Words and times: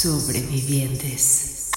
Sobrevivientes. 0.00 1.68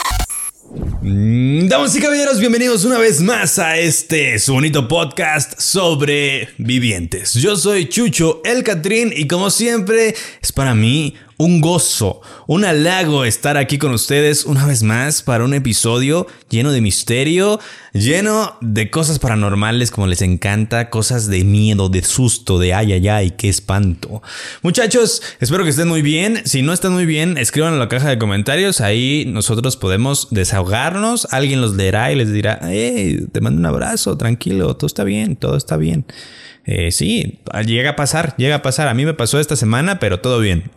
Mm, 1.02 1.68
Damas 1.68 1.93
y 1.93 2.00
caballeros, 2.00 2.39
bienvenidos 2.39 2.86
una 2.86 2.97
vez 2.97 3.20
más 3.20 3.60
a 3.60 3.78
este 3.78 4.39
su 4.39 4.54
bonito 4.54 4.88
podcast 4.88 5.60
sobre 5.60 6.47
vivientes. 6.57 7.33
Yo 7.33 7.57
soy 7.57 7.89
Chucho 7.89 8.39
El 8.46 8.64
Catrín 8.64 9.11
y 9.14 9.28
como 9.28 9.50
siempre 9.50 10.16
es 10.42 10.54
para 10.54 10.74
mí 10.74 11.16
un 11.37 11.61
gozo, 11.61 12.21
un 12.47 12.65
halago 12.65 13.25
estar 13.25 13.57
aquí 13.57 13.78
con 13.78 13.91
ustedes 13.91 14.46
una 14.46 14.65
vez 14.65 14.83
más 14.83 15.21
para 15.21 15.43
un 15.43 15.54
episodio 15.54 16.28
lleno 16.50 16.71
de 16.71 16.82
misterio, 16.82 17.60
lleno 17.93 18.57
de 18.61 18.89
cosas 18.89 19.19
paranormales 19.19 19.91
como 19.91 20.07
les 20.07 20.21
encanta, 20.21 20.89
cosas 20.89 21.27
de 21.27 21.43
miedo, 21.43 21.89
de 21.89 22.04
susto, 22.04 22.60
de 22.60 22.74
ay, 22.74 22.93
ay, 22.93 23.07
ay, 23.07 23.32
qué 23.32 23.50
espanto. 23.50 24.21
Muchachos, 24.61 25.21
espero 25.39 25.64
que 25.64 25.71
estén 25.71 25.88
muy 25.88 26.01
bien. 26.01 26.41
Si 26.46 26.61
no 26.61 26.74
están 26.74 26.93
muy 26.93 27.05
bien, 27.05 27.38
escriban 27.38 27.74
en 27.74 27.79
la 27.79 27.89
caja 27.89 28.10
de 28.10 28.18
comentarios. 28.18 28.82
Ahí 28.82 29.25
nosotros 29.27 29.77
podemos 29.77 30.27
desahogarnos. 30.32 31.27
Alguien 31.32 31.61
los 31.61 31.75
leerá 31.75 32.11
y 32.11 32.16
les 32.16 32.31
dirá, 32.31 32.59
hey, 32.63 33.25
te 33.31 33.41
mando 33.41 33.59
un 33.59 33.65
abrazo, 33.65 34.17
tranquilo, 34.17 34.75
todo 34.75 34.88
está 34.88 35.03
bien, 35.03 35.36
todo 35.36 35.58
está 35.58 35.77
bien. 35.77 36.05
Eh, 36.66 36.92
sí, 36.92 37.39
llega 37.66 37.92
a 37.92 37.95
pasar, 37.95 38.36
llega 38.38 38.56
a 38.56 38.61
pasar. 38.61 38.88
A 38.88 38.94
mí 38.94 39.06
me 39.06 39.14
pasó 39.14 39.39
esta 39.39 39.56
semana, 39.56 40.00
pero 40.00 40.19
todo 40.19 40.39
bien. 40.39 40.72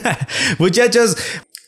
Muchachos, 0.58 1.16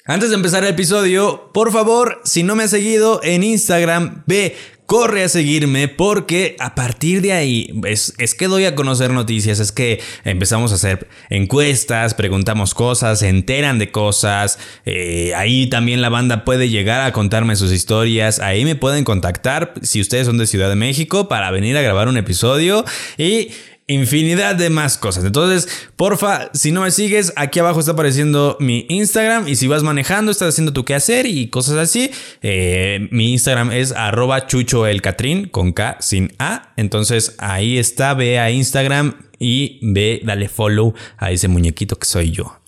antes 0.07 0.31
de 0.31 0.37
empezar 0.37 0.65
el 0.65 0.71
episodio, 0.71 1.51
por 1.55 1.71
favor, 1.73 2.21
si 2.25 2.43
no 2.43 2.57
me 2.57 2.65
has 2.65 2.71
seguido 2.71 3.21
en 3.23 3.45
Instagram, 3.45 4.25
ve, 4.27 4.57
corre 4.91 5.23
a 5.23 5.29
seguirme 5.29 5.87
porque 5.87 6.57
a 6.59 6.75
partir 6.75 7.23
de 7.23 7.33
ahí 7.33 7.73
es, 7.85 8.13
es, 8.19 8.35
que 8.35 8.49
doy 8.49 8.65
a 8.65 8.75
conocer 8.75 9.13
noticias, 9.13 9.61
es 9.61 9.71
que 9.71 10.01
empezamos 10.25 10.73
a 10.73 10.75
hacer 10.75 11.07
encuestas, 11.29 12.15
preguntamos 12.15 12.75
cosas, 12.75 13.21
se 13.21 13.29
enteran 13.29 13.79
de 13.79 13.93
cosas, 13.93 14.59
eh, 14.87 15.33
ahí 15.37 15.69
también 15.69 16.03
la 16.03 16.09
banda 16.09 16.45
puede 16.45 16.71
llegar 16.71 17.03
a 17.03 17.13
contarme 17.13 17.55
sus 17.55 17.71
historias, 17.71 18.41
ahí 18.41 18.65
me 18.65 18.75
pueden 18.75 19.05
contactar 19.05 19.75
si 19.81 20.01
ustedes 20.01 20.27
son 20.27 20.39
de 20.39 20.49
Ciudad 20.49 20.69
de 20.69 20.75
México 20.75 21.29
para 21.29 21.53
venir 21.53 21.77
a 21.77 21.83
grabar 21.83 22.09
un 22.09 22.17
episodio 22.17 22.85
y 23.17 23.53
infinidad 23.91 24.55
de 24.55 24.71
más 24.71 24.97
cosas. 24.97 25.25
Entonces, 25.25 25.69
porfa, 25.97 26.51
si 26.55 26.73
no 26.73 26.83
me 26.83 26.91
sigues, 26.91 27.33
aquí 27.37 27.59
abajo 27.59 27.81
está 27.81 27.93
apareciendo 27.93 28.57
mi 28.61 28.87
Instagram 28.89 29.49
y 29.49 29.57
si 29.57 29.67
vas 29.67 29.83
manejando, 29.83 30.31
estás 30.31 30.51
haciendo 30.51 30.73
tu 30.73 30.85
quehacer 30.85 31.27
y 31.27 31.49
cosas 31.49 31.77
así, 31.77 32.11
eh, 32.43 33.09
mi 33.11 33.33
Instagram 33.33 33.73
es 33.73 33.93
arroba 33.93 34.47
chuchoelcatrin 34.47 35.49
con 35.49 35.73
K 35.73 35.97
sin 36.01 36.33
A. 36.39 36.73
Entonces, 36.77 37.35
ahí 37.39 37.79
está, 37.79 38.15
ve 38.15 38.39
a 38.39 38.51
Instagram 38.51 39.15
y 39.39 39.81
ve, 39.83 40.21
dale 40.25 40.49
follow 40.49 40.95
a 41.19 41.33
ese 41.33 41.49
muñequito 41.49 41.97
que 41.99 42.07
soy 42.07 42.31
yo. 42.31 42.61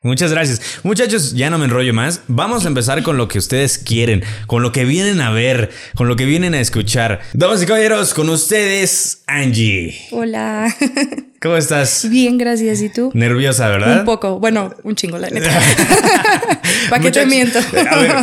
Muchas 0.00 0.30
gracias. 0.30 0.60
Muchachos, 0.84 1.34
ya 1.34 1.50
no 1.50 1.58
me 1.58 1.64
enrollo 1.64 1.92
más. 1.92 2.20
Vamos 2.28 2.64
a 2.64 2.68
empezar 2.68 3.02
con 3.02 3.16
lo 3.16 3.26
que 3.26 3.38
ustedes 3.38 3.78
quieren, 3.78 4.22
con 4.46 4.62
lo 4.62 4.70
que 4.70 4.84
vienen 4.84 5.20
a 5.20 5.32
ver, 5.32 5.70
con 5.96 6.06
lo 6.06 6.14
que 6.14 6.24
vienen 6.24 6.54
a 6.54 6.60
escuchar. 6.60 7.18
Damas 7.32 7.64
y 7.64 7.66
caballeros, 7.66 8.14
con 8.14 8.28
ustedes, 8.28 9.24
Angie. 9.26 9.98
Hola. 10.12 10.72
¿Cómo 11.42 11.56
estás? 11.56 12.08
Bien, 12.08 12.38
gracias. 12.38 12.80
¿Y 12.80 12.90
tú? 12.90 13.10
Nerviosa, 13.12 13.66
¿verdad? 13.66 13.98
Un 13.98 14.04
poco. 14.04 14.38
Bueno, 14.38 14.72
un 14.84 14.94
chingo, 14.94 15.18
la 15.18 15.30
neta. 15.30 15.50
¿Para 16.90 17.02
qué 17.02 17.10
te 17.10 17.26
miento? 17.26 17.58
a 17.58 17.96
ver, 17.98 18.14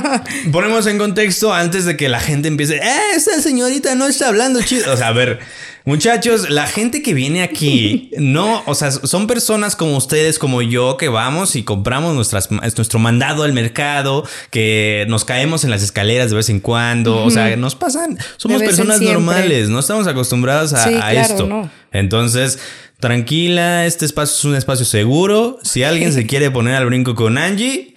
ponemos 0.53 0.88
en 0.88 0.97
contexto 0.97 1.53
antes 1.53 1.84
de 1.84 1.97
que 1.97 2.07
la 2.07 2.22
gente 2.22 2.47
empiece. 2.47 2.78
¡Eh, 2.78 3.16
esa 3.18 3.42
señorita 3.42 3.96
no 3.96 4.07
está 4.07 4.30
hablando 4.30 4.62
chido! 4.62 4.94
O 4.94 4.96
sea, 4.96 5.09
a 5.09 5.12
ver. 5.12 5.40
Muchachos, 5.85 6.50
la 6.50 6.66
gente 6.66 7.03
que 7.03 7.13
viene 7.13 7.44
aquí, 7.44 8.09
no, 8.18 8.63
o 8.66 8.73
sea, 8.73 8.91
son 8.91 9.28
personas 9.28 9.75
como 9.75 9.96
ustedes, 9.96 10.40
como 10.40 10.63
yo, 10.63 10.97
que 10.97 11.09
vamos 11.09 11.56
y 11.56 11.63
compramos 11.63 12.16
nuestras, 12.16 12.50
nuestro 12.51 13.00
mandado 13.00 13.44
al 13.44 13.53
mercado, 13.53 14.28
que 14.50 15.06
nos 15.07 15.25
caemos 15.25 15.63
en 15.63 15.69
las 15.69 15.84
escaleras 15.84 16.31
de 16.31 16.38
vez 16.38 16.50
en 16.50 16.59
cuando, 16.59 17.24
o 17.24 17.29
sea, 17.29 17.56
nos 17.56 17.75
pasan, 17.75 18.18
somos 18.38 18.63
personas 18.63 19.00
normales, 19.00 19.69
no 19.69 19.79
estamos 19.79 20.07
acostumbrados 20.07 20.74
a, 20.74 20.84
sí, 20.84 20.95
a 20.95 21.12
claro, 21.12 21.19
esto. 21.22 21.45
No. 21.45 21.69
Entonces, 21.91 22.59
tranquila, 23.00 23.85
este 23.85 24.06
espacio 24.06 24.34
es 24.34 24.45
un 24.45 24.56
espacio 24.56 24.85
seguro. 24.85 25.59
Si 25.62 25.84
alguien 25.84 26.12
se 26.13 26.25
quiere 26.25 26.50
poner 26.51 26.75
al 26.75 26.88
brinco 26.88 27.13
con 27.13 27.38
Angie, 27.38 27.94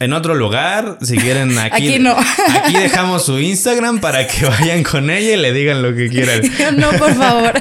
en 0.00 0.12
otro 0.14 0.34
lugar, 0.34 0.98
si 1.02 1.16
quieren 1.16 1.56
aquí. 1.58 1.88
Aquí 1.88 1.98
no. 1.98 2.16
Aquí 2.64 2.72
dejamos 2.74 3.24
su 3.26 3.38
Instagram 3.38 4.00
para 4.00 4.26
que 4.26 4.46
vayan 4.46 4.82
con 4.82 5.10
ella 5.10 5.34
y 5.34 5.36
le 5.36 5.52
digan 5.52 5.82
lo 5.82 5.94
que 5.94 6.08
quieran. 6.08 6.40
no, 6.76 6.90
por 6.92 7.14
favor. 7.14 7.52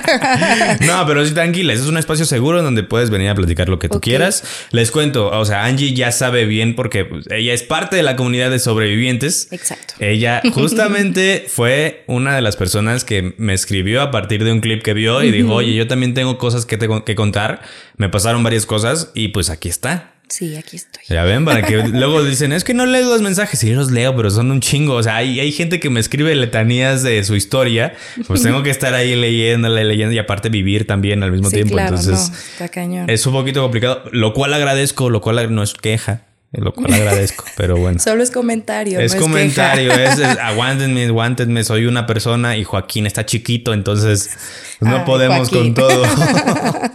no, 0.88 1.06
pero 1.06 1.26
sí, 1.26 1.34
tranquila. 1.34 1.74
Es 1.74 1.82
un 1.82 1.98
espacio 1.98 2.26
seguro 2.26 2.60
en 2.60 2.64
donde 2.66 2.84
puedes 2.84 3.10
venir 3.10 3.30
a 3.30 3.36
platicar 3.36 3.70
lo 3.70 3.78
que 3.78 3.88
tú 3.90 4.00
Okay. 4.00 4.12
quieras. 4.12 4.44
Les 4.72 4.92
cuento, 4.92 5.30
o 5.30 5.44
sea, 5.44 5.66
Angie 5.66 5.94
ya 5.94 6.14
sabe 6.14 6.46
bien 6.46 6.74
porque 6.76 7.04
pues, 7.04 7.26
ella 7.30 7.54
es 7.54 7.64
parte 7.64 7.98
de 7.98 8.04
la 8.04 8.16
comunidad 8.16 8.50
de 8.50 8.60
sobrevivientes. 8.60 9.50
Exacto. 9.52 9.96
Ella 10.00 10.42
justamente 10.54 11.46
fue 11.50 12.06
una 12.08 12.34
de 12.34 12.42
las 12.42 12.56
personas 12.56 13.04
que 13.04 13.34
me 13.38 13.54
escribió 13.54 14.02
a 14.02 14.10
partir 14.12 14.46
de 14.46 14.54
un 14.54 14.62
clip 14.62 14.82
que 14.84 14.94
vio 14.94 15.22
y 15.22 15.32
dijo, 15.32 15.54
oye, 15.54 15.74
yo 15.74 15.88
también 15.88 16.14
tengo 16.14 16.38
cosas 16.38 16.66
que, 16.66 16.78
que 17.06 17.16
contar. 17.16 17.62
Me 17.98 18.08
pasaron 18.08 18.42
varias 18.42 18.66
cosas 18.66 19.12
y 19.14 19.30
pues 19.30 19.50
aquí 19.50 19.68
está. 19.68 20.14
Sí, 20.30 20.56
aquí 20.56 20.76
estoy. 20.76 21.04
Ya 21.10 21.24
ven, 21.24 21.44
para 21.44 21.64
que 21.64 21.78
luego 21.88 22.24
dicen, 22.24 22.52
es 22.54 22.64
que 22.64 22.74
no 22.76 22.86
leo 22.86 23.10
los 23.10 23.22
mensajes. 23.22 23.60
Sí, 23.60 23.72
los 23.72 23.90
leo, 23.92 24.16
pero 24.16 24.30
son 24.30 24.52
un 24.52 24.62
chingo. 24.62 24.94
O 24.94 25.04
sea, 25.04 25.16
hay, 25.18 25.40
hay 25.40 25.52
gente 25.52 25.80
que 25.80 25.90
me 25.90 26.00
escribe 26.00 26.36
letanías 26.36 27.02
de 27.04 27.24
su 27.24 27.36
historia. 27.36 27.94
Pues 28.28 28.44
tengo 28.44 28.62
que 28.64 28.70
estar 28.70 28.94
ahí 28.94 29.16
leyéndole, 29.16 29.84
leyendo 29.84 30.14
y 30.14 30.20
aparte 30.20 30.50
vivir 30.50 30.86
también 30.86 31.24
al 31.24 31.32
mismo 31.32 31.50
Sí, 31.50 31.56
tiempo. 31.58 31.74
claro, 31.74 31.98
Entonces, 31.98 32.30
no, 32.30 32.36
está 32.38 32.70
cañón. 32.70 33.10
es 33.10 33.26
un 33.26 33.34
poquito 33.34 33.62
complicado, 33.62 34.04
lo 34.12 34.34
cual 34.34 34.54
agradezco, 34.54 35.10
lo 35.10 35.20
cual 35.22 35.54
no 35.54 35.64
es 35.64 35.74
queja, 35.74 36.22
lo 36.52 36.74
cual 36.74 36.92
agradezco, 36.94 37.46
pero 37.58 37.78
bueno. 37.78 38.00
Solo 38.00 38.24
es 38.24 38.32
comentario. 38.32 39.00
Es 39.00 39.14
no 39.14 39.22
comentario, 39.22 39.94
es, 39.94 40.18
es 40.18 40.38
aguántenme, 40.42 41.06
aguántenme, 41.06 41.64
soy 41.64 41.86
una 41.86 42.08
persona 42.08 42.58
y 42.58 42.64
Joaquín 42.64 43.06
está 43.06 43.26
chiquito, 43.26 43.74
entonces 43.74 44.32
pues, 44.80 44.92
no 44.92 44.98
Ay, 44.98 45.04
podemos 45.06 45.50
Joaquín. 45.50 45.74
con 45.74 45.88
todo. 45.88 46.04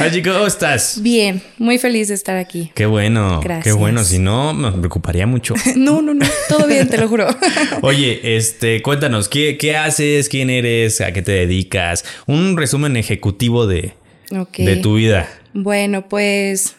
Ay, 0.00 0.22
¿cómo 0.22 0.46
estás? 0.46 1.00
Bien, 1.02 1.42
muy 1.58 1.78
feliz 1.78 2.08
de 2.08 2.14
estar 2.14 2.36
aquí. 2.36 2.72
Qué 2.74 2.86
bueno, 2.86 3.40
qué 3.40 3.48
Gracias. 3.48 3.76
bueno, 3.76 4.04
si 4.04 4.18
no 4.18 4.52
me 4.52 4.70
preocuparía 4.72 5.26
mucho. 5.26 5.54
No, 5.76 6.02
no, 6.02 6.14
no, 6.14 6.26
todo 6.48 6.66
bien, 6.66 6.88
te 6.88 6.98
lo 6.98 7.08
juro. 7.08 7.26
Oye, 7.82 8.36
este, 8.36 8.82
cuéntanos, 8.82 9.28
¿qué, 9.28 9.56
qué 9.58 9.76
haces? 9.76 10.28
¿Quién 10.28 10.50
eres? 10.50 11.00
¿A 11.00 11.12
qué 11.12 11.22
te 11.22 11.32
dedicas? 11.32 12.04
Un 12.26 12.56
resumen 12.56 12.96
ejecutivo 12.96 13.66
de, 13.66 13.94
de 14.58 14.76
tu 14.76 14.94
vida. 14.94 15.28
Bueno, 15.52 16.08
pues 16.08 16.76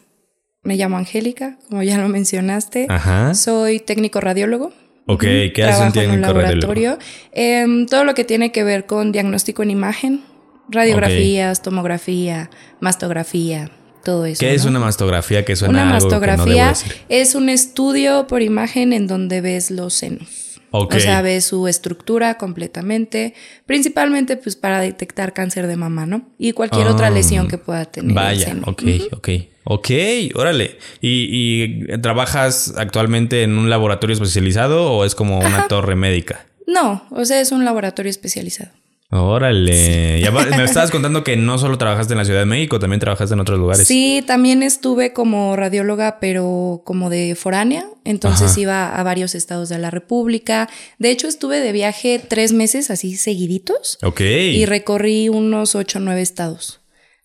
me 0.64 0.76
llamo 0.76 0.98
Angélica, 0.98 1.58
como 1.70 1.84
ya 1.84 1.98
lo 1.98 2.08
mencionaste. 2.08 2.86
Ajá. 2.90 3.34
Soy 3.34 3.80
técnico 3.80 4.22
radiólogo. 4.22 4.74
Ok. 5.08 5.22
¿qué 5.22 5.64
hace 5.64 5.84
un 5.84 5.92
Trabajo 5.92 6.00
en 6.00 6.12
técnico 6.22 6.34
radiólogo? 6.34 6.42
laboratorio. 6.42 7.00
Em, 7.32 7.86
todo 7.88 8.04
lo 8.04 8.14
que 8.14 8.24
tiene 8.24 8.52
que 8.52 8.64
ver 8.64 8.86
con 8.86 9.12
diagnóstico 9.12 9.64
en 9.64 9.72
imagen, 9.72 10.22
radiografías, 10.70 11.62
tomografía, 11.62 12.50
mastografía, 12.80 13.72
todo 14.04 14.26
eso. 14.26 14.40
¿Qué 14.40 14.54
es 14.54 14.64
¿no? 14.66 14.72
una 14.72 14.80
mastografía? 14.80 15.44
Que 15.46 15.56
suena 15.56 15.84
Una 15.84 15.96
algo 15.98 16.10
que 16.10 16.28
no 16.38 16.46
debo 16.46 16.68
decir. 16.70 16.96
es 17.10 17.36
un 17.36 17.50
estudio 17.50 18.28
por 18.28 18.42
imagen 18.42 18.94
en 18.94 19.08
donde 19.08 19.42
ves 19.42 19.72
los 19.72 19.94
senos. 19.94 20.51
O 20.72 21.00
sea, 21.00 21.22
ves 21.22 21.46
su 21.46 21.68
estructura 21.68 22.38
completamente, 22.38 23.34
principalmente 23.66 24.38
pues 24.38 24.56
para 24.56 24.80
detectar 24.80 25.34
cáncer 25.34 25.68
de 25.68 25.76
mama, 25.76 26.06
¿no? 26.06 26.30
Y 26.38 26.54
cualquier 26.54 26.88
otra 26.88 27.08
Ah, 27.08 27.12
lesión 27.12 27.48
que 27.48 27.58
pueda 27.58 27.86
tener. 27.86 28.10
el 28.12 28.16
Vaya, 28.16 28.46
seno. 28.48 28.64
ok, 28.68 28.84
ok. 29.12 29.30
Ok, 29.64 29.90
órale. 30.36 30.78
¿Y, 31.02 31.84
y 31.92 31.98
trabajas 32.00 32.74
actualmente 32.78 33.44
en 33.44 33.58
un 33.58 33.70
laboratorio 33.70 34.14
especializado 34.16 34.92
o 34.92 35.06
es 35.06 35.14
como 35.14 35.40
una 35.40 35.68
torre 35.68 35.96
médica? 35.96 36.46
No, 36.68 37.06
o 37.12 37.26
sea, 37.26 37.42
es 37.42 37.52
un 37.52 37.64
laboratorio 37.66 38.10
especializado. 38.10 38.72
Órale. 39.12 40.20
Y 40.20 40.26
aparte, 40.26 40.56
me 40.56 40.64
estabas 40.64 40.90
contando 40.90 41.24
que 41.24 41.36
no 41.36 41.58
solo 41.58 41.78
trabajaste 41.78 42.14
en 42.14 42.20
la 42.20 42.26
Ciudad 42.26 42.40
de 42.40 42.46
México, 42.46 42.80
también 42.80 43.02
trabajaste 43.02 43.34
en 43.34 43.42
otros 43.42 43.60
lugares. 43.60 43.86
Sí, 43.86 44.24
también 44.26 44.64
estuve 44.64 45.12
como 45.12 45.58
radióloga, 45.58 46.18
pero 46.22 46.82
como 46.86 47.10
de 47.10 47.36
foránea. 47.36 47.86
Entonces 48.06 48.52
Ajá. 48.52 48.60
iba 48.60 48.96
a 48.96 49.04
varios 49.04 49.36
estados 49.36 49.68
de 49.68 49.80
la 49.80 49.92
República. 49.92 50.70
De 50.98 51.12
hecho, 51.12 51.28
estuve 51.28 51.60
de 51.60 51.74
viaje 51.74 52.22
tres 52.26 52.54
meses 52.54 52.90
así 52.90 53.18
seguiditos. 53.18 54.00
Ok. 54.02 54.22
Y 54.22 54.66
recorrí 54.66 55.28
unos 55.28 55.76
ocho 55.76 56.00
o 56.00 56.02
nueve 56.02 56.22
estados 56.22 56.80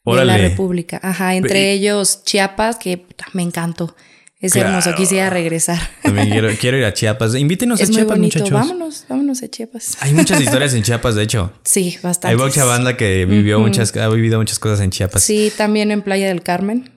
de 0.05 0.25
la 0.25 0.38
República. 0.38 1.00
Ajá, 1.03 1.37
entre 1.37 1.73
ellos 1.73 2.25
Chiapas, 2.25 2.77
que 2.77 3.06
me 3.33 3.43
encantó. 3.43 3.94
Es 4.38 4.53
Claro. 4.53 4.69
hermoso, 4.69 4.94
quisiera 4.94 5.31
regresar. 5.31 5.79
También 6.03 6.29
quiero, 6.31 6.49
quiero 6.61 6.77
ir 6.77 6.85
a 6.85 6.93
Chiapas. 6.93 7.35
Invítenos 7.35 7.81
es 7.81 7.88
a 7.88 7.93
muy 7.93 7.97
Chiapas, 7.97 8.17
bonito. 8.19 8.38
muchachos. 8.38 8.53
Vámonos, 8.69 9.05
vámonos 9.09 9.43
a 9.43 9.49
Chiapas. 9.49 9.97
Hay 10.00 10.12
muchas 10.12 10.41
historias 10.43 10.75
en 10.75 10.83
Chiapas, 10.83 11.15
de 11.15 11.23
hecho. 11.23 11.53
Sí, 11.65 11.97
bastante. 12.03 12.29
Hay 12.29 12.37
mucha 12.37 12.65
banda 12.65 12.97
que 12.99 13.25
vivió 13.25 13.59
muchas, 13.61 13.97
ha 13.97 14.09
vivido 14.09 14.38
muchas 14.38 14.59
cosas 14.59 14.81
en 14.81 14.91
Chiapas. 14.91 15.23
Sí, 15.23 15.50
también 15.56 15.91
en 15.91 16.03
Playa 16.03 16.29
del 16.29 16.43
Carmen. 16.43 16.91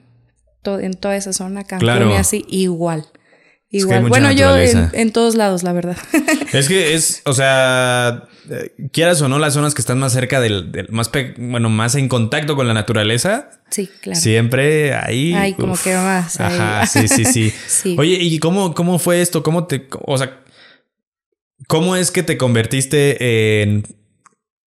to- 0.62 0.78
en 0.78 0.92
toda 0.92 1.16
esa 1.16 1.32
zona, 1.32 1.64
Cancún 1.64 1.86
Claro. 1.86 2.10
y 2.10 2.16
así, 2.16 2.44
igual. 2.50 3.06
Igual. 3.72 4.08
bueno, 4.08 4.32
yo 4.32 4.56
en, 4.56 5.12
todos 5.12 5.36
lados, 5.36 5.62
la 5.62 5.72
verdad. 5.72 5.96
Es 6.52 6.66
que 6.66 6.94
es, 6.94 7.22
o 7.24 7.32
sea, 7.32 8.24
eh, 8.50 8.72
quieras 8.92 9.22
o 9.22 9.28
no, 9.28 9.38
las 9.38 9.54
zonas 9.54 9.74
que 9.74 9.80
están 9.80 10.00
más 10.00 10.12
cerca 10.12 10.40
del, 10.40 10.72
del- 10.72 10.88
más, 10.90 11.08
pe- 11.08 11.34
bueno, 11.38 11.68
más 11.70 11.94
en 11.94 12.08
contacto 12.08 12.56
con 12.56 12.66
la 12.66 12.74
naturaleza, 12.74 13.50
sí, 13.70 13.88
claro. 14.00 14.18
siempre 14.18 14.94
ahí. 14.94 15.32
Ay, 15.34 15.54
como 15.54 15.76
que 15.78 15.94
más. 15.94 16.40
ahí. 16.40 16.52
Ajá, 16.58 16.86
sí, 16.86 17.06
sí, 17.06 17.24
sí. 17.24 17.52
Sí. 17.68 17.96
Oye, 17.98 18.14
¿y 18.20 18.40
cómo, 18.40 18.74
cómo 18.74 18.98
fue 18.98 19.20
esto? 19.20 19.44
¿Cómo 19.44 19.68
te, 19.68 19.86
o 20.04 20.18
sea, 20.18 20.40
cómo 21.68 21.94
es 21.94 22.10
que 22.10 22.24
te 22.24 22.36
convertiste 22.36 23.62
en, 23.62 23.84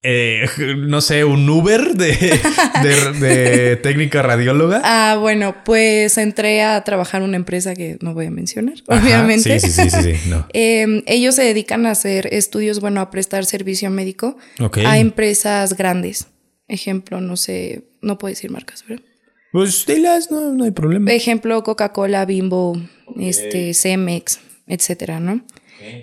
eh, 0.03 0.45
no 0.77 0.99
sé, 1.01 1.23
un 1.23 1.49
Uber 1.49 1.93
de, 1.95 2.39
de, 2.83 3.13
de 3.19 3.75
técnica 3.77 4.21
radióloga? 4.21 4.81
Ah, 4.95 5.17
bueno, 5.19 5.55
pues 5.63 6.17
entré 6.17 6.61
a 6.61 6.83
trabajar 6.83 7.21
en 7.21 7.29
una 7.29 7.37
empresa 7.37 7.73
que 7.73 7.97
no 8.01 8.13
voy 8.13 8.27
a 8.27 8.31
mencionar, 8.31 8.75
Ajá, 8.87 9.03
obviamente. 9.03 9.59
Sí, 9.59 9.71
sí, 9.71 9.89
sí, 9.89 9.89
sí, 9.89 10.13
sí, 10.15 10.29
no. 10.29 10.47
Eh, 10.53 11.03
ellos 11.07 11.35
se 11.35 11.43
dedican 11.43 11.85
a 11.85 11.91
hacer 11.91 12.27
estudios, 12.31 12.79
bueno, 12.79 13.01
a 13.01 13.09
prestar 13.09 13.45
servicio 13.45 13.89
médico 13.89 14.37
a 14.85 14.99
empresas 14.99 15.75
grandes. 15.75 16.27
Ejemplo, 16.67 17.21
no 17.21 17.37
sé, 17.37 17.83
no 18.01 18.17
puedo 18.17 18.31
decir 18.31 18.51
marcas, 18.51 18.85
¿verdad? 18.87 19.05
Pues 19.51 19.85
dilas, 19.85 20.31
no, 20.31 20.53
no 20.53 20.63
hay 20.63 20.71
problema. 20.71 21.11
Ejemplo, 21.11 21.63
Coca-Cola, 21.63 22.25
Bimbo, 22.25 22.75
este, 23.19 23.73
Cemex, 23.73 24.39
etcétera, 24.67 25.19
¿no? 25.19 25.45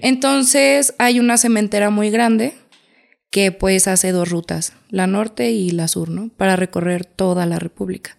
Entonces, 0.02 0.94
hay 0.98 1.20
una 1.20 1.36
cementera 1.38 1.90
muy 1.90 2.10
grande 2.10 2.54
que 3.30 3.52
pues 3.52 3.88
hace 3.88 4.12
dos 4.12 4.30
rutas, 4.30 4.74
la 4.88 5.06
norte 5.06 5.50
y 5.50 5.70
la 5.70 5.88
sur, 5.88 6.10
¿no? 6.10 6.30
Para 6.36 6.56
recorrer 6.56 7.04
toda 7.04 7.46
la 7.46 7.58
República. 7.58 8.16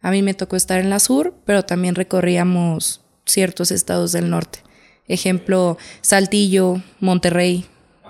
A 0.00 0.10
mí 0.10 0.22
me 0.22 0.34
tocó 0.34 0.56
estar 0.56 0.80
en 0.80 0.90
la 0.90 1.00
sur, 1.00 1.34
pero 1.44 1.64
también 1.64 1.94
recorríamos 1.94 3.02
ciertos 3.26 3.70
estados 3.70 4.12
del 4.12 4.30
norte. 4.30 4.60
Ejemplo, 5.06 5.78
Saltillo, 6.00 6.82
Monterrey. 7.00 7.66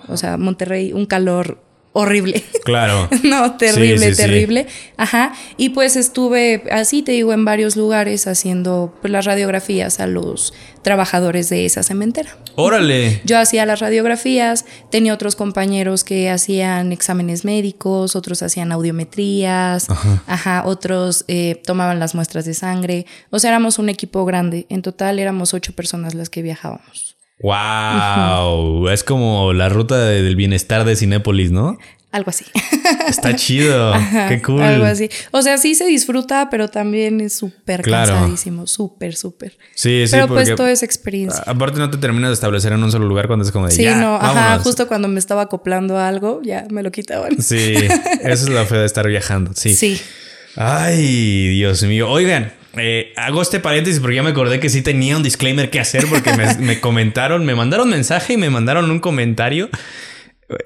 O 0.09 0.17
sea, 0.17 0.37
Monterrey, 0.37 0.93
un 0.93 1.07
calor 1.07 1.63
horrible. 1.95 2.45
Claro. 2.65 3.09
No, 3.23 3.57
terrible, 3.57 3.99
Sí, 3.99 4.05
sí, 4.05 4.15
sí. 4.15 4.23
terrible. 4.23 4.67
Ajá. 4.99 5.33
Y 5.57 5.71
pues 5.71 5.97
estuve, 5.97 6.65
así 6.71 7.03
te 7.03 7.13
digo, 7.13 7.33
en 7.33 7.45
varios 7.47 7.77
lugares 7.77 8.27
haciendo 8.27 8.95
pues, 9.01 9.11
las 9.11 9.25
radiografías 9.25 9.99
a 10.01 10.07
los 10.07 10.53
trabajadores 10.83 11.49
de 11.49 11.65
esa 11.65 11.83
cementera. 11.83 12.37
Órale. 12.57 13.23
Yo 13.25 13.39
hacía 13.39 13.65
las 13.65 13.81
radiografías, 13.81 14.67
tenía 14.91 15.15
otros 15.15 15.37
compañeros 15.37 16.05
que 16.05 16.29
hacían 16.31 16.93
exámenes 16.93 17.45
médicos, 17.45 18.15
otros 18.17 18.43
hacían 18.43 18.71
audiometrías, 18.73 19.87
ajá, 20.27 20.63
otros 20.67 21.25
eh, 21.29 21.61
tomaban 21.65 21.99
las 21.99 22.15
muestras 22.15 22.45
de 22.45 22.55
sangre. 22.55 23.07
O 23.31 23.39
sea, 23.39 23.51
éramos 23.51 23.79
un 23.79 23.89
equipo 23.89 24.25
grande. 24.25 24.67
En 24.69 24.83
total 24.83 25.19
éramos 25.19 25.55
ocho 25.55 25.73
personas 25.75 26.15
las 26.15 26.29
que 26.29 26.43
viajábamos. 26.43 27.04
Wow. 27.45 28.89
Es 28.89 29.05
como 29.05 29.53
la 29.53 29.69
ruta 29.69 29.99
de- 29.99 30.23
del 30.23 30.37
bienestar 30.37 30.85
de 30.85 30.97
Cinépolis, 30.97 31.51
¿no? 31.51 31.79
Algo 32.13 32.31
así. 32.31 32.45
Está 33.09 33.35
chido. 33.35 33.93
Ajá, 33.95 34.29
Qué 34.29 34.41
cool. 34.41 34.63
Algo 34.63 34.85
así. 34.85 35.09
O 35.33 35.43
sea, 35.43 35.59
sí 35.59 35.75
se 35.75 35.85
disfruta, 35.85 36.49
pero 36.49 36.69
también 36.69 37.21
es 37.21 37.37
súper 37.37 37.83
Claro. 37.83 38.13
cansadísimo. 38.15 38.69
Súper, 38.69 39.17
súper. 39.17 39.59
Sí, 39.75 40.05
sí, 40.07 40.13
pero 40.13 40.29
pues 40.29 40.55
todo 40.55 40.69
es 40.69 40.85
experiencia. 40.85 41.43
aparte 41.45 41.81
no 41.81 41.91
te 41.91 41.99
terminas 41.99 42.31
de 42.31 42.35
establecer 42.35 42.73
en 42.73 42.85
un 42.85 42.93
solo 42.93 43.07
lugar 43.07 43.27
cuando 43.27 43.45
es 43.45 43.51
como 43.51 43.67
de 43.67 43.73
Sí, 43.73 43.83
ya, 43.83 43.97
no, 43.97 44.15
ajá, 44.15 44.33
vámonos". 44.33 44.63
justo 44.63 44.87
cuando 44.87 45.09
me 45.09 45.19
estaba 45.19 45.43
acoplando 45.43 45.99
a 45.99 46.07
algo, 46.07 46.41
ya 46.45 46.67
me 46.71 46.85
lo 46.85 46.93
quitaban. 46.93 47.43
Sí, 47.43 47.75
eso 48.23 48.45
es 48.45 48.49
lo 48.49 48.65
feo 48.65 48.79
de 48.81 48.87
estar 48.87 49.09
viajando. 49.09 49.51
Sí. 49.57 49.75
Sí. 49.75 50.01
Ay, 50.57 51.49
Dios 51.49 51.83
mío. 51.83 52.09
Oigan, 52.09 52.53
eh, 52.77 53.13
hago 53.17 53.43
este 53.43 53.61
paréntesis 53.61 54.01
porque 54.01 54.17
ya 54.17 54.23
me 54.23 54.31
acordé 54.31 54.61
que 54.61 54.69
sí 54.69 54.83
tenía 54.83 55.17
un 55.17 55.23
disclaimer 55.23 55.71
que 55.71 55.81
hacer 55.81 56.07
porque 56.07 56.33
me, 56.33 56.55
me 56.59 56.81
comentaron, 56.81 57.45
me 57.45 57.55
mandaron 57.55 57.89
mensaje 57.89 58.35
y 58.35 58.37
me 58.37 58.51
mandaron 58.51 58.91
un 58.91 59.01
comentario. 59.01 59.71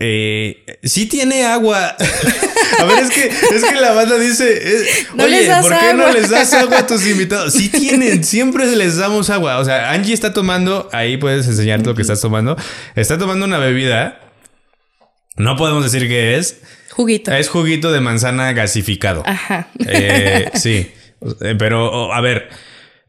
Eh, 0.01 0.65
sí 0.83 1.07
tiene 1.07 1.45
agua. 1.45 1.97
A 2.79 2.85
ver, 2.85 2.99
es 2.99 3.11
que, 3.11 3.27
es 3.27 3.65
que 3.65 3.81
la 3.81 3.93
banda 3.93 4.19
dice, 4.19 4.47
eh, 4.51 4.87
No 5.15 5.25
oye, 5.25 5.49
¿por 5.61 5.79
qué 5.79 5.95
no 5.95 6.05
agua?" 6.05 6.13
les 6.13 6.31
das 6.31 6.53
agua 6.53 6.79
a 6.81 6.87
tus 6.87 7.07
invitados? 7.09 7.53
Sí 7.55 7.69
tienen, 7.69 8.23
siempre 8.23 8.67
les 8.77 8.97
damos 8.97 9.31
agua. 9.31 9.59
O 9.59 9.65
sea, 9.65 9.91
Angie 9.91 10.15
está 10.15 10.33
tomando, 10.33 10.89
ahí 10.93 11.17
puedes 11.17 11.47
enseñar 11.47 11.85
lo 11.85 11.95
que 11.95 12.03
estás 12.03 12.21
tomando. 12.21 12.57
Está 12.95 13.19
tomando 13.19 13.47
una 13.47 13.59
bebida. 13.59 14.21
No 15.37 15.57
podemos 15.57 15.83
decir 15.83 16.09
qué 16.09 16.37
es. 16.37 16.61
Juguito. 16.91 17.33
Es 17.33 17.49
juguito 17.49 17.91
de 17.91 18.01
manzana 18.01 18.53
gasificado. 18.53 19.23
Ajá. 19.25 19.69
Eh, 19.87 20.51
sí, 20.55 20.91
pero 21.59 21.91
oh, 21.91 22.13
a 22.13 22.21
ver, 22.21 22.49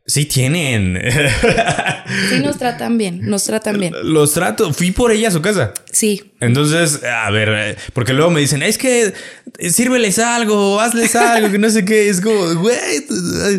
sí 0.05 0.25
tienen. 0.25 0.99
Sí 2.29 2.39
nos 2.39 2.57
tratan 2.57 2.97
bien, 2.97 3.21
nos 3.29 3.43
tratan 3.45 3.79
bien. 3.79 3.93
Los 4.03 4.33
trato, 4.33 4.73
fui 4.73 4.91
por 4.91 5.11
ella 5.11 5.27
a 5.27 5.31
su 5.31 5.41
casa. 5.41 5.73
Sí. 5.91 6.31
Entonces, 6.39 7.01
a 7.03 7.29
ver, 7.29 7.49
eh, 7.49 7.75
porque 7.93 8.13
luego 8.13 8.31
me 8.31 8.39
dicen, 8.39 8.63
es 8.63 8.77
que 8.77 9.13
eh, 9.59 9.69
sírveles 9.69 10.17
algo, 10.19 10.79
hazles 10.81 11.15
algo, 11.15 11.51
que 11.51 11.59
no 11.59 11.69
sé 11.69 11.85
qué. 11.85 12.09
Es 12.09 12.21
como, 12.21 12.55
güey, 12.55 12.75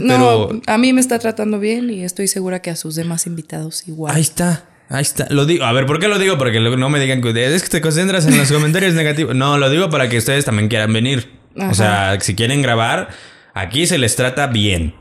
No, 0.00 0.49
pero 0.49 0.61
a 0.67 0.79
mí 0.79 0.93
me 0.93 1.00
está 1.00 1.19
tratando 1.19 1.58
bien 1.61 1.91
y 1.91 2.02
estoy 2.05 2.26
segura 2.29 2.61
que 2.61 2.70
a 2.70 2.76
sus 2.76 2.97
demás 2.97 3.26
invitados 3.26 3.87
igual. 3.87 4.14
ahí 4.14 4.23
está. 4.23 4.67
Ahí 4.88 5.02
está. 5.02 5.29
Lo 5.31 5.47
digo. 5.47 5.64
A 5.64 5.73
ver, 5.73 5.87
¿por 5.87 6.00
qué 6.00 6.08
lo 6.08 6.19
digo? 6.19 6.37
Porque 6.37 6.58
no 6.58 6.91
me 6.91 6.99
digan 6.99 7.23
que 7.23 7.55
es 7.55 7.62
que 7.62 7.69
te 7.69 7.81
concentras 7.81 8.26
en 8.26 8.37
los 8.37 8.50
comentarios 8.50 8.93
negativos. 8.94 9.37
No, 9.37 9.56
lo 9.56 9.70
digo 9.70 9.88
para 9.88 10.08
que 10.08 10.19
ustedes 10.19 10.44
también 10.44 10.69
quieran 10.69 10.93
venir. 10.93 11.31
O 11.56 11.62
Ajá. 11.62 11.75
sea, 11.75 12.20
si 12.20 12.35
quieren 12.35 12.61
grabar, 12.61 13.08
aquí 13.55 13.87
se 13.87 13.99
les 13.99 14.17
trata 14.17 14.47
bien. 14.47 14.94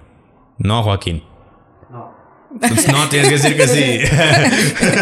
No, 0.57 0.83
Joaquín. 0.83 1.23
No. 1.91 2.13
No, 2.91 3.09
tienes 3.09 3.29
que 3.29 3.35
decir 3.37 3.55
que 3.55 3.67
sí. 3.67 3.99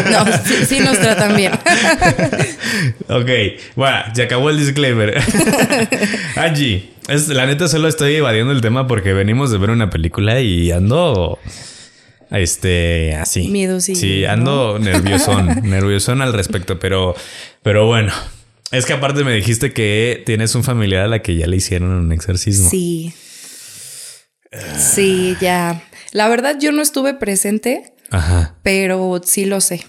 No, 0.10 0.24
sí, 0.44 0.54
sí 0.66 0.80
nos 0.80 0.98
tratan 0.98 1.36
bien. 1.36 1.52
ok, 3.08 3.30
bueno, 3.76 3.96
se 4.14 4.22
acabó 4.22 4.50
el 4.50 4.58
disclaimer. 4.58 5.20
Angie, 6.36 6.90
es, 7.08 7.28
la 7.28 7.46
neta 7.46 7.68
solo 7.68 7.88
estoy 7.88 8.16
evadiendo 8.16 8.52
el 8.52 8.60
tema 8.60 8.86
porque 8.86 9.12
venimos 9.12 9.50
de 9.50 9.58
ver 9.58 9.70
una 9.70 9.90
película 9.90 10.40
y 10.40 10.70
ando. 10.70 11.38
Este, 12.30 13.14
así. 13.14 13.48
Miedosillo, 13.48 13.98
Sí, 13.98 14.22
¿no? 14.26 14.30
ando 14.30 14.78
nerviosón, 14.78 15.62
nerviosón 15.62 16.20
al 16.20 16.34
respecto, 16.34 16.78
pero, 16.78 17.14
pero 17.62 17.86
bueno. 17.86 18.12
Es 18.70 18.84
que 18.84 18.92
aparte 18.92 19.24
me 19.24 19.32
dijiste 19.32 19.72
que 19.72 20.22
tienes 20.26 20.54
un 20.54 20.62
familiar 20.62 21.04
a 21.04 21.08
la 21.08 21.20
que 21.22 21.36
ya 21.36 21.46
le 21.46 21.56
hicieron 21.56 21.88
un 21.90 22.12
exorcismo. 22.12 22.68
Sí. 22.68 23.14
Sí, 24.78 25.36
ya. 25.40 25.82
La 26.12 26.28
verdad 26.28 26.56
yo 26.58 26.72
no 26.72 26.82
estuve 26.82 27.14
presente, 27.14 27.92
Ajá. 28.10 28.56
pero 28.62 29.20
sí 29.24 29.44
lo 29.44 29.60
sé. 29.60 29.84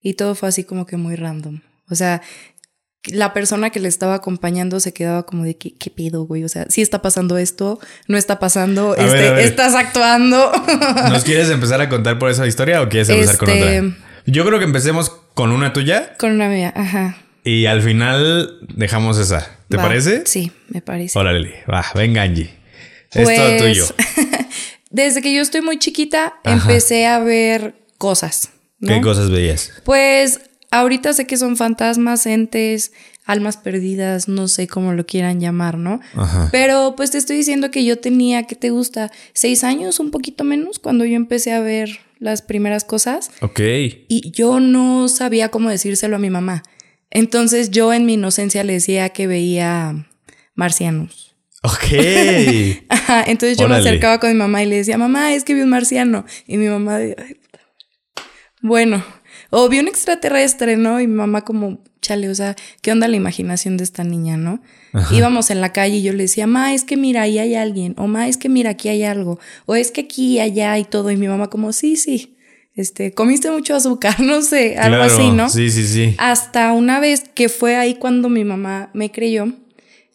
Y 0.00 0.14
todo 0.14 0.34
fue 0.34 0.48
así 0.48 0.64
como 0.64 0.86
que 0.86 0.96
muy 0.96 1.16
random. 1.16 1.60
O 1.90 1.94
sea, 1.94 2.22
la 3.06 3.32
persona 3.32 3.70
que 3.70 3.80
le 3.80 3.88
estaba 3.88 4.14
acompañando 4.14 4.78
se 4.80 4.92
quedaba 4.92 5.24
como 5.26 5.44
de 5.44 5.56
¿qué, 5.56 5.74
qué 5.74 5.90
pedo, 5.90 6.24
güey? 6.24 6.44
O 6.44 6.48
sea, 6.48 6.66
sí 6.68 6.82
está 6.82 7.02
pasando 7.02 7.36
esto, 7.38 7.80
no 8.06 8.16
está 8.16 8.38
pasando, 8.38 8.90
ver, 8.90 9.00
este, 9.00 9.30
ver. 9.30 9.38
estás 9.40 9.74
actuando. 9.74 10.52
¿Nos 11.10 11.24
quieres 11.24 11.50
empezar 11.50 11.80
a 11.80 11.88
contar 11.88 12.18
por 12.18 12.30
esa 12.30 12.46
historia 12.46 12.80
o 12.82 12.88
quieres 12.88 13.08
empezar 13.08 13.36
con 13.38 13.50
Este- 13.50 13.80
otra? 13.80 13.96
Yo 14.26 14.44
creo 14.44 14.58
que 14.58 14.66
empecemos 14.66 15.10
con 15.34 15.50
una 15.50 15.72
tuya 15.72 16.14
Con 16.18 16.32
una 16.32 16.48
mía, 16.48 16.72
ajá. 16.76 17.16
y 17.42 17.64
al 17.66 17.80
final 17.82 18.58
dejamos 18.74 19.18
esa. 19.18 19.48
¿Te 19.68 19.76
Va. 19.78 19.84
parece? 19.84 20.22
Sí, 20.26 20.52
me 20.68 20.82
parece. 20.82 21.18
Órale, 21.18 21.64
va, 21.72 21.84
venga 21.94 22.22
Angie. 22.22 22.50
Es 23.12 23.24
todo 23.24 23.24
Pues, 23.24 23.62
tuyo. 23.62 23.86
desde 24.90 25.22
que 25.22 25.34
yo 25.34 25.42
estoy 25.42 25.60
muy 25.62 25.78
chiquita, 25.78 26.34
Ajá. 26.44 26.62
empecé 26.62 27.06
a 27.06 27.18
ver 27.18 27.74
cosas. 27.98 28.50
¿no? 28.78 28.94
¿Qué 28.94 29.00
cosas 29.00 29.30
veías? 29.30 29.72
Pues 29.84 30.40
ahorita 30.70 31.12
sé 31.12 31.26
que 31.26 31.36
son 31.36 31.56
fantasmas, 31.56 32.24
entes, 32.26 32.92
almas 33.24 33.56
perdidas, 33.56 34.26
no 34.28 34.48
sé 34.48 34.66
cómo 34.66 34.92
lo 34.92 35.04
quieran 35.06 35.40
llamar, 35.40 35.76
¿no? 35.78 36.00
Ajá. 36.14 36.48
Pero 36.50 36.94
pues 36.96 37.10
te 37.10 37.18
estoy 37.18 37.36
diciendo 37.36 37.70
que 37.70 37.84
yo 37.84 37.98
tenía, 37.98 38.44
¿qué 38.44 38.56
te 38.56 38.70
gusta? 38.70 39.10
Seis 39.34 39.62
años, 39.64 40.00
un 40.00 40.10
poquito 40.10 40.44
menos, 40.44 40.78
cuando 40.78 41.04
yo 41.04 41.16
empecé 41.16 41.52
a 41.52 41.60
ver 41.60 42.00
las 42.18 42.42
primeras 42.42 42.84
cosas. 42.84 43.30
Ok. 43.40 43.60
Y 44.08 44.30
yo 44.32 44.60
no 44.60 45.08
sabía 45.08 45.50
cómo 45.50 45.70
decírselo 45.70 46.16
a 46.16 46.18
mi 46.18 46.30
mamá. 46.30 46.62
Entonces 47.10 47.70
yo 47.70 47.92
en 47.92 48.06
mi 48.06 48.14
inocencia 48.14 48.64
le 48.64 48.74
decía 48.74 49.08
que 49.10 49.26
veía 49.26 50.06
marcianos. 50.54 51.29
Ok. 51.62 52.84
Ajá, 52.88 53.24
entonces 53.26 53.58
yo 53.58 53.66
Órale. 53.66 53.82
me 53.82 53.88
acercaba 53.88 54.18
con 54.18 54.30
mi 54.30 54.36
mamá 54.36 54.62
y 54.62 54.66
le 54.66 54.76
decía, 54.76 54.96
mamá, 54.98 55.34
es 55.34 55.44
que 55.44 55.54
vi 55.54 55.60
un 55.60 55.68
marciano. 55.68 56.24
Y 56.46 56.56
mi 56.56 56.68
mamá, 56.68 56.98
bueno, 58.62 59.04
o 59.50 59.68
vi 59.68 59.78
un 59.78 59.88
extraterrestre, 59.88 60.76
¿no? 60.76 61.00
Y 61.00 61.06
mi 61.06 61.14
mamá 61.14 61.42
como, 61.42 61.82
chale, 62.00 62.28
o 62.28 62.34
sea, 62.34 62.56
¿qué 62.82 62.92
onda 62.92 63.08
la 63.08 63.16
imaginación 63.16 63.76
de 63.76 63.84
esta 63.84 64.04
niña, 64.04 64.36
no? 64.36 64.62
Íbamos 65.12 65.50
en 65.50 65.60
la 65.60 65.72
calle 65.72 65.96
y 65.96 66.02
yo 66.02 66.12
le 66.12 66.24
decía, 66.24 66.46
ma, 66.46 66.74
es 66.74 66.84
que 66.84 66.96
mira, 66.96 67.22
ahí 67.22 67.38
hay 67.38 67.54
alguien, 67.54 67.94
o 67.96 68.06
ma, 68.06 68.26
es 68.28 68.36
que 68.36 68.48
mira, 68.48 68.70
aquí 68.70 68.88
hay 68.88 69.04
algo, 69.04 69.38
o 69.66 69.76
es 69.76 69.90
que 69.92 70.02
aquí, 70.02 70.40
allá 70.40 70.76
y 70.78 70.84
todo, 70.84 71.10
y 71.10 71.16
mi 71.16 71.28
mamá 71.28 71.48
como, 71.48 71.72
sí, 71.72 71.96
sí, 71.96 72.36
este, 72.74 73.12
comiste 73.12 73.50
mucho 73.50 73.74
azúcar, 73.74 74.20
no 74.20 74.42
sé, 74.42 74.78
algo 74.78 75.02
así, 75.02 75.30
¿no? 75.30 75.48
Sí, 75.48 75.70
sí, 75.70 75.86
sí. 75.86 76.14
Hasta 76.18 76.72
una 76.72 76.98
vez 77.00 77.24
que 77.34 77.48
fue 77.48 77.76
ahí 77.76 77.94
cuando 77.94 78.28
mi 78.28 78.44
mamá 78.44 78.90
me 78.94 79.10
creyó, 79.12 79.52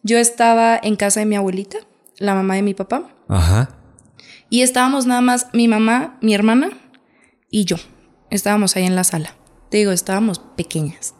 yo 0.06 0.18
estaba 0.18 0.78
en 0.80 0.94
casa 0.96 1.20
de 1.20 1.26
mi 1.26 1.34
abuelita, 1.36 1.78
la 2.18 2.34
mamá 2.34 2.54
de 2.54 2.62
mi 2.62 2.74
papá, 2.74 3.02
Ajá. 3.28 3.70
y 4.50 4.62
estábamos 4.62 5.06
nada 5.06 5.20
más 5.20 5.48
mi 5.52 5.66
mamá, 5.68 6.16
mi 6.22 6.32
hermana 6.34 6.70
y 7.50 7.64
yo. 7.64 7.76
Estábamos 8.30 8.76
ahí 8.76 8.84
en 8.84 8.94
la 8.96 9.04
sala. 9.04 9.34
Te 9.70 9.78
digo, 9.78 9.90
estábamos 9.92 10.38
pequeñas. 10.56 11.14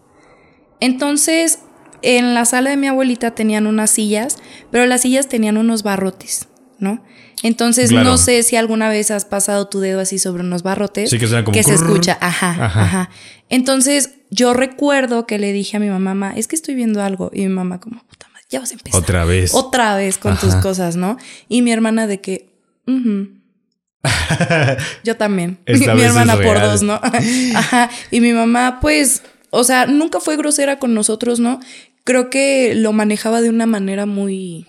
Entonces, 0.81 1.61
en 2.03 2.35
la 2.35 2.45
sala 2.45 2.71
de 2.71 2.77
mi 2.77 2.87
abuelita 2.87 3.33
tenían 3.35 3.67
unas 3.67 3.91
sillas, 3.91 4.37
pero 4.71 4.87
las 4.87 5.03
sillas 5.03 5.29
tenían 5.29 5.57
unos 5.57 5.83
barrotes, 5.83 6.49
¿no? 6.79 7.03
Entonces, 7.43 7.91
Claro. 7.91 8.11
no 8.11 8.19
sé 8.19 8.43
si 8.43 8.57
alguna 8.57 8.89
vez 8.89 9.11
has 9.11 9.25
pasado 9.25 9.69
tu 9.69 9.81
dedo 9.81 10.01
así 10.01 10.19
sobre 10.19 10.43
unos 10.43 10.63
barrotes. 10.63 11.11
Sí, 11.11 11.19
que 11.19 11.27
como 11.29 11.53
Que 11.53 11.63
se 11.63 11.75
escucha, 11.75 12.17
ajá, 12.21 12.51
Ajá. 12.51 12.83
ajá, 12.83 13.11
Entonces, 13.49 14.11
yo 14.31 14.55
recuerdo 14.55 15.27
que 15.27 15.39
le 15.39 15.53
dije 15.53 15.77
a 15.77 15.81
mi 15.81 15.89
mamá, 15.89 16.15
"Ma, 16.15 16.33
es 16.37 16.49
que 16.49 16.57
estoy 16.57 16.75
viendo 16.75 17.03
algo. 17.03 17.31
Y 17.33 17.43
mi 17.43 17.49
mamá, 17.49 17.79
como, 17.81 18.01
puta 18.09 18.26
ya 18.49 18.61
vas 18.61 18.71
a 18.71 18.75
empezar. 18.75 19.01
Otra 19.01 19.25
vez. 19.25 19.55
Otra 19.55 19.97
vez 19.97 20.19
con 20.19 20.39
tus 20.39 20.55
cosas, 20.57 20.97
¿no? 20.97 21.17
Y 21.49 21.63
mi 21.63 21.73
hermana 21.73 22.07
de 22.07 22.21
que. 22.21 22.49
Yo 25.05 25.17
también. 25.17 25.59
Esta 25.67 25.95
mi 25.95 26.03
hermana 26.03 26.37
por 26.37 26.61
dos, 26.61 26.83
¿no? 26.83 27.01
Ajá. 27.55 27.91
Y 28.11 28.21
mi 28.21 28.33
mamá, 28.33 28.79
pues, 28.81 29.23
o 29.51 29.65
sea, 29.65 29.87
nunca 29.87 30.21
fue 30.21 30.37
grosera 30.37 30.79
con 30.79 30.95
nosotros, 30.95 31.41
¿no? 31.41 31.61
Creo 32.05 32.31
que 32.31 32.75
lo 32.75 32.93
manejaba 32.93 33.41
de 33.41 33.51
una 33.51 33.67
manera 33.67 34.07
muy, 34.07 34.67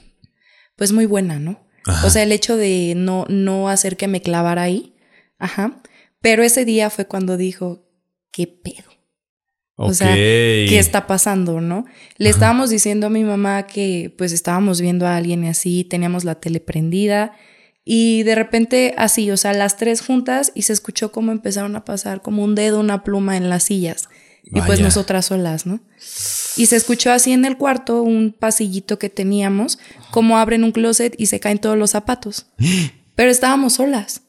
pues, 0.76 0.92
muy 0.92 1.06
buena, 1.06 1.40
¿no? 1.40 1.66
O 2.04 2.10
sea, 2.10 2.24
el 2.24 2.34
hecho 2.34 2.58
de 2.58 2.96
no, 2.98 3.26
no 3.30 3.70
hacer 3.70 3.96
que 3.96 4.10
me 4.10 4.22
clavara 4.22 4.64
ahí. 4.64 4.94
Ajá. 5.40 5.82
Pero 6.20 6.44
ese 6.44 6.66
día 6.66 6.90
fue 6.90 7.06
cuando 7.06 7.38
dijo, 7.38 7.88
¿qué 8.32 8.46
pedo? 8.46 8.97
O 9.80 9.94
sea. 9.94 10.14
¿qué 10.14 10.80
está 10.80 11.08
pasando, 11.08 11.62
no? 11.62 11.86
Le 12.18 12.30
estábamos 12.30 12.70
diciendo 12.70 13.08
a 13.08 13.10
mi 13.12 13.24
mamá 13.24 13.68
que 13.68 14.14
pues 14.18 14.34
estábamos 14.34 14.82
viendo 14.82 15.06
a 15.08 15.16
alguien 15.16 15.46
y 15.46 15.50
así, 15.50 15.84
teníamos 15.84 16.24
la 16.24 16.36
tele 16.36 16.60
prendida 16.60 17.34
y 17.86 18.24
de 18.24 18.36
repente 18.36 18.96
así, 18.98 19.32
o 19.32 19.38
sea, 19.38 19.54
las 19.54 19.78
tres 19.78 20.02
juntas 20.02 20.52
y 20.56 20.64
se 20.64 20.74
escuchó 20.74 21.12
cómo 21.12 21.32
empezaron 21.32 21.76
a 21.76 21.86
pasar 21.86 22.22
como 22.22 22.44
un 22.44 22.56
dedo, 22.56 22.80
una 22.80 23.04
pluma 23.04 23.38
en 23.38 23.50
las 23.50 23.64
sillas 23.64 24.10
y 24.44 24.62
pues 24.62 24.80
nosotras 24.80 25.28
solas, 25.28 25.66
¿no? 25.66 25.80
Y 26.56 26.66
se 26.66 26.76
escuchó 26.76 27.12
así 27.12 27.32
en 27.32 27.46
el 27.46 27.58
cuarto 27.58 28.02
un 28.02 28.34
pasillito 28.38 28.98
que 28.98 29.10
teníamos, 29.10 29.78
como 30.12 30.38
abren 30.38 30.64
un 30.64 30.72
closet 30.72 31.14
y 31.18 31.28
se 31.28 31.40
caen 31.40 31.60
todos 31.60 31.78
los 31.78 31.92
zapatos. 31.92 32.48
Pero 33.16 33.30
estábamos 33.30 33.74
solas. 33.74 34.24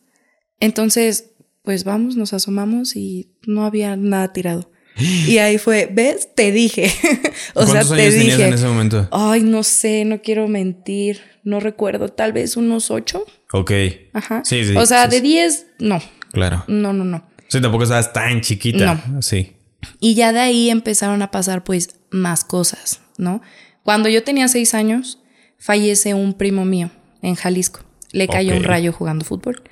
Entonces, 0.60 1.32
pues 1.62 1.84
vamos, 1.84 2.16
nos 2.16 2.32
asomamos 2.32 2.96
y 2.96 3.32
no 3.46 3.64
había 3.64 3.96
nada 3.96 4.32
tirado. 4.32 4.70
Y 4.98 5.38
ahí 5.38 5.58
fue, 5.58 5.88
¿ves? 5.90 6.34
Te 6.34 6.52
dije. 6.52 6.86
o 7.54 7.64
sea, 7.64 7.82
¿Cuántos 7.84 7.96
te 7.96 8.02
años 8.02 8.14
dije. 8.14 8.46
en 8.46 8.54
ese 8.54 8.66
momento? 8.66 9.08
Ay, 9.10 9.42
no 9.42 9.62
sé, 9.62 10.04
no 10.04 10.20
quiero 10.20 10.48
mentir. 10.48 11.20
No 11.44 11.60
recuerdo, 11.60 12.08
tal 12.08 12.32
vez 12.32 12.56
unos 12.56 12.90
ocho. 12.90 13.24
Ok. 13.52 13.72
Ajá. 14.12 14.42
Sí, 14.44 14.64
sí. 14.64 14.76
O 14.76 14.84
sea, 14.86 15.04
sí, 15.04 15.16
de 15.16 15.20
diez, 15.22 15.66
no. 15.78 16.00
Claro. 16.32 16.64
No, 16.66 16.92
no, 16.92 17.04
no. 17.04 17.24
Sí, 17.48 17.60
tampoco 17.60 17.84
estabas 17.84 18.12
tan 18.12 18.40
chiquita. 18.40 19.02
Sí. 19.20 19.54
Y 20.00 20.14
ya 20.14 20.32
de 20.32 20.40
ahí 20.40 20.70
empezaron 20.70 21.22
a 21.22 21.30
pasar 21.30 21.64
pues 21.64 21.96
más 22.10 22.44
cosas, 22.44 23.00
¿no? 23.16 23.40
Cuando 23.82 24.08
yo 24.08 24.22
tenía 24.22 24.48
seis 24.48 24.74
años, 24.74 25.20
fallece 25.58 26.14
un 26.14 26.34
primo 26.34 26.64
mío 26.64 26.90
en 27.22 27.34
Jalisco. 27.34 27.80
Le 28.12 28.28
cayó 28.28 28.56
un 28.56 28.64
rayo 28.64 28.92
jugando 28.92 29.24
fútbol. 29.24 29.62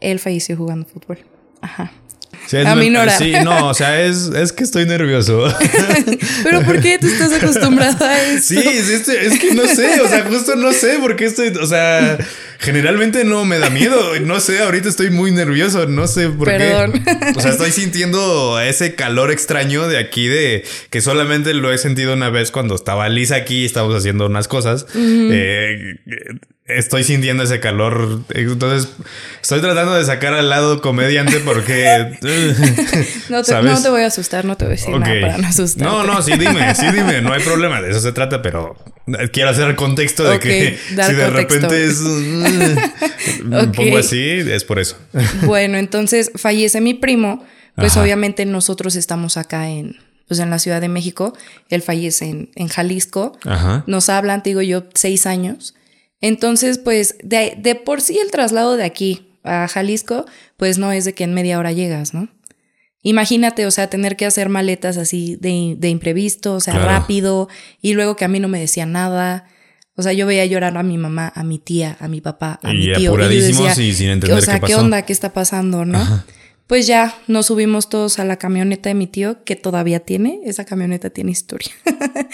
Él 0.00 0.18
falleció 0.18 0.56
jugando 0.56 0.86
fútbol. 0.86 1.18
Ajá. 1.60 1.92
Sí, 2.46 2.56
es 2.56 2.66
A 2.66 2.74
me- 2.74 2.84
minorar. 2.84 3.18
Sí, 3.18 3.32
no, 3.44 3.68
o 3.68 3.74
sea, 3.74 4.02
es, 4.02 4.30
es 4.34 4.52
que 4.52 4.64
estoy 4.64 4.86
nervioso. 4.86 5.52
Pero 6.42 6.62
¿por 6.62 6.80
qué 6.80 6.98
tú 6.98 7.06
estás 7.06 7.32
acostumbrado 7.32 8.04
a 8.04 8.22
eso? 8.22 8.42
Sí, 8.54 8.58
estoy- 8.58 9.16
es 9.16 9.38
que 9.38 9.54
no 9.54 9.66
sé, 9.66 10.00
o 10.00 10.08
sea, 10.08 10.24
justo 10.24 10.56
no 10.56 10.72
sé 10.72 10.98
por 10.98 11.14
qué 11.16 11.26
estoy, 11.26 11.48
o 11.48 11.66
sea, 11.66 12.16
generalmente 12.58 13.24
no 13.24 13.44
me 13.44 13.58
da 13.58 13.68
miedo, 13.70 14.18
no 14.20 14.40
sé, 14.40 14.60
ahorita 14.60 14.88
estoy 14.88 15.10
muy 15.10 15.30
nervioso, 15.30 15.86
no 15.86 16.06
sé 16.06 16.28
por 16.30 16.46
Perdón. 16.48 16.92
qué. 17.04 17.32
O 17.36 17.40
sea, 17.40 17.50
estoy 17.50 17.70
sintiendo 17.70 18.58
ese 18.60 18.94
calor 18.94 19.30
extraño 19.30 19.86
de 19.88 19.98
aquí, 19.98 20.26
de 20.28 20.64
que 20.90 21.00
solamente 21.02 21.52
lo 21.54 21.70
he 21.72 21.76
sentido 21.78 22.14
una 22.14 22.30
vez 22.30 22.50
cuando 22.50 22.74
estaba 22.74 23.08
Lisa 23.10 23.36
aquí 23.36 23.62
y 23.62 23.64
estábamos 23.66 23.96
haciendo 23.96 24.24
unas 24.26 24.48
cosas. 24.48 24.86
Eh, 24.94 25.96
estoy 26.68 27.02
sintiendo 27.02 27.42
ese 27.42 27.60
calor, 27.60 28.20
entonces 28.30 28.90
estoy 29.42 29.60
tratando 29.60 29.94
de 29.94 30.04
sacar 30.04 30.34
al 30.34 30.48
lado 30.50 30.80
comediante 30.80 31.40
porque... 31.40 32.18
No 33.30 33.42
te, 33.42 33.62
no 33.62 33.82
te 33.82 33.88
voy 33.90 34.02
a 34.02 34.06
asustar, 34.06 34.44
no 34.44 34.56
te 34.56 34.64
voy 34.64 34.72
a 34.74 34.76
decir 34.76 34.90
nada 34.98 35.20
para 35.20 35.38
no 35.38 35.48
asustar. 35.48 35.86
No, 35.86 36.04
no, 36.04 36.22
sí 36.22 36.32
dime, 36.32 36.74
sí 36.74 36.86
dime, 36.92 37.20
no 37.22 37.32
hay 37.32 37.42
problema, 37.42 37.80
de 37.82 37.90
eso 37.90 38.00
se 38.00 38.12
trata, 38.12 38.40
pero 38.42 38.76
quiero 39.32 39.50
hacer 39.50 39.68
el 39.68 39.76
contexto 39.76 40.24
de 40.24 40.38
que 40.38 40.78
si 40.88 40.94
de 40.94 41.02
contexto. 41.04 41.30
repente 41.30 41.84
es 41.84 42.00
me 43.44 43.60
Ok. 43.62 43.74
pongo 43.76 43.98
así, 43.98 44.20
es 44.20 44.64
por 44.64 44.78
eso. 44.78 44.96
Bueno, 45.42 45.78
entonces 45.78 46.30
fallece 46.36 46.80
mi 46.80 46.94
primo, 46.94 47.44
pues 47.76 47.92
Ajá. 47.92 48.02
obviamente 48.02 48.44
nosotros 48.46 48.96
estamos 48.96 49.36
acá 49.36 49.68
en, 49.68 49.96
pues 50.26 50.40
en 50.40 50.50
la 50.50 50.58
Ciudad 50.58 50.80
de 50.80 50.88
México, 50.88 51.36
él 51.70 51.82
fallece 51.82 52.26
en, 52.26 52.50
en 52.54 52.68
Jalisco, 52.68 53.38
Ajá. 53.44 53.84
nos 53.86 54.08
hablan, 54.08 54.42
te 54.42 54.50
digo 54.50 54.62
yo, 54.62 54.84
seis 54.94 55.26
años. 55.26 55.74
Entonces, 56.20 56.78
pues 56.78 57.16
de, 57.22 57.54
de 57.58 57.74
por 57.74 58.00
sí 58.00 58.18
el 58.18 58.30
traslado 58.30 58.76
de 58.76 58.84
aquí 58.84 59.28
a 59.44 59.68
Jalisco, 59.68 60.26
pues 60.56 60.78
no 60.78 60.92
es 60.92 61.04
de 61.04 61.14
que 61.14 61.24
en 61.24 61.34
media 61.34 61.58
hora 61.58 61.72
llegas, 61.72 62.12
¿no? 62.14 62.28
Imagínate, 63.02 63.64
o 63.64 63.70
sea, 63.70 63.88
tener 63.88 64.16
que 64.16 64.26
hacer 64.26 64.48
maletas 64.48 64.96
así 64.96 65.36
de, 65.36 65.76
de 65.78 65.88
imprevisto, 65.88 66.54
o 66.54 66.60
sea, 66.60 66.74
Claro. 66.74 66.88
rápido, 66.88 67.48
y 67.80 67.94
luego 67.94 68.16
que 68.16 68.24
a 68.24 68.28
mí 68.28 68.40
no 68.40 68.48
me 68.48 68.58
decían 68.58 68.92
nada. 68.92 69.46
O 69.94 70.02
sea, 70.02 70.12
yo 70.12 70.26
veía 70.26 70.44
llorar 70.46 70.76
a 70.76 70.82
mi 70.82 70.98
mamá, 70.98 71.32
a 71.34 71.44
mi 71.44 71.58
tía, 71.58 71.96
a 72.00 72.08
mi 72.08 72.20
papá, 72.20 72.58
a 72.62 72.72
Y 72.74 72.78
mi 72.78 72.92
tío. 72.94 73.10
apuradísimos 73.10 73.68
decía, 73.68 73.84
y 73.84 73.94
sin 73.94 74.08
entender 74.10 74.38
O 74.38 74.40
sea, 74.42 74.58
qué 74.60 74.66
¿qué 74.66 74.74
onda? 74.74 75.02
¿Qué 75.02 75.12
está 75.12 75.32
pasando? 75.32 75.84
¿no? 75.84 76.24
Pues 76.66 76.86
ya 76.86 77.14
nos 77.28 77.46
subimos 77.46 77.88
todos 77.88 78.18
a 78.18 78.24
la 78.24 78.36
camioneta 78.36 78.90
de 78.90 78.94
mi 78.94 79.06
tío, 79.06 79.42
que 79.44 79.56
todavía 79.56 80.00
tiene. 80.00 80.40
Esa 80.44 80.64
camioneta 80.64 81.10
tiene 81.10 81.30
historia. 81.30 81.70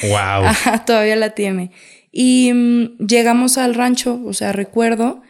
Wow. 0.02 0.10
Ajá, 0.46 0.84
todavía 0.84 1.16
la 1.16 1.30
tiene. 1.30 1.70
Y 2.16 2.52
mm, 2.54 3.06
llegamos 3.08 3.58
al 3.58 3.74
rancho, 3.74 4.22
o 4.24 4.32
sea, 4.34 4.52
recuerdo, 4.52 5.20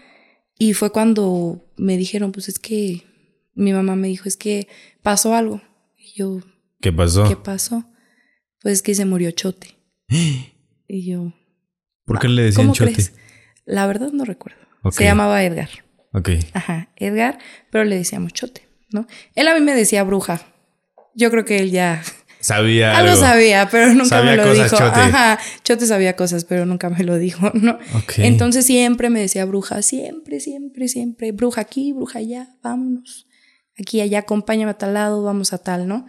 y 0.58 0.74
fue 0.74 0.92
cuando 0.92 1.64
me 1.78 1.96
dijeron, 1.96 2.30
pues 2.30 2.50
es 2.50 2.58
que 2.58 3.04
mi 3.54 3.72
mamá 3.72 3.96
me 3.96 4.08
dijo, 4.08 4.28
es 4.28 4.36
que 4.36 4.68
pasó 5.02 5.34
algo. 5.34 5.62
Y 5.96 6.12
yo, 6.14 6.40
¿Qué 6.82 6.92
pasó? 6.92 7.26
¿qué 7.26 7.36
pasó? 7.36 7.86
Pues 8.60 8.74
es 8.74 8.82
que 8.82 8.94
se 8.94 9.06
murió 9.06 9.30
Chote. 9.30 9.68
Y 10.86 11.10
yo, 11.10 11.32
¿Por 12.04 12.18
qué 12.18 12.28
le 12.28 12.42
decían 12.42 12.66
¿cómo 12.66 12.74
chote? 12.74 12.92
crees? 12.92 13.14
La 13.64 13.86
verdad 13.86 14.12
no 14.12 14.26
recuerdo. 14.26 14.60
Se 14.90 15.04
llamaba 15.04 15.42
Edgar. 15.42 15.70
Ok. 16.12 16.28
Ajá, 16.52 16.90
Edgar, 16.96 17.38
pero 17.70 17.84
le 17.84 17.96
decíamos 17.96 18.34
Chote, 18.34 18.68
¿no? 18.90 19.06
Él 19.34 19.48
a 19.48 19.54
mí 19.54 19.60
me 19.62 19.74
decía 19.74 20.04
bruja. 20.04 20.42
Yo 21.14 21.30
creo 21.30 21.46
que 21.46 21.56
él 21.56 21.70
ya 21.70 22.02
Sabía 22.44 22.98
algo 22.98 23.12
algo. 23.12 23.22
sabía, 23.22 23.68
pero 23.70 23.94
nunca 23.94 24.04
Sabía 24.04 24.32
me 24.32 24.36
lo 24.36 24.42
cosas, 24.42 24.70
dijo. 24.70 24.76
Chote. 24.76 25.00
Ajá, 25.00 25.38
Chote 25.62 25.86
sabía 25.86 26.14
cosas, 26.14 26.44
pero 26.44 26.66
nunca 26.66 26.90
me 26.90 27.02
lo 27.02 27.16
dijo, 27.16 27.50
¿no? 27.54 27.78
Ok. 27.94 28.18
Entonces 28.18 28.66
siempre 28.66 29.08
me 29.08 29.18
decía 29.20 29.46
bruja, 29.46 29.80
siempre, 29.80 30.40
siempre, 30.40 30.88
siempre, 30.88 31.32
bruja 31.32 31.62
aquí, 31.62 31.94
bruja 31.94 32.18
allá, 32.18 32.50
vámonos. 32.62 33.28
Aquí, 33.78 34.02
allá, 34.02 34.18
acompáñame 34.18 34.72
a 34.72 34.74
tal 34.74 34.92
lado, 34.92 35.22
vamos 35.22 35.54
a 35.54 35.58
tal, 35.58 35.88
¿no? 35.88 36.04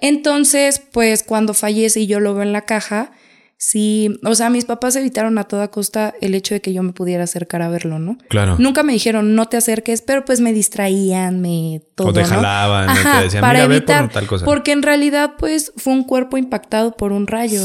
Entonces, 0.00 0.82
pues 0.90 1.22
cuando 1.22 1.54
fallece 1.54 2.00
y 2.00 2.08
yo 2.08 2.18
lo 2.18 2.34
veo 2.34 2.42
en 2.42 2.52
la 2.52 2.62
caja, 2.62 3.12
sí, 3.58 4.18
o 4.24 4.34
sea, 4.34 4.50
mis 4.50 4.64
papás 4.66 4.96
evitaron 4.96 5.38
a 5.38 5.44
toda 5.44 5.70
costa 5.70 6.14
el 6.20 6.34
hecho 6.34 6.54
de 6.54 6.60
que 6.60 6.72
yo 6.72 6.82
me 6.82 6.92
pudiera 6.92 7.24
acercar 7.24 7.62
a 7.62 7.68
verlo, 7.68 7.98
¿no? 7.98 8.18
Claro. 8.28 8.56
Nunca 8.58 8.82
me 8.82 8.92
dijeron 8.92 9.34
no 9.34 9.46
te 9.46 9.56
acerques, 9.56 10.02
pero 10.02 10.24
pues 10.24 10.40
me 10.40 10.52
distraían, 10.52 11.40
me 11.40 11.82
todo. 11.94 12.08
O 12.08 12.12
te 12.12 12.20
¿no? 12.22 12.26
jalaban, 12.28 12.88
o 12.90 12.92
te 12.92 12.98
Ajá, 13.00 13.22
decían, 13.22 13.40
para 13.40 13.60
"Mira, 13.60 13.68
ve 13.68 13.76
evitar, 13.76 14.04
por 14.04 14.12
tal 14.12 14.26
cosa". 14.26 14.44
Porque 14.44 14.72
en 14.72 14.82
realidad, 14.82 15.32
pues, 15.38 15.72
fue 15.76 15.92
un 15.92 16.04
cuerpo 16.04 16.36
impactado 16.36 16.92
por 16.96 17.12
un 17.12 17.26
rayo. 17.26 17.62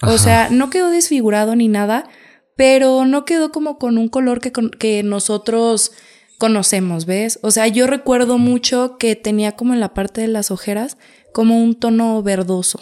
Ajá. 0.00 0.12
O 0.12 0.18
sea, 0.18 0.48
no 0.50 0.70
quedó 0.70 0.90
desfigurado 0.90 1.56
ni 1.56 1.66
nada, 1.68 2.08
pero 2.56 3.04
no 3.04 3.24
quedó 3.24 3.50
como 3.50 3.78
con 3.78 3.98
un 3.98 4.08
color 4.08 4.40
que, 4.40 4.52
con- 4.52 4.70
que 4.70 5.02
nosotros 5.02 5.92
conocemos, 6.38 7.04
¿ves? 7.04 7.40
O 7.42 7.50
sea, 7.50 7.66
yo 7.66 7.86
recuerdo 7.88 8.38
mucho 8.38 8.96
que 8.98 9.16
tenía 9.16 9.52
como 9.52 9.74
en 9.74 9.80
la 9.80 9.92
parte 9.94 10.20
de 10.20 10.28
las 10.28 10.50
ojeras 10.52 10.96
como 11.32 11.60
un 11.62 11.74
tono 11.74 12.22
verdoso, 12.22 12.80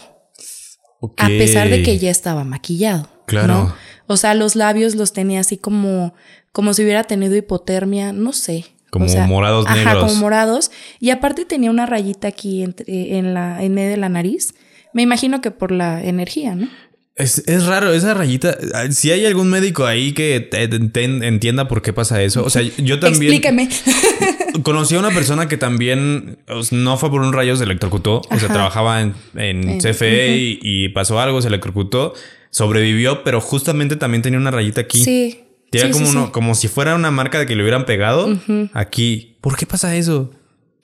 A 1.16 1.28
pesar 1.28 1.68
de 1.68 1.82
que 1.82 1.98
ya 1.98 2.10
estaba 2.10 2.44
maquillado. 2.44 3.08
Claro. 3.26 3.54
¿no? 3.54 3.75
O 4.06 4.16
sea, 4.16 4.34
los 4.34 4.54
labios 4.56 4.94
los 4.94 5.12
tenía 5.12 5.40
así 5.40 5.56
como, 5.56 6.14
como 6.52 6.72
si 6.75 6.82
hubiera 6.84 7.04
tenido 7.04 7.34
hipotermia, 7.36 8.12
no 8.12 8.32
sé. 8.32 8.66
Como 8.90 9.06
O 9.06 9.08
sea, 9.08 9.26
morados 9.26 9.66
ajá, 9.66 9.75
negros. 9.76 10.04
como 10.12 10.14
morados. 10.20 10.70
Y 11.00 11.10
aparte 11.10 11.44
tenía 11.44 11.70
una 11.70 11.86
rayita 11.86 12.28
aquí 12.28 12.62
entre- 12.62 13.18
en, 13.18 13.34
la, 13.34 13.62
en 13.62 13.75
medio 13.75 13.90
de 13.90 13.96
la 13.96 14.08
nariz. 14.08 14.54
Me 14.94 15.02
imagino 15.02 15.40
que 15.40 15.50
por 15.50 15.72
la 15.72 16.02
energía, 16.04 16.54
¿no? 16.54 16.68
Es, 17.16 17.38
es 17.46 17.66
raro, 17.66 17.92
esa 17.92 18.14
rayita. 18.14 18.56
Si 18.92 19.10
hay 19.10 19.25
algún 19.26 19.48
médico 19.48 19.86
ahí 19.86 20.12
que 20.12 20.40
te- 20.40 20.68
te 20.68 21.04
entienda 21.04 21.66
por 21.66 21.82
qué 21.82 21.92
pasa 21.92 22.22
eso. 22.22 22.44
O 22.44 22.50
sea, 22.50 22.62
yo 22.62 23.00
también 23.00 23.32
Explíqueme. 23.32 23.68
conocí 24.62 24.94
a 24.94 24.98
una 24.98 25.10
persona 25.10 25.48
que 25.48 25.56
también 25.56 26.38
no 26.70 26.96
fue 26.96 27.10
por 27.10 27.20
un 27.22 27.32
rayo, 27.32 27.56
se 27.56 27.64
electrocutó. 27.64 28.22
O 28.30 28.38
sea, 28.38 28.48
trabajaba 28.48 29.00
en, 29.02 29.14
en 29.34 29.68
En- 29.68 29.80
CFE 29.80 30.36
y, 30.36 30.58
y 30.62 30.88
pasó 30.90 31.20
algo, 31.20 31.40
se 31.42 31.48
electrocutó, 31.48 32.14
sobrevivió, 32.50 33.22
pero 33.25 33.40
justamente 33.40 33.96
también 33.96 34.22
tenía 34.22 34.38
una 34.38 34.50
rayita 34.50 34.82
aquí. 34.82 35.02
Sí. 35.04 35.40
Tenía 35.70 35.88
Sí, 35.88 35.92
como, 35.92 36.06
sí, 36.06 36.12
uno- 36.12 36.26
sí. 36.26 36.32
como 36.32 36.54
si 36.54 36.68
fuera 36.68 36.94
una 36.94 37.10
marca 37.10 37.38
de 37.38 37.46
que 37.46 37.56
le 37.56 37.62
hubieran 37.62 37.86
pegado 37.86 38.28
aquí. 38.72 39.36
¿Por 39.40 39.56
qué 39.56 39.66
pasa 39.66 39.94
eso? 39.96 40.30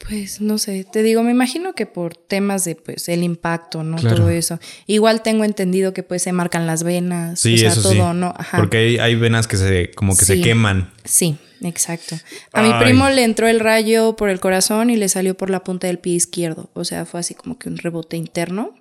Pues 0.09 0.41
no 0.41 0.59
sé, 0.59 0.85
te 0.93 1.05
digo, 1.05 1.23
me 1.23 1.31
imagino 1.31 1.75
que 1.77 1.87
por 1.87 2.17
temas 2.17 2.65
de 2.65 2.75
pues 2.75 3.09
el 3.09 3.23
impacto, 3.23 3.85
¿no? 3.85 3.97
Claro. 3.99 4.17
Todo 4.17 4.31
eso. 4.31 4.59
Igual 4.89 5.23
tengo 5.23 5.45
entendido 5.45 5.93
que 5.95 6.03
pues 6.03 6.23
se 6.25 6.33
marcan 6.33 6.67
las 6.67 6.83
venas, 6.83 7.39
Sí, 7.39 7.55
o 7.55 7.59
sea, 7.59 7.69
eso 7.71 7.83
todo, 7.83 7.93
sí. 7.93 7.99
¿no? 8.19 8.35
Ajá. 8.37 8.59
Porque 8.59 8.79
hay, 8.79 8.99
hay 8.99 9.15
venas 9.15 9.47
que 9.47 9.57
se 9.57 9.93
como 9.93 10.17
que 10.17 10.25
se 10.25 10.41
queman. 10.41 10.91
Sí, 11.05 11.37
exacto. 11.65 12.17
A 12.53 12.63
mi 12.63 12.71
Ay. 12.73 12.85
primo 12.85 13.09
le 13.09 13.25
entró 13.25 13.49
el 13.49 13.61
rayo 13.61 14.17
por 14.17 14.29
el 14.29 14.41
corazón 14.41 14.91
y 14.91 14.97
le 14.97 15.09
salió 15.09 15.37
por 15.37 15.51
la 15.51 15.65
punta 15.65 15.87
del 15.87 15.99
pie 15.99 16.15
izquierdo. 16.15 16.71
O 16.75 16.85
sea, 16.85 17.05
fue 17.07 17.21
así 17.21 17.35
como 17.35 17.59
que 17.59 17.69
un 17.69 17.79
rebote 17.79 18.17
interno. 18.17 18.75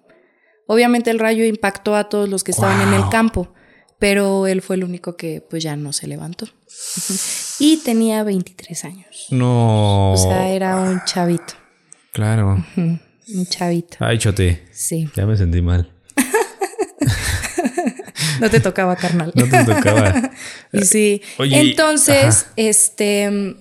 Obviamente 0.68 1.12
el 1.12 1.20
rayo 1.20 1.44
impactó 1.46 1.96
a 1.96 2.10
todos 2.10 2.30
los 2.30 2.44
que 2.44 2.52
estaban 2.52 2.88
en 2.88 2.94
el 2.94 3.10
campo, 3.10 3.54
pero 4.00 4.48
él 4.48 4.62
fue 4.62 4.78
el 4.78 4.84
único 4.84 5.18
que 5.18 5.42
pues 5.48 5.64
ya 5.64 5.76
no 5.76 5.92
se 5.94 6.08
levantó. 6.08 6.48
y 7.60 7.78
tenía 7.78 8.24
23 8.24 8.86
años. 8.86 9.28
No. 9.32 10.14
O 10.14 10.18
sea, 10.18 10.50
era 10.50 10.78
un 10.78 11.04
chavito. 11.06 11.54
Claro. 12.14 12.64
Un 12.76 13.46
chavito. 13.50 13.98
Ay, 14.00 14.18
chote. 14.18 14.64
Sí. 14.72 15.10
Ya 15.16 15.26
me 15.26 15.38
sentí 15.38 15.62
mal. 15.62 15.91
No 18.42 18.50
te 18.50 18.60
tocaba, 18.60 18.96
carnal. 18.96 19.32
No 19.36 19.48
te 19.48 19.64
tocaba. 19.64 20.32
Y 20.74 20.82
sí. 20.82 21.22
Oye, 21.38 21.60
Entonces, 21.60 22.44
ajá. 22.44 22.54
este, 22.56 23.56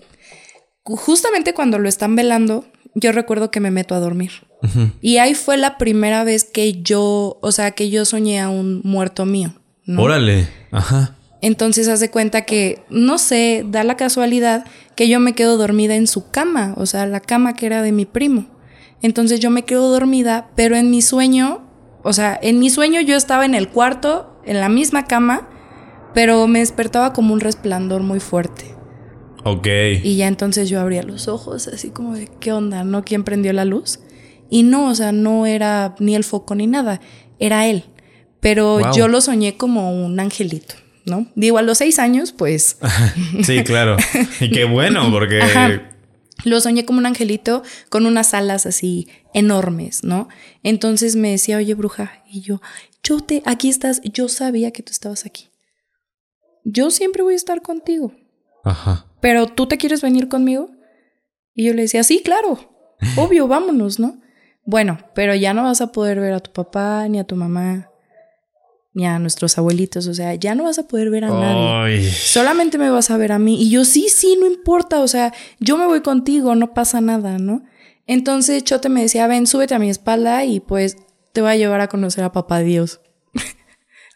justamente 0.85 1.55
cuando 1.55 1.79
lo 1.79 1.89
están 1.89 2.17
velando, 2.17 2.65
yo 2.95 3.13
recuerdo 3.13 3.51
que 3.51 3.61
me 3.61 3.71
meto 3.71 3.95
a 3.95 4.01
dormir. 4.01 4.33
Y 5.01 5.17
ahí 5.19 5.35
fue 5.35 5.57
la 5.57 5.79
primera 5.79 6.23
vez 6.25 6.45
que 6.45 6.83
yo, 6.83 7.39
o 7.41 7.53
sea, 7.53 7.71
que 7.71 7.89
yo 7.89 8.05
soñé 8.05 8.41
a 8.41 8.51
un 8.51 8.83
muerto 8.85 9.25
mío. 9.25 9.55
¿no? 9.87 10.03
Órale. 10.03 10.49
Ajá. 10.71 11.17
Entonces 11.41 11.89
hace 11.89 12.11
cuenta 12.11 12.43
que, 12.43 12.83
no 12.91 13.17
sé, 13.17 13.65
da 13.67 13.85
la 13.85 13.97
casualidad 13.97 14.67
que 14.97 15.09
yo 15.09 15.19
me 15.19 15.33
quedo 15.35 15.57
dormida 15.57 15.95
en 15.95 16.07
su 16.07 16.31
cama, 16.31 16.75
o 16.77 16.85
sea, 16.85 17.07
la 17.07 17.21
cama 17.21 17.55
que 17.55 17.65
era 17.67 17.81
de 17.81 17.93
mi 17.93 18.05
primo. 18.05 18.49
Entonces 19.01 19.41
yo 19.41 19.49
me 19.51 19.65
quedo 19.65 19.91
dormida, 19.91 20.51
pero 20.57 20.77
en 20.77 20.91
mi 20.91 21.01
sueño, 21.01 21.67
o 22.03 22.13
sea, 22.13 22.39
en 22.43 22.59
mi 22.59 22.69
sueño 22.69 23.01
yo 23.01 23.17
estaba 23.17 23.47
en 23.47 23.55
el 23.55 23.69
cuarto, 23.69 24.30
en 24.45 24.61
la 24.61 24.69
misma 24.69 25.05
cama, 25.05 25.49
pero 26.15 26.47
me 26.47 26.59
despertaba 26.61 27.13
como 27.13 27.33
un 27.35 27.41
resplandor 27.41 28.03
muy 28.03 28.21
fuerte. 28.21 28.75
Ok. 29.45 29.67
Y 30.03 30.17
ya 30.17 30.27
entonces 30.29 30.69
yo 30.69 30.81
abría 30.81 31.03
los 31.03 31.29
ojos, 31.29 31.67
así 31.69 31.91
como 31.91 32.15
de, 32.15 32.29
¿qué 32.41 32.53
onda? 32.53 32.85
¿No? 32.85 33.05
¿Quién 33.05 33.25
prendió 33.25 33.53
la 33.53 33.65
luz? 33.65 34.01
Y 34.51 34.65
no, 34.65 34.89
o 34.89 34.95
sea, 34.95 35.13
no 35.13 35.47
era 35.47 35.95
ni 36.01 36.15
el 36.15 36.25
foco 36.25 36.55
ni 36.55 36.67
nada, 36.67 37.01
era 37.39 37.67
él. 37.67 37.85
Pero 38.41 38.79
Wow. 38.81 38.93
yo 38.95 39.09
lo 39.09 39.21
soñé 39.21 39.57
como 39.57 39.93
un 40.05 40.19
angelito, 40.19 40.75
¿no? 41.07 41.27
Digo, 41.37 41.59
a 41.59 41.63
los 41.63 41.79
seis 41.79 41.99
años, 41.99 42.33
pues 42.33 42.79
Sí, 43.45 43.63
claro. 43.65 43.97
Y 44.41 44.51
qué 44.51 44.65
bueno, 44.65 45.11
porque. 45.11 45.41
Ajá. 45.43 45.83
lo 46.45 46.61
soñé 46.61 46.85
como 46.85 46.99
un 46.99 47.07
angelito 47.07 47.63
con 47.91 48.07
unas 48.07 48.33
alas 48.35 48.67
así 48.67 49.09
enormes, 49.35 50.05
¿no? 50.05 50.29
Entonces 50.63 51.17
me 51.17 51.31
decía, 51.31 51.59
oye, 51.59 51.75
bruja, 51.75 52.23
y 52.31 52.41
yo, 52.41 52.61
yo 53.11 53.21
te, 53.21 53.43
aquí 53.45 53.69
estás, 53.69 54.01
yo 54.05 54.29
sabía 54.29 54.71
que 54.71 54.85
tú 54.85 54.93
estabas 54.93 55.27
aquí. 55.27 55.51
Yo 56.65 56.93
siempre 56.93 57.25
voy 57.25 57.35
a 57.35 57.37
estar 57.37 57.61
contigo. 57.61 58.13
Ajá. 58.63 59.07
pero 59.23 59.47
tú 59.47 59.67
te 59.67 59.79
quieres 59.79 60.03
venir 60.03 60.29
conmigo? 60.29 60.69
Y 61.55 61.65
yo 61.65 61.73
le 61.73 61.83
decía, 61.83 62.05
sí, 62.05 62.21
claro, 62.23 62.59
obvio, 63.17 63.49
vámonos, 63.49 63.99
¿no? 63.99 64.21
Bueno, 64.65 64.99
pero 65.15 65.35
ya 65.35 65.55
no 65.55 65.65
vas 65.65 65.81
a 65.81 65.91
poder 65.91 66.21
ver 66.21 66.35
a 66.35 66.41
tu 66.41 66.53
papá, 66.53 67.09
ni 67.09 67.19
a 67.19 67.25
tu 67.25 67.35
mamá, 67.35 67.91
ni 68.93 69.07
a 69.07 69.19
nuestros 69.19 69.59
abuelitos, 69.59 70.07
o 70.07 70.15
sea, 70.15 70.35
ya 70.35 70.55
no 70.55 70.65
vas 70.65 70.79
a 70.79 70.87
poder 70.87 71.11
ver 71.11 71.25
a 71.25 71.31
nadie. 71.31 71.97
Ay. 71.97 72.11
Solamente 72.11 72.79
me 72.79 72.91
vas 72.91 73.11
a 73.11 73.17
ver 73.17 73.33
a 73.33 73.39
mí. 73.39 73.61
Y 73.61 73.71
yo, 73.71 73.85
sí, 73.85 74.09
sí, 74.09 74.37
no 74.39 74.47
importa, 74.47 75.01
o 75.01 75.09
sea, 75.09 75.33
yo 75.59 75.77
me 75.77 75.87
voy 75.87 76.03
contigo, 76.03 76.55
no 76.55 76.75
pasa 76.75 77.01
nada, 77.01 77.39
¿no? 77.39 77.65
Entonces 78.07 78.63
Chote 78.63 78.89
me 78.89 79.03
decía, 79.03 79.27
ven, 79.27 79.49
súbete 79.49 79.75
a 79.75 79.81
mi 79.81 79.91
espalda 79.91 80.45
y 80.45 80.61
pues 80.61 80.99
te 81.33 81.41
voy 81.43 81.51
a 81.53 81.57
llevar 81.57 81.81
a 81.81 81.89
conocer 81.89 82.25
a 82.25 82.33
papá 82.33 82.61
Dios. 82.61 83.01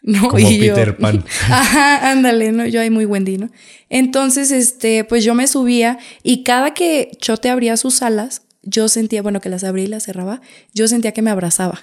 ¿no? 0.03 0.27
Como 0.29 0.39
Y 0.39 0.59
yo- 0.59 0.75
Peter 0.75 0.97
Pan. 0.97 1.23
Ajá, 1.49 2.11
ándale, 2.11 2.51
¿no? 2.51 2.65
Yo 2.65 2.81
ahí 2.81 2.89
muy 2.89 3.05
Wendy, 3.05 3.37
¿no? 3.37 3.49
Entonces, 3.89 4.51
este, 4.51 5.03
pues 5.03 5.23
yo 5.23 5.33
me 5.33 5.47
subía 5.47 5.97
y 6.23 6.43
cada 6.43 6.73
que 6.73 7.11
Chote 7.19 7.49
abría 7.49 7.77
sus 7.77 8.01
alas, 8.01 8.43
yo 8.63 8.87
sentía, 8.87 9.21
bueno, 9.21 9.41
que 9.41 9.49
las 9.49 9.63
abría 9.63 9.85
y 9.85 9.87
las 9.87 10.03
cerraba, 10.03 10.41
yo 10.73 10.87
sentía 10.87 11.11
que 11.11 11.21
me 11.21 11.31
abrazaba. 11.31 11.81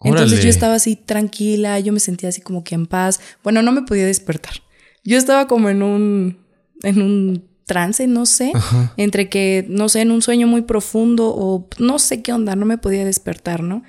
Entonces 0.00 0.30
Órale. 0.32 0.42
yo 0.44 0.48
estaba 0.50 0.74
así 0.74 0.94
tranquila, 0.94 1.80
yo 1.80 1.92
me 1.92 1.98
sentía 2.00 2.28
así 2.28 2.40
como 2.40 2.62
que 2.62 2.76
en 2.76 2.86
paz. 2.86 3.20
Bueno, 3.42 3.62
no 3.62 3.72
me 3.72 3.82
podía 3.82 4.06
despertar. 4.06 4.54
Yo 5.02 5.18
estaba 5.18 5.48
como 5.48 5.68
en 5.70 5.82
un, 5.82 6.38
en 6.82 7.02
un 7.02 7.48
trance, 7.66 8.06
no 8.06 8.24
sé, 8.24 8.52
entre 8.96 9.28
que, 9.28 9.66
no 9.68 9.88
sé, 9.88 10.00
en 10.02 10.10
un 10.12 10.22
sueño 10.22 10.46
muy 10.46 10.62
profundo 10.62 11.28
o 11.34 11.68
no 11.78 11.98
sé 11.98 12.22
qué 12.22 12.32
onda, 12.32 12.54
no 12.56 12.64
me 12.64 12.78
podía 12.78 13.04
despertar, 13.04 13.62
¿no? 13.62 13.82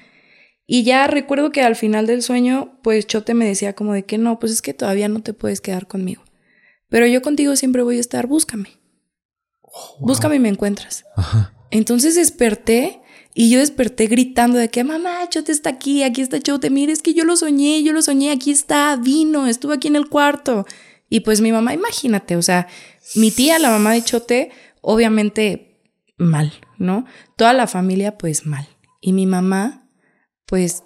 Y 0.71 0.83
ya 0.83 1.07
recuerdo 1.07 1.51
que 1.51 1.63
al 1.63 1.75
final 1.75 2.05
del 2.05 2.21
sueño, 2.21 2.77
pues 2.83 3.07
Chote 3.07 3.33
me 3.33 3.47
decía 3.47 3.73
como 3.73 3.93
de 3.93 4.05
que 4.05 4.19
no, 4.19 4.37
pues 4.37 4.51
es 4.51 4.61
que 4.61 4.75
todavía 4.75 5.09
no 5.09 5.23
te 5.23 5.33
puedes 5.33 5.61
quedar 5.61 5.87
conmigo. 5.87 6.23
Pero 6.89 7.07
yo 7.07 7.23
contigo 7.23 7.55
siempre 7.55 7.81
voy 7.81 7.97
a 7.97 7.99
estar, 7.99 8.27
búscame. 8.27 8.79
Búscame 9.99 10.35
y 10.35 10.39
me 10.39 10.49
encuentras. 10.49 11.05
Ajá. 11.15 11.55
Entonces 11.71 12.13
desperté 12.13 13.01
y 13.33 13.49
yo 13.49 13.57
desperté 13.57 14.05
gritando 14.05 14.59
de 14.59 14.69
que 14.69 14.83
mamá, 14.83 15.27
Chote 15.27 15.51
está 15.51 15.71
aquí, 15.71 16.03
aquí 16.03 16.21
está 16.21 16.39
Chote, 16.39 16.69
mire, 16.69 16.93
es 16.93 17.01
que 17.01 17.15
yo 17.15 17.23
lo 17.23 17.35
soñé, 17.35 17.81
yo 17.81 17.91
lo 17.91 18.03
soñé, 18.03 18.29
aquí 18.29 18.51
está, 18.51 18.95
vino, 18.95 19.47
estuvo 19.47 19.71
aquí 19.73 19.87
en 19.87 19.95
el 19.95 20.07
cuarto. 20.07 20.67
Y 21.09 21.21
pues 21.21 21.41
mi 21.41 21.51
mamá, 21.51 21.73
imagínate, 21.73 22.35
o 22.35 22.43
sea, 22.43 22.67
mi 23.15 23.31
tía, 23.31 23.57
la 23.57 23.71
mamá 23.71 23.93
de 23.93 24.03
Chote, 24.03 24.51
obviamente 24.81 25.81
mal, 26.19 26.53
¿no? 26.77 27.05
Toda 27.37 27.53
la 27.53 27.65
familia, 27.65 28.19
pues 28.19 28.45
mal. 28.45 28.67
Y 29.01 29.13
mi 29.13 29.25
mamá, 29.25 29.78
pues 30.49 30.83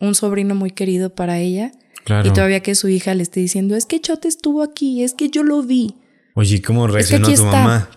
un 0.00 0.14
sobrino 0.14 0.54
muy 0.54 0.72
querido 0.72 1.14
para 1.14 1.38
ella. 1.38 1.72
Claro. 2.04 2.28
Y 2.28 2.32
todavía 2.32 2.60
que 2.60 2.74
su 2.74 2.88
hija 2.88 3.14
le 3.14 3.22
esté 3.22 3.40
diciendo, 3.40 3.76
es 3.76 3.86
que 3.86 4.00
Chote 4.00 4.28
estuvo 4.28 4.62
aquí, 4.62 5.02
es 5.02 5.14
que 5.14 5.30
yo 5.30 5.42
lo 5.42 5.62
vi. 5.62 5.94
Oye, 6.34 6.60
¿cómo 6.62 6.86
reaccionó 6.86 7.26
tu 7.26 7.34
está. 7.34 7.44
mamá? 7.44 7.90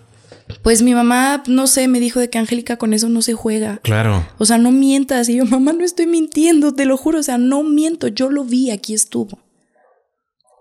Pues 0.63 0.81
mi 0.81 0.93
mamá, 0.93 1.43
no 1.47 1.67
sé, 1.67 1.87
me 1.87 1.99
dijo 1.99 2.19
de 2.19 2.29
que 2.29 2.37
Angélica 2.37 2.77
con 2.77 2.93
eso 2.93 3.07
no 3.09 3.21
se 3.21 3.33
juega. 3.33 3.77
Claro. 3.83 4.27
O 4.37 4.45
sea, 4.45 4.57
no 4.57 4.71
mientas. 4.71 5.29
Y 5.29 5.37
yo, 5.37 5.45
mamá, 5.45 5.73
no 5.73 5.83
estoy 5.83 6.07
mintiendo, 6.07 6.73
te 6.73 6.85
lo 6.85 6.97
juro. 6.97 7.19
O 7.19 7.23
sea, 7.23 7.37
no 7.37 7.63
miento, 7.63 8.07
yo 8.07 8.29
lo 8.29 8.43
vi, 8.43 8.69
aquí 8.69 8.93
estuvo. 8.93 9.39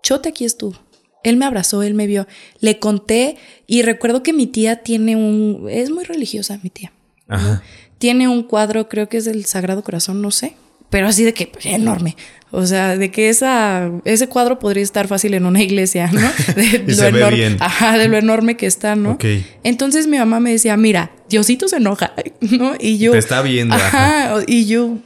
Chote 0.02 0.28
aquí 0.28 0.44
estuvo. 0.44 0.78
Él 1.24 1.36
me 1.36 1.44
abrazó, 1.44 1.82
él 1.82 1.94
me 1.94 2.06
vio. 2.06 2.26
Le 2.60 2.78
conté 2.78 3.36
y 3.66 3.82
recuerdo 3.82 4.22
que 4.22 4.32
mi 4.32 4.46
tía 4.46 4.82
tiene 4.82 5.16
un... 5.16 5.66
Es 5.68 5.90
muy 5.90 6.04
religiosa 6.04 6.58
mi 6.62 6.70
tía. 6.70 6.92
Ajá. 7.28 7.62
Tiene 8.00 8.28
un 8.28 8.44
cuadro, 8.44 8.88
creo 8.88 9.10
que 9.10 9.18
es 9.18 9.26
del 9.26 9.44
Sagrado 9.44 9.84
Corazón, 9.84 10.22
no 10.22 10.30
sé. 10.30 10.54
Pero 10.88 11.06
así 11.06 11.22
de 11.22 11.34
que 11.34 11.48
pues, 11.48 11.66
enorme. 11.66 12.16
O 12.50 12.64
sea, 12.64 12.96
de 12.96 13.10
que 13.10 13.28
esa, 13.28 13.90
ese 14.06 14.26
cuadro 14.26 14.58
podría 14.58 14.82
estar 14.82 15.06
fácil 15.06 15.34
en 15.34 15.44
una 15.44 15.62
iglesia, 15.62 16.10
¿no? 16.10 16.32
De 16.56 16.82
Y 16.88 16.94
se 16.94 17.10
ve 17.10 17.18
enorme, 17.18 17.36
bien. 17.36 17.56
Ajá, 17.60 17.98
de 17.98 18.08
lo 18.08 18.16
enorme 18.16 18.56
que 18.56 18.64
está, 18.64 18.96
¿no? 18.96 19.12
Ok. 19.12 19.24
Entonces 19.64 20.06
mi 20.06 20.16
mamá 20.16 20.40
me 20.40 20.50
decía, 20.50 20.78
mira, 20.78 21.12
Diosito 21.28 21.68
se 21.68 21.76
enoja, 21.76 22.14
¿no? 22.40 22.72
Y 22.80 22.96
yo. 22.96 23.12
Te 23.12 23.18
está 23.18 23.42
viendo, 23.42 23.74
Ajá. 23.74 24.34
Y 24.46 24.64
yo. 24.64 24.96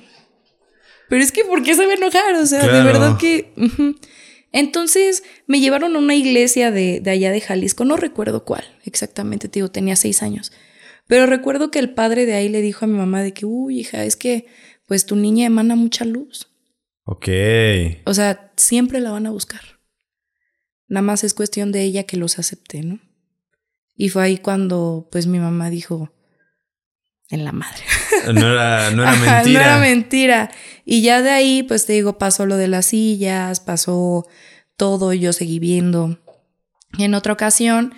Pero 1.09 1.21
es 1.21 1.33
que, 1.33 1.45
¿por 1.45 1.65
qué 1.65 1.75
se 1.75 1.85
va 1.85 1.93
a 1.93 1.97
enojar? 1.97 2.37
O 2.37 2.47
sea, 2.47 2.65
de 2.65 2.83
verdad 2.85 3.19
que. 3.19 3.53
Entonces 4.53 5.25
me 5.49 5.59
llevaron 5.59 5.97
a 5.97 5.99
una 5.99 6.15
iglesia 6.15 6.71
de, 6.71 7.01
de 7.01 7.11
allá 7.11 7.33
de 7.33 7.41
Jalisco, 7.41 7.85
no 7.85 7.97
recuerdo 7.97 8.45
cuál 8.45 8.65
exactamente, 8.85 9.49
te 9.49 9.59
digo, 9.59 9.71
tenía 9.71 9.97
seis 9.97 10.23
años. 10.23 10.53
Pero 11.07 11.27
recuerdo 11.27 11.71
que 11.71 11.79
el 11.79 11.93
padre 11.95 12.27
de 12.27 12.35
ahí 12.35 12.49
le 12.49 12.63
dijo 12.63 12.85
a 12.85 12.89
mi 12.89 12.97
mamá 12.97 13.23
de 13.23 13.33
que, 13.33 13.47
uy, 13.47 13.81
hija, 13.81 14.05
es 14.05 14.17
que 14.17 14.47
pues 14.87 15.07
tu 15.07 15.17
niña 15.17 15.47
emana 15.47 15.77
mucha 15.77 16.05
luz. 16.05 16.49
Ok. 17.05 17.29
O 18.07 18.15
sea, 18.15 18.53
siempre 18.57 19.01
la 19.01 19.11
van 19.11 19.27
a 19.27 19.31
buscar. 19.31 19.61
Nada 20.89 21.03
más 21.03 21.25
es 21.25 21.35
cuestión 21.35 21.73
de 21.73 21.83
ella 21.83 22.05
que 22.05 22.17
los 22.17 22.39
acepte, 22.39 22.83
¿no? 22.83 23.01
Y 23.97 24.09
fue 24.09 24.25
ahí 24.25 24.39
cuando, 24.39 25.09
pues, 25.11 25.27
mi 25.27 25.39
mamá 25.39 25.71
dijo, 25.71 26.13
en 27.31 27.45
la 27.45 27.53
madre. 27.53 27.83
No 28.33 28.53
era, 28.53 28.91
no 28.91 29.03
era 29.03 29.13
Ajá, 29.13 29.37
mentira. 29.37 29.61
No 29.61 29.67
era 29.67 29.79
mentira. 29.81 30.51
Y 30.87 31.03
ya 31.03 31.21
de 31.21 31.29
ahí, 31.29 31.63
pues 31.63 31.85
te 31.85 31.93
digo, 31.93 32.17
pasó 32.17 32.47
lo 32.47 32.57
de 32.57 32.69
las 32.69 32.87
sillas, 32.87 33.61
pasó 33.61 34.27
todo, 34.79 35.13
yo 35.13 35.35
seguí 35.35 35.59
viendo. 35.59 36.19
Y 36.97 37.05
en 37.05 37.13
otra 37.13 37.35
ocasión, 37.35 37.93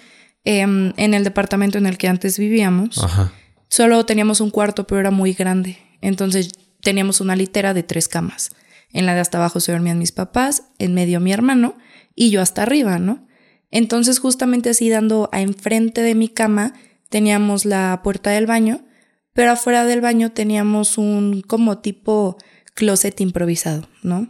em, 0.47 0.95
en 0.97 1.13
el 1.13 1.25
departamento 1.25 1.77
en 1.77 1.87
el 1.87 1.99
que 1.99 2.09
antes 2.09 2.39
vivíamos, 2.39 3.03
Ajá. 3.03 3.33
solo 3.69 4.07
teníamos 4.07 4.41
un 4.41 4.51
cuarto, 4.51 4.87
pero 4.87 5.01
era 5.01 5.11
muy 5.11 5.35
grande. 5.35 5.77
Entonces 6.01 6.51
teníamos 6.81 7.21
una 7.21 7.37
litera 7.37 7.75
de 7.75 7.83
tres 7.83 8.09
camas. 8.09 8.53
En 8.93 9.05
la 9.05 9.15
de 9.15 9.21
hasta 9.21 9.39
abajo 9.39 9.61
se 9.61 9.73
dormían 9.73 9.99
mis 9.99 10.13
papás, 10.13 10.63
en 10.79 10.95
medio 10.95 11.21
mi 11.21 11.33
hermano 11.33 11.77
y 12.15 12.31
yo 12.31 12.41
hasta 12.41 12.63
arriba, 12.63 12.99
¿no? 12.99 13.27
Entonces 13.71 14.21
justamente 14.21 14.71
así 14.71 14.89
dando 14.89 15.29
a 15.33 15.41
enfrente 15.41 16.01
de 16.03 16.15
mi 16.15 16.29
cama 16.29 16.75
teníamos 17.09 17.65
la 17.65 18.01
puerta 18.03 18.31
del 18.31 18.47
baño, 18.47 18.85
pero 19.33 19.51
afuera 19.51 19.85
del 19.85 20.01
baño 20.01 20.31
teníamos 20.33 20.97
un 20.97 21.43
como 21.43 21.79
tipo 21.79 22.39
closet 22.75 23.21
improvisado, 23.21 23.89
¿no? 24.03 24.29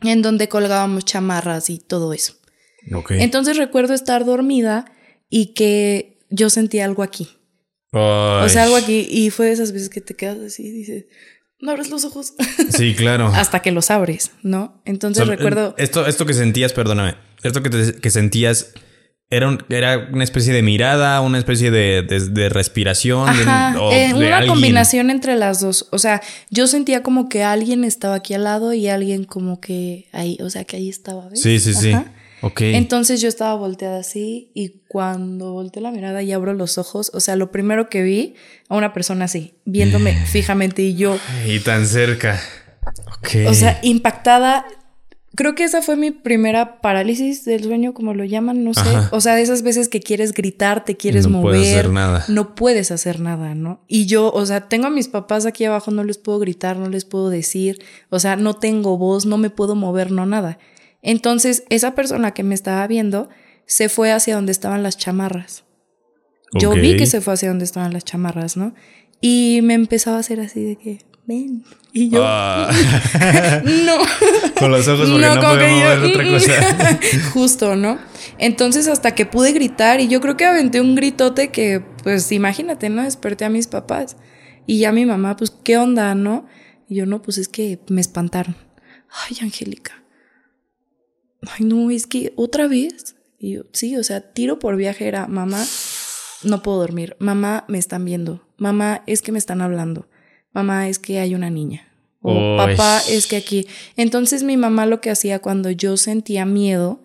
En 0.00 0.22
donde 0.22 0.48
colgábamos 0.48 1.04
chamarras 1.04 1.68
y 1.68 1.78
todo 1.78 2.12
eso. 2.12 2.34
Entonces 3.10 3.56
recuerdo 3.56 3.94
estar 3.94 4.24
dormida 4.24 4.84
y 5.28 5.54
que 5.54 6.18
yo 6.30 6.50
sentí 6.50 6.80
algo 6.80 7.02
aquí. 7.02 7.28
O 7.92 8.48
sea, 8.48 8.64
algo 8.64 8.76
aquí. 8.76 9.06
Y 9.10 9.30
fue 9.30 9.46
de 9.46 9.52
esas 9.52 9.72
veces 9.72 9.88
que 9.88 10.00
te 10.00 10.14
quedas 10.14 10.38
así 10.38 10.66
y 10.66 10.70
dices, 10.70 11.04
no 11.60 11.70
abres 11.70 11.90
los 11.90 12.04
ojos. 12.04 12.34
Sí, 12.70 12.94
claro. 12.94 13.28
Hasta 13.28 13.60
que 13.60 13.70
los 13.70 13.90
abres, 13.90 14.32
¿no? 14.42 14.82
Entonces 14.84 15.26
recuerdo. 15.26 15.74
Esto, 15.78 16.06
esto 16.06 16.26
que 16.26 16.34
sentías, 16.34 16.72
perdóname. 16.72 17.14
Esto 17.42 17.62
que, 17.62 17.94
que 18.00 18.10
sentías. 18.10 18.72
Era, 19.28 19.58
era, 19.70 20.08
una 20.12 20.22
especie 20.22 20.52
de 20.52 20.62
mirada, 20.62 21.20
una 21.20 21.38
especie 21.38 21.72
de, 21.72 22.02
de, 22.02 22.48
respiración. 22.48 23.28
Eh, 23.92 24.12
una 24.14 24.46
combinación 24.46 25.10
entre 25.10 25.36
las 25.36 25.60
dos. 25.60 25.88
O 25.90 25.98
sea, 25.98 26.22
yo 26.50 26.66
sentía 26.68 27.02
como 27.02 27.28
que 27.28 27.42
alguien 27.42 27.82
estaba 27.82 28.16
aquí 28.16 28.34
al 28.34 28.44
lado 28.44 28.72
y 28.72 28.88
alguien 28.88 29.24
como 29.24 29.60
que 29.60 30.08
ahí, 30.12 30.38
o 30.40 30.50
sea, 30.50 30.64
que 30.64 30.76
ahí 30.76 30.88
estaba. 30.88 31.28
Sí, 31.34 31.58
sí, 31.58 31.74
sí. 31.74 31.92
Entonces 32.58 33.20
yo 33.20 33.28
estaba 33.28 33.54
volteada 33.54 33.98
así 33.98 34.50
y 34.54 34.80
cuando 34.88 35.52
volteé 35.52 35.82
la 35.82 35.90
mirada 35.90 36.22
y 36.22 36.32
abro 36.32 36.54
los 36.54 36.78
ojos, 36.78 37.10
o 37.14 37.20
sea, 37.20 37.36
lo 37.36 37.50
primero 37.50 37.88
que 37.88 38.02
vi 38.02 38.34
a 38.68 38.76
una 38.76 38.92
persona 38.92 39.26
así, 39.26 39.54
viéndome 39.64 40.14
fijamente 40.26 40.82
y 40.82 40.94
yo... 40.94 41.18
Y 41.46 41.60
tan 41.60 41.86
cerca. 41.86 42.40
O 43.48 43.54
sea, 43.54 43.78
impactada. 43.82 44.66
Creo 45.34 45.54
que 45.54 45.64
esa 45.64 45.82
fue 45.82 45.96
mi 45.96 46.12
primera 46.12 46.80
parálisis 46.80 47.44
del 47.44 47.64
sueño, 47.64 47.92
como 47.92 48.14
lo 48.14 48.24
llaman, 48.24 48.64
no 48.64 48.72
sé. 48.72 48.88
O 49.10 49.20
sea, 49.20 49.34
de 49.34 49.42
esas 49.42 49.62
veces 49.62 49.88
que 49.88 50.00
quieres 50.00 50.32
gritar, 50.32 50.84
te 50.84 50.96
quieres 50.96 51.26
mover. 51.26 51.44
No 51.44 51.50
puedes 51.50 51.68
hacer 51.74 51.90
nada. 51.90 52.24
No 52.28 52.54
puedes 52.54 52.90
hacer 52.90 53.20
nada, 53.20 53.54
¿no? 53.54 53.80
Y 53.86 54.06
yo, 54.06 54.32
o 54.32 54.46
sea, 54.46 54.68
tengo 54.68 54.86
a 54.86 54.90
mis 54.90 55.08
papás 55.08 55.44
aquí 55.44 55.66
abajo, 55.66 55.90
no 55.90 56.04
les 56.04 56.16
puedo 56.16 56.38
gritar, 56.38 56.78
no 56.78 56.88
les 56.88 57.04
puedo 57.04 57.28
decir. 57.28 57.82
O 58.08 58.18
sea, 58.18 58.36
no 58.36 58.54
tengo 58.54 58.96
voz, 58.96 59.26
no 59.26 59.36
me 59.36 59.50
puedo 59.50 59.74
mover, 59.74 60.10
no 60.10 60.24
nada. 60.24 60.58
Entonces, 61.06 61.62
esa 61.70 61.94
persona 61.94 62.32
que 62.32 62.42
me 62.42 62.56
estaba 62.56 62.84
viendo 62.88 63.28
se 63.64 63.88
fue 63.88 64.10
hacia 64.10 64.34
donde 64.34 64.50
estaban 64.50 64.82
las 64.82 64.98
chamarras. 64.98 65.62
Yo 66.52 66.72
vi 66.72 66.96
que 66.96 67.06
se 67.06 67.20
fue 67.20 67.34
hacia 67.34 67.48
donde 67.48 67.64
estaban 67.64 67.92
las 67.92 68.04
chamarras, 68.04 68.56
¿no? 68.56 68.74
Y 69.20 69.60
me 69.62 69.74
empezaba 69.74 70.16
a 70.16 70.20
hacer 70.20 70.40
así 70.40 70.64
de 70.64 70.76
que, 70.76 70.98
ven. 71.24 71.62
Y 71.92 72.08
yo, 72.08 72.22
ah. 72.24 72.72
no. 73.64 73.98
Con 74.58 74.72
los 74.72 74.88
ojos 74.88 75.08
porque 75.08 75.26
no, 75.26 75.96
no 75.96 76.08
otra 76.08 76.28
cosa. 76.28 76.98
Justo, 77.32 77.76
¿no? 77.76 77.98
Entonces 78.38 78.88
hasta 78.88 79.14
que 79.14 79.26
pude 79.26 79.52
gritar 79.52 80.00
y 80.00 80.08
yo 80.08 80.20
creo 80.20 80.36
que 80.36 80.44
aventé 80.44 80.80
un 80.80 80.96
gritote 80.96 81.52
que, 81.52 81.84
pues 82.02 82.32
imagínate, 82.32 82.88
¿no? 82.88 83.04
Desperté 83.04 83.44
a 83.44 83.48
mis 83.48 83.68
papás. 83.68 84.16
Y 84.66 84.80
ya 84.80 84.90
mi 84.90 85.06
mamá, 85.06 85.36
pues, 85.36 85.52
¿qué 85.62 85.78
onda, 85.78 86.16
no? 86.16 86.46
Y 86.88 86.96
yo, 86.96 87.06
no, 87.06 87.22
pues 87.22 87.38
es 87.38 87.46
que 87.46 87.78
me 87.88 88.00
espantaron. 88.00 88.56
Ay, 89.28 89.36
Angélica 89.40 90.05
ay, 91.46 91.64
no, 91.64 91.90
es 91.90 92.06
que 92.06 92.32
otra 92.36 92.68
vez. 92.68 93.16
Y 93.38 93.54
yo, 93.54 93.62
sí, 93.72 93.96
o 93.96 94.04
sea, 94.04 94.32
tiro 94.32 94.58
por 94.58 94.76
viaje 94.76 95.06
era, 95.06 95.26
mamá, 95.26 95.64
no 96.42 96.62
puedo 96.62 96.78
dormir. 96.78 97.16
Mamá, 97.18 97.64
me 97.68 97.78
están 97.78 98.04
viendo. 98.04 98.46
Mamá, 98.56 99.02
es 99.06 99.22
que 99.22 99.32
me 99.32 99.38
están 99.38 99.60
hablando. 99.60 100.08
Mamá, 100.52 100.88
es 100.88 100.98
que 100.98 101.18
hay 101.18 101.34
una 101.34 101.50
niña. 101.50 101.92
O 102.22 102.56
papá, 102.56 103.00
es 103.08 103.26
que 103.26 103.36
aquí. 103.36 103.68
Entonces 103.96 104.42
mi 104.42 104.56
mamá 104.56 104.86
lo 104.86 105.00
que 105.00 105.10
hacía 105.10 105.38
cuando 105.38 105.70
yo 105.70 105.96
sentía 105.96 106.44
miedo, 106.44 107.04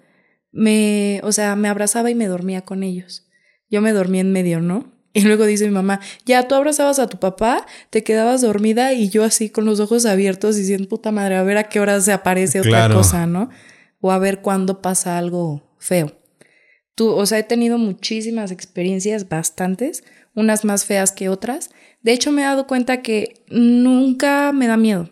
me, 0.52 1.22
o 1.24 1.32
sea, 1.32 1.56
me 1.56 1.68
abrazaba 1.68 2.10
y 2.10 2.16
me 2.16 2.28
dormía 2.28 2.62
con 2.62 2.82
ellos. 2.82 3.28
Yo 3.70 3.82
me 3.82 3.94
dormía 3.94 4.22
en 4.22 4.32
medio, 4.32 4.62
¿no? 4.62 4.92
Y 5.14 5.22
luego 5.22 5.46
dice 5.46 5.66
mi 5.66 5.72
mamá, 5.72 6.00
ya 6.26 6.48
tú 6.48 6.56
abrazabas 6.56 6.98
a 7.00 7.08
tu 7.08 7.20
papá, 7.20 7.66
te 7.90 8.04
quedabas 8.04 8.42
dormida 8.42 8.94
y 8.94 9.10
yo 9.10 9.24
así 9.24 9.50
con 9.50 9.66
los 9.66 9.80
ojos 9.82 10.06
abiertos 10.06 10.56
diciendo, 10.56 10.88
puta 10.88 11.12
madre, 11.12 11.36
a 11.36 11.44
ver 11.44 11.58
a 11.58 11.66
qué 11.66 11.82
hora 11.82 12.00
se 12.00 12.14
aparece 12.14 12.62
otra 12.62 12.90
cosa, 12.90 13.26
¿no? 13.26 13.50
O 14.02 14.12
a 14.12 14.20
ver 14.20 14.42
cuándo 14.42 14.82
pasa 14.82 15.18
algo 15.18 15.62
feo. 15.78 16.12
Tú, 16.96 17.10
o 17.10 17.26
sea, 17.26 17.40
he 17.40 17.44
tenido 17.44 17.78
muchísimas 17.78 18.52
experiencias, 18.52 19.30
bastantes, 19.30 20.04
unas 20.36 20.66
más 20.66 20.86
feas 20.86 21.12
que 21.12 21.30
otras. 21.30 21.70
De 22.02 22.12
hecho, 22.12 22.32
me 22.32 22.42
he 22.42 22.46
dado 22.46 22.68
cuenta 22.68 23.02
que 23.02 23.46
nunca 23.50 24.52
me 24.52 24.68
da 24.68 24.78
miedo. 24.78 25.10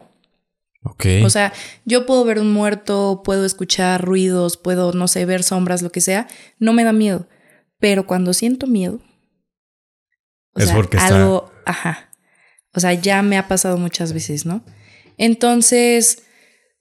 Ok. 0.83 1.05
O 1.23 1.29
sea, 1.29 1.53
yo 1.85 2.05
puedo 2.05 2.25
ver 2.25 2.39
un 2.39 2.51
muerto, 2.51 3.21
puedo 3.23 3.45
escuchar 3.45 4.03
ruidos, 4.03 4.57
puedo, 4.57 4.93
no 4.93 5.07
sé, 5.07 5.25
ver 5.25 5.43
sombras, 5.43 5.81
lo 5.81 5.91
que 5.91 6.01
sea. 6.01 6.27
No 6.57 6.73
me 6.73 6.83
da 6.83 6.93
miedo. 6.93 7.27
Pero 7.79 8.05
cuando 8.05 8.33
siento 8.33 8.67
miedo. 8.67 8.99
es 10.55 10.71
porque 10.71 10.97
algo, 10.97 11.51
ajá. 11.65 12.11
O 12.73 12.79
sea, 12.79 12.93
ya 12.93 13.21
me 13.21 13.37
ha 13.37 13.47
pasado 13.47 13.77
muchas 13.77 14.13
veces, 14.13 14.45
¿no? 14.45 14.63
Entonces, 15.17 16.23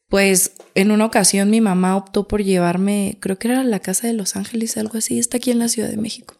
pues 0.08 0.52
en 0.74 0.90
una 0.90 1.04
ocasión 1.04 1.50
mi 1.50 1.60
mamá 1.60 1.96
optó 1.96 2.26
por 2.26 2.42
llevarme, 2.42 3.18
creo 3.20 3.38
que 3.38 3.48
era 3.48 3.60
a 3.60 3.64
la 3.64 3.80
casa 3.80 4.06
de 4.06 4.14
Los 4.14 4.36
Ángeles, 4.36 4.76
algo 4.76 4.98
así, 4.98 5.18
está 5.18 5.36
aquí 5.36 5.50
en 5.50 5.58
la 5.58 5.68
Ciudad 5.68 5.90
de 5.90 5.98
México. 5.98 6.34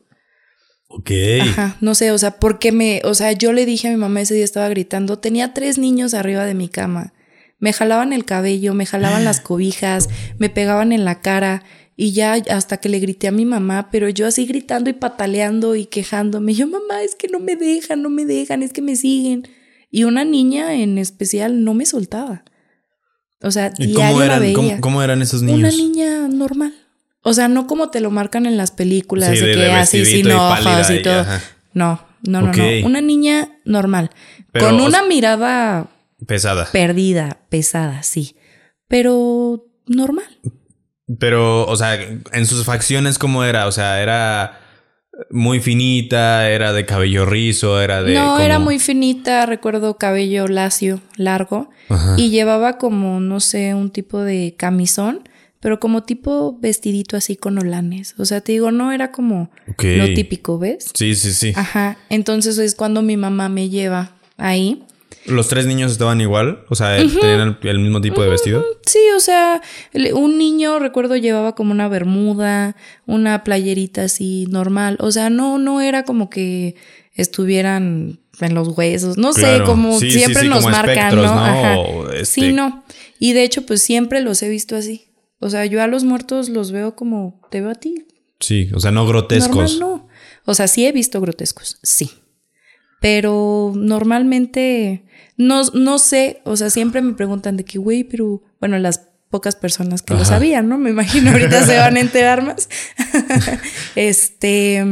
Ok. 0.88 1.10
Ajá, 1.42 1.76
no 1.82 1.94
sé, 1.94 2.10
o 2.12 2.18
sea, 2.18 2.38
porque 2.38 2.72
me, 2.72 3.02
o 3.04 3.12
sea, 3.12 3.32
yo 3.32 3.52
le 3.52 3.66
dije 3.66 3.88
a 3.88 3.90
mi 3.90 3.98
mamá 3.98 4.22
ese 4.22 4.34
día 4.34 4.44
estaba 4.44 4.70
gritando, 4.70 5.18
tenía 5.18 5.52
tres 5.52 5.76
niños 5.76 6.14
arriba 6.14 6.46
de 6.46 6.54
mi 6.54 6.68
cama, 6.68 7.12
me 7.58 7.74
jalaban 7.74 8.14
el 8.14 8.24
cabello, 8.24 8.72
me 8.72 8.86
jalaban 8.86 9.24
las 9.24 9.40
cobijas, 9.42 10.08
me 10.38 10.48
pegaban 10.48 10.92
en 10.92 11.04
la 11.04 11.20
cara 11.20 11.62
y 11.94 12.12
ya 12.12 12.34
hasta 12.50 12.78
que 12.78 12.88
le 12.88 13.00
grité 13.00 13.28
a 13.28 13.32
mi 13.32 13.44
mamá, 13.44 13.90
pero 13.90 14.08
yo 14.08 14.26
así 14.26 14.46
gritando 14.46 14.88
y 14.88 14.94
pataleando 14.94 15.74
y 15.74 15.84
quejándome, 15.84 16.54
yo 16.54 16.66
mamá, 16.66 17.02
es 17.02 17.16
que 17.16 17.28
no 17.28 17.38
me 17.38 17.56
dejan, 17.56 18.00
no 18.00 18.08
me 18.08 18.24
dejan, 18.24 18.62
es 18.62 18.72
que 18.72 18.80
me 18.80 18.96
siguen. 18.96 19.46
Y 19.90 20.04
una 20.04 20.24
niña 20.24 20.74
en 20.74 20.96
especial 20.96 21.64
no 21.64 21.74
me 21.74 21.86
soltaba. 21.86 22.44
O 23.42 23.50
sea, 23.50 23.72
¿Y 23.78 23.92
cómo 23.92 24.22
eran, 24.22 24.80
¿cómo, 24.80 25.02
eran 25.02 25.22
esos 25.22 25.42
niños? 25.42 25.58
Una 25.58 25.70
niña 25.70 26.28
normal. 26.28 26.74
O 27.22 27.32
sea, 27.32 27.48
no 27.48 27.66
como 27.66 27.90
te 27.90 28.00
lo 28.00 28.10
marcan 28.10 28.46
en 28.46 28.56
las 28.56 28.70
películas, 28.70 29.30
de, 29.30 29.54
que 29.54 29.70
así 29.70 30.04
sin 30.04 30.30
ojos 30.32 30.90
y, 30.90 31.02
todo. 31.02 31.24
No, 31.74 32.04
no, 32.26 32.42
no, 32.42 32.52
no. 32.52 32.86
Una 32.86 33.00
niña 33.00 33.60
normal. 33.64 34.10
con 34.58 34.80
una 34.80 35.04
mirada 35.04 35.88
pesada. 36.26 36.68
Perdida, 36.72 37.40
pesada, 37.48 38.02
sí. 38.02 38.36
Pero 38.88 39.66
normal. 39.86 40.38
Pero, 41.18 41.66
o 41.66 41.76
sea, 41.76 41.94
en 41.94 42.46
sus 42.46 42.64
facciones, 42.64 43.18
¿cómo 43.18 43.44
era? 43.44 43.66
O 43.66 43.72
sea, 43.72 44.02
era 44.02 44.60
muy 45.30 45.60
finita, 45.60 46.48
era 46.48 46.72
de 46.72 46.86
cabello 46.86 47.26
rizo, 47.26 47.80
era 47.80 48.02
de... 48.02 48.14
No, 48.14 48.38
era 48.38 48.58
muy 48.58 48.78
finita, 48.78 49.46
recuerdo 49.46 49.96
cabello 49.96 50.48
lacio, 50.48 51.00
largo, 51.16 51.70
y 52.16 52.30
llevaba 52.30 52.78
como, 52.78 53.20
no 53.20 53.40
sé, 53.40 53.74
un 53.74 53.90
tipo 53.90 54.20
de 54.20 54.54
camisón, 54.56 55.28
pero 55.60 55.80
como 55.80 56.04
tipo 56.04 56.56
vestidito 56.60 57.16
así 57.16 57.36
con 57.36 57.58
olanes. 57.58 58.14
O 58.18 58.24
sea, 58.24 58.40
te 58.40 58.52
digo, 58.52 58.70
no 58.70 58.92
era 58.92 59.10
como 59.10 59.50
lo 59.78 60.06
típico, 60.14 60.58
¿ves? 60.58 60.90
Sí, 60.94 61.14
sí, 61.14 61.32
sí. 61.32 61.52
Ajá, 61.56 61.98
entonces 62.10 62.58
es 62.58 62.74
cuando 62.74 63.02
mi 63.02 63.16
mamá 63.16 63.48
me 63.48 63.68
lleva 63.68 64.12
ahí 64.36 64.84
¿Los 65.28 65.48
tres 65.48 65.66
niños 65.66 65.92
estaban 65.92 66.20
igual? 66.20 66.64
O 66.68 66.74
sea, 66.74 66.96
¿tenían 66.96 67.58
el, 67.62 67.78
mismo 67.78 68.00
tipo 68.00 68.22
de 68.22 68.28
vestido? 68.28 68.64
Sí, 68.86 69.00
o 69.16 69.20
sea, 69.20 69.62
un 70.14 70.38
niño, 70.38 70.78
recuerdo, 70.78 71.16
llevaba 71.16 71.54
como 71.54 71.72
una 71.72 71.88
bermuda, 71.88 72.76
una 73.06 73.44
playerita 73.44 74.04
así 74.04 74.46
normal. 74.50 74.96
O 75.00 75.10
sea, 75.10 75.30
no, 75.30 75.58
no 75.58 75.80
era 75.80 76.04
como 76.04 76.30
que 76.30 76.76
estuvieran 77.14 78.20
en 78.40 78.54
los 78.54 78.68
huesos. 78.76 79.18
No 79.18 79.32
sé, 79.32 79.62
como 79.64 79.98
siempre 79.98 80.48
nos 80.48 80.64
marcan, 80.64 81.16
¿no? 81.16 82.10
Este 82.10 82.24
sí, 82.26 82.52
no. 82.52 82.84
Y 83.18 83.32
de 83.32 83.42
hecho, 83.42 83.66
pues 83.66 83.82
siempre 83.82 84.20
los 84.20 84.42
he 84.42 84.48
visto 84.48 84.76
así. 84.76 85.08
O 85.40 85.50
sea, 85.50 85.66
yo 85.66 85.82
a 85.82 85.86
los 85.86 86.04
muertos 86.04 86.48
los 86.48 86.72
veo 86.72 86.96
como 86.96 87.40
te 87.50 87.60
veo 87.60 87.70
a 87.70 87.74
ti. 87.74 88.06
Sí, 88.40 88.70
o 88.74 88.80
sea, 88.80 88.90
no 88.90 89.06
grotescos. 89.06 89.78
no. 89.78 90.08
O 90.44 90.54
sea, 90.54 90.68
sí 90.68 90.86
he 90.86 90.92
visto 90.92 91.20
grotescos, 91.20 91.78
sí. 91.82 92.10
Pero 93.00 93.72
normalmente 93.76 95.04
no, 95.38 95.62
no 95.72 95.98
sé, 95.98 96.42
o 96.44 96.56
sea, 96.56 96.68
siempre 96.68 97.00
me 97.00 97.14
preguntan 97.14 97.56
de 97.56 97.64
que, 97.64 97.78
güey, 97.78 98.04
pero 98.04 98.42
bueno, 98.60 98.76
las 98.78 99.08
pocas 99.30 99.54
personas 99.56 100.02
que 100.02 100.14
lo 100.14 100.24
sabían, 100.24 100.68
¿no? 100.68 100.78
Me 100.78 100.90
imagino 100.90 101.30
ahorita 101.30 101.64
se 101.64 101.76
van 101.76 101.96
a 101.96 102.00
enterar 102.00 102.42
más. 102.42 102.68
este, 103.94 104.84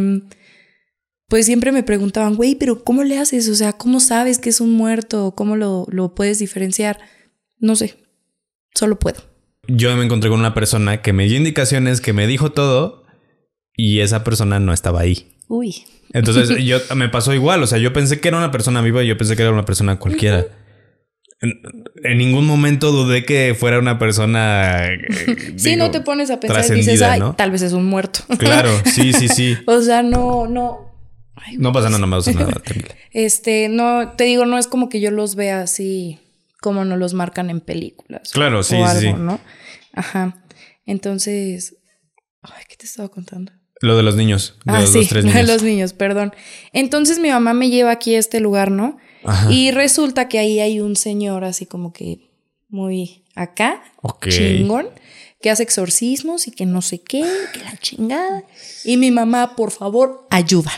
pues 1.28 1.46
siempre 1.46 1.72
me 1.72 1.82
preguntaban, 1.82 2.36
güey, 2.36 2.54
pero 2.54 2.84
¿cómo 2.84 3.02
le 3.02 3.18
haces? 3.18 3.48
O 3.48 3.56
sea, 3.56 3.72
¿cómo 3.72 3.98
sabes 3.98 4.38
que 4.38 4.50
es 4.50 4.60
un 4.60 4.72
muerto? 4.72 5.34
¿Cómo 5.36 5.56
lo, 5.56 5.86
lo 5.90 6.14
puedes 6.14 6.38
diferenciar? 6.38 7.00
No 7.58 7.74
sé, 7.74 7.96
solo 8.74 8.98
puedo. 8.98 9.20
Yo 9.66 9.94
me 9.96 10.04
encontré 10.04 10.30
con 10.30 10.38
una 10.38 10.54
persona 10.54 11.02
que 11.02 11.12
me 11.12 11.26
dio 11.26 11.36
indicaciones, 11.36 12.00
que 12.00 12.12
me 12.12 12.28
dijo 12.28 12.52
todo 12.52 13.04
y 13.74 13.98
esa 13.98 14.22
persona 14.22 14.60
no 14.60 14.72
estaba 14.72 15.00
ahí. 15.00 15.35
Uy. 15.48 15.84
Entonces 16.12 16.48
yo 16.64 16.78
me 16.94 17.08
pasó 17.08 17.32
igual, 17.34 17.62
o 17.62 17.66
sea, 17.66 17.78
yo 17.78 17.92
pensé 17.92 18.20
que 18.20 18.28
era 18.28 18.36
una 18.38 18.50
persona 18.50 18.80
viva 18.82 19.02
y 19.02 19.06
yo 19.08 19.16
pensé 19.16 19.36
que 19.36 19.42
era 19.42 19.52
una 19.52 19.64
persona 19.64 19.98
cualquiera. 19.98 20.44
En, 21.42 21.52
en 22.02 22.18
ningún 22.18 22.46
momento 22.46 22.92
dudé 22.92 23.24
que 23.26 23.54
fuera 23.58 23.78
una 23.78 23.98
persona. 23.98 24.86
eh, 24.86 24.98
Sí, 25.56 25.70
digo, 25.70 25.84
no 25.84 25.90
te 25.90 26.00
pones 26.00 26.30
a 26.30 26.40
pensar 26.40 26.64
y 26.70 26.74
dices, 26.76 27.02
ay, 27.02 27.20
¿no? 27.20 27.34
tal 27.36 27.50
vez 27.50 27.62
es 27.62 27.72
un 27.72 27.84
muerto. 27.84 28.20
Claro, 28.38 28.70
sí, 28.86 29.12
sí, 29.12 29.28
sí. 29.28 29.56
o 29.66 29.80
sea, 29.82 30.02
no, 30.02 30.46
no. 30.46 30.92
Ay, 31.34 31.58
No 31.58 31.72
pasa 31.72 31.88
nada, 31.90 31.98
no 31.98 32.06
me 32.06 32.16
pasa 32.16 32.32
nada. 32.32 32.62
Este, 33.12 33.68
no, 33.68 34.12
te 34.16 34.24
digo, 34.24 34.46
no 34.46 34.56
es 34.58 34.66
como 34.66 34.88
que 34.88 35.00
yo 35.00 35.10
los 35.10 35.34
vea 35.34 35.60
así 35.60 36.18
como 36.62 36.84
nos 36.86 36.98
los 36.98 37.12
marcan 37.12 37.50
en 37.50 37.60
películas. 37.60 38.30
Claro, 38.32 38.60
o 38.60 38.62
sí, 38.62 38.76
algo, 38.76 39.00
sí, 39.00 39.06
sí. 39.08 39.12
¿no? 39.12 39.38
Ajá. 39.92 40.42
Entonces, 40.86 41.76
ay, 42.42 42.64
¿qué 42.68 42.76
te 42.76 42.86
estaba 42.86 43.08
contando? 43.10 43.52
Lo 43.80 43.96
de 43.96 44.02
los 44.02 44.16
niños. 44.16 44.54
De 44.64 44.72
ah, 44.72 44.80
los, 44.80 44.90
sí, 44.90 44.98
los 44.98 45.08
tres 45.08 45.24
lo 45.24 45.30
de 45.30 45.34
niños. 45.34 45.48
los 45.48 45.62
niños, 45.62 45.92
perdón. 45.92 46.32
Entonces 46.72 47.18
mi 47.18 47.30
mamá 47.30 47.54
me 47.54 47.70
lleva 47.70 47.90
aquí 47.90 48.14
a 48.14 48.18
este 48.18 48.40
lugar, 48.40 48.70
¿no? 48.70 48.96
Ajá. 49.24 49.52
Y 49.52 49.70
resulta 49.70 50.28
que 50.28 50.38
ahí 50.38 50.60
hay 50.60 50.80
un 50.80 50.96
señor 50.96 51.44
así 51.44 51.66
como 51.66 51.92
que 51.92 52.30
muy 52.68 53.24
acá, 53.34 53.82
chingón, 54.28 54.88
que 55.40 55.50
hace 55.50 55.62
exorcismos 55.62 56.48
y 56.48 56.50
que 56.50 56.66
no 56.66 56.82
sé 56.82 57.00
qué, 57.00 57.24
que 57.52 57.60
la 57.60 57.76
chingada. 57.78 58.44
Y 58.84 58.96
mi 58.96 59.10
mamá, 59.10 59.54
por 59.56 59.70
favor, 59.70 60.26
ayuda. 60.30 60.72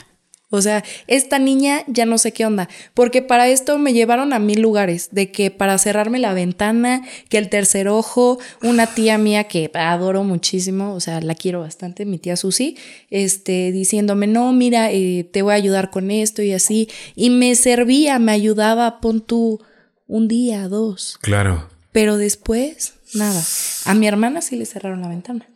O 0.50 0.62
sea, 0.62 0.82
esta 1.08 1.38
niña 1.38 1.84
ya 1.88 2.06
no 2.06 2.16
sé 2.16 2.32
qué 2.32 2.46
onda, 2.46 2.70
porque 2.94 3.20
para 3.20 3.48
esto 3.48 3.76
me 3.78 3.92
llevaron 3.92 4.32
a 4.32 4.38
mil 4.38 4.62
lugares, 4.62 5.10
de 5.12 5.30
que 5.30 5.50
para 5.50 5.76
cerrarme 5.76 6.18
la 6.18 6.32
ventana, 6.32 7.02
que 7.28 7.36
el 7.36 7.50
tercer 7.50 7.86
ojo, 7.88 8.38
una 8.62 8.86
tía 8.86 9.18
mía 9.18 9.44
que 9.44 9.70
adoro 9.74 10.24
muchísimo, 10.24 10.94
o 10.94 11.00
sea, 11.00 11.20
la 11.20 11.34
quiero 11.34 11.60
bastante, 11.60 12.06
mi 12.06 12.18
tía 12.18 12.36
Susi, 12.36 12.78
este, 13.10 13.72
diciéndome, 13.72 14.26
no, 14.26 14.52
mira, 14.54 14.90
eh, 14.90 15.28
te 15.30 15.42
voy 15.42 15.52
a 15.52 15.56
ayudar 15.56 15.90
con 15.90 16.10
esto 16.10 16.40
y 16.40 16.52
así, 16.54 16.88
y 17.14 17.28
me 17.28 17.54
servía, 17.54 18.18
me 18.18 18.32
ayudaba, 18.32 19.00
pon 19.00 19.20
tú 19.20 19.60
un 20.06 20.28
día, 20.28 20.66
dos, 20.68 21.18
Claro. 21.20 21.68
pero 21.92 22.16
después, 22.16 22.94
nada. 23.12 23.42
A 23.84 23.92
mi 23.92 24.06
hermana 24.08 24.40
sí 24.40 24.56
le 24.56 24.64
cerraron 24.64 25.02
la 25.02 25.08
ventana. 25.08 25.46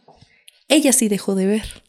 Ella 0.69 0.93
sí 0.93 1.09
dejó 1.09 1.35
de 1.35 1.47
ver. 1.47 1.83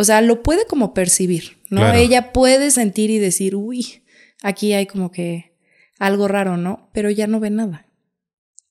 O 0.00 0.04
sea, 0.04 0.22
lo 0.22 0.42
puede 0.42 0.64
como 0.64 0.94
percibir, 0.94 1.58
¿no? 1.68 1.82
Claro. 1.82 1.98
Ella 1.98 2.32
puede 2.32 2.70
sentir 2.70 3.10
y 3.10 3.18
decir, 3.18 3.54
uy, 3.54 4.02
aquí 4.42 4.72
hay 4.72 4.86
como 4.86 5.10
que 5.10 5.52
algo 5.98 6.26
raro, 6.26 6.56
¿no? 6.56 6.88
Pero 6.94 7.10
ya 7.10 7.26
no 7.26 7.38
ve 7.38 7.50
nada. 7.50 7.86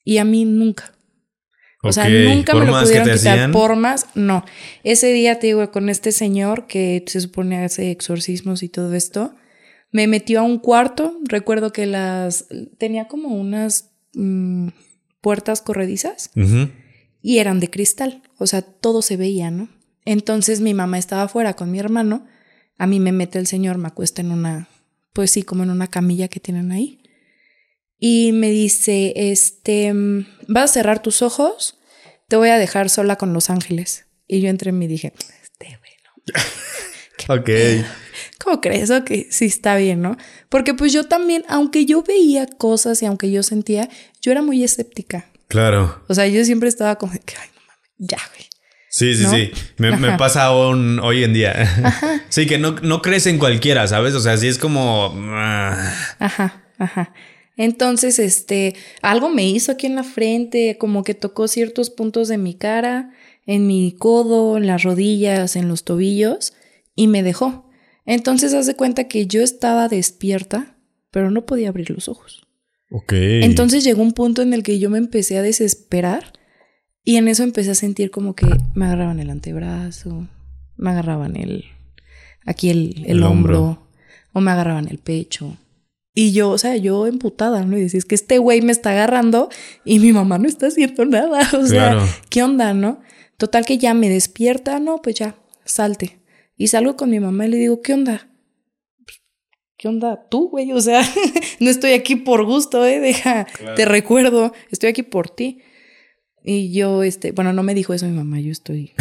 Y 0.04 0.18
a 0.18 0.24
mí 0.24 0.44
nunca. 0.44 0.92
O 1.84 1.94
sea, 1.94 2.10
nunca 2.10 2.54
por 2.54 2.66
me 2.66 2.72
lo 2.72 2.82
pudieron 2.82 3.04
quitar. 3.16 3.34
hacían. 3.34 3.52
Por 3.52 3.76
más, 3.76 4.08
no. 4.16 4.44
Ese 4.84 5.14
día, 5.14 5.38
te 5.38 5.46
digo, 5.46 5.70
con 5.70 5.88
este 5.90 6.12
señor 6.12 6.66
que 6.66 7.04
se 7.06 7.22
supone 7.22 7.64
hace 7.64 7.92
exorcismos 7.92 8.64
y 8.64 8.70
todo 8.70 8.96
esto, 8.96 9.36
me 9.92 10.08
metió 10.08 10.40
a 10.40 10.44
un 10.44 10.58
cuarto. 10.58 11.20
Recuerdo 11.26 11.72
que 11.72 11.86
las. 11.86 12.48
tenía 12.80 13.08
como 13.08 13.36
unas 13.36 13.92
mm, 14.16 14.70
puertas 15.22 15.62
corredizas 15.62 16.32
y 17.22 17.38
eran 17.38 17.60
de 17.60 17.70
cristal. 17.70 18.24
O 18.40 18.48
sea, 18.48 18.64
todo 18.64 19.04
se 19.04 19.16
veía, 19.16 19.52
¿no? 19.52 19.70
Entonces 20.12 20.60
mi 20.60 20.74
mamá 20.74 20.98
estaba 20.98 21.22
afuera 21.22 21.54
con 21.54 21.70
mi 21.70 21.78
hermano. 21.78 22.26
A 22.80 22.88
mí 22.88 23.00
me 23.00 23.12
mete 23.12 23.38
el 23.38 23.46
señor, 23.46 23.78
me 23.78 23.90
acuesta 23.90 24.22
en 24.24 24.32
una, 24.32 24.68
pues 25.14 25.30
sí, 25.30 25.44
como 25.44 25.62
en 25.62 25.70
una 25.70 25.86
camilla 25.86 26.30
que 26.30 26.40
tienen 26.40 26.72
ahí. 26.72 27.04
Y 28.00 28.32
me 28.32 28.50
dice, 28.50 29.14
este, 29.16 29.94
vas 30.48 30.72
a 30.72 30.74
cerrar 30.74 31.04
tus 31.04 31.22
ojos, 31.22 31.78
te 32.28 32.38
voy 32.38 32.50
a 32.50 32.58
dejar 32.58 32.90
sola 32.90 33.18
con 33.18 33.34
los 33.34 33.52
ángeles. 33.52 34.08
Y 34.28 34.42
yo 34.42 34.50
entré 34.50 34.70
en 34.70 34.80
mí 34.80 34.86
y 34.86 34.88
dije, 34.88 35.14
este 35.44 35.78
bueno, 35.78 36.42
Ok. 37.42 37.86
¿cómo 38.44 38.62
crees? 38.62 38.90
Ok, 38.90 39.12
sí 39.30 39.46
está 39.46 39.76
bien, 39.76 40.02
¿no? 40.02 40.18
Porque 40.50 40.74
pues 40.74 40.92
yo 40.92 41.04
también, 41.08 41.46
aunque 41.50 41.86
yo 41.86 42.02
veía 42.02 42.48
cosas 42.48 43.04
y 43.04 43.06
aunque 43.06 43.30
yo 43.30 43.44
sentía, 43.44 43.88
yo 44.24 44.32
era 44.32 44.42
muy 44.42 44.64
escéptica. 44.64 45.30
Claro. 45.50 46.04
O 46.08 46.16
sea, 46.16 46.26
yo 46.26 46.44
siempre 46.46 46.68
estaba 46.68 46.96
como, 46.98 47.14
ay, 47.14 47.20
no 47.54 47.62
mames, 47.68 47.92
ya, 48.00 48.18
güey. 48.34 48.49
Sí, 49.00 49.16
sí, 49.16 49.24
¿No? 49.24 49.32
sí. 49.32 49.52
Me, 49.78 50.18
pasa 50.18 50.44
aún 50.44 51.00
hoy 51.00 51.24
en 51.24 51.32
día. 51.32 51.56
Sí, 52.28 52.46
que 52.46 52.60
no, 52.60 52.76
no 52.84 53.02
crees 53.02 53.26
en 53.26 53.40
cualquiera, 53.40 53.88
¿sabes? 53.88 54.14
O 54.14 54.20
sea, 54.20 54.38
sí 54.38 54.48
es 54.48 54.60
como. 54.60 55.16
ah, 55.32 55.94
Ajá, 56.20 56.64
ajá. 56.78 57.14
Entonces, 57.56 58.20
este, 58.20 58.76
algo 59.02 59.30
me 59.30 59.48
hizo 59.48 59.72
aquí 59.72 59.88
en 59.88 59.96
la 59.96 60.04
frente, 60.04 60.78
como 60.78 61.04
que 61.04 61.14
tocó 61.14 61.48
ciertos 61.48 61.90
puntos 61.90 62.28
de 62.28 62.38
mi 62.38 62.54
cara, 62.54 63.12
en 63.48 63.68
mi 63.68 63.96
codo, 63.98 64.58
en 64.58 64.68
las 64.68 64.84
rodillas, 64.84 65.56
en 65.56 65.70
los 65.70 65.86
tobillos, 65.86 66.54
y 66.94 67.08
me 67.08 67.24
dejó. 67.24 67.70
Entonces, 68.06 68.54
haz 68.54 68.68
de 68.68 68.76
cuenta 68.76 69.08
que 69.08 69.26
yo 69.26 69.42
estaba 69.42 69.88
despierta, 69.88 70.78
pero 71.10 71.32
no 71.32 71.46
podía 71.46 71.70
abrir 71.70 71.90
los 71.90 72.10
ojos. 72.10 72.46
Ok. 72.92 73.14
Entonces 73.14 73.84
llegó 73.84 74.04
un 74.04 74.14
punto 74.14 74.42
en 74.42 74.54
el 74.54 74.62
que 74.62 74.78
yo 74.78 74.90
me 74.90 74.98
empecé 74.98 75.38
a 75.38 75.42
desesperar 75.42 76.34
y 77.10 77.16
en 77.16 77.28
eso 77.28 77.42
empecé 77.42 77.72
a 77.72 77.76
sentir 77.76 78.12
como 78.12 78.36
que 78.36 78.46
me 78.76 78.86
agarraban 78.86 79.20
el 79.20 79.32
antebrazo, 79.32 80.28
me 80.78 80.92
agarraban 80.92 81.36
el 81.36 81.66
aquí 82.46 82.70
el, 82.70 82.94
el 83.00 83.06
El 83.18 83.24
hombro, 83.24 83.62
hombro. 83.64 83.88
o 84.34 84.42
me 84.42 84.52
agarraban 84.52 84.88
el 84.88 85.00
pecho. 85.00 85.58
Y 86.14 86.34
yo, 86.34 86.52
o 86.52 86.58
sea, 86.60 86.76
yo 86.78 87.08
emputada, 87.08 87.64
¿no? 87.64 87.80
Y 87.80 87.82
decía, 87.82 87.98
es 87.98 88.06
que 88.06 88.14
este 88.14 88.38
güey 88.38 88.62
me 88.62 88.72
está 88.72 88.92
agarrando 88.92 89.50
y 89.86 89.98
mi 89.98 90.14
mamá 90.14 90.38
no 90.38 90.48
está 90.48 90.68
haciendo 90.68 91.04
nada. 91.06 91.50
O 91.58 91.66
sea, 91.66 91.94
Claro. 91.94 92.06
¿qué 92.30 92.44
onda, 92.44 92.76
no? 92.76 93.00
Total 93.38 93.66
que 93.66 93.80
ya 93.80 93.96
me 93.96 94.08
despierta, 94.08 94.80
no, 94.80 95.02
pues 95.02 95.16
ya, 95.16 95.36
salte. 95.66 96.20
Y 96.58 96.68
salgo 96.68 96.96
con 96.96 97.10
mi 97.10 97.20
mamá 97.20 97.48
y 97.48 97.50
le 97.50 97.58
digo, 97.58 97.82
¿qué 97.82 97.94
onda? 97.96 98.28
¿Qué 99.78 99.88
onda 99.88 100.28
tú, 100.30 100.50
güey? 100.50 100.72
O 100.74 100.82
sea, 100.82 101.02
no 101.60 101.72
estoy 101.72 101.94
aquí 101.94 102.18
por 102.18 102.46
gusto, 102.46 102.86
¿eh? 102.86 103.00
Deja, 103.00 103.48
te 103.76 103.86
recuerdo, 103.86 104.54
estoy 104.70 104.90
aquí 104.90 105.02
por 105.02 105.30
ti. 105.32 105.62
Y 106.52 106.72
yo, 106.72 107.04
este, 107.04 107.32
bueno, 107.32 107.54
no 107.54 107.62
me 107.62 107.76
dijo 107.76 107.94
eso 107.94 108.08
mi 108.08 108.18
mamá, 108.18 108.40
yo 108.40 108.52
estoy. 108.52 108.94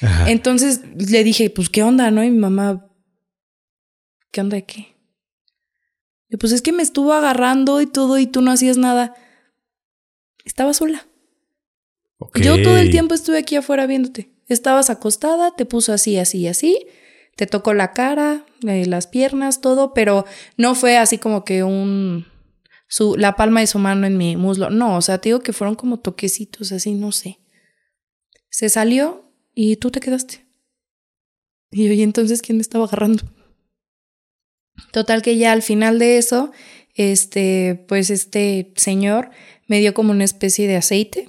Entonces 0.26 0.80
le 0.96 1.22
dije, 1.22 1.50
pues, 1.50 1.68
¿qué 1.68 1.82
onda, 1.82 2.10
no? 2.10 2.24
Y 2.24 2.30
mi 2.30 2.38
mamá, 2.38 2.90
¿qué 4.30 4.40
onda 4.40 4.54
de 4.54 4.64
qué? 4.64 4.96
Y 6.30 6.38
pues 6.38 6.52
es 6.52 6.62
que 6.62 6.72
me 6.72 6.82
estuvo 6.82 7.12
agarrando 7.12 7.82
y 7.82 7.86
todo 7.86 8.18
y 8.18 8.26
tú 8.26 8.40
no 8.40 8.52
hacías 8.52 8.78
nada. 8.78 9.14
Estaba 10.46 10.72
sola. 10.72 11.06
Yo 12.36 12.62
todo 12.62 12.78
el 12.78 12.90
tiempo 12.90 13.12
estuve 13.12 13.36
aquí 13.36 13.56
afuera 13.56 13.86
viéndote. 13.86 14.30
Estabas 14.48 14.88
acostada, 14.88 15.54
te 15.54 15.66
puso 15.66 15.92
así, 15.92 16.16
así, 16.16 16.48
así. 16.48 16.86
Te 17.36 17.46
tocó 17.46 17.74
la 17.74 17.92
cara, 17.92 18.46
eh, 18.66 18.86
las 18.86 19.08
piernas, 19.08 19.60
todo, 19.60 19.92
pero 19.92 20.24
no 20.56 20.74
fue 20.74 20.96
así 20.96 21.18
como 21.18 21.44
que 21.44 21.64
un. 21.64 22.24
Su, 22.86 23.16
la 23.16 23.36
palma 23.36 23.60
de 23.60 23.66
su 23.66 23.78
mano 23.78 24.06
en 24.06 24.16
mi 24.16 24.36
muslo. 24.36 24.70
No, 24.70 24.96
o 24.96 25.02
sea, 25.02 25.18
te 25.18 25.30
digo 25.30 25.40
que 25.40 25.52
fueron 25.52 25.74
como 25.74 26.00
toquecitos 26.00 26.72
así, 26.72 26.94
no 26.94 27.12
sé. 27.12 27.40
Se 28.50 28.68
salió 28.68 29.32
y 29.54 29.76
tú 29.76 29.90
te 29.90 30.00
quedaste. 30.00 30.46
Y 31.70 31.86
yo, 31.86 31.92
¿y 31.92 32.02
entonces 32.02 32.42
quién 32.42 32.58
me 32.58 32.62
estaba 32.62 32.84
agarrando? 32.84 33.24
Total 34.92 35.22
que 35.22 35.36
ya 35.36 35.52
al 35.52 35.62
final 35.62 35.98
de 35.98 36.18
eso, 36.18 36.52
este, 36.94 37.84
pues 37.88 38.10
este 38.10 38.72
señor 38.76 39.30
me 39.66 39.80
dio 39.80 39.94
como 39.94 40.12
una 40.12 40.24
especie 40.24 40.68
de 40.68 40.76
aceite. 40.76 41.28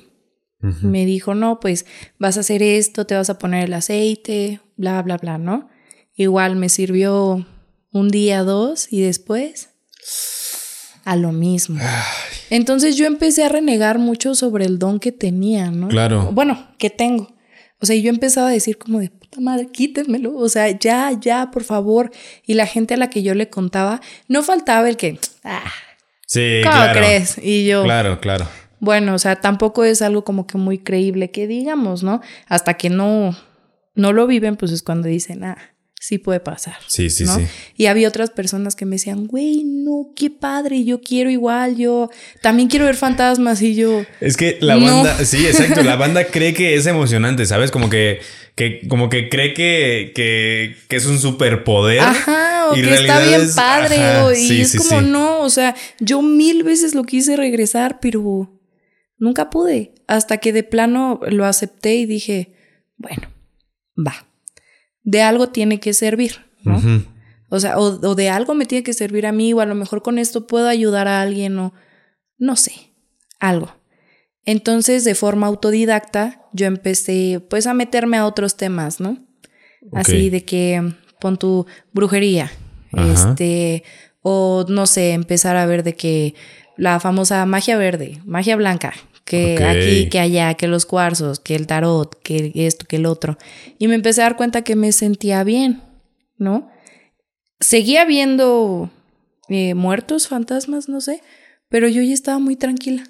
Me 0.82 1.06
dijo, 1.06 1.36
no, 1.36 1.60
pues 1.60 1.86
vas 2.18 2.38
a 2.38 2.40
hacer 2.40 2.64
esto, 2.64 3.06
te 3.06 3.14
vas 3.14 3.30
a 3.30 3.38
poner 3.38 3.66
el 3.66 3.74
aceite, 3.74 4.62
bla, 4.78 5.00
bla, 5.04 5.18
bla, 5.18 5.38
¿no? 5.38 5.70
Igual 6.16 6.56
me 6.56 6.70
sirvió 6.70 7.46
un 7.92 8.10
día, 8.10 8.42
dos 8.42 8.92
y 8.92 9.02
después 9.02 9.70
a 11.06 11.16
lo 11.16 11.32
mismo. 11.32 11.80
Entonces 12.50 12.98
yo 12.98 13.06
empecé 13.06 13.44
a 13.46 13.50
renegar 13.50 14.00
mucho 14.00 14.36
sobre 14.36 14.66
el 14.66 14.80
don 14.80 15.00
que 15.00 15.12
tenía, 15.12 15.72
¿no? 15.72 15.88
Claro. 15.88 16.30
Bueno, 16.34 16.68
que 16.78 16.90
tengo. 16.90 17.34
O 17.80 17.86
sea, 17.86 17.96
yo 17.96 18.10
empezaba 18.10 18.48
a 18.50 18.52
decir 18.52 18.78
como 18.78 19.00
de 19.00 19.10
puta 19.10 19.40
madre, 19.40 19.68
quítenmelo. 19.72 20.36
O 20.36 20.50
sea, 20.50 20.70
ya, 20.72 21.12
ya, 21.20 21.52
por 21.52 21.64
favor. 21.64 22.12
Y 22.46 22.56
la 22.56 22.66
gente 22.66 22.96
a 22.96 22.98
la 22.98 23.10
que 23.10 23.22
yo 23.24 23.36
le 23.36 23.50
contaba, 23.50 24.02
no 24.28 24.44
faltaba 24.44 24.90
el 24.90 24.98
que, 24.98 25.20
ah, 25.44 25.64
Sí, 26.28 26.62
¿cómo 26.64 26.74
claro. 26.76 27.00
crees? 27.00 27.38
Y 27.42 27.66
yo, 27.68 27.84
Claro, 27.84 28.20
claro. 28.20 28.48
bueno, 28.80 29.14
o 29.14 29.20
sea, 29.20 29.36
tampoco 29.36 29.84
es 29.84 30.02
algo 30.02 30.24
como 30.24 30.48
que 30.48 30.58
muy 30.58 30.80
creíble 30.80 31.30
que 31.30 31.46
digamos, 31.46 32.02
¿no? 32.02 32.22
Hasta 32.48 32.74
que 32.76 32.90
no, 32.90 33.36
no 33.94 34.12
lo 34.12 34.26
viven, 34.26 34.56
pues 34.56 34.72
es 34.72 34.82
cuando 34.82 35.08
dicen, 35.08 35.44
ah, 35.44 35.58
sí 36.08 36.18
puede 36.18 36.40
pasar. 36.40 36.76
Sí, 36.88 37.10
sí, 37.10 37.24
¿no? 37.26 37.36
sí. 37.38 37.46
Y 37.78 37.88
había 37.88 38.08
otras 38.08 38.30
personas 38.30 38.76
que 38.76 38.86
me 38.86 38.96
decían, 38.96 39.28
güey, 39.28 39.64
no, 39.64 40.12
qué 40.16 40.30
padre, 40.30 40.84
yo 40.84 41.02
quiero 41.02 41.30
igual, 41.30 41.76
yo 41.78 42.10
también 42.42 42.68
quiero 42.70 42.86
ver 42.86 42.96
fantasmas 42.96 43.62
y 43.62 43.76
yo, 43.76 44.04
Es 44.22 44.38
que 44.38 44.58
la 44.62 44.76
No. 44.76 44.86
banda, 45.04 45.26
sí, 45.26 45.46
exacto, 45.46 45.84
la 45.84 45.96
banda 45.96 46.26
cree 46.32 46.54
que 46.54 46.76
es 46.76 46.86
emocionante, 46.86 47.46
¿sabes? 47.46 47.72
Como 47.72 47.90
que, 47.90 48.20
que 48.56 48.88
como 48.88 49.10
que 49.10 49.30
cree 49.30 49.54
que, 49.54 50.12
que, 50.16 50.76
que 50.88 50.96
es 50.96 51.06
un 51.06 51.20
superpoder. 51.20 52.00
ajá, 52.02 52.70
o 52.70 52.76
y 52.78 52.82
que 52.82 52.94
está 52.94 53.20
bien 53.24 53.42
es- 53.42 53.56
padre, 53.56 53.98
ajá, 53.98 54.34
y 54.34 54.48
sí, 54.48 54.62
es 54.62 54.72
sí, 54.72 54.78
como, 54.78 55.02
sí. 55.02 55.08
no, 55.08 55.40
o 55.42 55.50
sea, 55.50 55.76
yo 56.00 56.22
mil 56.22 56.64
veces 56.64 56.94
lo 56.96 57.04
quise 57.04 57.36
regresar, 57.36 58.00
pero 58.00 58.60
nunca 59.18 59.50
pude, 59.50 59.94
hasta 60.08 60.38
que 60.38 60.54
de 60.54 60.64
plano 60.64 61.20
lo 61.30 61.46
acepté 61.46 61.96
y 61.96 62.06
dije, 62.06 62.54
bueno, 62.98 63.28
va, 63.98 64.26
de 65.06 65.22
algo 65.22 65.50
tiene 65.50 65.80
que 65.80 65.94
servir, 65.94 66.46
¿no? 66.64 66.82
O 67.50 67.60
sea, 67.60 67.78
o, 67.78 67.84
o 67.84 68.16
de 68.16 68.30
algo 68.30 68.56
me 68.56 68.66
tiene 68.66 68.84
que 68.84 68.94
servir 68.94 69.26
a 69.26 69.32
mí, 69.32 69.54
o 69.54 69.62
a 69.62 69.66
lo 69.66 69.76
mejor 69.76 70.02
con 70.02 70.18
esto 70.18 70.48
puedo 70.48 70.68
ayudar 70.68 71.08
a 71.08 71.22
alguien, 71.22 71.58
o 71.60 71.74
no 72.38 72.56
sé, 72.58 72.74
algo. 73.40 73.74
Entonces, 74.44 75.04
de 75.04 75.16
forma 75.16 75.48
autodidacta, 75.48 76.42
yo 76.54 76.66
empecé 76.66 77.42
pues 77.50 77.68
a 77.68 77.74
meterme 77.74 78.18
a 78.18 78.26
otros 78.26 78.58
temas, 78.58 79.00
¿no? 79.00 79.26
Así 79.94 80.30
de 80.30 80.44
que 80.44 80.94
pon 81.20 81.38
tu 81.38 81.68
brujería, 81.94 82.52
este, 82.92 83.84
o 84.22 84.66
no 84.68 84.88
sé, 84.88 85.12
empezar 85.14 85.56
a 85.56 85.68
ver 85.68 85.84
de 85.84 85.96
que 85.96 86.34
la 86.78 87.00
famosa 87.00 87.46
magia 87.46 87.78
verde, 87.78 88.20
magia 88.26 88.56
blanca, 88.56 88.94
que 89.26 89.64
aquí, 89.64 90.08
que 90.10 90.20
allá, 90.20 90.54
que 90.54 90.68
los 90.68 90.86
cuarzos, 90.86 91.40
que 91.40 91.56
el 91.56 91.68
tarot, 91.68 92.22
que 92.22 92.52
esto, 92.54 92.86
que 92.86 92.98
el 92.98 93.08
otro. 93.08 93.38
Y 93.80 93.88
me 93.88 93.96
empecé 93.96 94.22
a 94.22 94.26
dar 94.26 94.38
cuenta 94.38 94.62
que 94.62 94.76
me 94.76 94.92
sentía 94.92 95.44
bien, 95.44 95.82
¿no? 96.38 96.70
Seguía 97.60 98.06
viendo 98.06 98.92
eh, 99.50 99.74
muertos, 99.74 100.28
fantasmas, 100.28 100.90
no 100.90 101.02
sé, 101.02 101.22
pero 101.70 101.88
yo 101.88 102.04
ya 102.04 102.14
estaba 102.14 102.38
muy 102.38 102.56
tranquila. 102.56 103.04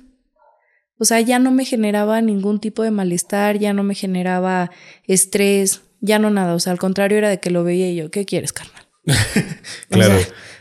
O 0.97 1.03
sea, 1.03 1.19
ya 1.19 1.39
no 1.39 1.51
me 1.51 1.65
generaba 1.65 2.21
ningún 2.21 2.61
tipo 2.61 2.81
de 2.81 2.91
malestar, 2.91 3.59
ya 3.59 3.73
no 3.73 3.83
me 3.83 3.95
generaba 3.95 4.71
estrés, 5.03 5.81
ya 5.99 6.19
no 6.19 6.29
nada. 6.29 6.55
O 6.55 6.59
sea, 6.59 6.71
al 6.71 6.79
contrario 6.79 7.17
era 7.17 7.29
de 7.29 7.41
que 7.41 7.49
lo 7.49 7.65
veía 7.65 7.91
y 7.91 7.97
yo, 7.97 8.09
¿qué 8.09 8.23
quieres, 8.23 8.53
carnal? 8.53 8.87
claro. 9.89 10.17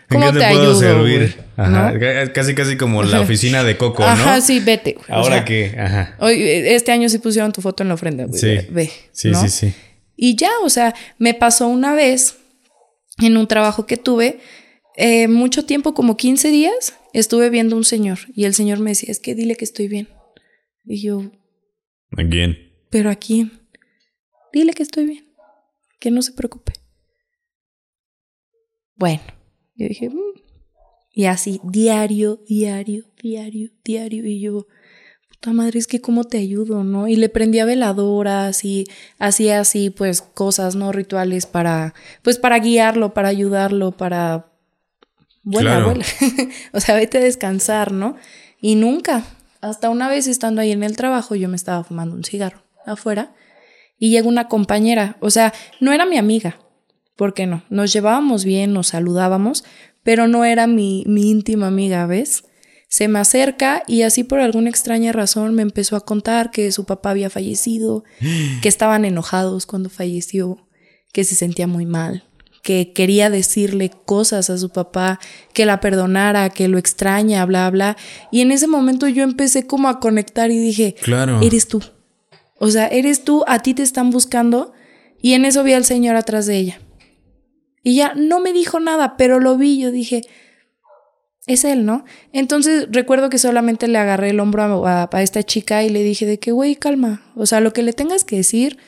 ¿Cómo 0.08 0.32
te, 0.32 0.38
puedo 0.38 0.74
servir? 0.74 1.36
Ajá. 1.56 1.94
Casi, 2.32 2.54
casi 2.54 2.76
como 2.76 3.02
la 3.02 3.20
oficina 3.22 3.62
de 3.62 3.76
Coco, 3.76 4.02
¿no? 4.02 4.08
Ajá, 4.08 4.40
sí, 4.40 4.60
vete. 4.60 4.96
Ahora 5.08 5.44
que, 5.44 5.74
ajá. 5.78 6.16
Hoy, 6.20 6.42
este 6.42 6.92
año 6.92 7.08
sí 7.08 7.18
pusieron 7.18 7.52
tu 7.52 7.60
foto 7.60 7.82
en 7.82 7.88
la 7.88 7.94
ofrenda. 7.94 8.26
Sí. 8.32 8.58
Ve. 8.70 8.90
Sí, 9.12 9.34
sí, 9.34 9.48
sí. 9.48 9.74
Y 10.16 10.36
ya, 10.36 10.50
o 10.62 10.68
sea, 10.68 10.94
me 11.18 11.34
pasó 11.34 11.66
una 11.66 11.94
vez 11.94 12.36
en 13.18 13.36
un 13.36 13.46
trabajo 13.46 13.86
que 13.86 13.96
tuve, 13.96 14.40
eh, 14.96 15.28
mucho 15.28 15.64
tiempo, 15.64 15.94
como 15.94 16.16
15 16.16 16.48
días, 16.50 16.94
estuve 17.12 17.50
viendo 17.50 17.76
un 17.76 17.84
señor 17.84 18.18
y 18.34 18.44
el 18.44 18.54
señor 18.54 18.78
me 18.80 18.90
decía, 18.90 19.10
es 19.10 19.18
que 19.18 19.34
dile 19.34 19.56
que 19.56 19.64
estoy 19.64 19.88
bien. 19.88 20.08
Y 20.84 21.02
yo... 21.02 21.32
¿A 22.16 22.28
quién? 22.28 22.72
¿Pero 22.90 23.10
a 23.10 23.16
quién? 23.16 23.60
Dile 24.52 24.72
que 24.72 24.84
estoy 24.84 25.06
bien, 25.06 25.26
que 25.98 26.10
no 26.12 26.22
se 26.22 26.32
preocupe. 26.32 26.72
Bueno, 28.94 29.22
yo 29.76 29.88
dije, 29.88 30.08
mm". 30.08 30.40
y 31.12 31.24
así, 31.26 31.60
diario, 31.64 32.40
diario, 32.48 33.04
diario, 33.22 33.70
diario, 33.84 34.26
y 34.26 34.40
yo, 34.40 34.66
puta 35.28 35.52
madre, 35.52 35.78
es 35.78 35.86
que 35.86 36.00
cómo 36.00 36.24
te 36.24 36.38
ayudo, 36.38 36.84
¿no? 36.84 37.08
Y 37.08 37.16
le 37.16 37.28
prendía 37.28 37.64
veladoras 37.64 38.64
y 38.64 38.86
hacía 39.18 39.60
así, 39.60 39.90
pues, 39.90 40.22
cosas, 40.22 40.76
¿no? 40.76 40.92
Rituales 40.92 41.46
para, 41.46 41.94
pues, 42.22 42.38
para 42.38 42.58
guiarlo, 42.58 43.14
para 43.14 43.28
ayudarlo, 43.28 43.92
para... 43.92 44.50
Vuela, 45.46 45.94
o 46.72 46.80
sea, 46.80 46.94
vete 46.94 47.18
a 47.18 47.20
descansar, 47.20 47.92
¿no? 47.92 48.16
Y 48.62 48.76
nunca, 48.76 49.24
hasta 49.60 49.90
una 49.90 50.08
vez 50.08 50.26
estando 50.26 50.62
ahí 50.62 50.72
en 50.72 50.82
el 50.82 50.96
trabajo, 50.96 51.34
yo 51.34 51.50
me 51.50 51.56
estaba 51.56 51.84
fumando 51.84 52.14
un 52.14 52.24
cigarro 52.24 52.62
afuera 52.86 53.34
y 53.98 54.10
llega 54.10 54.28
una 54.28 54.48
compañera, 54.48 55.16
o 55.20 55.30
sea, 55.30 55.52
no 55.80 55.92
era 55.92 56.06
mi 56.06 56.16
amiga, 56.16 56.58
¿por 57.16 57.34
qué 57.34 57.46
no? 57.46 57.64
Nos 57.70 57.92
llevábamos 57.92 58.44
bien, 58.44 58.72
nos 58.72 58.88
saludábamos, 58.88 59.64
pero 60.02 60.28
no 60.28 60.44
era 60.44 60.66
mi, 60.66 61.04
mi 61.06 61.30
íntima 61.30 61.68
amiga, 61.68 62.06
¿ves? 62.06 62.44
Se 62.88 63.08
me 63.08 63.18
acerca 63.18 63.82
y 63.88 64.02
así 64.02 64.22
por 64.22 64.38
alguna 64.38 64.70
extraña 64.70 65.10
razón 65.12 65.54
me 65.54 65.62
empezó 65.62 65.96
a 65.96 66.04
contar 66.04 66.50
que 66.50 66.70
su 66.70 66.84
papá 66.84 67.10
había 67.10 67.30
fallecido, 67.30 68.04
que 68.62 68.68
estaban 68.68 69.04
enojados 69.04 69.66
cuando 69.66 69.90
falleció, 69.90 70.68
que 71.12 71.24
se 71.24 71.34
sentía 71.34 71.66
muy 71.66 71.86
mal, 71.86 72.24
que 72.62 72.92
quería 72.92 73.30
decirle 73.30 73.90
cosas 73.90 74.48
a 74.48 74.58
su 74.58 74.70
papá, 74.70 75.20
que 75.52 75.66
la 75.66 75.80
perdonara, 75.80 76.50
que 76.50 76.68
lo 76.68 76.78
extraña, 76.78 77.44
bla, 77.44 77.70
bla. 77.70 77.96
Y 78.30 78.40
en 78.40 78.52
ese 78.52 78.66
momento 78.66 79.06
yo 79.08 79.22
empecé 79.22 79.66
como 79.66 79.88
a 79.88 80.00
conectar 80.00 80.50
y 80.50 80.58
dije, 80.58 80.94
claro. 81.02 81.40
eres 81.42 81.68
tú. 81.68 81.82
O 82.58 82.70
sea, 82.70 82.86
eres 82.86 83.24
tú, 83.24 83.44
a 83.46 83.58
ti 83.58 83.74
te 83.74 83.82
están 83.82 84.10
buscando. 84.10 84.72
Y 85.20 85.34
en 85.34 85.44
eso 85.44 85.62
vi 85.62 85.72
al 85.72 85.84
Señor 85.84 86.16
atrás 86.16 86.46
de 86.46 86.56
ella. 86.56 86.80
Y 87.84 87.94
ya 87.94 88.14
no 88.16 88.40
me 88.40 88.52
dijo 88.52 88.80
nada, 88.80 89.16
pero 89.16 89.38
lo 89.38 89.56
vi, 89.56 89.78
yo 89.78 89.92
dije, 89.92 90.22
es 91.46 91.64
él, 91.64 91.84
¿no? 91.84 92.04
Entonces 92.32 92.88
recuerdo 92.90 93.30
que 93.30 93.38
solamente 93.38 93.86
le 93.86 93.98
agarré 93.98 94.30
el 94.30 94.40
hombro 94.40 94.86
a, 94.86 95.08
esta 95.20 95.42
chica 95.42 95.84
y 95.84 95.90
le 95.90 96.02
dije 96.02 96.26
de 96.26 96.38
que, 96.40 96.50
güey, 96.50 96.74
calma. 96.74 97.22
O 97.36 97.46
sea, 97.46 97.60
lo 97.60 97.72
que 97.72 97.82
le 97.82 97.92
tengas 97.92 98.24
que 98.24 98.36
decir 98.36 98.78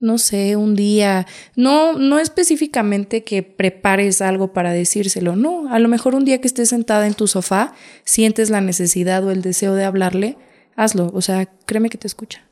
no 0.00 0.18
sé, 0.18 0.56
un 0.56 0.74
día, 0.74 1.26
no, 1.56 1.94
no 1.94 2.18
específicamente 2.18 3.24
que 3.24 3.42
prepares 3.42 4.20
algo 4.20 4.52
para 4.52 4.70
decírselo, 4.70 5.34
no, 5.34 5.72
a 5.72 5.78
lo 5.78 5.88
mejor 5.88 6.14
un 6.14 6.26
día 6.26 6.42
que 6.42 6.46
estés 6.46 6.68
sentada 6.68 7.06
en 7.06 7.14
tu 7.14 7.26
sofá, 7.26 7.72
sientes 8.04 8.50
la 8.50 8.60
necesidad 8.60 9.24
o 9.24 9.30
el 9.30 9.40
deseo 9.40 9.74
de 9.74 9.84
hablarle, 9.84 10.36
hazlo, 10.76 11.10
o 11.14 11.22
sea, 11.22 11.46
créeme 11.64 11.88
que 11.88 11.96
te 11.96 12.06
escucha. 12.06 12.42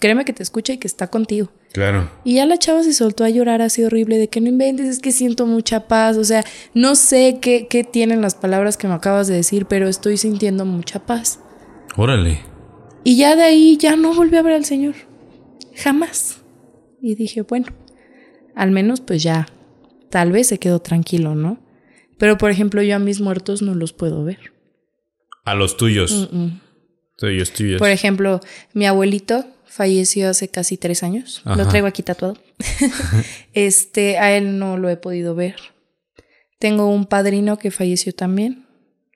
Créeme 0.00 0.24
que 0.24 0.32
te 0.32 0.42
escucha 0.42 0.72
y 0.72 0.78
que 0.78 0.88
está 0.88 1.06
contigo. 1.06 1.52
Claro. 1.72 2.10
Y 2.22 2.34
ya 2.34 2.46
la 2.46 2.58
chava 2.58 2.82
se 2.82 2.92
soltó 2.92 3.24
a 3.24 3.30
llorar 3.30 3.62
así 3.62 3.82
horrible 3.82 4.18
de 4.18 4.28
que 4.28 4.40
no 4.40 4.48
inventes, 4.48 4.86
es 4.86 4.98
que 4.98 5.10
siento 5.10 5.46
mucha 5.46 5.88
paz, 5.88 6.18
o 6.18 6.24
sea, 6.24 6.44
no 6.74 6.94
sé 6.94 7.38
qué, 7.40 7.66
qué 7.66 7.82
tienen 7.82 8.20
las 8.20 8.34
palabras 8.34 8.76
que 8.76 8.88
me 8.88 8.94
acabas 8.94 9.26
de 9.26 9.34
decir, 9.36 9.66
pero 9.66 9.88
estoy 9.88 10.18
sintiendo 10.18 10.66
mucha 10.66 11.06
paz. 11.06 11.40
Órale. 11.96 12.40
Y 13.04 13.16
ya 13.16 13.36
de 13.36 13.42
ahí 13.42 13.76
ya 13.78 13.96
no 13.96 14.14
volví 14.14 14.36
a 14.36 14.42
ver 14.42 14.52
al 14.52 14.64
Señor. 14.64 14.94
Jamás. 15.74 16.42
Y 17.00 17.14
dije, 17.14 17.42
bueno, 17.42 17.66
al 18.54 18.70
menos 18.70 19.00
pues 19.00 19.22
ya, 19.22 19.48
tal 20.10 20.30
vez 20.30 20.48
se 20.48 20.58
quedó 20.58 20.80
tranquilo, 20.80 21.34
¿no? 21.34 21.58
Pero 22.18 22.38
por 22.38 22.50
ejemplo, 22.50 22.82
yo 22.82 22.96
a 22.96 23.00
mis 23.00 23.20
muertos 23.20 23.62
no 23.62 23.74
los 23.74 23.92
puedo 23.92 24.24
ver. 24.24 24.52
A 25.44 25.54
los 25.54 25.76
tuyos. 25.76 26.30
Tuyos, 27.16 27.52
tuyos. 27.52 27.78
Por 27.78 27.88
ejemplo, 27.88 28.40
mi 28.74 28.86
abuelito 28.86 29.44
falleció 29.72 30.28
hace 30.28 30.48
casi 30.48 30.76
tres 30.76 31.02
años. 31.02 31.40
Lo 31.46 31.66
traigo 31.66 31.86
aquí 31.86 32.02
tatuado. 32.02 32.36
este, 33.54 34.18
a 34.18 34.36
él 34.36 34.58
no 34.58 34.76
lo 34.76 34.90
he 34.90 34.98
podido 34.98 35.34
ver. 35.34 35.56
Tengo 36.58 36.88
un 36.88 37.06
padrino 37.06 37.56
que 37.56 37.70
falleció 37.70 38.14
también. 38.14 38.66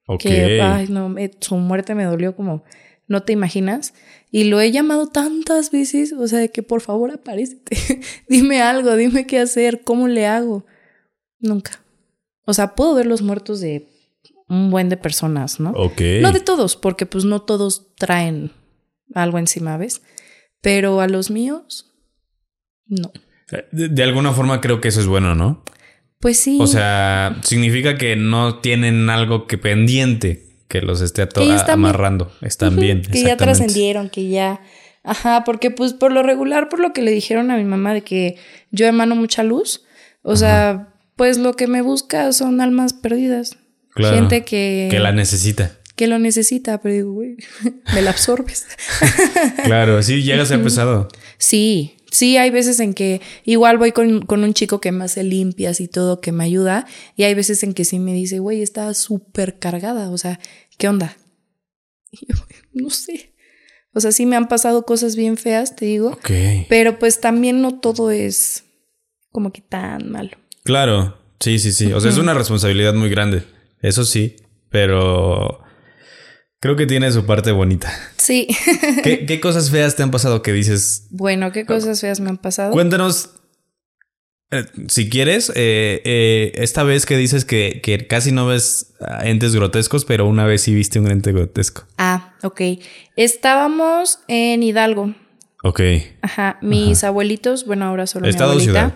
Ok. 0.06 0.22
Que, 0.22 0.62
ay, 0.62 0.86
no, 0.88 1.14
su 1.40 1.56
muerte 1.56 1.94
me 1.94 2.04
dolió 2.04 2.34
como 2.34 2.64
no 3.06 3.22
te 3.22 3.34
imaginas. 3.34 3.92
Y 4.30 4.44
lo 4.44 4.60
he 4.60 4.72
llamado 4.72 5.08
tantas 5.08 5.70
veces, 5.70 6.14
o 6.14 6.26
sea, 6.26 6.38
de 6.38 6.50
que 6.50 6.62
por 6.62 6.80
favor 6.80 7.10
aparecete, 7.10 7.76
dime 8.28 8.62
algo, 8.62 8.96
dime 8.96 9.26
qué 9.26 9.38
hacer, 9.38 9.82
cómo 9.84 10.08
le 10.08 10.26
hago. 10.26 10.64
Nunca. 11.38 11.82
O 12.46 12.54
sea, 12.54 12.74
puedo 12.74 12.94
ver 12.94 13.06
los 13.06 13.20
muertos 13.20 13.60
de 13.60 13.88
un 14.48 14.70
buen 14.70 14.88
de 14.88 14.96
personas, 14.96 15.60
¿no? 15.60 15.72
Ok. 15.72 16.00
No 16.22 16.32
de 16.32 16.40
todos, 16.40 16.76
porque 16.76 17.04
pues 17.04 17.26
no 17.26 17.42
todos 17.42 17.94
traen 17.96 18.52
algo 19.14 19.38
encima, 19.38 19.76
¿ves? 19.76 20.00
Pero 20.66 21.00
a 21.00 21.06
los 21.06 21.30
míos, 21.30 21.94
no. 22.88 23.12
De, 23.70 23.88
de 23.88 24.02
alguna 24.02 24.32
forma 24.32 24.60
creo 24.60 24.80
que 24.80 24.88
eso 24.88 24.98
es 24.98 25.06
bueno, 25.06 25.36
¿no? 25.36 25.62
Pues 26.18 26.40
sí. 26.40 26.58
O 26.60 26.66
sea, 26.66 27.38
significa 27.44 27.96
que 27.96 28.16
no 28.16 28.58
tienen 28.58 29.08
algo 29.08 29.46
que 29.46 29.58
pendiente 29.58 30.64
que 30.66 30.82
los 30.82 31.02
esté 31.02 31.28
amarrando. 31.68 32.32
Están 32.40 32.74
bien. 32.74 33.02
Que 33.02 33.22
ya 33.22 33.36
trascendieron, 33.36 34.10
que 34.10 34.28
ya. 34.28 34.60
Ajá, 35.04 35.44
porque 35.44 35.70
pues 35.70 35.92
por 35.92 36.10
lo 36.10 36.24
regular, 36.24 36.68
por 36.68 36.80
lo 36.80 36.92
que 36.92 37.02
le 37.02 37.12
dijeron 37.12 37.52
a 37.52 37.56
mi 37.56 37.64
mamá 37.64 37.94
de 37.94 38.02
que 38.02 38.34
yo 38.72 38.88
emano 38.88 39.14
mucha 39.14 39.44
luz, 39.44 39.84
o 40.22 40.34
sea, 40.34 40.94
pues 41.14 41.38
lo 41.38 41.54
que 41.54 41.68
me 41.68 41.80
busca 41.80 42.32
son 42.32 42.60
almas 42.60 42.92
perdidas. 42.92 43.56
Gente 43.94 44.44
que... 44.44 44.88
Que 44.90 44.98
la 44.98 45.12
necesita. 45.12 45.78
Que 45.96 46.06
lo 46.06 46.18
necesita, 46.18 46.80
pero 46.80 46.94
digo, 46.94 47.12
güey, 47.12 47.36
me 47.94 48.02
la 48.02 48.10
absorbes. 48.10 48.66
claro, 49.64 50.02
sí, 50.02 50.22
llega 50.22 50.42
a 50.42 50.46
ser 50.46 50.62
pesado. 50.62 51.08
Sí, 51.38 51.92
Sí, 52.12 52.36
hay 52.36 52.50
veces 52.50 52.80
en 52.80 52.94
que 52.94 53.20
igual 53.44 53.78
voy 53.78 53.92
con, 53.92 54.22
con, 54.22 54.42
un 54.42 54.54
chico 54.54 54.80
que 54.80 54.92
me 54.92 55.04
hace 55.04 55.22
limpias 55.22 55.80
y 55.80 55.88
todo, 55.88 56.20
que 56.20 56.32
me 56.32 56.44
ayuda, 56.44 56.86
y 57.14 57.24
hay 57.24 57.34
veces 57.34 57.62
en 57.62 57.74
que 57.74 57.84
sí 57.84 57.98
me 57.98 58.14
dice, 58.14 58.38
güey, 58.38 58.62
está 58.62 58.94
súper 58.94 59.58
cargada, 59.58 60.08
o 60.08 60.16
sea, 60.16 60.40
¿qué 60.78 60.88
onda? 60.88 61.16
Y 62.10 62.26
yo, 62.28 62.36
no 62.72 62.90
sé. 62.90 63.34
O 63.92 64.00
sea, 64.00 64.12
sí 64.12 64.26
me 64.26 64.36
han 64.36 64.48
pasado 64.48 64.84
cosas 64.84 65.16
bien 65.16 65.36
feas, 65.36 65.74
te 65.74 65.86
digo. 65.86 66.08
Ok. 66.10 66.30
Pero 66.68 66.98
pues 66.98 67.20
también 67.20 67.60
no 67.60 67.80
todo 67.80 68.10
es 68.10 68.64
como 69.32 69.52
que 69.52 69.62
tan 69.62 70.10
malo. 70.10 70.36
Claro, 70.64 71.18
sí, 71.40 71.58
sí, 71.58 71.72
sí. 71.72 71.92
O 71.92 72.00
sea, 72.00 72.10
es 72.10 72.18
una 72.18 72.34
responsabilidad 72.34 72.94
muy 72.94 73.08
grande. 73.08 73.42
Eso 73.80 74.04
sí, 74.04 74.36
pero 74.68 75.60
Creo 76.66 76.74
que 76.74 76.86
tiene 76.88 77.12
su 77.12 77.24
parte 77.24 77.52
bonita. 77.52 77.92
Sí. 78.16 78.48
¿Qué, 79.04 79.38
cosas 79.40 79.70
feas 79.70 79.94
te 79.94 80.02
han 80.02 80.10
pasado 80.10 80.42
que 80.42 80.52
dices? 80.52 81.06
Bueno, 81.10 81.52
¿qué 81.52 81.64
cosas 81.64 82.00
feas 82.00 82.18
me 82.18 82.28
han 82.28 82.38
pasado? 82.38 82.72
Cuéntanos, 82.72 83.30
eh, 84.50 84.64
si 84.88 85.08
quieres, 85.08 85.50
eh, 85.50 86.02
eh, 86.04 86.50
esta 86.56 86.82
vez 86.82 87.06
que 87.06 87.16
dices 87.16 87.44
que, 87.44 87.80
que, 87.84 88.08
casi 88.08 88.32
no 88.32 88.46
ves 88.46 88.94
entes 89.22 89.54
grotescos, 89.54 90.04
pero 90.04 90.26
una 90.26 90.44
vez 90.44 90.62
sí 90.62 90.74
viste 90.74 90.98
un 90.98 91.08
ente 91.08 91.30
grotesco. 91.30 91.84
Ah, 91.98 92.34
ok. 92.42 92.60
Estábamos 93.14 94.18
en 94.26 94.64
Hidalgo. 94.64 95.14
Ok. 95.62 95.82
Ajá. 96.22 96.58
Mis 96.62 97.04
abuelitos, 97.04 97.64
bueno, 97.64 97.84
ahora 97.84 98.08
solo 98.08 98.26
mi 98.26 98.34
abuelita. 98.34 98.64
Ciudad? 98.64 98.94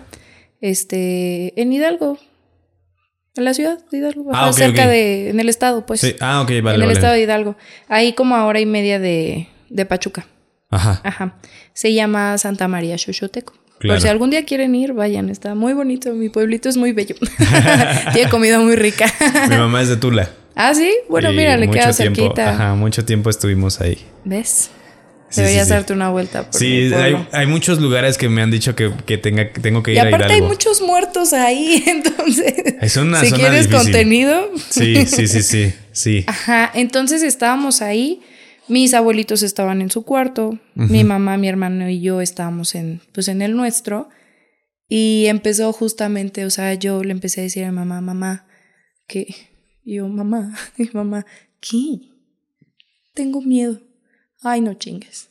Este, 0.59 1.53
en 1.61 1.71
Hidalgo. 1.71 2.19
En 3.35 3.45
la 3.45 3.53
ciudad 3.53 3.79
de 3.91 3.97
Hidalgo. 3.99 4.29
Ah, 4.33 4.51
cerca 4.51 4.87
de. 4.87 5.29
En 5.29 5.39
el 5.39 5.47
estado, 5.49 5.85
pues. 5.85 6.01
Sí. 6.01 6.15
Ah, 6.19 6.41
ok, 6.41 6.49
vale, 6.49 6.57
en 6.59 6.67
el 6.67 6.81
vale. 6.81 6.93
estado 6.93 7.13
de 7.13 7.21
Hidalgo. 7.21 7.55
Ahí 7.87 8.13
como 8.13 8.35
a 8.35 8.45
hora 8.45 8.59
y 8.59 8.65
media 8.65 8.99
de, 8.99 9.47
de 9.69 9.85
Pachuca. 9.85 10.27
Ajá. 10.69 11.01
Ajá. 11.03 11.35
Se 11.73 11.93
llama 11.93 12.37
Santa 12.37 12.67
María 12.67 12.97
Xochoteco. 12.97 13.53
Claro. 13.79 13.95
Por 13.95 14.01
si 14.01 14.07
algún 14.09 14.29
día 14.29 14.43
quieren 14.45 14.75
ir, 14.75 14.93
vayan. 14.93 15.29
Está 15.29 15.55
muy 15.55 15.73
bonito. 15.73 16.13
Mi 16.13 16.29
pueblito 16.29 16.67
es 16.69 16.77
muy 16.77 16.91
bello. 16.91 17.15
Tiene 18.13 18.29
comida 18.29 18.59
muy 18.59 18.75
rica. 18.75 19.05
Mi 19.49 19.55
mamá 19.55 19.81
es 19.81 19.89
de 19.89 19.97
Tula. 19.97 20.29
ah, 20.55 20.73
sí. 20.75 20.93
Bueno, 21.09 21.31
Y 21.31 21.37
mira, 21.37 21.55
le 21.57 21.69
queda 21.69 21.91
tiempo, 21.93 22.21
cerquita. 22.21 22.49
Ajá, 22.51 22.75
mucho 22.75 23.05
tiempo 23.05 23.29
estuvimos 23.29 23.79
ahí. 23.81 23.97
¿Ves? 24.25 24.69
Sí, 25.31 25.41
Deberías 25.41 25.63
sí, 25.67 25.69
sí. 25.69 25.73
darte 25.75 25.93
una 25.93 26.09
vuelta. 26.09 26.43
Por 26.51 26.59
Sí, 26.59 26.93
hay, 26.93 27.27
hay 27.31 27.47
muchos 27.47 27.79
lugares 27.79 28.17
que 28.17 28.27
me 28.27 28.41
han 28.41 28.51
dicho 28.51 28.75
que, 28.75 28.91
que 29.05 29.17
tenga, 29.17 29.51
que 29.51 29.61
tengo 29.61 29.81
que 29.81 29.91
ir 29.91 29.97
Y 29.97 29.99
a 29.99 30.03
aparte 30.03 30.33
hay 30.33 30.41
muchos 30.41 30.81
muertos 30.81 31.31
ahí, 31.33 31.83
entonces. 31.87 32.53
Es 32.81 32.97
una 32.97 33.21
si 33.21 33.29
zona 33.29 33.37
quieres 33.41 33.67
difícil. 33.69 33.91
contenido. 33.91 34.49
Sí, 34.69 35.05
sí, 35.05 35.27
sí, 35.27 35.41
sí, 35.41 35.73
sí. 35.93 36.23
Ajá, 36.27 36.69
entonces 36.73 37.23
estábamos 37.23 37.81
ahí. 37.81 38.21
Mis 38.67 38.93
abuelitos 38.93 39.41
estaban 39.41 39.81
en 39.81 39.89
su 39.89 40.03
cuarto. 40.03 40.59
Mi 40.75 41.03
mamá, 41.03 41.37
mi 41.37 41.49
hermano 41.49 41.89
y 41.89 42.01
yo 42.01 42.21
estábamos 42.21 42.75
en, 42.75 43.01
pues, 43.13 43.27
en 43.27 43.41
el 43.41 43.55
nuestro. 43.55 44.09
Y 44.87 45.27
empezó 45.27 45.71
justamente, 45.71 46.43
o 46.45 46.49
sea, 46.49 46.73
yo 46.73 47.03
le 47.03 47.11
empecé 47.11 47.39
a 47.39 47.43
decir 47.45 47.63
a 47.63 47.71
mi 47.71 47.77
mamá, 47.77 48.01
mamá, 48.01 48.47
que 49.07 49.33
yo, 49.85 50.09
mamá, 50.09 50.53
y 50.77 50.89
mamá, 50.93 51.25
¿qué? 51.61 52.01
Tengo 53.13 53.41
miedo. 53.41 53.79
Ay, 54.41 54.61
no 54.61 54.73
chingues. 54.73 55.29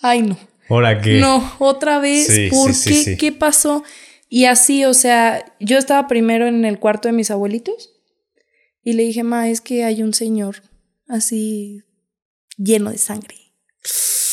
Ay, 0.00 0.22
no. 0.22 0.38
Ahora 0.68 1.00
que. 1.00 1.20
No, 1.20 1.54
otra 1.58 1.98
vez, 2.00 2.26
Sí, 2.26 2.48
¿por 2.50 2.74
sí, 2.74 2.90
qué? 2.90 2.96
sí. 3.04 3.16
¿Qué 3.16 3.32
pasó? 3.32 3.84
Y 4.28 4.46
así, 4.46 4.84
o 4.84 4.94
sea, 4.94 5.44
yo 5.60 5.78
estaba 5.78 6.08
primero 6.08 6.46
en 6.46 6.64
el 6.64 6.78
cuarto 6.80 7.08
de 7.08 7.12
mis 7.12 7.30
abuelitos 7.30 7.90
y 8.82 8.94
le 8.94 9.04
dije, 9.04 9.22
ma, 9.22 9.48
es 9.48 9.60
que 9.60 9.84
hay 9.84 10.02
un 10.02 10.14
señor 10.14 10.62
así 11.06 11.82
lleno 12.56 12.90
de 12.90 12.98
sangre, 12.98 13.36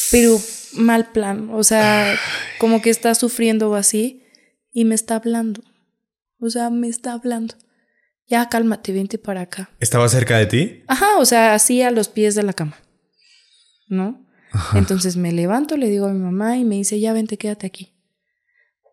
pero 0.09 0.39
mal 0.73 1.11
plan, 1.11 1.49
o 1.51 1.63
sea, 1.63 2.17
como 2.57 2.81
que 2.81 2.89
está 2.89 3.13
sufriendo 3.13 3.69
o 3.69 3.75
así 3.75 4.23
y 4.71 4.85
me 4.85 4.95
está 4.95 5.15
hablando, 5.17 5.61
o 6.39 6.49
sea, 6.49 6.71
me 6.71 6.87
está 6.87 7.13
hablando. 7.13 7.55
Ya 8.27 8.49
cálmate, 8.49 8.93
vente 8.93 9.17
para 9.19 9.41
acá. 9.41 9.69
¿Estaba 9.79 10.07
cerca 10.09 10.37
de 10.37 10.45
ti? 10.47 10.83
Ajá, 10.87 11.17
o 11.17 11.25
sea, 11.25 11.53
así 11.53 11.81
a 11.83 11.91
los 11.91 12.07
pies 12.07 12.33
de 12.35 12.41
la 12.43 12.53
cama. 12.53 12.77
¿No? 13.93 14.25
Entonces 14.73 15.17
me 15.17 15.31
levanto, 15.31 15.77
le 15.77 15.87
digo 15.87 16.07
a 16.07 16.13
mi 16.13 16.19
mamá 16.19 16.57
y 16.57 16.65
me 16.65 16.75
dice, 16.75 16.99
ya 16.99 17.13
vente, 17.13 17.37
quédate 17.37 17.67
aquí. 17.67 17.93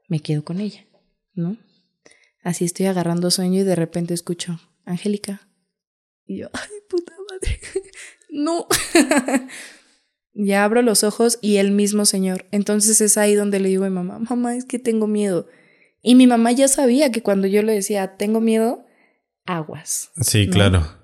Me 0.08 0.20
quedo 0.20 0.44
con 0.44 0.60
ella, 0.60 0.84
¿no? 1.34 1.56
Así 2.42 2.64
estoy 2.64 2.86
agarrando 2.86 3.30
sueño 3.30 3.60
y 3.60 3.64
de 3.64 3.76
repente 3.76 4.12
escucho, 4.12 4.60
Angélica. 4.84 5.48
Y 6.26 6.38
yo, 6.38 6.50
ay, 6.52 6.68
puta 6.88 7.14
madre. 7.30 7.60
no. 8.30 8.66
ya 10.34 10.64
abro 10.64 10.82
los 10.82 11.02
ojos 11.02 11.38
y 11.40 11.56
el 11.56 11.72
mismo 11.72 12.04
señor. 12.04 12.46
Entonces 12.50 13.00
es 13.00 13.16
ahí 13.16 13.34
donde 13.34 13.60
le 13.60 13.70
digo 13.70 13.84
a 13.84 13.88
mi 13.88 13.94
mamá, 13.94 14.18
mamá, 14.18 14.56
es 14.56 14.64
que 14.66 14.78
tengo 14.78 15.06
miedo. 15.06 15.48
Y 16.02 16.14
mi 16.14 16.26
mamá 16.26 16.52
ya 16.52 16.68
sabía 16.68 17.10
que 17.10 17.22
cuando 17.22 17.46
yo 17.46 17.62
le 17.62 17.72
decía, 17.72 18.16
tengo 18.16 18.40
miedo, 18.40 18.84
aguas. 19.46 20.10
Sí, 20.20 20.46
¿No? 20.46 20.52
claro. 20.52 21.00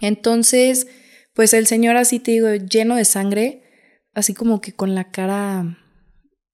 Entonces, 0.00 0.86
pues 1.34 1.52
el 1.52 1.66
señor 1.66 1.96
así 1.96 2.20
te 2.20 2.30
digo, 2.30 2.54
lleno 2.54 2.96
de 2.96 3.04
sangre, 3.04 3.62
así 4.14 4.34
como 4.34 4.60
que 4.60 4.72
con 4.72 4.94
la 4.94 5.10
cara, 5.10 5.78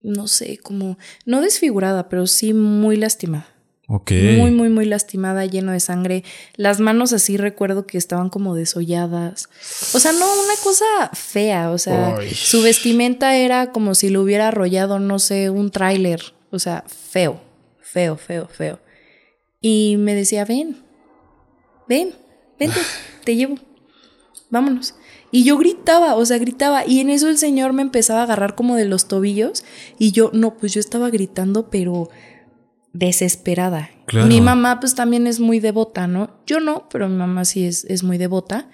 no 0.02 0.26
sé, 0.26 0.58
como, 0.58 0.98
no 1.26 1.40
desfigurada, 1.40 2.08
pero 2.08 2.26
sí 2.26 2.52
muy 2.52 2.96
lastimada. 2.96 3.46
Ok. 3.92 4.12
Muy, 4.38 4.52
muy, 4.52 4.68
muy 4.68 4.84
lastimada, 4.84 5.44
lleno 5.46 5.72
de 5.72 5.80
sangre. 5.80 6.22
Las 6.54 6.78
manos 6.78 7.12
así 7.12 7.36
recuerdo 7.36 7.88
que 7.88 7.98
estaban 7.98 8.30
como 8.30 8.54
desolladas. 8.54 9.48
O 9.94 9.98
sea, 9.98 10.12
no, 10.12 10.26
una 10.32 10.54
cosa 10.62 10.84
fea. 11.12 11.72
O 11.72 11.78
sea, 11.78 12.16
su 12.32 12.62
vestimenta 12.62 13.36
era 13.36 13.72
como 13.72 13.96
si 13.96 14.08
lo 14.08 14.22
hubiera 14.22 14.46
arrollado, 14.46 15.00
no 15.00 15.18
sé, 15.18 15.50
un 15.50 15.72
tráiler. 15.72 16.22
O 16.52 16.60
sea, 16.60 16.84
feo, 16.86 17.40
feo, 17.80 18.16
feo, 18.16 18.46
feo. 18.46 18.78
Y 19.60 19.96
me 19.98 20.14
decía, 20.14 20.44
ven, 20.44 20.84
ven, 21.88 22.14
vente, 22.60 22.78
te 23.24 23.34
llevo, 23.34 23.56
vámonos. 24.50 24.94
Y 25.32 25.44
yo 25.44 25.56
gritaba, 25.56 26.16
o 26.16 26.24
sea, 26.26 26.38
gritaba. 26.38 26.86
Y 26.86 27.00
en 27.00 27.10
eso 27.10 27.28
el 27.28 27.38
señor 27.38 27.72
me 27.72 27.82
empezaba 27.82 28.20
a 28.20 28.24
agarrar 28.24 28.54
como 28.54 28.76
de 28.76 28.84
los 28.84 29.08
tobillos. 29.08 29.64
Y 29.98 30.12
yo, 30.12 30.30
no, 30.34 30.56
pues 30.56 30.74
yo 30.74 30.80
estaba 30.80 31.10
gritando, 31.10 31.70
pero 31.70 32.10
desesperada. 32.92 33.90
Claro. 34.06 34.26
Mi 34.26 34.40
mamá 34.40 34.80
pues 34.80 34.94
también 34.94 35.26
es 35.26 35.38
muy 35.38 35.60
devota, 35.60 36.06
¿no? 36.06 36.40
Yo 36.46 36.60
no, 36.60 36.88
pero 36.90 37.08
mi 37.08 37.16
mamá 37.16 37.44
sí 37.44 37.64
es, 37.64 37.84
es 37.84 38.02
muy 38.02 38.18
devota. 38.18 38.68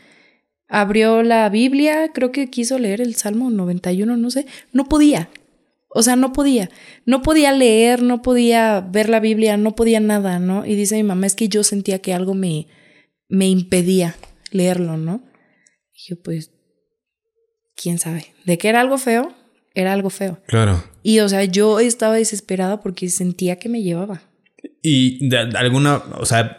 Abrió 0.68 1.22
la 1.22 1.48
Biblia, 1.48 2.12
creo 2.12 2.32
que 2.32 2.48
quiso 2.48 2.78
leer 2.78 3.00
el 3.00 3.14
Salmo 3.14 3.50
91, 3.50 4.16
no 4.16 4.30
sé. 4.30 4.46
No 4.72 4.86
podía. 4.86 5.28
O 5.88 6.02
sea, 6.02 6.16
no 6.16 6.32
podía. 6.32 6.70
No 7.04 7.22
podía 7.22 7.52
leer, 7.52 8.02
no 8.02 8.22
podía 8.22 8.80
ver 8.80 9.08
la 9.08 9.20
Biblia, 9.20 9.56
no 9.56 9.76
podía 9.76 10.00
nada, 10.00 10.38
¿no? 10.38 10.66
Y 10.66 10.74
dice 10.74 10.96
mi 10.96 11.04
mamá, 11.04 11.26
es 11.26 11.34
que 11.34 11.48
yo 11.48 11.62
sentía 11.62 12.00
que 12.00 12.14
algo 12.14 12.34
me, 12.34 12.66
me 13.28 13.48
impedía 13.48 14.16
leerlo, 14.50 14.96
¿no? 14.96 15.22
Y 15.96 16.10
yo, 16.10 16.22
pues, 16.22 16.50
quién 17.74 17.98
sabe. 17.98 18.34
De 18.44 18.58
que 18.58 18.68
era 18.68 18.80
algo 18.80 18.98
feo, 18.98 19.32
era 19.74 19.92
algo 19.92 20.10
feo. 20.10 20.40
Claro. 20.46 20.84
Y, 21.02 21.20
o 21.20 21.28
sea, 21.28 21.44
yo 21.44 21.80
estaba 21.80 22.14
desesperada 22.14 22.80
porque 22.80 23.08
sentía 23.08 23.58
que 23.58 23.68
me 23.68 23.82
llevaba. 23.82 24.22
¿Y 24.82 25.28
de 25.28 25.38
alguna, 25.38 25.96
o 26.18 26.26
sea, 26.26 26.56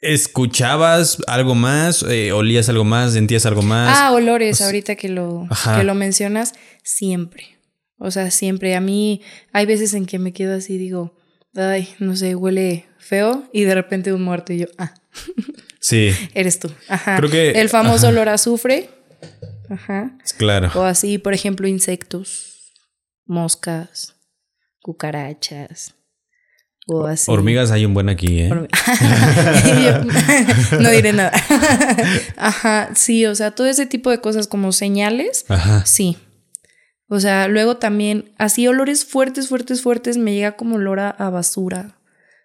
escuchabas 0.00 1.18
algo 1.26 1.54
más, 1.54 2.02
Eh, 2.02 2.32
olías 2.32 2.68
algo 2.68 2.84
más, 2.84 3.14
sentías 3.14 3.46
algo 3.46 3.62
más? 3.62 3.96
Ah, 3.98 4.12
olores, 4.12 4.56
o 4.56 4.58
sea, 4.58 4.66
ahorita 4.66 4.96
que 4.96 5.08
lo, 5.08 5.46
Ajá. 5.50 5.78
que 5.78 5.84
lo 5.84 5.94
mencionas, 5.94 6.52
siempre. 6.82 7.58
O 7.98 8.10
sea, 8.10 8.30
siempre. 8.30 8.74
A 8.74 8.80
mí 8.80 9.22
hay 9.52 9.66
veces 9.66 9.94
en 9.94 10.06
que 10.06 10.18
me 10.18 10.32
quedo 10.32 10.54
así 10.56 10.76
digo, 10.76 11.16
ay, 11.54 11.88
no 11.98 12.16
sé, 12.16 12.34
huele 12.34 12.84
feo 12.98 13.48
y 13.52 13.62
de 13.62 13.74
repente 13.74 14.12
un 14.12 14.22
muerto 14.22 14.52
y 14.52 14.58
yo, 14.58 14.66
ah, 14.78 14.94
Sí, 15.86 16.12
eres 16.32 16.60
tú. 16.60 16.70
Ajá. 16.88 17.18
Creo 17.18 17.28
que- 17.30 17.50
El 17.50 17.68
famoso 17.68 18.06
ajá. 18.06 18.08
olor 18.08 18.28
a 18.30 18.34
azufre. 18.34 18.88
Ajá. 19.68 20.16
claro. 20.38 20.70
O 20.74 20.82
así, 20.82 21.18
por 21.18 21.34
ejemplo, 21.34 21.68
insectos, 21.68 22.72
moscas, 23.26 24.14
cucarachas. 24.80 25.94
O 26.86 27.06
así. 27.06 27.30
Hormigas 27.30 27.70
hay 27.70 27.84
un 27.84 27.92
buen 27.92 28.08
aquí, 28.08 28.40
¿eh? 28.40 28.48
No 30.80 30.90
diré 30.90 31.12
nada. 31.12 31.32
Ajá, 32.36 32.90
sí, 32.94 33.26
o 33.26 33.34
sea, 33.34 33.50
todo 33.50 33.66
ese 33.66 33.84
tipo 33.86 34.10
de 34.10 34.20
cosas 34.22 34.46
como 34.48 34.72
señales, 34.72 35.44
Ajá. 35.48 35.84
sí. 35.84 36.16
O 37.08 37.20
sea, 37.20 37.46
luego 37.48 37.76
también, 37.76 38.32
así 38.38 38.66
olores 38.68 39.04
fuertes, 39.04 39.48
fuertes, 39.48 39.82
fuertes, 39.82 40.16
me 40.16 40.32
llega 40.34 40.56
como 40.56 40.76
olor 40.76 41.00
a 41.00 41.12
basura, 41.30 41.98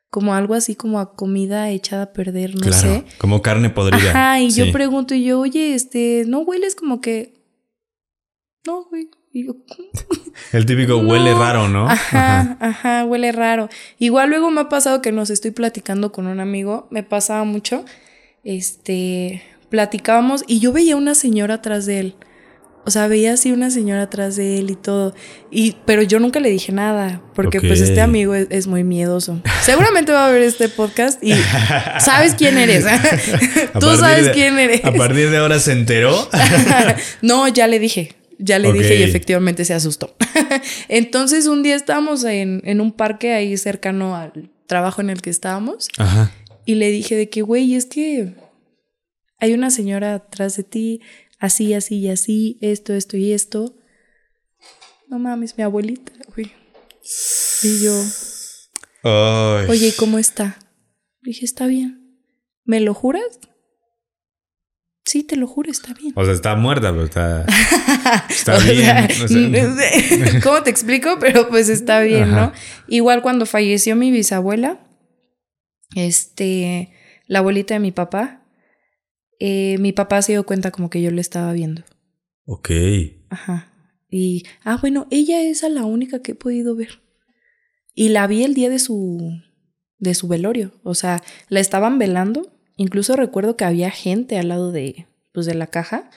como 0.10 0.34
algo 0.34 0.54
así 0.56 0.76
como 0.76 1.00
a 1.00 1.16
comida 1.16 1.70
echada 1.70 2.04
a 2.04 2.14
perder, 2.14 2.56
no 2.56 2.62
claro. 2.62 2.78
sé. 2.78 3.04
Como 3.20 3.42
carne 3.42 3.70
podrida. 3.70 4.10
Ajá, 4.10 4.40
y 4.42 4.52
Sí. 4.52 4.66
yo 4.66 4.72
pregunto, 4.72 5.14
y 5.14 5.24
yo, 5.24 5.40
oye, 5.40 5.76
este, 5.76 6.24
¿no 6.28 6.40
hueles 6.40 6.76
como 6.76 7.00
que? 7.02 7.34
No, 8.66 8.86
güey. 8.90 9.10
Y 9.32 9.46
yo, 9.46 9.54
El 10.54 10.66
típico 10.66 10.98
huele 10.98 11.36
raro, 11.36 11.68
¿no? 11.68 11.88
Ajá, 11.88 12.58
ajá, 12.60 13.06
huele 13.06 13.32
raro. 13.32 13.70
Igual 14.00 14.30
luego 14.30 14.50
me 14.50 14.62
ha 14.62 14.70
pasado 14.70 15.02
que 15.04 15.12
nos 15.12 15.30
estoy 15.30 15.52
platicando 15.52 16.12
con 16.12 16.26
un 16.26 16.40
amigo, 16.40 16.88
me 16.90 17.04
pasaba 17.04 17.44
mucho, 17.44 17.86
este, 18.44 19.44
platicábamos 19.70 20.44
y 20.48 20.60
yo 20.60 20.74
veía 20.74 20.96
una 20.96 21.14
señora 21.14 21.56
atrás 21.56 21.86
de 21.86 22.00
él. 22.00 22.16
O 22.90 22.92
sea, 22.92 23.08
veía 23.08 23.34
así 23.34 23.52
una 23.52 23.70
señora 23.70 24.02
atrás 24.02 24.36
de 24.36 24.58
él 24.58 24.72
y 24.72 24.76
todo. 24.76 25.14
Y, 25.52 25.76
pero 25.86 26.02
yo 26.02 26.20
nunca 26.20 26.40
le 26.40 26.50
dije 26.50 26.72
nada, 26.72 27.22
porque 27.36 27.62
pues 27.62 27.80
Ok. 27.84 27.88
este 27.90 28.02
amigo 28.02 28.34
es, 28.34 28.48
es 28.50 28.66
muy 28.66 28.84
miedoso. 28.84 29.40
Seguramente 29.62 30.12
va 30.12 30.26
a 30.26 30.32
ver 30.32 30.42
este 30.42 30.70
podcast 30.70 31.24
y 31.24 31.34
sabes 32.00 32.34
quién 32.34 32.58
eres. 32.58 32.84
Tú 33.80 33.96
sabes 33.96 34.26
de- 34.26 34.32
quién 34.32 34.58
eres. 34.58 34.84
A 34.84 34.92
partir 34.92 35.30
de 35.30 35.38
ahora 35.38 35.60
se 35.60 35.74
enteró. 35.74 36.28
no, 37.22 37.48
ya 37.48 37.68
le 37.68 37.78
dije. 37.78 38.16
Ya 38.40 38.58
le 38.58 38.74
dije 38.74 38.96
y 38.96 39.04
efectivamente 39.04 39.66
se 39.66 39.76
asustó. 39.76 40.16
Entonces 40.88 41.46
un 41.46 41.62
día 41.62 41.76
estábamos 41.76 42.24
en, 42.24 42.64
en 42.66 42.82
un 42.82 42.92
parque 42.92 43.34
ahí 43.34 43.56
cercano 43.56 44.16
al 44.16 44.50
trabajo 44.66 45.02
en 45.02 45.12
el 45.12 45.22
que 45.22 45.30
estábamos 45.30 45.90
Ajá. 46.00 46.32
y 46.66 46.74
le 46.74 46.90
dije 46.90 47.16
de 47.16 47.30
que, 47.30 47.44
güey, 47.44 47.76
es 47.76 47.86
que 47.86 48.34
hay 49.38 49.54
una 49.54 49.70
señora 49.70 50.16
atrás 50.16 50.58
de 50.58 50.64
ti, 50.64 51.02
así, 51.40 51.74
así 51.74 51.98
y 51.98 52.10
así, 52.10 52.58
esto, 52.62 52.94
esto 52.94 53.18
y 53.18 53.32
esto. 53.34 53.76
No 55.08 55.18
mames, 55.20 55.58
mi 55.58 55.64
abuelita, 55.64 56.12
güey. 56.36 56.52
Y 57.64 57.84
yo, 57.84 57.94
Ay. 59.04 59.66
oye, 59.70 59.88
¿y 59.88 59.92
cómo 59.94 60.20
está? 60.20 60.60
Le 61.22 61.32
dije, 61.32 61.46
está 61.46 61.66
bien. 61.66 62.20
¿Me 62.66 62.80
lo 62.80 62.94
juras? 62.94 63.40
Sí, 65.06 65.24
te 65.24 65.36
lo 65.38 65.48
juro, 65.48 65.72
está 65.72 65.94
bien. 65.96 66.14
O 66.16 66.24
sea, 66.24 66.34
está 66.34 66.56
muerta, 66.56 66.92
pero 66.92 67.06
está. 67.06 67.46
Está 68.30 68.58
O 68.58 68.60
bien. 68.62 68.76
sea, 69.10 69.26
o 69.26 69.28
sea, 69.28 70.42
¿Cómo 70.44 70.62
te 70.62 70.70
explico? 70.70 71.18
Pero 71.20 71.50
pues 71.50 71.68
está 71.70 72.02
bien, 72.02 72.32
¿no? 72.32 72.52
Igual 72.88 73.22
cuando 73.24 73.46
falleció 73.48 73.96
mi 73.96 74.12
bisabuela, 74.12 74.80
este, 75.96 76.94
la 77.28 77.40
abuelita 77.40 77.74
de 77.74 77.80
mi 77.80 77.92
papá, 77.92 78.39
eh, 79.40 79.78
mi 79.80 79.94
papá 79.94 80.22
se 80.22 80.34
dio 80.34 80.46
cuenta 80.46 80.72
como 80.72 80.90
que 80.90 81.02
yo 81.02 81.12
le 81.12 81.22
estaba 81.22 81.54
viendo. 81.54 81.84
Ok. 82.46 82.70
Ajá. 83.30 83.74
Y, 84.10 84.44
ah, 84.64 84.78
bueno, 84.82 85.08
ella 85.12 85.42
es 85.42 85.64
a 85.64 85.70
la 85.70 85.86
única 85.86 86.22
que 86.22 86.34
he 86.34 86.36
podido 86.36 86.76
ver. 86.76 87.02
Y 87.94 88.10
la 88.10 88.28
vi 88.28 88.44
el 88.44 88.54
día 88.54 88.70
de 88.70 88.80
su, 88.80 89.42
de 89.98 90.14
su 90.14 90.28
velorio. 90.28 90.74
O 90.84 90.96
sea, 90.96 91.22
la 91.48 91.60
estaban 91.60 92.00
velando. 92.00 92.52
Incluso 92.76 93.16
recuerdo 93.16 93.56
que 93.56 93.66
había 93.66 93.92
gente 93.92 94.38
al 94.38 94.50
lado 94.50 94.72
de, 94.72 95.08
pues, 95.32 95.46
de 95.46 95.54
la 95.54 95.68
caja. 95.68 96.10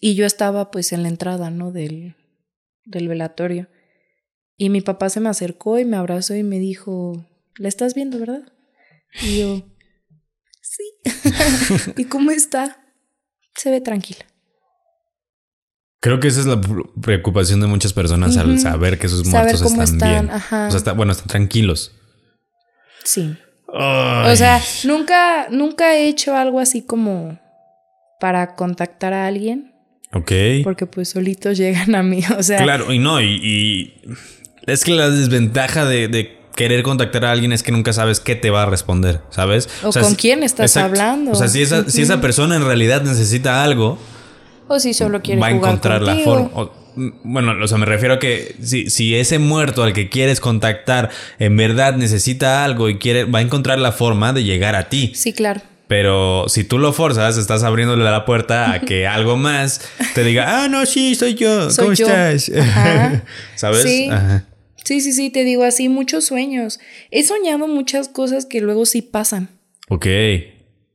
Y 0.00 0.14
yo 0.14 0.24
estaba, 0.24 0.70
pues, 0.70 0.92
en 0.92 1.02
la 1.02 1.08
entrada, 1.08 1.50
¿no? 1.50 1.72
Del, 1.72 2.16
del 2.84 3.08
velatorio. 3.08 3.68
Y 4.56 4.70
mi 4.70 4.80
papá 4.80 5.08
se 5.08 5.20
me 5.20 5.28
acercó 5.28 5.78
y 5.78 5.84
me 5.84 5.96
abrazó 5.96 6.34
y 6.34 6.42
me 6.42 6.58
dijo, 6.58 7.26
¿la 7.56 7.68
estás 7.68 7.94
viendo, 7.94 8.18
verdad? 8.18 8.52
Y 9.22 9.40
yo, 9.40 9.62
sí. 10.70 11.92
¿Y 11.96 12.04
cómo 12.04 12.30
está? 12.30 12.78
Se 13.54 13.70
ve 13.70 13.80
tranquila. 13.80 14.24
Creo 16.00 16.18
que 16.18 16.28
esa 16.28 16.40
es 16.40 16.46
la 16.46 16.56
pr- 16.60 16.90
preocupación 17.02 17.60
de 17.60 17.66
muchas 17.66 17.92
personas 17.92 18.36
al 18.38 18.58
saber 18.58 18.98
que 18.98 19.08
sus 19.08 19.28
Saber 19.28 19.54
muertos 19.56 19.72
están, 19.72 19.82
están, 19.84 20.10
bien. 20.26 20.30
ajá. 20.34 20.68
O 20.68 20.70
sea, 20.70 20.78
está- 20.78 20.92
bueno, 20.92 21.12
están 21.12 21.26
tranquilos. 21.28 21.92
Sí. 23.04 23.36
Ay. 23.72 24.32
O 24.32 24.36
sea, 24.36 24.60
nunca, 24.84 25.48
nunca 25.50 25.94
he 25.96 26.08
hecho 26.08 26.34
algo 26.36 26.58
así 26.60 26.82
como 26.82 27.38
para 28.18 28.54
contactar 28.54 29.12
a 29.12 29.26
alguien, 29.26 29.74
Ok. 30.12 30.32
porque 30.64 30.86
pues 30.86 31.10
solitos 31.10 31.58
llegan 31.58 31.94
a 31.94 32.02
mí. 32.02 32.22
O 32.38 32.42
sea, 32.42 32.62
Claro, 32.62 32.92
y 32.92 32.98
no, 32.98 33.20
y, 33.20 33.26
y 33.42 33.94
es 34.66 34.84
que 34.84 34.92
la 34.92 35.10
desventaja 35.10 35.84
de, 35.84 36.08
de 36.08 36.39
querer 36.60 36.82
contactar 36.82 37.24
a 37.24 37.32
alguien 37.32 37.52
es 37.52 37.62
que 37.62 37.72
nunca 37.72 37.94
sabes 37.94 38.20
qué 38.20 38.34
te 38.36 38.50
va 38.50 38.64
a 38.64 38.66
responder, 38.66 39.22
¿sabes? 39.30 39.66
O 39.82 39.90
con 39.92 40.04
si- 40.10 40.16
quién 40.16 40.42
estás 40.42 40.76
hablando. 40.76 41.30
O 41.30 41.34
sea, 41.34 41.48
si 41.48 41.62
esa, 41.62 41.88
si 41.88 42.02
esa 42.02 42.20
persona 42.20 42.54
en 42.56 42.64
realidad 42.66 43.00
necesita 43.00 43.64
algo, 43.64 43.98
o 44.68 44.78
si 44.78 44.92
solo 44.92 45.22
quiere 45.22 45.40
va 45.40 45.46
a 45.46 45.52
jugar 45.52 45.70
encontrar 45.70 46.02
la 46.02 46.16
forma. 46.16 46.50
o- 46.52 46.70
mm, 46.96 47.08
bueno, 47.24 47.54
o 47.64 47.66
sea, 47.66 47.78
me 47.78 47.86
refiero 47.86 48.14
a 48.14 48.18
que 48.18 48.56
si, 48.62 48.90
si 48.90 49.14
ese 49.16 49.38
muerto 49.38 49.82
al 49.84 49.94
que 49.94 50.10
quieres 50.10 50.38
contactar 50.38 51.08
en 51.38 51.56
verdad 51.56 51.94
necesita 51.96 52.62
algo 52.62 52.90
y 52.90 52.98
quiere, 52.98 53.24
va 53.24 53.38
a 53.38 53.42
encontrar 53.42 53.78
la 53.78 53.92
forma 53.92 54.34
de 54.34 54.44
llegar 54.44 54.74
a 54.76 54.90
ti. 54.90 55.12
Sí, 55.14 55.32
claro. 55.32 55.62
Pero 55.88 56.44
si 56.48 56.62
tú 56.62 56.78
lo 56.78 56.92
forzas, 56.92 57.38
estás 57.38 57.62
abriéndole 57.64 58.04
la 58.04 58.26
puerta 58.26 58.70
a 58.72 58.80
que 58.80 59.06
algo 59.16 59.36
más 59.38 59.80
te 60.14 60.22
diga, 60.24 60.62
ah, 60.64 60.68
no, 60.68 60.84
sí, 60.84 61.14
soy 61.14 61.34
yo. 61.34 61.70
Soy 61.70 61.84
¿Cómo 61.86 61.94
yo". 61.94 62.06
estás? 62.06 62.52
Ajá. 62.60 63.22
¿Sabes? 63.56 63.82
Sí. 63.82 64.08
Ajá. 64.10 64.44
Sí, 64.84 65.00
sí, 65.00 65.12
sí, 65.12 65.30
te 65.30 65.44
digo 65.44 65.64
así, 65.64 65.88
muchos 65.88 66.24
sueños. 66.24 66.80
He 67.10 67.22
soñado 67.22 67.68
muchas 67.68 68.08
cosas 68.08 68.46
que 68.46 68.60
luego 68.60 68.86
sí 68.86 69.02
pasan. 69.02 69.48
Ok. 69.88 70.06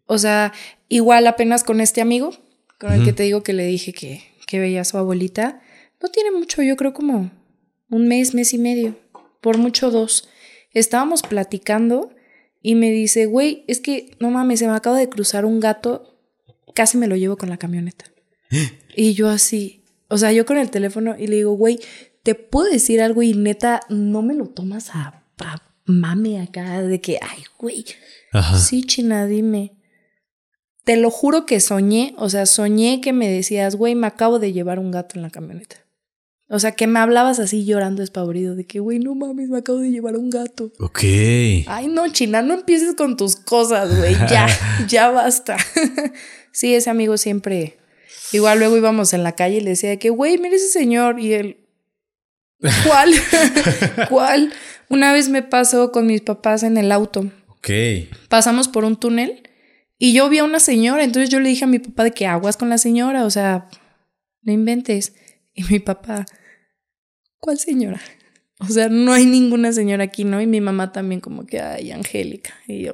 O 0.05 0.17
sea, 0.17 0.53
igual 0.89 1.27
apenas 1.27 1.63
con 1.63 1.81
este 1.81 2.01
amigo, 2.01 2.31
con 2.79 2.93
el 2.93 3.03
que 3.03 3.13
te 3.13 3.23
digo 3.23 3.43
que 3.43 3.53
le 3.53 3.65
dije 3.65 3.93
que, 3.93 4.23
que 4.47 4.59
veía 4.59 4.81
a 4.81 4.85
su 4.85 4.97
abuelita, 4.97 5.61
no 6.01 6.09
tiene 6.09 6.31
mucho, 6.31 6.61
yo 6.61 6.75
creo 6.75 6.93
como 6.93 7.31
un 7.89 8.07
mes, 8.07 8.33
mes 8.33 8.53
y 8.53 8.57
medio, 8.57 8.97
por 9.41 9.57
mucho 9.57 9.91
dos. 9.91 10.29
Estábamos 10.71 11.21
platicando 11.23 12.11
y 12.61 12.75
me 12.75 12.91
dice, 12.91 13.25
güey, 13.25 13.63
es 13.67 13.79
que 13.79 14.11
no 14.19 14.29
mames, 14.29 14.59
se 14.59 14.67
me 14.67 14.73
acaba 14.73 14.97
de 14.97 15.09
cruzar 15.09 15.45
un 15.45 15.59
gato, 15.59 16.19
casi 16.73 16.97
me 16.97 17.07
lo 17.07 17.15
llevo 17.15 17.37
con 17.37 17.49
la 17.49 17.57
camioneta. 17.57 18.05
y 18.95 19.13
yo 19.13 19.29
así, 19.29 19.83
o 20.07 20.17
sea, 20.17 20.31
yo 20.31 20.45
con 20.45 20.57
el 20.57 20.69
teléfono 20.69 21.15
y 21.17 21.27
le 21.27 21.37
digo, 21.37 21.53
güey, 21.53 21.79
te 22.25 22.33
puedo 22.33 22.71
decir 22.71 23.03
algo 23.03 23.21
y 23.21 23.35
neta, 23.35 23.81
no 23.87 24.23
me 24.23 24.33
lo 24.33 24.47
tomas 24.47 24.89
a, 24.95 25.23
a 25.37 25.61
mame 25.85 26.41
acá 26.41 26.81
de 26.81 26.99
que, 26.99 27.19
ay, 27.21 27.43
güey, 27.59 27.85
Ajá. 28.33 28.57
Sí, 28.57 28.81
China, 28.83 29.27
dime. 29.27 29.73
Te 30.83 30.97
lo 30.97 31.11
juro 31.11 31.45
que 31.45 31.59
soñé, 31.59 32.15
o 32.17 32.27
sea, 32.29 32.47
soñé 32.47 32.99
que 32.99 33.13
me 33.13 33.29
decías, 33.29 33.75
güey, 33.75 33.93
me 33.93 34.07
acabo 34.07 34.39
de 34.39 34.53
llevar 34.53 34.79
un 34.79 34.89
gato 34.89 35.17
en 35.17 35.21
la 35.21 35.29
camioneta. 35.29 35.75
O 36.49 36.57
sea, 36.57 36.71
que 36.71 36.87
me 36.87 36.97
hablabas 36.97 37.37
así 37.37 37.63
llorando 37.63 38.01
despavorido 38.01 38.55
de 38.55 38.65
que, 38.65 38.79
güey, 38.79 38.97
no 38.97 39.13
mames, 39.13 39.49
me 39.49 39.59
acabo 39.59 39.77
de 39.77 39.91
llevar 39.91 40.17
un 40.17 40.31
gato. 40.31 40.71
Ok. 40.79 40.99
Ay, 41.67 41.87
no, 41.87 42.07
China, 42.11 42.41
no 42.41 42.55
empieces 42.55 42.95
con 42.95 43.17
tus 43.17 43.35
cosas, 43.35 43.95
güey, 43.95 44.15
ya, 44.27 44.47
ya 44.87 45.11
basta. 45.11 45.57
sí, 46.51 46.73
ese 46.73 46.89
amigo 46.89 47.17
siempre, 47.17 47.77
igual 48.33 48.57
luego 48.57 48.77
íbamos 48.77 49.13
en 49.13 49.21
la 49.21 49.33
calle 49.33 49.57
y 49.57 49.61
le 49.61 49.71
decía 49.71 49.91
de 49.91 49.99
que, 49.99 50.09
güey, 50.09 50.39
mira 50.39 50.55
ese 50.55 50.69
señor 50.69 51.19
y 51.19 51.33
él, 51.33 51.64
¿cuál? 52.85 53.13
¿Cuál? 54.09 54.53
Una 54.89 55.13
vez 55.13 55.29
me 55.29 55.41
pasó 55.43 55.91
con 55.91 56.07
mis 56.07 56.21
papás 56.21 56.63
en 56.63 56.77
el 56.77 56.91
auto 56.91 57.31
Ok. 57.47 57.69
pasamos 58.29 58.67
por 58.67 58.85
un 58.85 58.95
túnel 58.97 59.41
y 59.97 60.13
yo 60.13 60.29
vi 60.29 60.39
a 60.39 60.43
una 60.43 60.59
señora, 60.59 61.03
entonces 61.03 61.29
yo 61.29 61.39
le 61.39 61.49
dije 61.49 61.63
a 61.63 61.67
mi 61.67 61.79
papá 61.79 62.03
de 62.03 62.11
que 62.11 62.27
aguas 62.27 62.57
con 62.57 62.69
la 62.69 62.77
señora, 62.77 63.23
o 63.25 63.29
sea, 63.29 63.69
no 64.41 64.51
inventes. 64.51 65.13
Y 65.53 65.63
mi 65.63 65.79
papá, 65.79 66.25
¿cuál 67.39 67.57
señora? 67.57 68.01
O 68.59 68.67
sea, 68.67 68.89
no 68.89 69.13
hay 69.13 69.25
ninguna 69.25 69.71
señora 69.71 70.03
aquí, 70.03 70.25
¿no? 70.25 70.41
Y 70.41 70.47
mi 70.47 70.59
mamá 70.59 70.91
también 70.91 71.21
como 71.21 71.45
que, 71.45 71.61
ay, 71.61 71.91
Angélica. 71.91 72.53
Y 72.67 72.83
yo, 72.83 72.93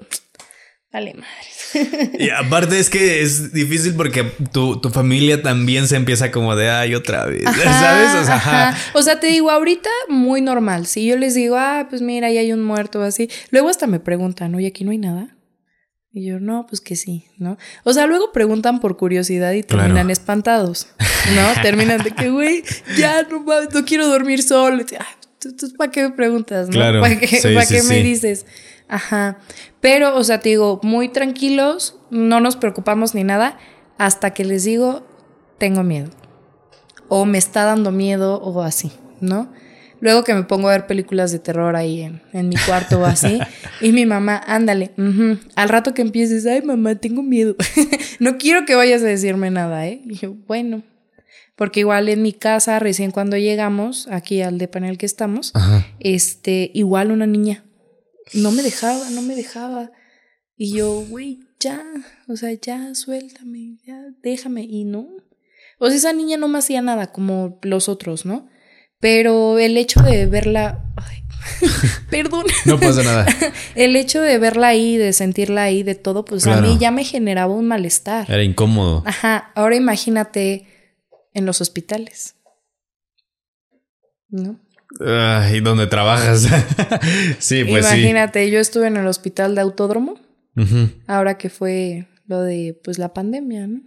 dale 0.93 1.13
madre. 1.13 2.11
Y 2.19 2.29
aparte 2.29 2.77
es 2.79 2.89
que 2.89 3.21
es 3.21 3.53
difícil 3.53 3.93
porque 3.95 4.23
tu, 4.51 4.81
tu 4.81 4.89
familia 4.89 5.41
también 5.41 5.87
se 5.87 5.95
empieza 5.95 6.31
como 6.31 6.55
de, 6.55 6.69
ay, 6.69 6.95
otra 6.95 7.25
vez. 7.25 7.43
¿Sabes? 7.43 8.15
O 8.21 8.25
sea, 8.25 8.35
ajá. 8.35 8.77
O 8.93 9.01
sea, 9.01 9.19
te 9.19 9.27
digo, 9.27 9.49
ahorita 9.51 9.89
muy 10.09 10.41
normal. 10.41 10.85
Si 10.87 11.05
yo 11.05 11.17
les 11.17 11.33
digo, 11.33 11.55
ah, 11.57 11.87
pues 11.89 12.01
mira, 12.01 12.27
ahí 12.27 12.37
hay 12.37 12.51
un 12.51 12.63
muerto 12.63 12.99
o 12.99 13.03
así. 13.03 13.29
Luego 13.51 13.69
hasta 13.69 13.87
me 13.87 13.99
preguntan, 13.99 14.53
oye, 14.55 14.67
aquí 14.67 14.83
no 14.83 14.91
hay 14.91 14.97
nada. 14.97 15.37
Y 16.13 16.25
yo, 16.27 16.41
no, 16.41 16.65
pues 16.67 16.81
que 16.81 16.97
sí, 16.97 17.23
¿no? 17.37 17.57
O 17.85 17.93
sea, 17.93 18.05
luego 18.05 18.33
preguntan 18.33 18.81
por 18.81 18.97
curiosidad 18.97 19.53
y 19.53 19.63
terminan 19.63 19.91
Claro. 19.93 20.09
espantados, 20.09 20.87
¿no? 21.33 21.53
terminan 21.61 22.03
de 22.03 22.11
que, 22.11 22.29
güey, 22.29 22.63
ya 22.97 23.23
no 23.23 23.45
no 23.73 23.85
quiero 23.85 24.07
dormir 24.07 24.43
solo. 24.43 24.83
Ah, 24.99 25.05
¿tú, 25.39 25.55
tú 25.55 25.71
para 25.77 25.89
qué 25.89 26.03
me 26.03 26.09
preguntas, 26.11 26.67
no? 26.67 26.73
Claro. 26.73 26.99
¿Para 26.99 27.17
qué, 27.17 27.27
Sí, 27.27 27.53
para 27.53 27.65
sí, 27.65 27.75
qué 27.75 27.83
me 27.83 28.03
dices? 28.03 28.45
Ajá. 28.91 29.37
Pero, 29.79 30.15
o 30.17 30.23
sea, 30.23 30.41
te 30.41 30.49
digo, 30.49 30.79
muy 30.83 31.07
tranquilos, 31.09 31.97
no 32.11 32.41
nos 32.41 32.57
preocupamos 32.57 33.15
ni 33.15 33.23
nada, 33.23 33.57
hasta 33.97 34.33
que 34.33 34.43
les 34.43 34.65
digo, 34.65 35.07
tengo 35.57 35.81
miedo. 35.83 36.09
O 37.07 37.25
me 37.25 37.37
está 37.37 37.63
dando 37.63 37.91
miedo 37.91 38.41
o 38.41 38.61
así, 38.61 38.91
¿no? 39.21 39.51
Luego 40.01 40.23
que 40.23 40.33
me 40.33 40.43
pongo 40.43 40.67
a 40.67 40.71
ver 40.71 40.87
películas 40.87 41.31
de 41.31 41.39
terror 41.39 41.75
ahí 41.75 42.01
en, 42.01 42.21
en 42.33 42.49
mi 42.49 42.55
cuarto 42.65 42.99
o 42.99 43.05
así, 43.05 43.39
y 43.81 43.91
mi 43.91 44.05
mamá, 44.05 44.41
ándale, 44.45 44.91
al 45.55 45.69
rato 45.69 45.93
que 45.93 46.01
empieces, 46.01 46.45
ay 46.47 46.63
mamá, 46.63 46.95
tengo 46.95 47.21
miedo, 47.21 47.55
no 48.19 48.37
quiero 48.37 48.65
que 48.65 48.75
vayas 48.75 49.03
a 49.03 49.05
decirme 49.05 49.51
nada, 49.51 49.87
¿eh? 49.87 50.01
Y 50.05 50.15
yo, 50.15 50.33
bueno, 50.47 50.81
porque 51.55 51.81
igual 51.81 52.09
en 52.09 52.23
mi 52.23 52.33
casa, 52.33 52.79
recién 52.79 53.11
cuando 53.11 53.37
llegamos, 53.37 54.07
aquí 54.09 54.41
al 54.41 54.57
depa 54.57 54.79
en 54.79 54.85
el 54.85 54.97
que 54.97 55.05
estamos, 55.05 55.51
Ajá. 55.53 55.85
este, 55.99 56.71
igual 56.73 57.11
una 57.11 57.27
niña, 57.27 57.63
no 58.33 58.51
me 58.51 58.63
dejaba, 58.63 59.09
no 59.09 59.21
me 59.21 59.35
dejaba, 59.35 59.91
y 60.55 60.73
yo, 60.73 61.05
güey, 61.09 61.39
ya, 61.59 61.83
o 62.27 62.35
sea, 62.35 62.53
ya, 62.53 62.93
suéltame, 62.95 63.77
ya, 63.85 64.03
déjame, 64.21 64.63
y 64.63 64.83
no, 64.83 65.07
o 65.83 65.87
sea, 65.87 65.97
esa 65.97 66.13
niña 66.13 66.37
no 66.37 66.47
me 66.47 66.59
hacía 66.59 66.79
nada 66.83 67.11
como 67.11 67.57
los 67.63 67.89
otros, 67.89 68.23
¿no? 68.23 68.47
Pero 68.99 69.57
el 69.57 69.75
hecho 69.77 69.99
de 70.03 70.27
verla. 70.27 70.85
Ay, 70.95 71.23
perdón. 72.11 72.45
No 72.65 72.79
pasa 72.79 73.01
nada. 73.01 73.25
El 73.75 73.95
hecho 73.95 74.21
de 74.21 74.37
verla 74.37 74.67
ahí, 74.67 74.95
de 74.97 75.11
sentirla 75.11 75.63
ahí, 75.63 75.81
de 75.81 75.95
todo, 75.95 76.23
pues 76.23 76.45
a 76.45 76.61
mí 76.61 76.77
ya 76.79 76.91
me 76.91 77.03
generaba 77.03 77.51
un 77.51 77.67
malestar. 77.67 78.29
Era 78.29 78.43
incómodo. 78.43 79.01
Ajá. 79.07 79.51
Ahora 79.55 79.75
imagínate 79.75 80.67
en 81.33 81.47
los 81.47 81.61
hospitales. 81.61 82.35
¿No? 84.29 84.59
Ay, 84.99 85.61
¿dónde 85.61 85.87
trabajas? 85.87 86.47
sí, 87.39 87.63
pues 87.63 87.85
imagínate, 87.85 88.49
yo 88.51 88.59
estuve 88.59 88.87
en 88.87 88.97
el 88.97 89.07
hospital 89.07 89.55
de 89.55 89.61
autódromo, 89.61 90.19
ahora 91.07 91.37
que 91.37 91.49
fue 91.49 92.07
lo 92.27 92.41
de 92.41 92.79
pues 92.83 92.99
la 92.99 93.13
pandemia, 93.13 93.67
¿no? 93.67 93.81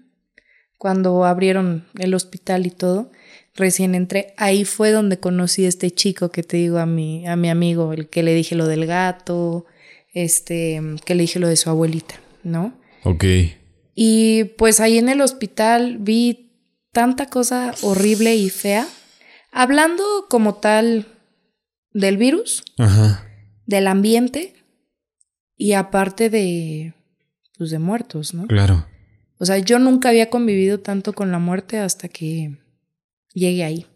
Cuando 0.78 1.24
abrieron 1.24 1.86
el 1.98 2.14
hospital 2.14 2.66
y 2.66 2.70
todo, 2.70 3.10
recién 3.54 3.94
entré, 3.94 4.34
ahí 4.36 4.64
fue 4.64 4.90
donde 4.90 5.18
conocí 5.18 5.64
a 5.64 5.68
este 5.68 5.90
chico 5.90 6.30
que 6.30 6.42
te 6.42 6.56
digo 6.56 6.78
a 6.78 6.86
mi, 6.86 7.26
a 7.26 7.36
mi 7.36 7.48
amigo, 7.48 7.92
el 7.92 8.08
que 8.08 8.22
le 8.22 8.34
dije 8.34 8.54
lo 8.54 8.66
del 8.66 8.86
gato, 8.86 9.66
este, 10.12 10.80
que 11.04 11.14
le 11.14 11.22
dije 11.22 11.38
lo 11.38 11.48
de 11.48 11.56
su 11.56 11.70
abuelita, 11.70 12.16
¿no? 12.42 12.74
Ok. 13.04 13.24
Y 13.94 14.44
pues 14.58 14.80
ahí 14.80 14.98
en 14.98 15.08
el 15.08 15.20
hospital 15.20 15.98
vi 16.00 16.50
tanta 16.92 17.26
cosa 17.26 17.74
horrible 17.82 18.34
y 18.34 18.50
fea, 18.50 18.86
hablando 19.54 20.04
como 20.28 20.56
tal 20.56 21.06
del 21.92 22.18
virus, 22.18 22.64
Ajá. 22.76 23.26
del 23.66 23.86
ambiente 23.86 24.54
y 25.56 25.72
aparte 25.72 26.28
de, 26.28 26.94
pues 27.56 27.70
de 27.70 27.78
muertos, 27.78 28.34
¿no? 28.34 28.46
Claro. 28.46 28.86
O 29.38 29.46
sea, 29.46 29.58
yo 29.58 29.78
nunca 29.78 30.10
había 30.10 30.28
convivido 30.28 30.80
tanto 30.80 31.12
con 31.12 31.30
la 31.30 31.38
muerte 31.38 31.78
hasta 31.78 32.08
que 32.08 32.58
llegué 33.32 33.64
ahí. 33.64 33.86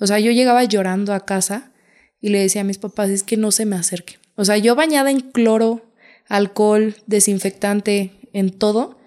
O 0.00 0.06
sea, 0.06 0.18
yo 0.18 0.32
llegaba 0.32 0.64
llorando 0.64 1.14
a 1.14 1.24
casa 1.24 1.72
y 2.20 2.30
le 2.30 2.40
decía 2.40 2.62
a 2.62 2.64
mis 2.64 2.78
papás, 2.78 3.10
es 3.10 3.22
que 3.22 3.36
no 3.36 3.52
se 3.52 3.66
me 3.66 3.76
acerquen. 3.76 4.18
O 4.34 4.44
sea, 4.44 4.58
yo 4.58 4.74
bañada 4.74 5.10
en 5.10 5.20
cloro, 5.20 5.92
alcohol, 6.28 6.96
desinfectante, 7.06 8.12
en 8.32 8.50
todo. 8.50 8.98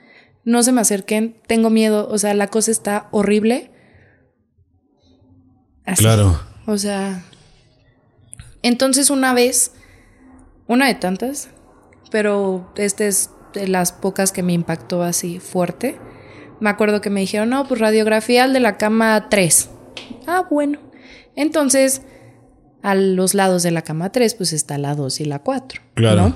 No 0.46 0.64
se 0.64 0.72
me 0.72 0.82
acerquen, 0.82 1.36
tengo 1.48 1.70
miedo, 1.70 2.08
o 2.10 2.18
sea, 2.18 2.34
la 2.34 2.48
cosa 2.48 2.72
está 2.72 3.10
horrible. 3.12 3.72
Así. 5.86 6.04
Claro. 6.04 6.40
O 6.66 6.78
sea, 6.78 7.24
entonces 8.62 9.10
una 9.10 9.34
vez, 9.34 9.74
una 10.68 10.88
de 10.88 10.96
tantas, 10.96 11.50
pero 12.12 12.72
esta 12.76 13.06
es 13.06 13.30
de 13.54 13.68
las 13.68 13.92
pocas 13.92 14.32
que 14.32 14.44
me 14.44 14.54
impactó 14.54 15.04
así 15.04 15.40
fuerte. 15.40 15.98
Me 16.60 16.70
acuerdo 16.70 17.02
que 17.02 17.10
me 17.10 17.20
dijeron, 17.20 17.50
no, 17.50 17.68
pues 17.68 17.80
radiografía 17.80 18.44
al 18.44 18.54
de 18.54 18.60
la 18.60 18.78
cama 18.78 19.28
3. 19.30 19.70
Ah, 20.26 20.48
bueno. 20.50 20.80
Entonces, 21.36 22.02
a 22.82 22.96
los 22.96 23.34
lados 23.34 23.64
de 23.64 23.72
la 23.72 23.82
cama 23.82 24.12
3, 24.12 24.36
pues 24.36 24.54
está 24.54 24.78
la 24.78 24.96
2 24.96 25.22
y 25.22 25.26
la 25.26 25.40
4. 25.40 25.82
Claro. 25.96 26.30
¿no? 26.30 26.36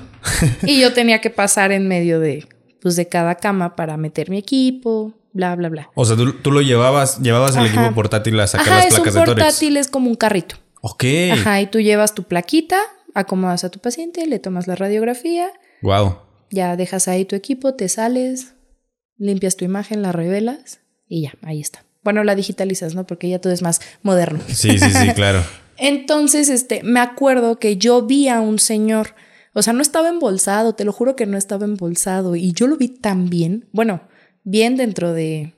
y 0.66 0.80
yo 0.80 0.92
tenía 0.94 1.20
que 1.20 1.30
pasar 1.30 1.72
en 1.72 1.88
medio 1.88 2.20
de, 2.20 2.46
pues, 2.80 2.96
de 2.96 3.08
cada 3.08 3.36
cama 3.36 3.76
para 3.76 3.96
meter 3.96 4.30
mi 4.30 4.38
equipo, 4.38 5.14
bla, 5.32 5.54
bla, 5.56 5.68
bla. 5.68 5.90
O 5.94 6.04
sea, 6.04 6.16
tú, 6.16 6.32
tú 6.34 6.50
lo 6.50 6.60
llevabas, 6.62 7.20
llevabas 7.20 7.56
el 7.56 7.66
equipo 7.66 7.92
portátil 7.94 8.38
a 8.40 8.46
sacar 8.46 8.68
Ajá, 8.68 8.76
las 8.76 8.84
un 8.86 8.94
placas 8.96 9.14
de 9.14 9.20
tórax. 9.20 9.44
portátil, 9.44 9.76
es 9.76 9.88
como 9.88 10.08
un 10.10 10.16
carrito. 10.16 10.56
Ok. 10.82 11.04
Ajá, 11.32 11.60
y 11.60 11.66
tú 11.66 11.80
llevas 11.80 12.14
tu 12.14 12.24
plaquita, 12.24 12.78
acomodas 13.14 13.64
a 13.64 13.70
tu 13.70 13.78
paciente, 13.80 14.26
le 14.26 14.38
tomas 14.38 14.66
la 14.66 14.74
radiografía, 14.76 15.50
Wow. 15.82 16.16
ya 16.50 16.76
dejas 16.76 17.08
ahí 17.08 17.24
tu 17.24 17.36
equipo, 17.36 17.74
te 17.74 17.88
sales, 17.88 18.54
limpias 19.18 19.56
tu 19.56 19.64
imagen, 19.64 20.02
la 20.02 20.12
revelas 20.12 20.80
y 21.08 21.22
ya, 21.22 21.32
ahí 21.42 21.60
está. 21.60 21.84
Bueno, 22.02 22.24
la 22.24 22.34
digitalizas, 22.34 22.94
¿no? 22.94 23.06
Porque 23.06 23.28
ya 23.28 23.40
todo 23.40 23.52
es 23.52 23.60
más 23.62 23.80
moderno. 24.02 24.40
Sí, 24.48 24.78
sí, 24.78 24.90
sí, 24.90 25.08
claro. 25.14 25.42
Entonces, 25.76 26.48
este, 26.48 26.82
me 26.82 27.00
acuerdo 27.00 27.58
que 27.58 27.76
yo 27.76 28.02
vi 28.02 28.28
a 28.28 28.40
un 28.40 28.58
señor, 28.58 29.14
o 29.54 29.62
sea, 29.62 29.72
no 29.72 29.82
estaba 29.82 30.08
embolsado, 30.08 30.74
te 30.74 30.84
lo 30.84 30.92
juro 30.92 31.16
que 31.16 31.26
no 31.26 31.36
estaba 31.38 31.64
embolsado, 31.64 32.36
y 32.36 32.52
yo 32.52 32.66
lo 32.66 32.76
vi 32.76 32.88
tan 32.88 33.28
bien, 33.30 33.68
bueno, 33.72 34.02
bien 34.44 34.76
dentro 34.76 35.12
de, 35.12 35.52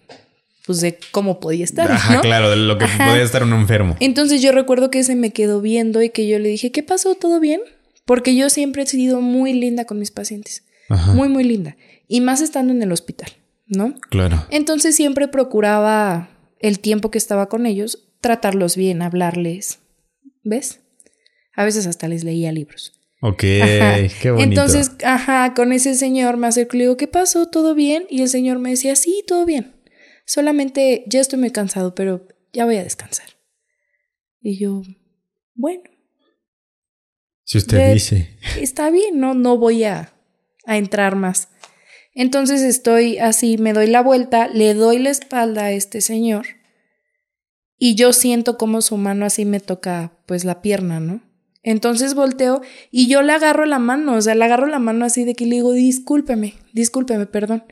pues, 0.67 0.81
de 0.81 0.99
cómo 1.11 1.41
podía 1.41 1.65
estar, 1.65 1.91
Ajá, 1.91 2.15
¿no? 2.17 2.21
claro, 2.21 2.51
de 2.51 2.57
lo 2.57 2.79
que 2.79 2.85
Ajá. 2.85 3.09
podía 3.11 3.23
estar 3.23 3.43
un 3.43 3.53
enfermo. 3.53 3.97
Entonces 4.01 4.43
yo 4.43 4.53
recuerdo 4.53 4.91
que 4.91 5.03
se 5.05 5.15
me 5.17 5.31
quedó 5.31 5.61
viendo 5.61 6.03
y 6.03 6.11
que 6.11 6.27
yo 6.29 6.39
le 6.39 6.49
dije, 6.49 6.73
¿qué 6.73 6.83
pasó? 6.83 7.15
¿Todo 7.15 7.41
bien? 7.41 7.61
Porque 8.05 8.35
yo 8.35 8.51
siempre 8.51 8.83
he 8.83 8.87
sido 8.87 9.21
muy 9.21 9.53
linda 9.53 9.85
con 9.85 9.99
mis 9.99 10.11
pacientes, 10.11 10.65
Ajá. 10.89 11.13
muy, 11.13 11.29
muy 11.29 11.45
linda, 11.45 11.77
y 12.09 12.21
más 12.21 12.41
estando 12.41 12.73
en 12.73 12.83
el 12.83 12.93
hospital, 12.93 13.31
¿no? 13.67 13.95
Claro. 14.11 14.45
Entonces 14.51 14.97
siempre 14.97 15.29
procuraba 15.29 16.31
el 16.59 16.81
tiempo 16.81 17.11
que 17.11 17.19
estaba 17.19 17.49
con 17.49 17.67
ellos, 17.67 18.09
tratarlos 18.21 18.77
bien, 18.77 19.03
hablarles, 19.03 19.81
¿ves? 20.43 20.81
A 21.55 21.65
veces 21.65 21.87
hasta 21.87 22.09
les 22.09 22.25
leía 22.25 22.51
libros. 22.53 22.93
Ok, 23.25 23.45
Ajá. 23.63 23.97
qué 24.21 24.31
bonito. 24.33 24.43
Entonces, 24.61 24.91
ajá, 25.05 25.55
con 25.55 25.73
ese 25.73 25.95
señor 25.95 26.37
me 26.37 26.49
acerco 26.49 26.75
y 26.77 26.79
le 26.79 26.85
digo, 26.85 26.97
¿qué 26.97 27.07
pasó? 27.07 27.47
¿Todo 27.47 27.75
bien? 27.75 28.05
Y 28.11 28.23
el 28.23 28.29
señor 28.29 28.59
me 28.59 28.71
decía, 28.71 28.97
sí, 28.97 29.25
todo 29.27 29.47
bien. 29.47 29.77
Solamente 30.27 31.05
ya 31.07 31.21
estoy 31.21 31.39
muy 31.39 31.51
cansado, 31.51 31.95
pero 31.95 32.27
ya 32.53 32.65
voy 32.65 32.77
a 32.77 32.83
descansar. 32.85 33.27
Y 34.41 34.59
yo, 34.59 34.83
bueno, 35.55 35.85
si 37.45 37.59
usted 37.59 37.79
de- 37.79 37.95
dice. 37.95 38.37
está 38.61 38.91
bien, 38.91 39.21
no, 39.21 39.35
no 39.35 39.57
voy 39.57 39.85
a, 39.85 40.13
a 40.67 40.77
entrar 40.79 41.15
más. 41.15 41.49
Entonces 42.15 42.61
estoy 42.63 43.19
así, 43.19 43.57
me 43.57 43.73
doy 43.73 43.87
la 43.87 44.03
vuelta, 44.03 44.49
le 44.49 44.75
doy 44.75 44.99
la 44.99 45.11
espalda 45.11 45.67
a 45.67 45.73
este 45.73 46.01
señor 46.01 46.47
y 47.79 47.95
yo 47.95 48.13
siento 48.13 48.59
como 48.59 48.83
su 48.83 48.97
mano 48.97 49.25
así 49.27 49.45
me 49.45 49.61
toca 49.61 50.13
pues 50.27 50.45
la 50.45 50.61
pierna, 50.61 51.01
¿no? 51.01 51.23
Entonces 51.63 52.15
volteo 52.15 52.61
y 52.91 53.09
yo 53.09 53.23
le 53.23 53.33
agarro 53.33 53.67
la 53.67 53.79
mano, 53.79 54.15
o 54.15 54.21
sea, 54.21 54.35
le 54.35 54.45
agarro 54.45 54.67
la 54.67 54.79
mano 54.79 55.05
así 55.05 55.25
de 55.25 55.35
que 55.35 55.47
le 55.47 55.57
digo, 55.57 55.73
discúlpeme, 55.73 56.55
discúlpeme, 56.73 57.27
perdón. 57.27 57.65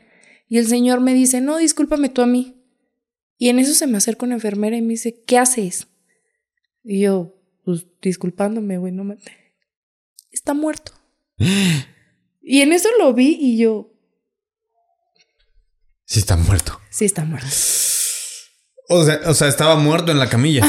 Y 0.47 0.57
el 0.57 0.67
señor 0.67 1.01
me 1.01 1.13
dice, 1.13 1.41
no, 1.41 1.57
discúlpame 1.57 2.09
tú 2.09 2.21
a 2.21 2.27
mí. 2.27 2.57
Y 3.37 3.49
en 3.49 3.59
eso 3.59 3.73
se 3.73 3.87
me 3.87 3.97
acerca 3.97 4.25
una 4.25 4.35
enfermera 4.35 4.77
y 4.77 4.81
me 4.81 4.89
dice, 4.89 5.23
¿qué 5.25 5.37
haces? 5.37 5.87
Y 6.83 7.01
yo, 7.01 7.35
pues 7.63 7.85
disculpándome, 8.01 8.77
güey, 8.77 8.93
no 8.93 9.03
me... 9.03 9.17
Está 10.31 10.53
muerto. 10.53 10.93
Y 12.41 12.61
en 12.61 12.71
eso 12.71 12.87
lo 12.99 13.13
vi 13.13 13.37
y 13.39 13.57
yo, 13.57 13.91
Sí, 16.11 16.19
está 16.19 16.35
muerto. 16.35 16.77
sí 16.89 17.05
está 17.05 17.23
muerto. 17.23 17.47
O 18.89 19.05
sea, 19.05 19.21
o 19.27 19.33
sea, 19.33 19.47
estaba 19.47 19.77
muerto 19.77 20.11
en 20.11 20.19
la 20.19 20.27
camilla. 20.27 20.67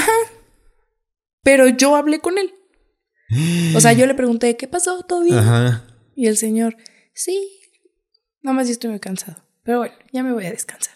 Pero 1.42 1.66
yo 1.66 1.96
hablé 1.96 2.20
con 2.20 2.38
él. 2.38 2.54
O 3.74 3.80
sea, 3.80 3.92
yo 3.92 4.06
le 4.06 4.14
pregunté, 4.14 4.56
¿qué 4.56 4.66
pasó? 4.68 5.02
¿Todo 5.08 5.22
bien? 5.24 5.38
Ajá. 5.38 5.84
Y 6.14 6.26
el 6.26 6.36
señor, 6.36 6.76
sí, 7.14 7.60
nada 8.42 8.54
más 8.56 8.66
yo 8.66 8.72
estoy 8.72 8.90
muy 8.90 9.00
cansado. 9.00 9.42
Pero 9.62 9.78
bueno, 9.78 9.94
ya 10.12 10.22
me 10.22 10.32
voy 10.32 10.44
a 10.46 10.50
descansar. 10.50 10.94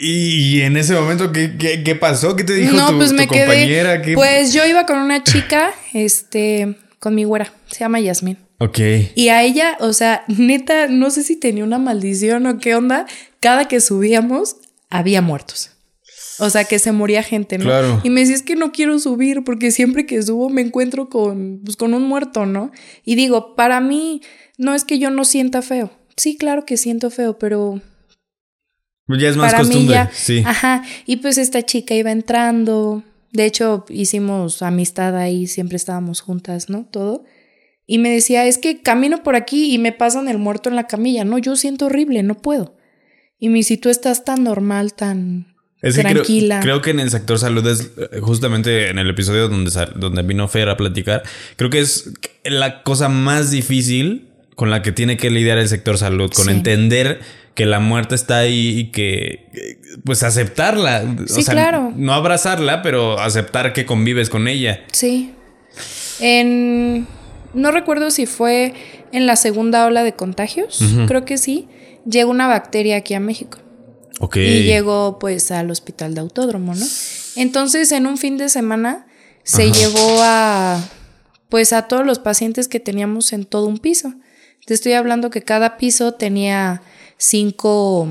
Y 0.00 0.62
en 0.62 0.76
ese 0.76 0.94
momento, 0.94 1.30
¿qué, 1.30 1.56
qué, 1.56 1.84
qué 1.84 1.94
pasó? 1.94 2.34
¿Qué 2.34 2.42
te 2.42 2.54
dijo 2.54 2.74
no, 2.76 2.88
tu, 2.90 2.96
pues 2.96 3.10
tu 3.10 3.14
me 3.16 3.28
compañera? 3.28 3.94
quedé. 4.02 4.02
¿Qué- 4.06 4.14
Pues 4.14 4.52
yo 4.52 4.66
iba 4.66 4.86
con 4.86 4.98
una 4.98 5.22
chica, 5.22 5.70
este, 5.92 6.76
con 6.98 7.14
mi 7.14 7.22
güera, 7.24 7.52
se 7.70 7.80
llama 7.80 8.00
Yasmín. 8.00 8.38
Ok. 8.58 8.78
Y 9.14 9.28
a 9.28 9.42
ella, 9.44 9.76
o 9.80 9.92
sea, 9.92 10.24
neta, 10.26 10.88
no 10.88 11.10
sé 11.10 11.22
si 11.22 11.36
tenía 11.36 11.62
una 11.62 11.78
maldición 11.78 12.46
o 12.46 12.58
qué 12.58 12.74
onda, 12.74 13.06
cada 13.38 13.68
que 13.68 13.80
subíamos 13.80 14.56
había 14.90 15.22
muertos. 15.22 15.70
O 16.38 16.50
sea, 16.50 16.64
que 16.64 16.78
se 16.78 16.92
moría 16.92 17.22
gente, 17.22 17.58
¿no? 17.58 17.64
Claro. 17.64 18.00
Y 18.04 18.10
me 18.10 18.20
decía, 18.20 18.36
es 18.36 18.42
que 18.42 18.56
no 18.56 18.72
quiero 18.72 18.98
subir 18.98 19.44
porque 19.44 19.70
siempre 19.70 20.06
que 20.06 20.22
subo 20.22 20.48
me 20.48 20.62
encuentro 20.62 21.08
con, 21.08 21.60
pues, 21.64 21.76
con 21.76 21.94
un 21.94 22.04
muerto, 22.04 22.46
¿no? 22.46 22.70
Y 23.04 23.14
digo, 23.16 23.54
para 23.54 23.80
mí, 23.80 24.22
no 24.58 24.74
es 24.74 24.84
que 24.84 24.98
yo 24.98 25.10
no 25.10 25.24
sienta 25.24 25.62
feo. 25.62 25.90
Sí, 26.16 26.36
claro 26.36 26.64
que 26.64 26.76
siento 26.76 27.10
feo, 27.10 27.38
pero 27.38 27.80
Ya 29.08 29.28
es 29.28 29.36
más 29.36 29.52
para 29.52 29.64
mí 29.64 29.68
costumbre. 29.70 29.94
ya. 29.94 30.10
Sí. 30.12 30.42
Ajá. 30.46 30.84
Y 31.06 31.16
pues 31.16 31.38
esta 31.38 31.62
chica 31.62 31.94
iba 31.94 32.10
entrando. 32.10 33.02
De 33.32 33.44
hecho, 33.46 33.84
hicimos 33.88 34.62
amistad 34.62 35.16
ahí, 35.16 35.46
siempre 35.46 35.76
estábamos 35.76 36.20
juntas, 36.20 36.68
¿no? 36.70 36.84
Todo. 36.84 37.24
Y 37.86 37.98
me 37.98 38.10
decía, 38.10 38.46
es 38.46 38.58
que 38.58 38.80
camino 38.82 39.22
por 39.22 39.36
aquí 39.36 39.74
y 39.74 39.78
me 39.78 39.92
pasan 39.92 40.28
el 40.28 40.38
muerto 40.38 40.68
en 40.70 40.76
la 40.76 40.86
camilla. 40.86 41.24
No, 41.24 41.38
yo 41.38 41.56
siento 41.56 41.86
horrible, 41.86 42.22
no 42.22 42.36
puedo. 42.36 42.76
Y 43.38 43.48
me 43.48 43.56
dice, 43.56 43.68
si 43.74 43.76
tú 43.78 43.88
estás 43.88 44.24
tan 44.24 44.44
normal, 44.44 44.94
tan 44.94 45.51
Es 45.82 45.96
que 45.96 46.02
creo, 46.02 46.14
tranquila. 46.14 46.60
creo 46.60 46.80
que 46.80 46.90
en 46.90 47.00
el 47.00 47.10
sector 47.10 47.38
salud 47.38 47.66
es 47.66 47.90
eh, 47.98 48.20
justamente 48.20 48.88
en 48.88 48.98
el 48.98 49.10
episodio 49.10 49.48
donde, 49.48 49.70
donde 49.96 50.22
vino 50.22 50.46
Fer 50.48 50.68
a 50.68 50.76
platicar. 50.76 51.22
Creo 51.56 51.70
que 51.70 51.80
es 51.80 52.12
la 52.44 52.82
cosa 52.84 53.08
más 53.08 53.50
difícil 53.50 54.28
con 54.54 54.70
la 54.70 54.82
que 54.82 54.92
tiene 54.92 55.16
que 55.16 55.30
lidiar 55.30 55.58
el 55.58 55.68
sector 55.68 55.98
salud, 55.98 56.30
con 56.32 56.44
Sí. 56.44 56.50
entender 56.52 57.20
que 57.54 57.66
la 57.66 57.80
muerte 57.80 58.14
está 58.14 58.38
ahí 58.38 58.78
y 58.78 58.84
que, 58.92 59.48
eh, 59.52 59.78
pues, 60.04 60.22
aceptarla. 60.22 61.04
Sí, 61.26 61.44
claro. 61.44 61.92
No 61.96 62.14
abrazarla, 62.14 62.80
pero 62.82 63.18
aceptar 63.18 63.72
que 63.72 63.84
convives 63.84 64.30
con 64.30 64.46
ella. 64.48 64.84
Sí. 64.92 65.32
En. 66.20 67.06
No 67.54 67.70
recuerdo 67.70 68.10
si 68.10 68.26
fue 68.26 68.72
en 69.12 69.26
la 69.26 69.36
segunda 69.36 69.84
ola 69.86 70.02
de 70.04 70.12
contagios. 70.14 70.80
Creo 71.06 71.24
que 71.24 71.36
sí. 71.38 71.66
Llegó 72.08 72.30
una 72.30 72.46
bacteria 72.46 72.96
aquí 72.96 73.14
a 73.14 73.20
México. 73.20 73.58
Y 74.34 74.64
llegó 74.64 75.18
pues 75.18 75.50
al 75.50 75.70
hospital 75.70 76.14
de 76.14 76.20
autódromo, 76.20 76.74
¿no? 76.74 76.86
Entonces 77.36 77.92
en 77.92 78.06
un 78.06 78.18
fin 78.18 78.36
de 78.36 78.48
semana 78.48 79.06
se 79.42 79.70
llevó 79.72 80.18
a 80.22 80.82
pues 81.48 81.72
a 81.72 81.86
todos 81.86 82.06
los 82.06 82.18
pacientes 82.18 82.66
que 82.66 82.80
teníamos 82.80 83.32
en 83.32 83.44
todo 83.44 83.66
un 83.66 83.78
piso. 83.78 84.14
Te 84.64 84.74
estoy 84.74 84.92
hablando 84.92 85.30
que 85.30 85.42
cada 85.42 85.76
piso 85.76 86.14
tenía 86.14 86.82
cinco 87.18 88.08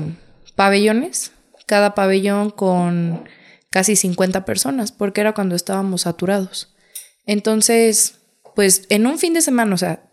pabellones, 0.54 1.32
cada 1.66 1.94
pabellón 1.94 2.50
con 2.50 3.24
casi 3.70 3.96
50 3.96 4.44
personas, 4.44 4.92
porque 4.92 5.22
era 5.22 5.32
cuando 5.32 5.56
estábamos 5.56 6.02
saturados. 6.02 6.74
Entonces, 7.26 8.16
pues 8.54 8.84
en 8.90 9.06
un 9.06 9.18
fin 9.18 9.34
de 9.34 9.40
semana, 9.40 9.74
o 9.74 9.78
sea, 9.78 10.04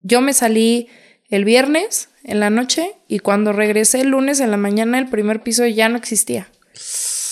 yo 0.00 0.20
me 0.20 0.32
salí 0.32 0.88
el 1.28 1.44
viernes 1.44 2.08
en 2.26 2.40
la 2.40 2.50
noche 2.50 2.92
y 3.08 3.20
cuando 3.20 3.52
regresé 3.52 4.00
el 4.02 4.08
lunes 4.08 4.40
en 4.40 4.50
la 4.50 4.56
mañana 4.58 4.98
el 4.98 5.08
primer 5.08 5.42
piso 5.42 5.64
ya 5.66 5.88
no 5.88 5.96
existía. 5.96 6.48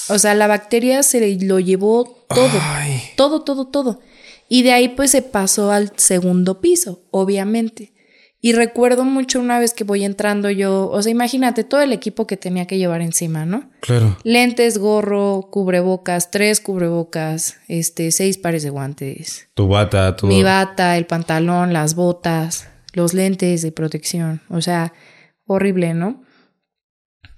O 0.08 0.18
sea, 0.18 0.34
la 0.34 0.46
bacteria 0.46 1.02
se 1.02 1.36
lo 1.42 1.60
llevó 1.60 2.24
todo, 2.28 2.58
Ay. 2.60 3.02
todo, 3.16 3.42
todo, 3.42 3.66
todo. 3.66 4.00
Y 4.48 4.62
de 4.62 4.72
ahí 4.72 4.88
pues 4.88 5.10
se 5.10 5.22
pasó 5.22 5.70
al 5.72 5.92
segundo 5.96 6.60
piso, 6.60 7.02
obviamente. 7.10 7.92
Y 8.40 8.52
recuerdo 8.52 9.04
mucho 9.04 9.40
una 9.40 9.58
vez 9.58 9.72
que 9.72 9.84
voy 9.84 10.04
entrando 10.04 10.50
yo, 10.50 10.90
o 10.90 11.00
sea, 11.00 11.10
imagínate 11.10 11.64
todo 11.64 11.80
el 11.80 11.94
equipo 11.94 12.26
que 12.26 12.36
tenía 12.36 12.66
que 12.66 12.76
llevar 12.76 13.00
encima, 13.00 13.46
¿no? 13.46 13.70
Claro. 13.80 14.18
Lentes, 14.22 14.76
gorro, 14.76 15.48
cubrebocas, 15.50 16.30
tres 16.30 16.60
cubrebocas, 16.60 17.56
este, 17.68 18.10
seis 18.10 18.36
pares 18.36 18.62
de 18.62 18.68
guantes, 18.68 19.48
Tu 19.54 19.66
bata, 19.66 20.14
tu. 20.14 20.26
mi 20.26 20.42
bata, 20.42 20.98
el 20.98 21.06
pantalón, 21.06 21.72
las 21.72 21.94
botas, 21.94 22.68
los 22.94 23.14
lentes 23.14 23.62
de 23.62 23.72
protección. 23.72 24.40
O 24.48 24.60
sea, 24.62 24.92
horrible, 25.46 25.94
¿no? 25.94 26.22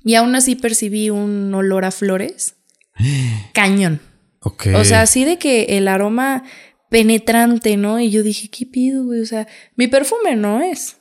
Y 0.05 0.15
aún 0.15 0.35
así 0.37 0.55
percibí 0.55 1.11
un 1.11 1.53
olor 1.53 1.85
a 1.85 1.91
flores. 1.91 2.55
Cañón. 3.53 4.01
Ok. 4.41 4.69
O 4.77 4.85
sea, 4.85 5.03
así 5.03 5.25
de 5.25 5.39
que 5.39 5.65
el 5.77 5.89
aroma 5.89 6.45
penetrante, 6.91 7.77
¿no? 7.77 7.99
Y 7.99 8.11
yo 8.11 8.23
dije, 8.23 8.49
¿qué 8.49 8.65
pido, 8.65 9.05
güey? 9.05 9.21
O 9.21 9.27
sea, 9.27 9.49
mi 9.75 9.89
perfume 9.89 10.37
no 10.37 10.63
es. 10.63 10.97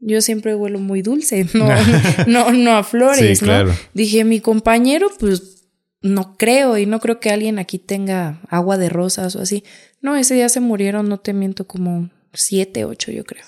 Yo 0.00 0.20
siempre 0.20 0.54
huelo 0.54 0.78
muy 0.78 1.02
dulce, 1.02 1.46
no, 1.54 1.68
no, 2.26 2.52
no 2.52 2.76
a 2.76 2.82
flores, 2.84 3.38
Sí, 3.38 3.44
¿no? 3.44 3.50
claro. 3.52 3.74
Dije, 3.94 4.24
mi 4.24 4.40
compañero, 4.40 5.10
pues 5.18 5.68
no 6.00 6.36
creo, 6.36 6.78
y 6.78 6.86
no 6.86 7.00
creo 7.00 7.18
que 7.20 7.30
alguien 7.30 7.58
aquí 7.58 7.78
tenga 7.78 8.40
agua 8.48 8.78
de 8.78 8.88
rosas 8.88 9.34
o 9.36 9.42
así. 9.42 9.64
No, 10.00 10.16
ese 10.16 10.34
día 10.34 10.48
se 10.48 10.60
murieron, 10.60 11.08
no 11.08 11.18
te 11.18 11.32
miento, 11.32 11.66
como 11.66 12.10
siete, 12.32 12.84
ocho, 12.84 13.10
yo 13.10 13.24
creo. 13.24 13.44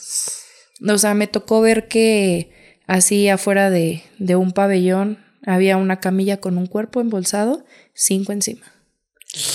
O 0.87 0.99
sea, 0.99 1.15
me 1.15 1.27
tocó 1.27 1.61
ver 1.61 1.89
que 1.89 2.79
así 2.87 3.29
afuera 3.29 3.71
de, 3.71 4.03
de 4.19 4.37
un 4.37 4.53
pabellón 4.53 5.19
había 5.45 5.77
una 5.77 6.01
camilla 6.01 6.39
con 6.39 6.59
un 6.59 6.67
cuerpo 6.67 7.01
embolsado, 7.01 7.65
cinco 7.95 8.33
encima. 8.33 8.67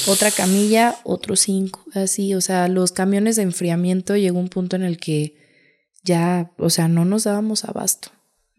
Otra 0.07 0.31
camilla, 0.31 0.95
otros 1.03 1.41
cinco, 1.41 1.83
así, 1.93 2.33
o 2.33 2.39
sea, 2.39 2.67
los 2.69 2.91
camiones 2.93 3.35
de 3.35 3.41
enfriamiento 3.41 4.15
llegó 4.15 4.39
un 4.39 4.47
punto 4.47 4.77
en 4.77 4.83
el 4.83 4.97
que 4.97 5.35
ya, 6.03 6.51
o 6.57 6.69
sea, 6.69 6.87
no 6.87 7.03
nos 7.03 7.25
dábamos 7.25 7.65
abasto. 7.65 8.09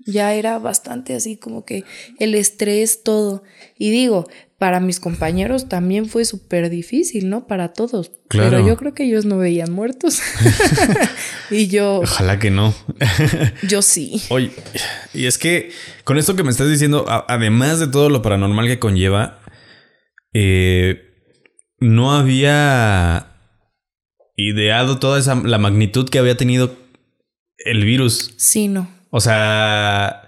Ya 0.04 0.34
era 0.34 0.58
bastante 0.58 1.14
así 1.14 1.36
como 1.36 1.64
que 1.64 1.84
el 2.18 2.34
estrés, 2.34 3.02
todo. 3.02 3.42
Y 3.78 3.90
digo, 3.90 4.28
para 4.58 4.80
mis 4.80 5.00
compañeros 5.00 5.68
también 5.68 6.06
fue 6.06 6.24
súper 6.24 6.70
difícil, 6.70 7.28
¿no? 7.28 7.46
Para 7.46 7.74
todos. 7.74 8.12
Claro. 8.28 8.50
Pero 8.50 8.66
yo 8.66 8.76
creo 8.76 8.94
que 8.94 9.04
ellos 9.04 9.26
no 9.26 9.36
veían 9.36 9.72
muertos. 9.72 10.20
y 11.50 11.68
yo, 11.68 12.00
Ojalá 12.00 12.38
que 12.38 12.50
no. 12.50 12.74
yo 13.68 13.82
sí. 13.82 14.22
Oye, 14.30 14.50
y 15.12 15.26
es 15.26 15.36
que 15.36 15.70
con 16.04 16.16
esto 16.16 16.36
que 16.36 16.42
me 16.42 16.50
estás 16.50 16.70
diciendo, 16.70 17.04
además 17.08 17.80
de 17.80 17.88
todo 17.88 18.08
lo 18.08 18.22
paranormal 18.22 18.66
que 18.66 18.78
conlleva, 18.78 19.40
eh, 20.32 21.02
no 21.78 22.14
había 22.14 23.34
ideado 24.36 24.98
toda 24.98 25.18
esa 25.18 25.34
la 25.34 25.58
magnitud 25.58 26.08
que 26.08 26.18
había 26.18 26.36
tenido 26.36 26.76
el 27.58 27.84
virus. 27.84 28.32
Sí, 28.38 28.68
no. 28.68 28.88
O 29.10 29.20
sea, 29.20 30.25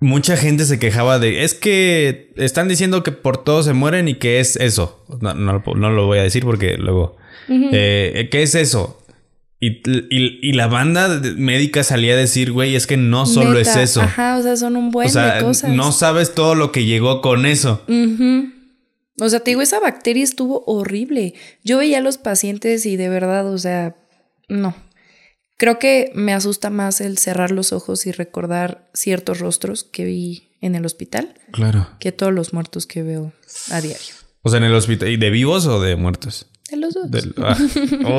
mucha 0.00 0.36
gente 0.36 0.64
se 0.64 0.78
quejaba 0.78 1.18
de 1.18 1.44
es 1.44 1.54
que 1.54 2.32
están 2.36 2.68
diciendo 2.68 3.02
que 3.02 3.12
por 3.12 3.42
todo 3.42 3.62
se 3.62 3.72
mueren 3.72 4.08
y 4.08 4.14
que 4.14 4.40
es 4.40 4.56
eso. 4.56 5.04
No, 5.20 5.34
no, 5.34 5.62
no 5.74 5.90
lo 5.90 6.06
voy 6.06 6.18
a 6.18 6.22
decir 6.22 6.44
porque 6.44 6.76
luego. 6.76 7.16
Eh, 7.48 8.28
¿Qué 8.30 8.42
es 8.42 8.54
eso? 8.54 9.02
Y, 9.58 9.68
y- 10.14 10.38
y 10.42 10.52
la 10.52 10.66
banda 10.66 11.08
médica 11.36 11.82
salía 11.82 12.12
a 12.12 12.16
decir, 12.16 12.52
güey, 12.52 12.74
es 12.76 12.86
que 12.86 12.96
no 12.98 13.24
solo 13.24 13.54
Neta, 13.54 13.70
es 13.82 13.90
eso. 13.90 14.02
Ajá, 14.02 14.36
o 14.36 14.42
sea, 14.42 14.56
son 14.56 14.76
un 14.76 14.90
buen 14.90 15.06
o 15.08 15.10
sea, 15.10 15.36
de 15.36 15.42
cosas. 15.42 15.70
no 15.72 15.92
sabes 15.92 16.34
todo 16.34 16.54
lo 16.54 16.72
que 16.72 16.84
llegó 16.84 17.22
con 17.22 17.46
eso. 17.46 17.82
Ujú. 17.88 18.50
O 19.18 19.28
sea, 19.30 19.40
te 19.40 19.52
digo, 19.52 19.62
esa 19.62 19.80
bacteria 19.80 20.22
estuvo 20.22 20.62
horrible. 20.66 21.32
Yo 21.64 21.78
veía 21.78 21.98
a 21.98 22.02
los 22.02 22.18
pacientes 22.18 22.84
y 22.84 22.96
de 22.96 23.08
verdad, 23.08 23.50
o 23.50 23.56
sea, 23.56 23.96
no. 24.48 24.74
Creo 25.58 25.78
que 25.78 26.10
me 26.14 26.32
asusta 26.34 26.70
más 26.70 27.00
el 27.00 27.18
cerrar 27.18 27.50
los 27.50 27.72
ojos 27.72 28.06
y 28.06 28.12
recordar 28.12 28.88
ciertos 28.92 29.38
rostros 29.40 29.84
que 29.84 30.04
vi 30.04 30.48
en 30.60 30.74
el 30.74 30.84
hospital 30.84 31.34
Claro. 31.52 31.88
que 32.00 32.12
todos 32.12 32.32
los 32.32 32.52
muertos 32.52 32.86
que 32.86 33.02
veo 33.02 33.32
a 33.70 33.80
diario. 33.80 34.14
O 34.42 34.48
sea, 34.50 34.58
en 34.58 34.64
el 34.64 34.74
hospital. 34.74 35.08
¿Y 35.08 35.16
de 35.16 35.30
vivos 35.30 35.66
o 35.66 35.80
de 35.80 35.96
muertos? 35.96 36.46
De 36.70 36.76
los 36.76 36.94
dos. 36.94 37.10
Del- 37.10 37.34
ah. 37.38 37.56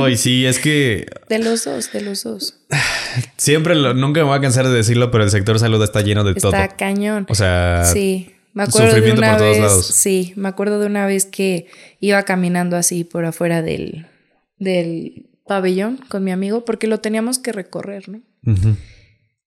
Ay, 0.06 0.18
sí, 0.18 0.46
es 0.46 0.60
que 0.60 1.06
De 1.30 1.40
los 1.40 1.64
dos, 1.66 1.92
de 1.92 2.02
los 2.02 2.24
dos. 2.24 2.60
siempre, 3.38 3.76
lo- 3.76 3.94
nunca 3.94 4.22
me 4.22 4.28
voy 4.28 4.38
a 4.38 4.42
cansar 4.42 4.68
de 4.68 4.74
decirlo, 4.74 5.12
pero 5.12 5.24
el 5.24 5.30
sector 5.30 5.60
salud 5.60 5.82
está 5.84 6.02
lleno 6.02 6.24
de 6.24 6.34
todo. 6.36 6.52
Está 6.54 6.76
cañón. 6.76 7.26
O 7.30 7.36
sea, 7.36 7.84
Sí, 7.86 8.32
me 8.54 8.64
acuerdo 8.64 8.88
de 8.88 8.92
sufrimiento 8.94 9.22
una 9.22 9.30
por 9.32 9.38
todos 9.40 9.52
vez. 9.52 9.62
lados. 9.62 9.86
Sí, 9.88 10.34
me 10.36 10.48
acuerdo 10.50 10.80
de 10.80 10.88
una 10.88 11.06
vez 11.06 11.26
que 11.26 11.68
iba 12.00 12.24
caminando 12.24 12.78
así 12.78 13.04
por 13.04 13.26
afuera 13.26 13.62
del, 13.62 14.08
del 14.60 15.27
pabellón 15.48 15.98
con 16.10 16.24
mi 16.24 16.32
amigo 16.32 16.66
porque 16.66 16.88
lo 16.88 17.00
teníamos 17.00 17.40
que 17.40 17.52
recorrer, 17.52 18.10
¿no? 18.10 18.22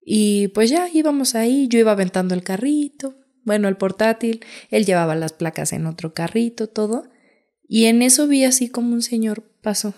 Y 0.01 0.49
pues 0.49 0.71
ya 0.71 0.89
íbamos 0.93 1.35
ahí, 1.35 1.69
yo 1.69 1.79
iba 1.79 1.93
aventando 1.93 2.35
el 2.35 2.43
carrito, 2.43 3.15
bueno, 3.45 3.69
el 3.69 3.77
portátil, 3.77 4.41
él 4.71 4.85
llevaba 4.85 5.15
las 5.15 5.33
placas 5.33 5.73
en 5.73 5.87
otro 5.87 6.13
carrito, 6.15 6.69
todo. 6.69 7.05
Y 7.69 7.87
en 7.87 8.03
eso 8.03 8.27
vi 8.27 8.45
así 8.45 8.69
como 8.69 8.93
un 8.93 9.03
señor 9.03 9.45
pasó. 9.63 9.95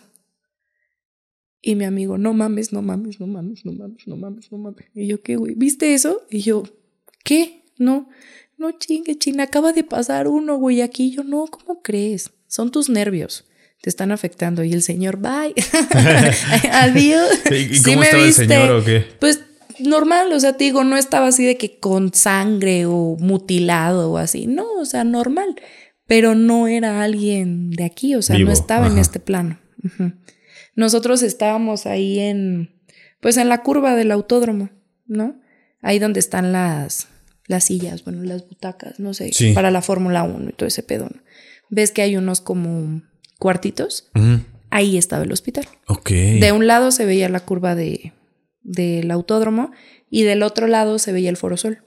Y 1.61 1.77
mi 1.77 1.85
amigo, 1.85 2.19
no 2.19 2.35
mames, 2.35 2.73
no 2.73 2.83
mames, 2.83 3.21
no 3.21 3.27
mames, 3.27 3.65
no 3.65 3.73
mames, 3.73 4.07
no 4.07 4.17
mames, 4.17 4.51
no 4.51 4.59
mames. 4.59 4.87
Y 4.95 5.07
yo, 5.07 5.23
¿qué, 5.23 5.37
güey? 5.37 5.55
¿Viste 5.55 5.95
eso? 5.95 6.23
Y 6.29 6.41
yo, 6.41 6.65
¿qué? 7.25 7.65
No, 7.79 8.09
no 8.59 8.73
chingue, 8.73 9.17
china, 9.17 9.45
acaba 9.45 9.73
de 9.73 9.85
pasar 9.85 10.27
uno, 10.27 10.59
güey, 10.59 10.83
aquí. 10.83 11.05
Y 11.05 11.11
yo, 11.13 11.25
no, 11.25 11.47
¿cómo 11.47 11.81
crees? 11.81 12.33
Son 12.49 12.73
tus 12.73 12.91
nervios. 12.91 13.45
Te 13.83 13.91
están 13.91 14.11
afectando. 14.13 14.65
Y 14.65 14.73
el 14.73 14.83
señor, 14.83 15.19
bye. 15.19 15.55
Adiós. 16.73 17.29
¿Y, 17.51 17.55
y 17.55 17.75
Sí 17.77 17.83
cómo 17.85 17.99
me 17.99 18.05
estaba 18.07 18.23
el 18.23 18.29
viste. 18.29 18.47
señor 18.49 18.71
o 18.71 18.85
qué? 18.85 19.05
Pues 19.21 19.41
normal, 19.81 20.33
o 20.33 20.41
sea, 20.41 20.57
te 20.57 20.65
digo, 20.65 20.85
no 20.85 20.97
estaba 20.97 21.27
así 21.29 21.45
de 21.45 21.57
que 21.57 21.79
con 21.79 22.15
sangre 22.15 22.87
o 22.87 23.17
mutilado 23.19 24.13
o 24.13 24.17
así, 24.19 24.47
no, 24.47 24.71
o 24.79 24.85
sea, 24.85 25.03
normal, 25.03 25.57
pero 26.07 26.35
no 26.35 26.69
era 26.69 27.03
alguien 27.03 27.71
de 27.71 27.85
aquí, 27.85 28.15
o 28.15 28.23
sea, 28.23 28.37
Vivo, 28.37 28.49
no 28.49 28.53
estaba 28.53 28.87
en 28.87 28.99
este 28.99 29.19
plano. 29.19 29.59
Nosotros 30.77 31.23
estábamos 31.23 31.87
ahí 31.87 32.19
en, 32.21 32.71
pues 33.21 33.37
en 33.37 33.49
la 33.49 33.63
curva 33.63 33.95
del 33.97 34.11
autódromo, 34.13 34.71
¿no? 35.07 35.41
Ahí 35.81 35.99
donde 35.99 36.21
están 36.21 36.53
las, 36.53 37.09
las 37.47 37.65
sillas, 37.65 38.05
bueno, 38.05 38.23
las 38.23 38.49
butacas, 38.49 39.01
no 39.01 39.15
sé, 39.15 39.33
Sí. 39.33 39.53
para 39.53 39.71
la 39.71 39.83
Fórmula 39.83 40.23
1 40.23 40.51
y 40.51 40.53
todo 40.53 40.67
ese 40.69 40.83
pedo. 40.83 41.05
¿no? 41.13 41.21
Ves 41.71 41.91
que 41.91 42.03
hay 42.03 42.17
unos 42.17 42.41
como 42.41 43.03
cuartitos, 43.43 44.09
ahí 44.71 44.97
estaba 44.97 45.25
el 45.25 45.33
hospital. 45.33 45.67
Ok. 45.89 46.11
De 46.11 46.53
un 46.53 46.69
lado 46.69 46.93
se 46.93 47.05
veía 47.05 47.29
la 47.29 47.41
curva 47.41 47.75
de, 47.75 48.13
del 48.63 49.11
autódromo 49.11 49.73
y 50.09 50.23
del 50.23 50.45
otro 50.45 50.69
lado 50.69 51.01
se 51.01 51.11
veía 51.11 51.29
el 51.29 51.37
Foro 51.37 51.57
Sol. 51.57 51.83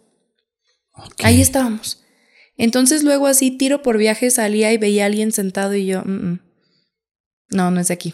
Ok. 0.93 1.23
Ahí 1.23 1.39
estábamos. 1.39 2.03
Entonces 2.57 3.03
luego 3.03 3.27
así 3.27 3.51
tiro 3.51 3.81
por 3.81 3.97
viaje 3.97 4.29
salía 4.31 4.73
y 4.73 4.77
veía 4.77 5.03
a 5.03 5.05
alguien 5.07 5.31
sentado 5.31 5.75
y 5.75 5.85
yo, 5.85 6.01
"Mm, 6.03 6.11
mm. 6.33 6.39
no, 7.51 7.71
no 7.71 7.79
es 7.79 7.87
de 7.87 7.93
aquí. 7.93 8.13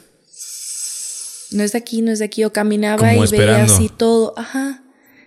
No 1.52 1.64
es 1.64 1.72
de 1.72 1.80
aquí, 1.80 2.02
no 2.04 2.12
es 2.12 2.20
de 2.20 2.26
aquí. 2.26 2.44
O 2.44 2.54
caminaba 2.54 3.10
Como 3.10 3.26
y 3.26 3.28
veía 3.28 3.64
así 3.64 3.89
todo. 3.89 4.34
Ajá, 4.38 4.84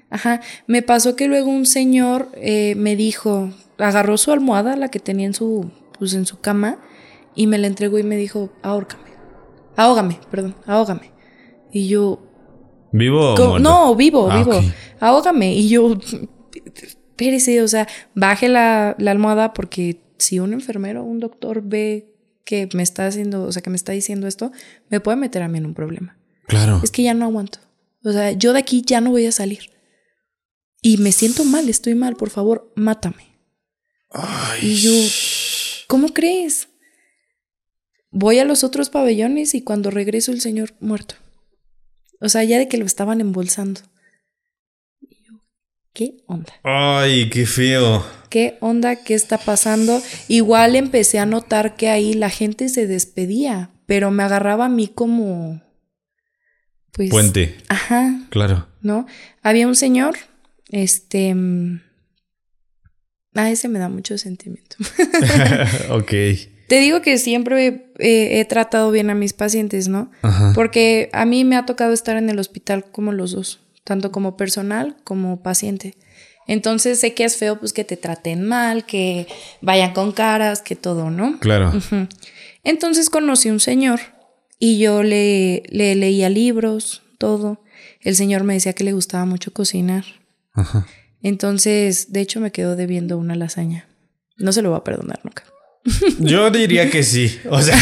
ajá. 0.08 0.40
Me 0.68 0.82
pasó 0.82 1.16
que 1.16 1.26
luego 1.26 1.50
un 1.50 1.66
señor 1.66 2.30
eh, 2.36 2.74
me 2.76 2.94
dijo, 2.96 3.52
agarró 3.78 4.16
su 4.18 4.30
almohada, 4.30 4.76
la 4.76 4.88
que 4.88 5.00
tenía 5.00 5.26
en 5.26 5.34
su, 5.34 5.70
pues 5.98 6.14
en 6.14 6.26
su 6.26 6.40
cama, 6.40 6.78
y 7.34 7.46
me 7.46 7.58
la 7.58 7.66
entregó 7.66 7.98
y 7.98 8.02
me 8.02 8.16
dijo, 8.16 8.50
ahórcame. 8.62 9.10
Ahógame, 9.76 10.20
perdón, 10.30 10.54
ahógame. 10.66 11.12
Y 11.72 11.88
yo, 11.88 12.20
¿Vivo 12.92 13.34
o? 13.34 13.58
No, 13.58 13.94
vivo, 13.96 14.28
Ah, 14.30 14.38
vivo. 14.38 14.56
ok. 14.58 14.64
Ahógame. 15.00 15.52
Y 15.54 15.68
yo, 15.68 15.98
espérese, 16.64 17.60
o 17.62 17.68
sea, 17.68 17.88
baje 18.14 18.48
la, 18.48 18.94
la 18.98 19.10
almohada 19.10 19.52
porque 19.52 20.00
si 20.18 20.38
un 20.38 20.52
enfermero 20.52 21.02
o 21.02 21.04
un 21.04 21.18
doctor 21.18 21.62
ve 21.64 22.14
que 22.44 22.68
me 22.74 22.82
está 22.84 23.06
haciendo, 23.06 23.44
o 23.44 23.52
sea, 23.52 23.62
que 23.62 23.70
me 23.70 23.76
está 23.76 23.92
diciendo 23.92 24.26
esto, 24.28 24.52
me 24.90 25.00
puede 25.00 25.16
meter 25.16 25.42
a 25.42 25.48
mí 25.48 25.58
en 25.58 25.66
un 25.66 25.74
problema. 25.74 26.16
Claro. 26.46 26.80
Es 26.84 26.90
que 26.90 27.02
ya 27.02 27.14
no 27.14 27.24
aguanto. 27.24 27.58
O 28.04 28.12
sea, 28.12 28.30
yo 28.32 28.52
de 28.52 28.58
aquí 28.60 28.82
ya 28.86 29.00
no 29.00 29.10
voy 29.10 29.26
a 29.26 29.32
salir. 29.32 29.70
Y 30.82 30.98
me 30.98 31.10
siento 31.12 31.44
mal, 31.44 31.68
estoy 31.68 31.94
mal, 31.94 32.14
por 32.14 32.30
favor, 32.30 32.70
mátame. 32.76 33.38
Y 34.62 34.74
yo, 34.76 34.92
¿cómo 35.88 36.08
crees? 36.10 36.68
Voy 38.16 38.38
a 38.38 38.44
los 38.44 38.62
otros 38.62 38.90
pabellones 38.90 39.54
y 39.54 39.62
cuando 39.62 39.90
regreso 39.90 40.30
el 40.30 40.40
señor 40.40 40.72
muerto. 40.78 41.16
O 42.20 42.28
sea, 42.28 42.44
ya 42.44 42.58
de 42.58 42.68
que 42.68 42.78
lo 42.78 42.86
estaban 42.86 43.20
embolsando. 43.20 43.80
¿qué 45.92 46.16
onda? 46.26 46.52
Ay, 46.62 47.28
qué 47.30 47.44
feo. 47.46 48.04
¿Qué 48.30 48.56
onda? 48.60 48.96
¿Qué 48.96 49.14
está 49.14 49.36
pasando? 49.38 50.00
Igual 50.28 50.76
empecé 50.76 51.18
a 51.18 51.26
notar 51.26 51.76
que 51.76 51.88
ahí 51.88 52.14
la 52.14 52.30
gente 52.30 52.68
se 52.68 52.86
despedía, 52.86 53.70
pero 53.86 54.10
me 54.10 54.22
agarraba 54.22 54.66
a 54.66 54.68
mí 54.68 54.88
como... 54.88 55.60
Pues... 56.92 57.10
Puente. 57.10 57.56
Ajá, 57.68 58.26
Claro. 58.30 58.68
¿no? 58.80 59.06
Había 59.42 59.66
un 59.66 59.74
señor, 59.76 60.16
este... 60.68 61.34
mm, 61.34 61.80
A 63.34 63.50
ese 63.50 63.68
me 63.68 63.78
da 63.80 63.88
mucho 63.88 64.18
sentimiento. 64.18 64.76
ok. 65.90 66.12
Te 66.68 66.80
digo 66.80 67.02
que 67.02 67.18
siempre 67.18 67.92
eh, 67.98 68.40
he 68.40 68.44
tratado 68.44 68.90
bien 68.90 69.10
a 69.10 69.14
mis 69.14 69.32
pacientes, 69.32 69.88
¿no? 69.88 70.10
Ajá. 70.22 70.52
Porque 70.54 71.10
a 71.12 71.24
mí 71.24 71.44
me 71.44 71.56
ha 71.56 71.66
tocado 71.66 71.92
estar 71.92 72.16
en 72.16 72.30
el 72.30 72.38
hospital 72.38 72.84
como 72.90 73.12
los 73.12 73.32
dos, 73.32 73.60
tanto 73.84 74.10
como 74.12 74.36
personal 74.36 74.96
como 75.04 75.42
paciente. 75.42 75.96
Entonces 76.46 77.00
sé 77.00 77.14
que 77.14 77.24
es 77.24 77.36
feo 77.36 77.58
pues 77.58 77.72
que 77.72 77.84
te 77.84 77.96
traten 77.96 78.46
mal, 78.46 78.84
que 78.84 79.26
vayan 79.60 79.92
con 79.92 80.12
caras, 80.12 80.60
que 80.62 80.76
todo, 80.76 81.10
¿no? 81.10 81.38
Claro. 81.40 81.72
Entonces 82.64 83.10
conocí 83.10 83.50
un 83.50 83.60
señor 83.60 84.00
y 84.58 84.78
yo 84.78 85.02
le, 85.02 85.62
le 85.68 85.94
leía 85.94 86.28
libros, 86.28 87.02
todo. 87.18 87.62
El 88.00 88.16
señor 88.16 88.44
me 88.44 88.54
decía 88.54 88.74
que 88.74 88.84
le 88.84 88.92
gustaba 88.92 89.24
mucho 89.24 89.52
cocinar. 89.52 90.04
Ajá. 90.52 90.86
Entonces, 91.22 92.12
de 92.12 92.20
hecho, 92.20 92.38
me 92.40 92.52
quedó 92.52 92.76
debiendo 92.76 93.16
una 93.16 93.34
lasaña. 93.34 93.88
No 94.36 94.52
se 94.52 94.60
lo 94.60 94.68
voy 94.68 94.78
a 94.78 94.84
perdonar 94.84 95.20
nunca. 95.24 95.44
Yo 96.18 96.50
diría 96.50 96.90
que 96.90 97.02
sí. 97.02 97.38
O 97.50 97.60
sea, 97.60 97.76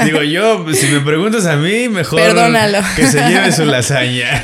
digo 0.04 0.22
yo, 0.22 0.66
si 0.74 0.86
me 0.88 1.00
preguntas 1.00 1.46
a 1.46 1.56
mí, 1.56 1.88
mejor 1.88 2.20
Perdónalo. 2.20 2.80
que 2.96 3.06
se 3.06 3.18
lleve 3.28 3.50
su 3.50 3.64
lasaña. 3.64 4.42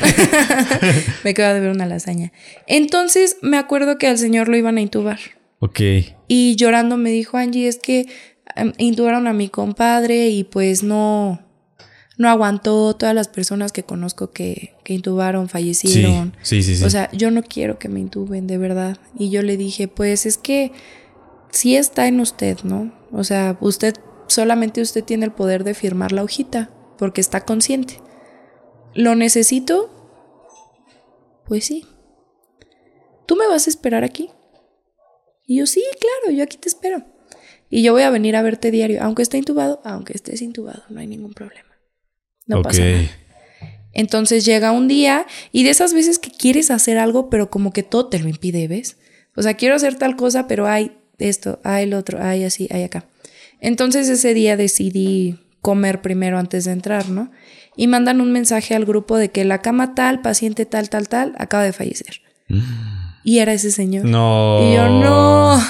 Me 1.23 1.31
acaba 1.31 1.53
de 1.53 1.59
ver 1.59 1.71
una 1.71 1.85
lasaña. 1.85 2.31
Entonces 2.67 3.37
me 3.41 3.57
acuerdo 3.57 3.97
que 3.99 4.07
al 4.07 4.17
señor 4.17 4.47
lo 4.47 4.57
iban 4.57 4.77
a 4.77 4.81
intubar. 4.81 5.19
Ok. 5.59 5.79
Y 6.27 6.55
llorando 6.55 6.97
me 6.97 7.11
dijo, 7.11 7.37
Angie, 7.37 7.67
es 7.67 7.77
que 7.77 8.07
em, 8.55 8.73
intubaron 8.79 9.27
a 9.27 9.33
mi 9.33 9.47
compadre 9.47 10.29
y 10.29 10.43
pues 10.43 10.81
no, 10.81 11.39
no 12.17 12.29
aguantó. 12.29 12.95
Todas 12.95 13.13
las 13.13 13.27
personas 13.27 13.71
que 13.71 13.83
conozco 13.83 14.31
que, 14.31 14.73
que 14.83 14.93
intubaron 14.93 15.49
fallecieron. 15.49 16.35
Sí, 16.41 16.63
sí, 16.63 16.77
sí. 16.77 16.83
O 16.83 16.89
sea, 16.89 17.11
yo 17.11 17.29
no 17.29 17.43
quiero 17.43 17.77
que 17.77 17.89
me 17.89 17.99
intuben, 17.99 18.47
de 18.47 18.57
verdad. 18.57 18.97
Y 19.19 19.29
yo 19.29 19.43
le 19.43 19.55
dije, 19.55 19.87
pues 19.87 20.25
es 20.25 20.37
que 20.39 20.71
sí 21.51 21.75
está 21.75 22.07
en 22.07 22.19
usted, 22.19 22.59
¿no? 22.63 22.91
O 23.11 23.23
sea, 23.23 23.57
usted, 23.61 23.95
solamente 24.27 24.81
usted 24.81 25.03
tiene 25.03 25.25
el 25.25 25.31
poder 25.31 25.63
de 25.63 25.73
firmar 25.73 26.11
la 26.11 26.23
hojita, 26.23 26.71
porque 26.97 27.21
está 27.21 27.41
consciente. 27.45 27.99
¿Lo 28.93 29.15
necesito? 29.15 29.89
Pues 31.45 31.65
sí. 31.65 31.85
¿Tú 33.25 33.35
me 33.35 33.47
vas 33.47 33.67
a 33.67 33.69
esperar 33.69 34.03
aquí? 34.03 34.29
Y 35.45 35.57
yo, 35.57 35.65
sí, 35.65 35.83
claro, 35.99 36.35
yo 36.35 36.43
aquí 36.43 36.57
te 36.57 36.69
espero. 36.69 37.05
Y 37.69 37.83
yo 37.83 37.93
voy 37.93 38.03
a 38.03 38.09
venir 38.09 38.35
a 38.35 38.41
verte 38.41 38.71
diario, 38.71 39.01
aunque 39.01 39.21
esté 39.21 39.37
intubado, 39.37 39.81
aunque 39.85 40.13
estés 40.13 40.41
intubado, 40.41 40.83
no 40.89 40.99
hay 40.99 41.07
ningún 41.07 41.33
problema. 41.33 41.69
No 42.45 42.61
pasa 42.61 42.83
nada. 42.83 43.09
Entonces 43.93 44.45
llega 44.45 44.71
un 44.71 44.87
día 44.87 45.25
y 45.51 45.63
de 45.63 45.69
esas 45.69 45.93
veces 45.93 46.19
que 46.19 46.31
quieres 46.31 46.71
hacer 46.71 46.97
algo, 46.97 47.29
pero 47.29 47.49
como 47.49 47.71
que 47.73 47.83
todo 47.83 48.07
te 48.07 48.19
lo 48.19 48.27
impide, 48.27 48.67
¿ves? 48.67 48.97
O 49.35 49.41
sea, 49.41 49.55
quiero 49.55 49.75
hacer 49.75 49.95
tal 49.95 50.15
cosa, 50.15 50.47
pero 50.47 50.67
hay 50.67 50.97
esto, 51.29 51.59
hay 51.63 51.83
el 51.83 51.93
otro, 51.93 52.21
hay 52.21 52.43
así, 52.43 52.67
hay 52.71 52.83
acá. 52.83 53.05
Entonces 53.59 54.09
ese 54.09 54.33
día 54.33 54.57
decidí 54.57 55.39
comer 55.61 56.01
primero 56.01 56.39
antes 56.39 56.65
de 56.65 56.71
entrar, 56.71 57.09
¿no? 57.09 57.31
Y 57.77 57.87
mandan 57.87 58.19
un 58.19 58.31
mensaje 58.31 58.75
al 58.75 58.85
grupo 58.85 59.17
de 59.17 59.29
que 59.29 59.45
la 59.45 59.61
cama 59.61 59.95
tal, 59.95 60.21
paciente 60.21 60.65
tal, 60.65 60.89
tal, 60.89 61.07
tal, 61.07 61.33
acaba 61.37 61.63
de 61.63 61.73
fallecer. 61.73 62.21
Y 63.23 63.39
era 63.39 63.53
ese 63.53 63.71
señor. 63.71 64.05
No. 64.05 64.59
Y 64.61 64.75
yo 64.75 64.89
no. 64.89 65.61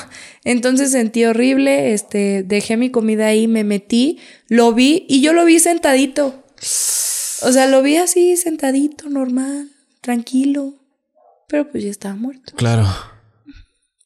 Entonces 0.43 0.91
sentí 0.91 1.26
horrible, 1.26 1.93
este, 1.93 2.43
dejé 2.43 2.78
mi 2.78 2.89
comida 2.89 3.28
ahí, 3.28 3.47
me 3.47 3.64
metí, 3.64 4.20
lo 4.47 4.74
vi 4.74 5.06
y 5.08 5.22
yo 5.22 5.34
lo 5.34 5.45
vi 5.45 5.60
sentadito. 5.60 6.43
O 7.43 7.52
sea, 7.52 7.68
lo 7.68 7.82
vi 7.82 7.97
así 7.97 8.38
sentadito, 8.38 9.10
normal, 9.10 9.70
tranquilo. 10.02 10.74
Pero 11.47 11.70
pues 11.70 11.84
ya 11.84 11.91
estaba 11.91 12.16
muerto. 12.16 12.54
Claro. 12.56 12.88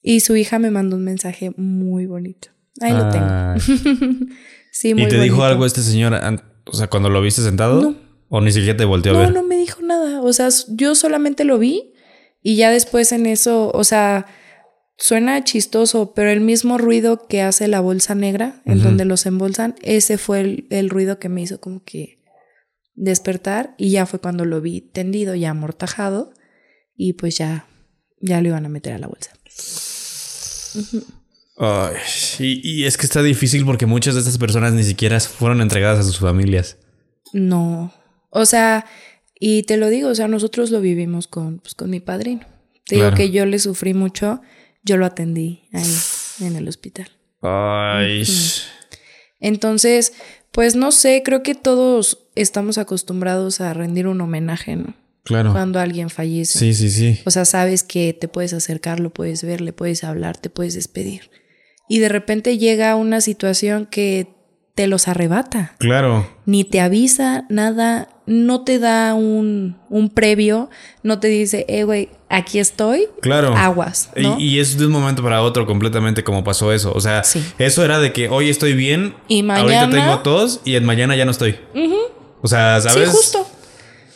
Y 0.07 0.19
su 0.19 0.35
hija 0.35 0.59
me 0.59 0.69
mandó 0.69 0.97
un 0.97 1.03
mensaje 1.03 1.51
muy 1.57 2.05
bonito. 2.05 2.49
Ahí 2.79 2.93
lo 2.93 3.09
tengo. 3.09 3.27
Sí, 4.71 4.93
muy 4.93 5.03
¿Y 5.03 5.07
te 5.07 5.15
dijo 5.21 5.37
bonito. 5.37 5.45
algo 5.45 5.65
este 5.65 5.81
señor, 5.81 6.13
o 6.65 6.73
sea, 6.73 6.87
cuando 6.89 7.09
lo 7.09 7.21
viste 7.21 7.41
sentado? 7.41 7.81
No. 7.81 7.95
¿O 8.27 8.41
ni 8.41 8.51
siquiera 8.51 8.75
te 8.75 8.83
volteó 8.83 9.13
a 9.13 9.15
No, 9.15 9.19
ver? 9.21 9.33
no 9.33 9.41
me 9.43 9.55
dijo 9.55 9.81
nada. 9.81 10.21
O 10.21 10.33
sea, 10.33 10.49
yo 10.67 10.95
solamente 10.95 11.45
lo 11.45 11.57
vi 11.57 11.93
y 12.43 12.57
ya 12.57 12.69
después 12.71 13.13
en 13.13 13.25
eso, 13.25 13.71
o 13.73 13.83
sea, 13.85 14.25
suena 14.97 15.43
chistoso, 15.45 16.13
pero 16.13 16.29
el 16.29 16.41
mismo 16.41 16.77
ruido 16.77 17.25
que 17.27 17.41
hace 17.41 17.69
la 17.69 17.79
bolsa 17.79 18.15
negra, 18.15 18.61
en 18.65 18.83
donde 18.83 19.05
los 19.05 19.25
embolsan, 19.25 19.75
ese 19.81 20.17
fue 20.17 20.41
el, 20.41 20.67
el 20.69 20.89
ruido 20.89 21.19
que 21.19 21.29
me 21.29 21.41
hizo 21.41 21.61
como 21.61 21.81
que 21.85 22.21
despertar 22.95 23.75
y 23.77 23.91
ya 23.91 24.05
fue 24.05 24.19
cuando 24.19 24.43
lo 24.43 24.59
vi 24.59 24.81
tendido, 24.81 25.35
ya 25.35 25.51
amortajado 25.51 26.33
y 26.97 27.13
pues 27.13 27.37
ya, 27.37 27.67
ya 28.19 28.41
lo 28.41 28.49
iban 28.49 28.65
a 28.65 28.69
meter 28.69 28.91
a 28.93 28.97
la 28.99 29.07
bolsa. 29.07 29.31
Ay, 31.57 31.95
y, 32.39 32.69
y 32.81 32.85
es 32.85 32.97
que 32.97 33.05
está 33.05 33.23
difícil 33.23 33.65
porque 33.65 33.85
muchas 33.85 34.15
de 34.15 34.19
estas 34.21 34.37
personas 34.37 34.73
ni 34.73 34.83
siquiera 34.83 35.19
fueron 35.19 35.61
entregadas 35.61 35.99
a 35.99 36.03
sus 36.03 36.19
familias. 36.19 36.77
No, 37.33 37.93
o 38.29 38.45
sea, 38.45 38.85
y 39.39 39.63
te 39.63 39.77
lo 39.77 39.89
digo, 39.89 40.09
o 40.09 40.15
sea, 40.15 40.27
nosotros 40.27 40.71
lo 40.71 40.81
vivimos 40.81 41.27
con, 41.27 41.59
pues, 41.59 41.75
con 41.75 41.89
mi 41.89 41.99
padrino. 41.99 42.41
Te 42.85 42.95
Claro. 42.97 43.15
digo 43.15 43.17
que 43.17 43.31
yo 43.31 43.45
le 43.45 43.59
sufrí 43.59 43.93
mucho, 43.93 44.41
yo 44.83 44.97
lo 44.97 45.05
atendí 45.05 45.63
ahí 45.73 45.95
en 46.41 46.55
el 46.55 46.67
hospital. 46.67 47.09
Ay. 47.41 48.23
Entonces, 49.39 50.13
pues 50.51 50.75
no 50.75 50.91
sé, 50.91 51.21
creo 51.23 51.43
que 51.43 51.55
todos 51.55 52.27
estamos 52.35 52.77
acostumbrados 52.77 53.61
a 53.61 53.73
rendir 53.73 54.07
un 54.07 54.21
homenaje, 54.21 54.75
¿no? 54.75 54.93
Claro. 55.25 55.51
Cuando 55.51 55.79
alguien 55.79 56.09
fallece. 56.09 56.57
Sí, 56.59 56.73
sí, 56.73 56.89
sí. 56.89 57.19
O 57.25 57.31
sea, 57.31 57.43
sabes 57.45 57.83
que 57.83 58.13
te 58.13 58.27
puedes 58.27 58.53
acercar, 58.53 58.99
lo 58.99 59.09
puedes 59.09 59.43
ver, 59.43 59.59
le 59.59 59.73
puedes 59.73 60.03
hablar, 60.03 60.37
te 60.37 60.49
puedes 60.49 60.75
despedir. 60.75 61.29
Y 61.89 61.99
de 61.99 62.09
repente 62.09 62.57
llega 62.57 62.95
una 62.95 63.19
situación 63.21 63.87
que 63.87 64.27
te 64.75 64.87
los 64.87 65.07
arrebata. 65.07 65.73
Claro. 65.79 66.27
Ni 66.45 66.63
te 66.63 66.79
avisa 66.81 67.45
nada, 67.49 68.09
no 68.25 68.63
te 68.65 68.77
da 68.77 69.13
un, 69.13 69.77
un 69.89 70.09
previo, 70.09 70.69
no 71.01 71.19
te 71.19 71.27
dice, 71.29 71.65
eh, 71.69 71.85
güey, 71.85 72.09
aquí 72.29 72.59
estoy, 72.59 73.07
Claro. 73.21 73.55
aguas, 73.55 74.09
¿no? 74.17 74.37
Y, 74.39 74.55
y 74.55 74.59
es 74.59 74.77
de 74.77 74.85
un 74.85 74.91
momento 74.91 75.23
para 75.23 75.41
otro 75.41 75.65
completamente 75.65 76.23
como 76.23 76.43
pasó 76.43 76.73
eso. 76.73 76.91
O 76.93 76.99
sea, 77.01 77.23
Sí. 77.23 77.41
eso 77.57 77.85
era 77.85 77.99
de 77.99 78.11
que 78.13 78.27
hoy 78.29 78.49
estoy 78.49 78.73
bien, 78.73 79.15
Y 79.29 79.39
ahorita 79.49 79.63
mañana- 79.87 79.89
tengo 79.89 80.19
tos 80.19 80.59
y 80.65 80.75
en 80.75 80.83
mañana 80.85 81.15
ya 81.15 81.23
no 81.25 81.31
estoy. 81.31 81.55
O 82.41 82.47
sea, 82.47 82.79
¿sabes? 82.81 83.09
Sí, 83.09 83.15
justo. 83.15 83.47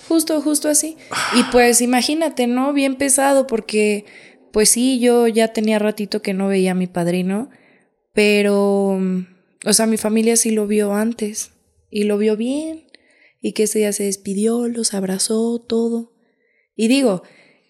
Justo, 0.09 0.41
justo 0.41 0.67
así. 0.69 0.97
Y 1.35 1.43
pues 1.51 1.81
imagínate, 1.81 2.47
¿no? 2.47 2.73
Bien 2.73 2.95
pesado 2.95 3.45
porque, 3.45 4.05
pues 4.51 4.69
sí, 4.71 4.99
yo 4.99 5.27
ya 5.27 5.53
tenía 5.53 5.77
ratito 5.77 6.23
que 6.23 6.33
no 6.33 6.47
veía 6.47 6.71
a 6.71 6.75
mi 6.75 6.87
padrino, 6.87 7.51
pero, 8.13 8.99
o 9.65 9.73
sea, 9.73 9.85
mi 9.85 9.97
familia 9.97 10.35
sí 10.35 10.49
lo 10.49 10.65
vio 10.65 10.95
antes 10.95 11.51
y 11.91 12.05
lo 12.05 12.17
vio 12.17 12.35
bien 12.35 12.87
y 13.39 13.53
que 13.53 13.63
ese 13.63 13.79
día 13.79 13.93
se 13.93 14.03
despidió, 14.05 14.67
los 14.67 14.95
abrazó, 14.95 15.59
todo. 15.59 16.11
Y 16.75 16.87
digo, 16.87 17.21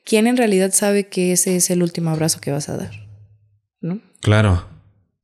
¿quién 0.06 0.26
en 0.26 0.38
realidad 0.38 0.72
sabe 0.74 1.10
que 1.10 1.34
ese 1.34 1.58
es 1.58 1.70
el 1.70 1.84
último 1.84 2.10
abrazo 2.10 2.40
que 2.40 2.52
vas 2.52 2.70
a 2.70 2.78
dar? 2.78 2.92
¿No? 3.82 4.00
Claro. 4.22 4.66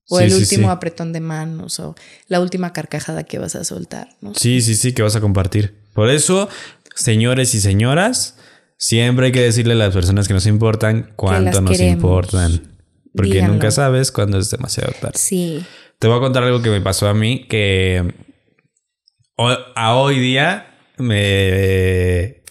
O 0.09 0.17
Sí, 0.19 0.25
el 0.25 0.31
sí, 0.31 0.37
último 0.37 0.67
sí. 0.67 0.71
apretón 0.73 1.13
de 1.13 1.21
manos 1.21 1.79
o 1.79 1.95
la 2.27 2.41
última 2.41 2.73
carcajada 2.73 3.23
que 3.23 3.39
vas 3.39 3.55
a 3.55 3.63
soltar, 3.63 4.09
¿no? 4.19 4.35
Sí, 4.35 4.59
sí, 4.61 4.75
sí, 4.75 4.91
que 4.93 5.01
vas 5.01 5.15
a 5.15 5.21
compartir. 5.21 5.85
Por 5.95 6.09
eso, 6.09 6.49
señores 6.95 7.53
y 7.53 7.61
señoras, 7.61 8.37
siempre 8.77 9.27
hay 9.27 9.31
que 9.31 9.41
decirle 9.41 9.73
a 9.73 9.77
las 9.77 9.93
personas 9.93 10.27
que 10.27 10.33
nos 10.33 10.47
importan 10.47 11.13
cuánto 11.15 11.61
nos 11.61 11.71
queremos. 11.71 11.95
importan. 11.95 12.75
Porque 13.13 13.33
Díganlo. 13.33 13.53
nunca 13.53 13.71
sabes 13.71 14.11
cuándo 14.11 14.37
es 14.39 14.49
demasiado 14.49 14.91
tarde. 14.99 15.17
Sí. 15.17 15.63
Te 15.99 16.07
voy 16.07 16.17
a 16.17 16.19
contar 16.19 16.43
algo 16.43 16.61
que 16.61 16.69
me 16.69 16.81
pasó 16.81 17.07
a 17.07 17.13
mí 17.13 17.45
que 17.47 18.13
a 19.37 19.95
hoy 19.95 20.19
día 20.19 20.75
me, 20.97 22.41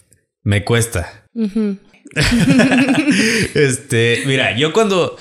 me 0.43 0.63
cuesta. 0.63 1.27
Este, 3.55 4.23
mira, 4.25 4.55
yo 4.55 4.71
cuando 4.71 5.17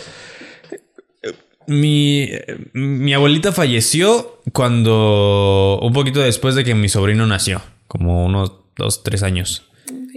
mi, 1.66 2.28
mi 2.72 3.12
abuelita 3.14 3.50
falleció 3.52 4.40
cuando 4.52 5.80
un 5.82 5.92
poquito 5.92 6.20
después 6.20 6.54
de 6.54 6.62
que 6.62 6.74
mi 6.76 6.88
sobrino 6.88 7.26
nació, 7.26 7.62
como 7.88 8.24
unos 8.24 8.52
dos, 8.76 9.02
tres 9.02 9.22
años. 9.22 9.68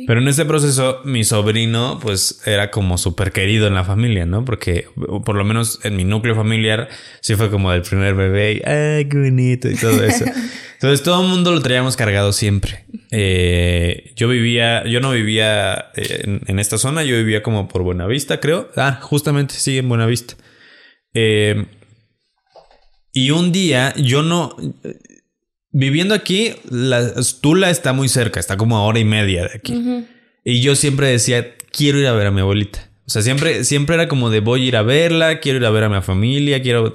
Pero 0.05 0.21
en 0.21 0.27
este 0.29 0.45
proceso 0.45 1.01
mi 1.03 1.25
sobrino 1.25 1.99
pues 2.01 2.41
era 2.45 2.71
como 2.71 2.97
súper 2.97 3.33
querido 3.33 3.67
en 3.67 3.73
la 3.73 3.83
familia, 3.83 4.25
¿no? 4.25 4.45
Porque 4.45 4.87
por 5.25 5.35
lo 5.35 5.43
menos 5.43 5.81
en 5.83 5.97
mi 5.97 6.05
núcleo 6.05 6.35
familiar 6.35 6.87
sí 7.19 7.35
fue 7.35 7.49
como 7.49 7.71
del 7.71 7.81
primer 7.81 8.15
bebé 8.15 8.53
y 8.53 8.69
¡ay, 8.69 9.09
qué 9.09 9.17
bonito! 9.17 9.69
y 9.69 9.75
todo 9.75 10.01
eso. 10.03 10.23
Entonces 10.75 11.03
todo 11.03 11.23
el 11.23 11.27
mundo 11.27 11.51
lo 11.51 11.61
traíamos 11.61 11.97
cargado 11.97 12.31
siempre. 12.31 12.85
Eh, 13.11 14.13
yo 14.15 14.29
vivía, 14.29 14.85
yo 14.85 15.01
no 15.01 15.11
vivía 15.11 15.89
eh, 15.95 16.21
en, 16.23 16.41
en 16.45 16.59
esta 16.59 16.77
zona, 16.77 17.03
yo 17.03 17.17
vivía 17.17 17.43
como 17.43 17.67
por 17.67 17.81
Buenavista, 17.81 18.39
creo. 18.39 18.69
Ah, 18.77 18.99
justamente, 19.01 19.55
sí, 19.55 19.77
en 19.79 19.89
Buenavista. 19.89 20.35
Eh, 21.13 21.65
y 23.11 23.31
un 23.31 23.51
día 23.51 23.93
yo 23.97 24.21
no... 24.21 24.55
Viviendo 25.71 26.13
aquí, 26.13 26.53
la, 26.69 27.13
Tula 27.41 27.69
está 27.69 27.93
muy 27.93 28.09
cerca, 28.09 28.39
está 28.39 28.57
como 28.57 28.77
a 28.77 28.83
hora 28.83 28.99
y 28.99 29.05
media 29.05 29.43
de 29.43 29.51
aquí. 29.55 30.05
Y 30.43 30.61
yo 30.61 30.75
siempre 30.75 31.07
decía, 31.07 31.55
quiero 31.71 31.99
ir 31.99 32.07
a 32.07 32.13
ver 32.13 32.27
a 32.27 32.31
mi 32.31 32.41
abuelita. 32.41 32.89
O 33.05 33.09
sea, 33.09 33.21
siempre, 33.21 33.63
siempre 33.63 33.95
era 33.95 34.07
como 34.07 34.29
de 34.29 34.41
voy 34.41 34.63
a 34.63 34.67
ir 34.67 34.75
a 34.75 34.81
verla, 34.81 35.39
quiero 35.39 35.59
ir 35.59 35.65
a 35.65 35.69
ver 35.69 35.85
a 35.85 35.89
mi 35.89 36.01
familia, 36.01 36.61
quiero... 36.61 36.93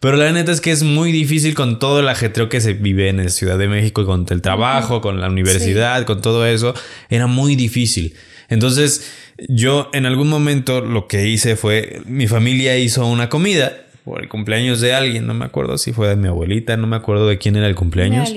Pero 0.00 0.16
la 0.16 0.32
neta 0.32 0.50
es 0.50 0.60
que 0.60 0.72
es 0.72 0.82
muy 0.82 1.12
difícil 1.12 1.54
con 1.54 1.78
todo 1.78 2.00
el 2.00 2.08
ajetreo 2.08 2.48
que 2.48 2.60
se 2.60 2.72
vive 2.72 3.08
en 3.08 3.18
la 3.18 3.28
Ciudad 3.28 3.56
de 3.56 3.68
México, 3.68 4.04
con 4.04 4.26
el 4.30 4.42
trabajo, 4.42 5.00
con 5.00 5.20
la 5.20 5.28
universidad, 5.28 6.04
con 6.06 6.20
todo 6.20 6.46
eso. 6.46 6.74
Era 7.08 7.26
muy 7.26 7.54
difícil. 7.54 8.14
Entonces, 8.48 9.10
yo 9.48 9.90
en 9.92 10.06
algún 10.06 10.28
momento 10.28 10.80
lo 10.80 11.06
que 11.06 11.28
hice 11.28 11.54
fue, 11.56 12.02
mi 12.04 12.26
familia 12.26 12.76
hizo 12.78 13.06
una 13.06 13.28
comida 13.28 13.86
por 14.04 14.22
el 14.22 14.28
cumpleaños 14.28 14.80
de 14.80 14.94
alguien, 14.94 15.26
no 15.26 15.34
me 15.34 15.44
acuerdo 15.44 15.78
si 15.78 15.92
fue 15.92 16.08
de 16.08 16.16
mi 16.16 16.28
abuelita, 16.28 16.76
no 16.76 16.86
me 16.86 16.96
acuerdo 16.96 17.28
de 17.28 17.38
quién 17.38 17.56
era 17.56 17.66
el 17.66 17.74
cumpleaños. 17.74 18.32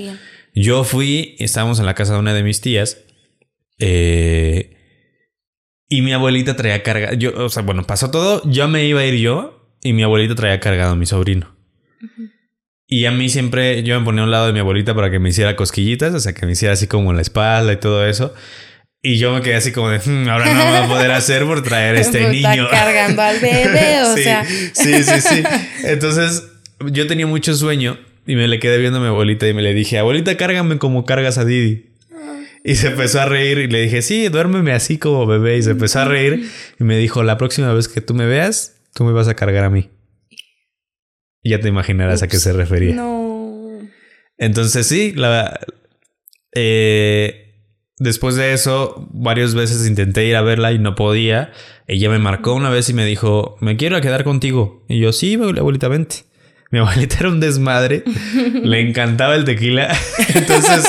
Yo 0.54 0.84
fui, 0.84 1.36
estábamos 1.38 1.78
en 1.80 1.86
la 1.86 1.94
casa 1.94 2.14
de 2.14 2.18
una 2.20 2.32
de 2.34 2.42
mis 2.42 2.60
tías. 2.60 2.98
eh, 3.78 4.72
y 5.88 6.02
mi 6.02 6.12
abuelita 6.12 6.56
traía 6.56 6.82
cargado. 6.82 7.14
Yo, 7.14 7.32
o 7.44 7.48
sea, 7.48 7.62
bueno, 7.62 7.84
pasó 7.84 8.10
todo. 8.10 8.42
Yo 8.50 8.68
me 8.68 8.84
iba 8.84 9.00
a 9.00 9.06
ir 9.06 9.20
yo. 9.20 9.52
Y 9.82 9.92
mi 9.92 10.02
abuelita 10.02 10.34
traía 10.34 10.58
cargado 10.58 10.92
a 10.92 10.96
mi 10.96 11.06
sobrino. 11.06 11.54
Y 12.88 13.04
a 13.04 13.10
mí 13.10 13.28
siempre, 13.28 13.82
yo 13.82 13.98
me 13.98 14.04
ponía 14.04 14.22
a 14.22 14.24
un 14.24 14.30
lado 14.30 14.46
de 14.46 14.52
mi 14.52 14.58
abuelita 14.60 14.94
para 14.94 15.10
que 15.10 15.18
me 15.18 15.28
hiciera 15.28 15.54
cosquillitas, 15.56 16.14
o 16.14 16.20
sea, 16.20 16.34
que 16.34 16.46
me 16.46 16.52
hiciera 16.52 16.74
así 16.74 16.86
como 16.86 17.10
en 17.10 17.16
la 17.16 17.22
espalda 17.22 17.72
y 17.72 17.76
todo 17.76 18.06
eso. 18.06 18.34
Y 19.08 19.18
yo 19.18 19.32
me 19.32 19.40
quedé 19.40 19.54
así 19.54 19.70
como 19.70 19.88
de, 19.90 19.98
"Hmm, 20.00 20.28
ahora 20.28 20.52
no 20.52 20.58
va 20.64 20.84
a 20.84 20.88
poder 20.88 21.12
hacer 21.12 21.44
por 21.44 21.62
traer 21.62 21.94
este 22.00 22.18
Puta, 22.26 22.32
niño. 22.32 22.68
cargando 22.70 23.22
al 23.22 23.38
bebé, 23.40 24.00
o 24.02 24.16
sí, 24.16 24.22
sea. 24.24 24.44
Sí, 24.44 25.04
sí, 25.04 25.20
sí. 25.20 25.42
Entonces, 25.84 26.42
yo 26.90 27.06
tenía 27.06 27.26
mucho 27.26 27.54
sueño 27.54 27.98
y 28.26 28.34
me 28.34 28.48
le 28.48 28.58
quedé 28.58 28.78
viendo 28.78 28.98
a 28.98 29.02
mi 29.02 29.06
abuelita 29.06 29.46
y 29.46 29.54
me 29.54 29.62
le 29.62 29.74
dije, 29.74 29.98
abuelita, 29.98 30.36
cárgame 30.36 30.78
como 30.78 31.04
cargas 31.04 31.38
a 31.38 31.44
Didi. 31.44 31.86
Y 32.64 32.74
se 32.74 32.88
empezó 32.88 33.20
a 33.20 33.26
reír 33.26 33.58
y 33.58 33.68
le 33.68 33.80
dije, 33.82 34.02
sí, 34.02 34.26
duérmeme 34.28 34.72
así 34.72 34.98
como 34.98 35.24
bebé. 35.24 35.56
Y 35.56 35.62
se 35.62 35.70
empezó 35.70 36.00
a 36.00 36.04
reír 36.06 36.50
y 36.80 36.82
me 36.82 36.98
dijo, 36.98 37.22
la 37.22 37.38
próxima 37.38 37.72
vez 37.72 37.86
que 37.86 38.00
tú 38.00 38.12
me 38.12 38.26
veas, 38.26 38.74
tú 38.92 39.04
me 39.04 39.12
vas 39.12 39.28
a 39.28 39.34
cargar 39.36 39.62
a 39.62 39.70
mí. 39.70 39.88
Y 41.44 41.50
ya 41.50 41.60
te 41.60 41.68
imaginarás 41.68 42.24
a 42.24 42.26
qué 42.26 42.38
se 42.38 42.52
refería. 42.52 42.96
No. 42.96 43.78
Entonces 44.36 44.84
sí, 44.88 45.12
la, 45.14 45.60
eh, 46.56 47.45
después 47.98 48.36
de 48.36 48.52
eso, 48.52 49.08
varias 49.12 49.54
veces 49.54 49.86
intenté 49.86 50.24
ir 50.26 50.36
a 50.36 50.42
verla 50.42 50.72
y 50.72 50.78
no 50.78 50.94
podía. 50.94 51.52
Ella 51.86 52.10
me 52.10 52.18
marcó 52.18 52.54
una 52.54 52.70
vez 52.70 52.88
y 52.88 52.94
me 52.94 53.04
dijo, 53.04 53.56
me 53.60 53.76
quiero 53.76 54.00
quedar 54.00 54.24
contigo. 54.24 54.84
Y 54.88 55.00
yo, 55.00 55.12
sí, 55.12 55.34
abuelita, 55.34 55.88
vente. 55.88 56.24
Mi 56.70 56.80
abuelita 56.80 57.18
era 57.20 57.28
un 57.28 57.40
desmadre, 57.40 58.02
le 58.62 58.80
encantaba 58.80 59.36
el 59.36 59.44
tequila, 59.44 59.96
entonces 60.34 60.84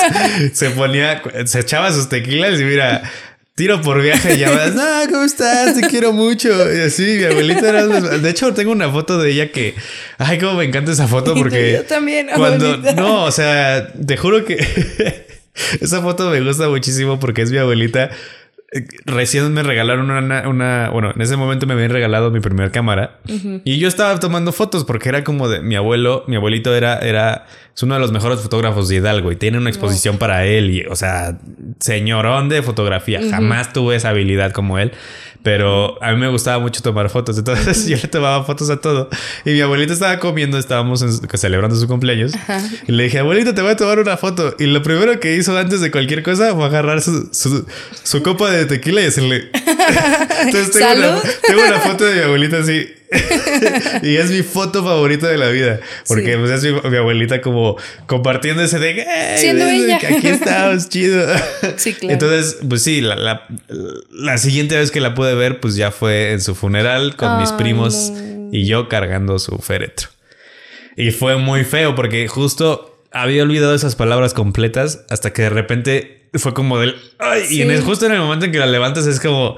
se 0.52 0.70
ponía, 0.70 1.22
se 1.44 1.60
echaba 1.60 1.92
sus 1.92 2.08
tequilas 2.08 2.60
y 2.60 2.64
mira, 2.64 3.08
tiro 3.54 3.80
por 3.80 4.02
viaje 4.02 4.34
y 4.34 4.38
llamadas, 4.38 4.74
no, 4.74 4.82
¿cómo 5.08 5.22
estás? 5.22 5.80
Te 5.80 5.86
quiero 5.86 6.12
mucho. 6.12 6.48
Y 6.74 6.80
así, 6.80 7.18
mi 7.18 7.24
abuelita 7.24 7.68
era 7.68 7.84
un 7.84 7.92
desmadre. 7.92 8.18
De 8.18 8.30
hecho, 8.30 8.52
tengo 8.54 8.72
una 8.72 8.90
foto 8.90 9.18
de 9.18 9.30
ella 9.30 9.52
que, 9.52 9.76
ay, 10.18 10.38
cómo 10.38 10.54
me 10.54 10.64
encanta 10.64 10.90
esa 10.90 11.06
foto 11.06 11.34
porque... 11.36 11.74
Yo 11.74 11.84
también, 11.84 12.28
Cuando, 12.34 12.76
no, 12.94 13.24
o 13.24 13.30
sea, 13.30 13.92
te 13.92 14.16
juro 14.16 14.44
que 14.44 15.27
esa 15.80 16.02
foto 16.02 16.30
me 16.30 16.40
gusta 16.40 16.68
muchísimo 16.68 17.18
porque 17.18 17.42
es 17.42 17.50
mi 17.50 17.58
abuelita. 17.58 18.10
Eh, 18.70 18.84
Recién 19.06 19.50
me 19.54 19.62
regalaron 19.62 20.10
una, 20.10 20.46
una, 20.46 20.90
bueno, 20.90 21.10
en 21.14 21.22
ese 21.22 21.36
momento 21.36 21.66
me 21.66 21.72
habían 21.72 21.90
regalado 21.90 22.30
mi 22.30 22.40
primera 22.40 22.70
cámara 22.70 23.18
y 23.64 23.78
yo 23.78 23.88
estaba 23.88 24.20
tomando 24.20 24.52
fotos 24.52 24.84
porque 24.84 25.08
era 25.08 25.24
como 25.24 25.48
de 25.48 25.60
mi 25.60 25.74
abuelo, 25.74 26.24
mi 26.26 26.36
abuelito 26.36 26.74
era, 26.74 26.98
era, 26.98 27.46
es 27.74 27.82
uno 27.82 27.94
de 27.94 28.00
los 28.00 28.12
mejores 28.12 28.40
fotógrafos 28.40 28.88
de 28.90 28.96
Hidalgo 28.96 29.32
y 29.32 29.36
tiene 29.36 29.56
una 29.56 29.70
exposición 29.70 30.18
para 30.18 30.44
él 30.44 30.70
y, 30.70 30.84
o 30.84 30.96
sea, 30.96 31.38
señorón 31.80 32.50
de 32.50 32.60
fotografía. 32.60 33.20
Jamás 33.30 33.72
tuve 33.72 33.96
esa 33.96 34.10
habilidad 34.10 34.52
como 34.52 34.78
él, 34.78 34.92
pero 35.42 36.02
a 36.02 36.12
mí 36.12 36.18
me 36.18 36.28
gustaba 36.28 36.58
mucho 36.58 36.82
tomar 36.82 37.08
fotos. 37.10 37.38
Entonces 37.38 37.86
yo 37.88 37.96
le 37.96 38.08
tomaba 38.08 38.44
fotos 38.44 38.68
a 38.70 38.76
todo 38.78 39.08
y 39.44 39.50
mi 39.50 39.60
abuelito 39.60 39.92
estaba 39.92 40.18
comiendo, 40.18 40.58
estábamos 40.58 41.02
en- 41.02 41.38
celebrando 41.38 41.76
su 41.76 41.86
cumpleaños 41.88 42.32
y 42.86 42.92
le 42.92 43.04
dije, 43.04 43.18
abuelito, 43.20 43.54
te 43.54 43.62
voy 43.62 43.70
a 43.72 43.76
tomar 43.76 43.98
una 43.98 44.16
foto. 44.16 44.54
Y 44.58 44.66
lo 44.66 44.82
primero 44.82 45.18
que 45.20 45.36
hizo 45.36 45.56
antes 45.56 45.80
de 45.80 45.90
cualquier 45.90 46.22
cosa 46.22 46.54
fue 46.54 46.64
agarrar 46.64 47.00
su, 47.02 47.28
su, 47.32 47.64
su 48.02 48.22
copa 48.22 48.50
de 48.50 48.66
tequila 48.66 49.00
y 49.02 49.06
hacerle. 49.06 49.50
Entonces 50.42 50.70
tengo 50.72 50.92
una, 50.92 51.18
Salud. 51.18 51.22
tengo 51.46 51.62
una 51.66 51.78
foto 51.80 52.04
de 52.04 52.14
mi 52.16 52.20
abuelita 52.22 52.58
así. 52.58 52.88
y 54.02 54.16
es 54.16 54.30
mi 54.30 54.42
foto 54.42 54.82
favorita 54.84 55.28
de 55.28 55.38
la 55.38 55.48
vida. 55.48 55.80
Porque 56.06 56.32
Sí. 56.32 56.38
pues, 56.38 56.50
es 56.50 56.62
mi, 56.64 56.90
mi 56.90 56.96
abuelita 56.96 57.40
como 57.40 57.76
compartiendo 58.06 58.62
ese 58.62 58.78
de... 58.78 58.90
"Ey, 59.02 59.38
Siendo 59.38 59.64
ves, 59.64 59.84
ella". 59.84 59.98
que 59.98 60.06
Aquí 60.08 60.26
estamos, 60.28 60.88
chido. 60.90 61.26
Sí, 61.76 61.94
claro. 61.94 62.12
Entonces, 62.12 62.58
pues 62.68 62.82
sí, 62.82 63.00
la, 63.00 63.16
la, 63.16 63.46
la 64.10 64.38
siguiente 64.38 64.76
vez 64.76 64.90
que 64.90 65.00
la 65.00 65.14
pude 65.14 65.34
ver, 65.34 65.60
pues 65.60 65.74
ya 65.76 65.90
fue 65.90 66.32
en 66.32 66.40
su 66.40 66.54
funeral 66.54 67.16
con 67.16 67.38
mis 67.40 67.52
primos 67.52 68.10
no. 68.14 68.48
y 68.52 68.66
yo 68.66 68.88
cargando 68.88 69.38
su 69.38 69.58
féretro. 69.58 70.08
Y 70.96 71.10
fue 71.12 71.36
muy 71.36 71.64
feo 71.64 71.94
porque 71.94 72.26
justo 72.28 73.02
había 73.12 73.42
olvidado 73.42 73.74
esas 73.74 73.96
palabras 73.96 74.34
completas 74.34 75.00
hasta 75.08 75.32
que 75.32 75.42
de 75.42 75.50
repente 75.50 76.17
fue 76.34 76.54
como 76.54 76.78
del... 76.78 76.94
Ay, 77.18 77.44
y 77.50 77.62
en 77.62 77.70
el, 77.70 77.82
justo 77.82 78.06
en 78.06 78.12
el 78.12 78.18
momento 78.18 78.46
en 78.46 78.52
que 78.52 78.58
la 78.58 78.66
levantas 78.66 79.06
es 79.06 79.20
como... 79.20 79.56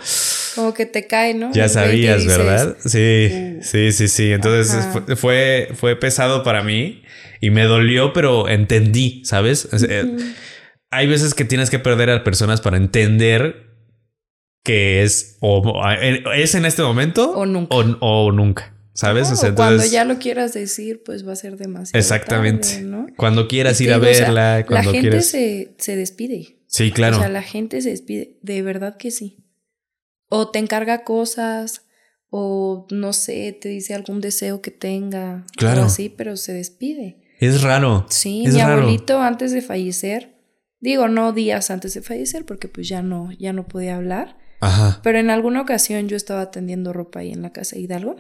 Como 0.54 0.74
que 0.74 0.86
te 0.86 1.06
cae, 1.06 1.34
¿no? 1.34 1.52
Ya 1.52 1.68
sabías, 1.68 2.26
¿verdad? 2.26 2.76
Sí, 2.84 3.58
sí, 3.62 3.92
sí, 3.92 4.08
sí. 4.08 4.32
Entonces 4.32 4.84
fue, 4.92 5.16
fue, 5.16 5.68
fue 5.74 5.96
pesado 5.96 6.42
para 6.42 6.62
mí 6.62 7.02
y 7.40 7.50
me 7.50 7.64
dolió, 7.64 8.12
pero 8.12 8.48
entendí, 8.48 9.22
¿sabes? 9.24 9.68
Sea, 9.72 10.04
Hay 10.90 11.06
veces 11.06 11.34
que 11.34 11.44
tienes 11.44 11.70
que 11.70 11.78
perder 11.78 12.10
a 12.10 12.24
personas 12.24 12.60
para 12.60 12.76
entender 12.76 13.70
que 14.64 15.02
es 15.02 15.38
o 15.40 15.80
es 16.34 16.54
en 16.54 16.66
este 16.66 16.82
momento 16.82 17.30
O 17.30 17.46
nunca. 17.46 17.74
o, 17.74 17.80
o 18.00 18.32
nunca, 18.32 18.74
¿sabes? 18.92 19.28
No, 19.28 19.34
O 19.34 19.36
sea, 19.36 19.54
cuando 19.54 19.84
ya 19.86 20.04
lo 20.04 20.18
quieras 20.18 20.52
decir, 20.52 21.02
pues 21.04 21.26
va 21.26 21.32
a 21.32 21.36
ser 21.36 21.56
demasiado. 21.56 21.98
Exactamente. 21.98 22.68
tarde, 22.68 22.82
¿no? 22.82 23.06
Cuando 23.16 23.48
quieras 23.48 23.80
ir 23.80 23.92
a 23.92 23.98
digo, 23.98 24.10
o 24.10 24.14
sea, 24.14 24.24
verla, 24.26 24.64
cuando 24.66 24.90
la 24.90 24.94
gente 24.94 25.08
quieras. 25.10 25.26
se, 25.26 25.74
se 25.78 25.96
despide. 25.96 26.56
Sí, 26.70 26.92
claro. 26.92 27.16
O 27.16 27.18
sea, 27.18 27.28
la 27.28 27.42
gente 27.42 27.82
se 27.82 27.90
despide. 27.90 28.38
De 28.42 28.62
verdad 28.62 28.96
que 28.96 29.10
sí. 29.10 29.44
O 30.28 30.50
te 30.50 30.60
encarga 30.60 31.02
cosas, 31.02 31.82
o 32.30 32.86
no 32.92 33.12
sé, 33.12 33.52
te 33.60 33.68
dice 33.68 33.92
algún 33.92 34.20
deseo 34.20 34.62
que 34.62 34.70
tenga. 34.70 35.44
Claro. 35.56 35.82
O 35.82 35.84
así, 35.86 36.08
pero 36.08 36.36
se 36.36 36.52
despide. 36.52 37.20
Es 37.40 37.62
raro. 37.62 38.06
Sí, 38.08 38.44
es 38.46 38.54
mi 38.54 38.60
raro. 38.60 38.82
abuelito 38.82 39.20
antes 39.20 39.50
de 39.50 39.62
fallecer, 39.62 40.36
digo, 40.78 41.08
no 41.08 41.32
días 41.32 41.72
antes 41.72 41.94
de 41.94 42.02
fallecer, 42.02 42.46
porque 42.46 42.68
pues 42.68 42.88
ya 42.88 43.02
no, 43.02 43.32
ya 43.32 43.52
no 43.52 43.66
podía 43.66 43.96
hablar. 43.96 44.38
Ajá. 44.60 45.00
Pero 45.02 45.18
en 45.18 45.30
alguna 45.30 45.62
ocasión 45.62 46.06
yo 46.06 46.16
estaba 46.16 46.52
tendiendo 46.52 46.92
ropa 46.92 47.20
ahí 47.20 47.32
en 47.32 47.42
la 47.42 47.50
casa 47.50 47.74
de 47.74 47.82
Hidalgo 47.82 48.16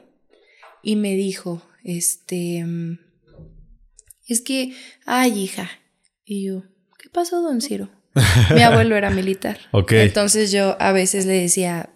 y 0.82 0.96
me 0.96 1.14
dijo, 1.14 1.62
este, 1.84 2.66
es 4.26 4.40
que, 4.40 4.74
ay 5.06 5.38
hija, 5.38 5.70
y 6.24 6.46
yo, 6.46 6.64
¿qué 6.98 7.10
pasó, 7.10 7.42
don 7.42 7.60
Ciro? 7.60 7.99
Mi 8.54 8.62
abuelo 8.62 8.96
era 8.96 9.10
militar. 9.10 9.58
Ok. 9.70 9.92
Entonces 9.92 10.50
yo 10.50 10.76
a 10.80 10.92
veces 10.92 11.26
le 11.26 11.34
decía, 11.34 11.90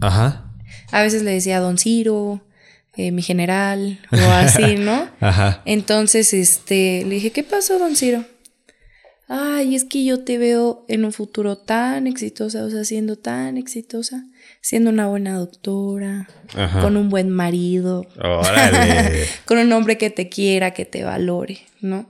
Ajá. 0.00 0.52
a 0.92 1.02
veces 1.02 1.22
le 1.22 1.32
decía 1.32 1.60
don 1.60 1.78
Ciro, 1.78 2.42
eh, 2.96 3.12
mi 3.12 3.22
general, 3.22 4.00
o 4.12 4.30
así, 4.32 4.74
¿no? 4.78 5.08
Ajá. 5.20 5.62
Entonces, 5.64 6.32
este, 6.34 7.04
le 7.06 7.14
dije, 7.16 7.30
¿qué 7.30 7.44
pasó, 7.44 7.78
don 7.78 7.96
Ciro? 7.96 8.24
Ay, 9.28 9.74
es 9.74 9.84
que 9.84 10.04
yo 10.04 10.24
te 10.24 10.38
veo 10.38 10.84
en 10.88 11.04
un 11.04 11.12
futuro 11.12 11.58
tan 11.58 12.06
exitosa, 12.06 12.64
o 12.64 12.70
sea, 12.70 12.84
siendo 12.84 13.16
tan 13.16 13.58
exitosa, 13.58 14.24
siendo 14.62 14.88
una 14.90 15.06
buena 15.06 15.34
doctora, 15.34 16.28
Ajá. 16.56 16.80
con 16.80 16.96
un 16.96 17.10
buen 17.10 17.28
marido, 17.28 18.06
Órale. 18.16 19.26
con 19.44 19.58
un 19.58 19.70
hombre 19.72 19.98
que 19.98 20.08
te 20.08 20.28
quiera, 20.30 20.72
que 20.72 20.86
te 20.86 21.04
valore, 21.04 21.58
¿no? 21.82 22.08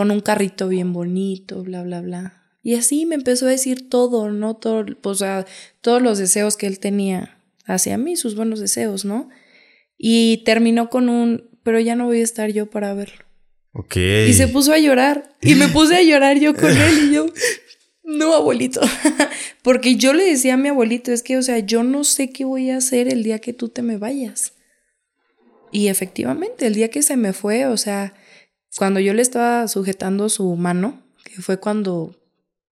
Con 0.00 0.10
un 0.10 0.20
carrito 0.20 0.66
bien 0.66 0.94
bonito, 0.94 1.62
bla, 1.62 1.82
bla, 1.82 2.00
bla. 2.00 2.42
Y 2.62 2.74
así 2.74 3.04
me 3.04 3.16
empezó 3.16 3.44
a 3.44 3.50
decir 3.50 3.90
todo, 3.90 4.30
¿no? 4.30 4.56
Todo, 4.56 4.86
o 5.02 5.14
sea, 5.14 5.44
todos 5.82 6.00
los 6.00 6.16
deseos 6.16 6.56
que 6.56 6.66
él 6.66 6.78
tenía 6.78 7.38
hacia 7.66 7.98
mí, 7.98 8.16
sus 8.16 8.34
buenos 8.34 8.60
deseos, 8.60 9.04
¿no? 9.04 9.28
Y 9.98 10.38
terminó 10.46 10.88
con 10.88 11.10
un, 11.10 11.50
pero 11.62 11.80
ya 11.80 11.96
no 11.96 12.06
voy 12.06 12.20
a 12.20 12.24
estar 12.24 12.50
yo 12.50 12.70
para 12.70 12.94
verlo. 12.94 13.26
ok. 13.74 13.96
Y 14.26 14.32
se 14.32 14.48
puso 14.48 14.72
a 14.72 14.78
llorar. 14.78 15.36
Y 15.42 15.54
me 15.54 15.68
puse 15.68 15.96
a 15.96 16.02
llorar 16.02 16.38
yo 16.38 16.54
con 16.56 16.70
él 16.74 17.10
y 17.10 17.12
yo, 17.12 17.26
no, 18.02 18.34
abuelito. 18.34 18.80
Porque 19.62 19.96
yo 19.96 20.14
le 20.14 20.24
decía 20.24 20.54
a 20.54 20.56
mi 20.56 20.70
abuelito, 20.70 21.12
es 21.12 21.22
que, 21.22 21.36
o 21.36 21.42
sea, 21.42 21.58
yo 21.58 21.82
no 21.82 22.04
sé 22.04 22.30
qué 22.30 22.46
voy 22.46 22.70
a 22.70 22.78
hacer 22.78 23.06
el 23.12 23.22
día 23.22 23.38
que 23.38 23.52
tú 23.52 23.68
te 23.68 23.82
me 23.82 23.98
vayas. 23.98 24.54
Y 25.70 25.88
efectivamente, 25.88 26.66
el 26.66 26.74
día 26.74 26.88
que 26.88 27.02
se 27.02 27.18
me 27.18 27.34
fue, 27.34 27.66
o 27.66 27.76
sea, 27.76 28.14
cuando 28.76 29.00
yo 29.00 29.14
le 29.14 29.22
estaba 29.22 29.66
sujetando 29.68 30.28
su 30.28 30.54
mano, 30.56 31.02
que 31.24 31.42
fue 31.42 31.58
cuando 31.58 32.16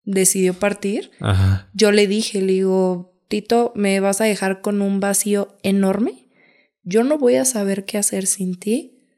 decidió 0.05 0.55
partir, 0.55 1.11
Ajá. 1.21 1.71
yo 1.73 1.93
le 1.93 2.07
dije, 2.07 2.41
le 2.41 2.53
digo, 2.53 3.15
Tito, 3.29 3.73
me 3.75 4.01
vas 4.01 4.21
a 4.21 4.25
dejar 4.25 4.61
con 4.61 4.83
un 4.83 5.01
vacío 5.01 5.57
enorme. 5.63 6.29
Yo 6.83 7.05
no 7.05 7.19
voy 7.19 7.37
a 7.37 7.45
saber 7.45 7.85
qué 7.85 7.97
hacer 7.97 8.27
sin 8.27 8.59
ti, 8.59 9.09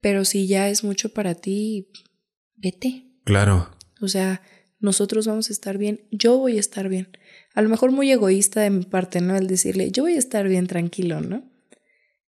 pero 0.00 0.24
si 0.24 0.46
ya 0.46 0.68
es 0.68 0.84
mucho 0.84 1.10
para 1.12 1.34
ti, 1.34 1.88
vete. 2.54 3.04
Claro. 3.24 3.70
O 4.00 4.08
sea, 4.08 4.40
nosotros 4.78 5.26
vamos 5.26 5.50
a 5.50 5.52
estar 5.52 5.78
bien, 5.78 6.06
yo 6.10 6.38
voy 6.38 6.56
a 6.56 6.60
estar 6.60 6.88
bien. 6.88 7.08
A 7.54 7.62
lo 7.62 7.68
mejor 7.68 7.90
muy 7.90 8.10
egoísta 8.10 8.60
de 8.60 8.70
mi 8.70 8.84
parte, 8.84 9.20
¿no? 9.20 9.36
El 9.36 9.46
decirle, 9.46 9.90
yo 9.90 10.04
voy 10.04 10.14
a 10.14 10.18
estar 10.18 10.46
bien 10.48 10.66
tranquilo, 10.66 11.20
¿no? 11.20 11.50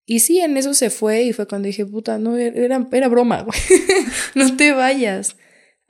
Y 0.09 0.19
sí, 0.19 0.39
en 0.39 0.55
eso 0.55 0.73
se 0.73 0.89
fue 0.89 1.23
y 1.23 1.33
fue 1.33 1.47
cuando 1.47 1.67
dije, 1.67 1.85
puta, 1.85 2.17
no, 2.17 2.37
era, 2.37 2.87
era 2.89 3.07
broma, 3.09 3.41
güey. 3.41 3.59
no 4.35 4.55
te 4.55 4.71
vayas. 4.71 5.35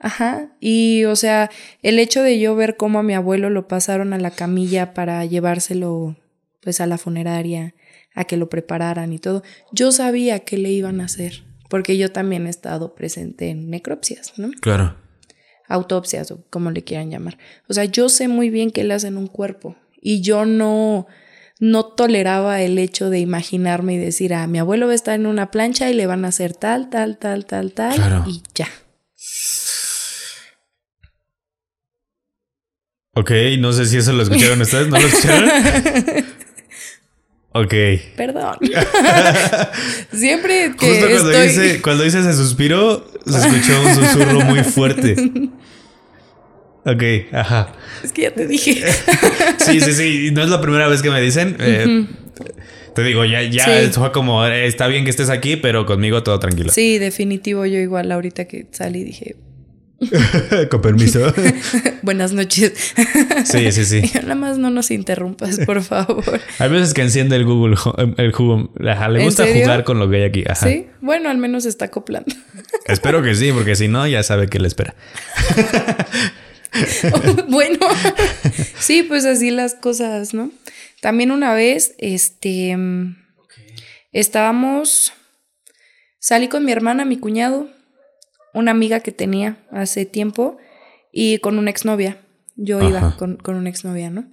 Ajá. 0.00 0.56
Y, 0.60 1.04
o 1.04 1.14
sea, 1.14 1.50
el 1.84 2.00
hecho 2.00 2.24
de 2.24 2.40
yo 2.40 2.56
ver 2.56 2.76
cómo 2.76 2.98
a 2.98 3.04
mi 3.04 3.14
abuelo 3.14 3.48
lo 3.48 3.68
pasaron 3.68 4.12
a 4.12 4.18
la 4.18 4.32
camilla 4.32 4.92
para 4.92 5.24
llevárselo, 5.24 6.16
pues, 6.60 6.80
a 6.80 6.88
la 6.88 6.98
funeraria, 6.98 7.76
a 8.12 8.24
que 8.24 8.36
lo 8.36 8.48
prepararan 8.48 9.12
y 9.12 9.20
todo, 9.20 9.44
yo 9.70 9.92
sabía 9.92 10.40
que 10.40 10.58
le 10.58 10.72
iban 10.72 11.00
a 11.00 11.04
hacer, 11.04 11.44
porque 11.70 11.96
yo 11.96 12.10
también 12.10 12.48
he 12.48 12.50
estado 12.50 12.96
presente 12.96 13.50
en 13.50 13.70
necropsias, 13.70 14.32
¿no? 14.36 14.50
Claro. 14.60 14.96
autopsias 15.68 16.32
o 16.32 16.44
como 16.50 16.72
le 16.72 16.82
quieran 16.82 17.12
llamar. 17.12 17.38
O 17.68 17.72
sea, 17.72 17.84
yo 17.84 18.08
sé 18.08 18.26
muy 18.26 18.50
bien 18.50 18.72
que 18.72 18.82
le 18.82 18.94
hacen 18.94 19.16
un 19.16 19.28
cuerpo 19.28 19.76
y 20.00 20.22
yo 20.22 20.44
no, 20.44 21.06
no 21.60 21.84
toleraba 21.86 22.60
el 22.62 22.78
hecho 22.78 23.10
de 23.10 23.18
imaginarme 23.20 23.94
y 23.94 23.98
decir, 23.98 24.32
ah, 24.34 24.46
mi 24.46 24.58
abuelo 24.58 24.86
va 24.86 24.92
a 24.92 24.94
estar 24.96 25.14
en 25.14 25.26
una 25.26 25.50
plancha 25.50 25.90
y 25.90 25.94
le 25.94 26.06
van 26.06 26.24
a 26.24 26.28
hacer 26.28 26.54
tal, 26.54 26.88
tal, 26.90 27.18
tal, 27.18 27.46
tal, 27.46 27.72
tal, 27.72 27.94
Claro. 27.96 28.24
y 28.26 28.42
ya. 28.54 28.68
Ok, 33.14 33.32
no 33.58 33.72
sé 33.72 33.86
si 33.86 33.96
eso 33.96 34.12
lo 34.12 34.22
escucharon 34.22 34.60
ustedes, 34.60 34.88
¿no 34.88 34.98
lo 34.98 35.06
escucharon? 35.06 35.50
Ok. 37.50 37.74
Perdón. 38.14 38.56
Siempre 40.12 40.74
que 40.78 40.86
Justo 40.86 41.08
cuando, 41.10 41.30
estoy... 41.32 41.46
hice, 41.48 41.82
cuando 41.82 42.04
hice 42.06 42.20
ese 42.20 42.34
suspiro, 42.34 43.10
se 43.26 43.38
escuchó 43.38 43.80
un 43.82 43.94
susurro 43.94 44.40
muy 44.42 44.62
fuerte. 44.62 45.16
Ok, 46.92 47.02
ajá. 47.32 47.72
Es 48.02 48.12
que 48.12 48.22
ya 48.22 48.30
te 48.32 48.46
dije. 48.46 48.82
Sí, 49.58 49.80
sí, 49.80 49.92
sí. 49.92 50.30
No 50.32 50.42
es 50.42 50.48
la 50.48 50.60
primera 50.60 50.88
vez 50.88 51.02
que 51.02 51.10
me 51.10 51.20
dicen. 51.20 51.56
eh, 51.60 52.06
Te 52.94 53.02
digo, 53.02 53.24
ya, 53.24 53.42
ya 53.42 53.64
Sí. 53.64 53.90
fue 53.92 54.12
como, 54.12 54.44
eh, 54.46 54.66
está 54.66 54.86
bien 54.86 55.04
que 55.04 55.10
estés 55.10 55.28
aquí, 55.30 55.56
pero 55.56 55.84
conmigo 55.84 56.22
todo 56.22 56.38
tranquilo. 56.38 56.70
Sí, 56.72 56.98
definitivo. 56.98 57.66
Yo 57.66 57.78
igual 57.78 58.10
ahorita 58.10 58.46
que 58.46 58.66
salí 58.72 59.04
dije, 59.04 59.36
Con 60.70 60.80
permiso. 60.80 61.32
buenas 62.02 62.32
noches. 62.32 62.72
Sí, 63.44 63.72
sí, 63.72 63.84
sí. 63.84 64.02
Nada 64.22 64.36
más 64.36 64.56
no 64.56 64.70
nos 64.70 64.90
interrumpas, 64.92 65.58
por 65.66 65.82
favor. 65.82 66.40
Hay 66.60 66.70
veces 66.70 66.94
que 66.94 67.02
enciende 67.02 67.34
el 67.34 67.44
Google, 67.44 67.74
Ho- 67.84 67.96
el 68.16 68.30
jugo. 68.32 68.72
Ajá, 68.88 69.08
le 69.08 69.18
¿En 69.18 69.24
gusta 69.26 69.44
jugar 69.46 69.82
con 69.84 69.98
lo 69.98 70.08
que 70.08 70.16
hay 70.18 70.22
aquí. 70.22 70.44
Ajá. 70.48 70.66
Sí, 70.68 70.86
bueno, 71.00 71.28
al 71.30 71.38
menos 71.38 71.66
está 71.66 71.86
acoplando. 71.86 72.32
Espero 72.86 73.22
que 73.22 73.34
sí, 73.34 73.50
porque 73.52 73.74
si 73.74 73.88
no, 73.88 74.06
ya 74.06 74.22
sabe 74.22 74.46
qué 74.48 74.60
le 74.60 74.68
espera. 74.68 74.94
bueno, 77.48 77.78
sí, 78.78 79.02
pues 79.02 79.24
así 79.24 79.50
las 79.50 79.74
cosas, 79.74 80.34
¿no? 80.34 80.50
También 81.00 81.30
una 81.30 81.54
vez, 81.54 81.94
este, 81.98 82.76
estábamos, 84.12 85.12
salí 86.18 86.48
con 86.48 86.64
mi 86.64 86.72
hermana, 86.72 87.04
mi 87.04 87.18
cuñado, 87.18 87.68
una 88.54 88.72
amiga 88.72 89.00
que 89.00 89.12
tenía 89.12 89.58
hace 89.70 90.06
tiempo 90.06 90.58
y 91.12 91.38
con 91.38 91.58
una 91.58 91.70
exnovia. 91.70 92.20
Yo 92.56 92.82
iba 92.82 93.16
con, 93.16 93.36
con 93.36 93.54
una 93.54 93.70
exnovia, 93.70 94.10
¿no? 94.10 94.26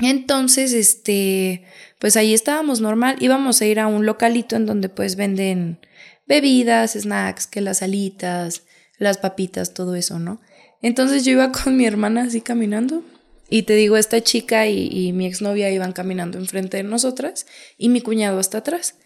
Entonces, 0.00 0.72
este, 0.72 1.64
pues 1.98 2.16
ahí 2.16 2.34
estábamos 2.34 2.80
normal. 2.80 3.16
Íbamos 3.20 3.60
a 3.60 3.66
ir 3.66 3.80
a 3.80 3.86
un 3.86 4.04
localito 4.04 4.56
en 4.56 4.66
donde 4.66 4.88
pues 4.88 5.16
venden 5.16 5.80
bebidas, 6.26 6.92
snacks, 6.92 7.46
que 7.46 7.60
las 7.60 7.82
alitas, 7.82 8.64
las 8.98 9.18
papitas, 9.18 9.74
todo 9.74 9.94
eso, 9.94 10.18
¿no? 10.18 10.40
Entonces 10.82 11.24
yo 11.24 11.32
iba 11.32 11.52
con 11.52 11.76
mi 11.76 11.86
hermana 11.86 12.24
así 12.24 12.40
caminando. 12.40 13.02
Y 13.48 13.62
te 13.64 13.74
digo, 13.74 13.96
esta 13.96 14.22
chica 14.22 14.66
y, 14.66 14.88
y 14.90 15.12
mi 15.12 15.26
exnovia 15.26 15.70
iban 15.70 15.92
caminando 15.92 16.38
enfrente 16.38 16.78
de 16.78 16.82
nosotras 16.84 17.46
y 17.76 17.90
mi 17.90 18.00
cuñado 18.00 18.38
hasta 18.38 18.58
atrás. 18.58 18.96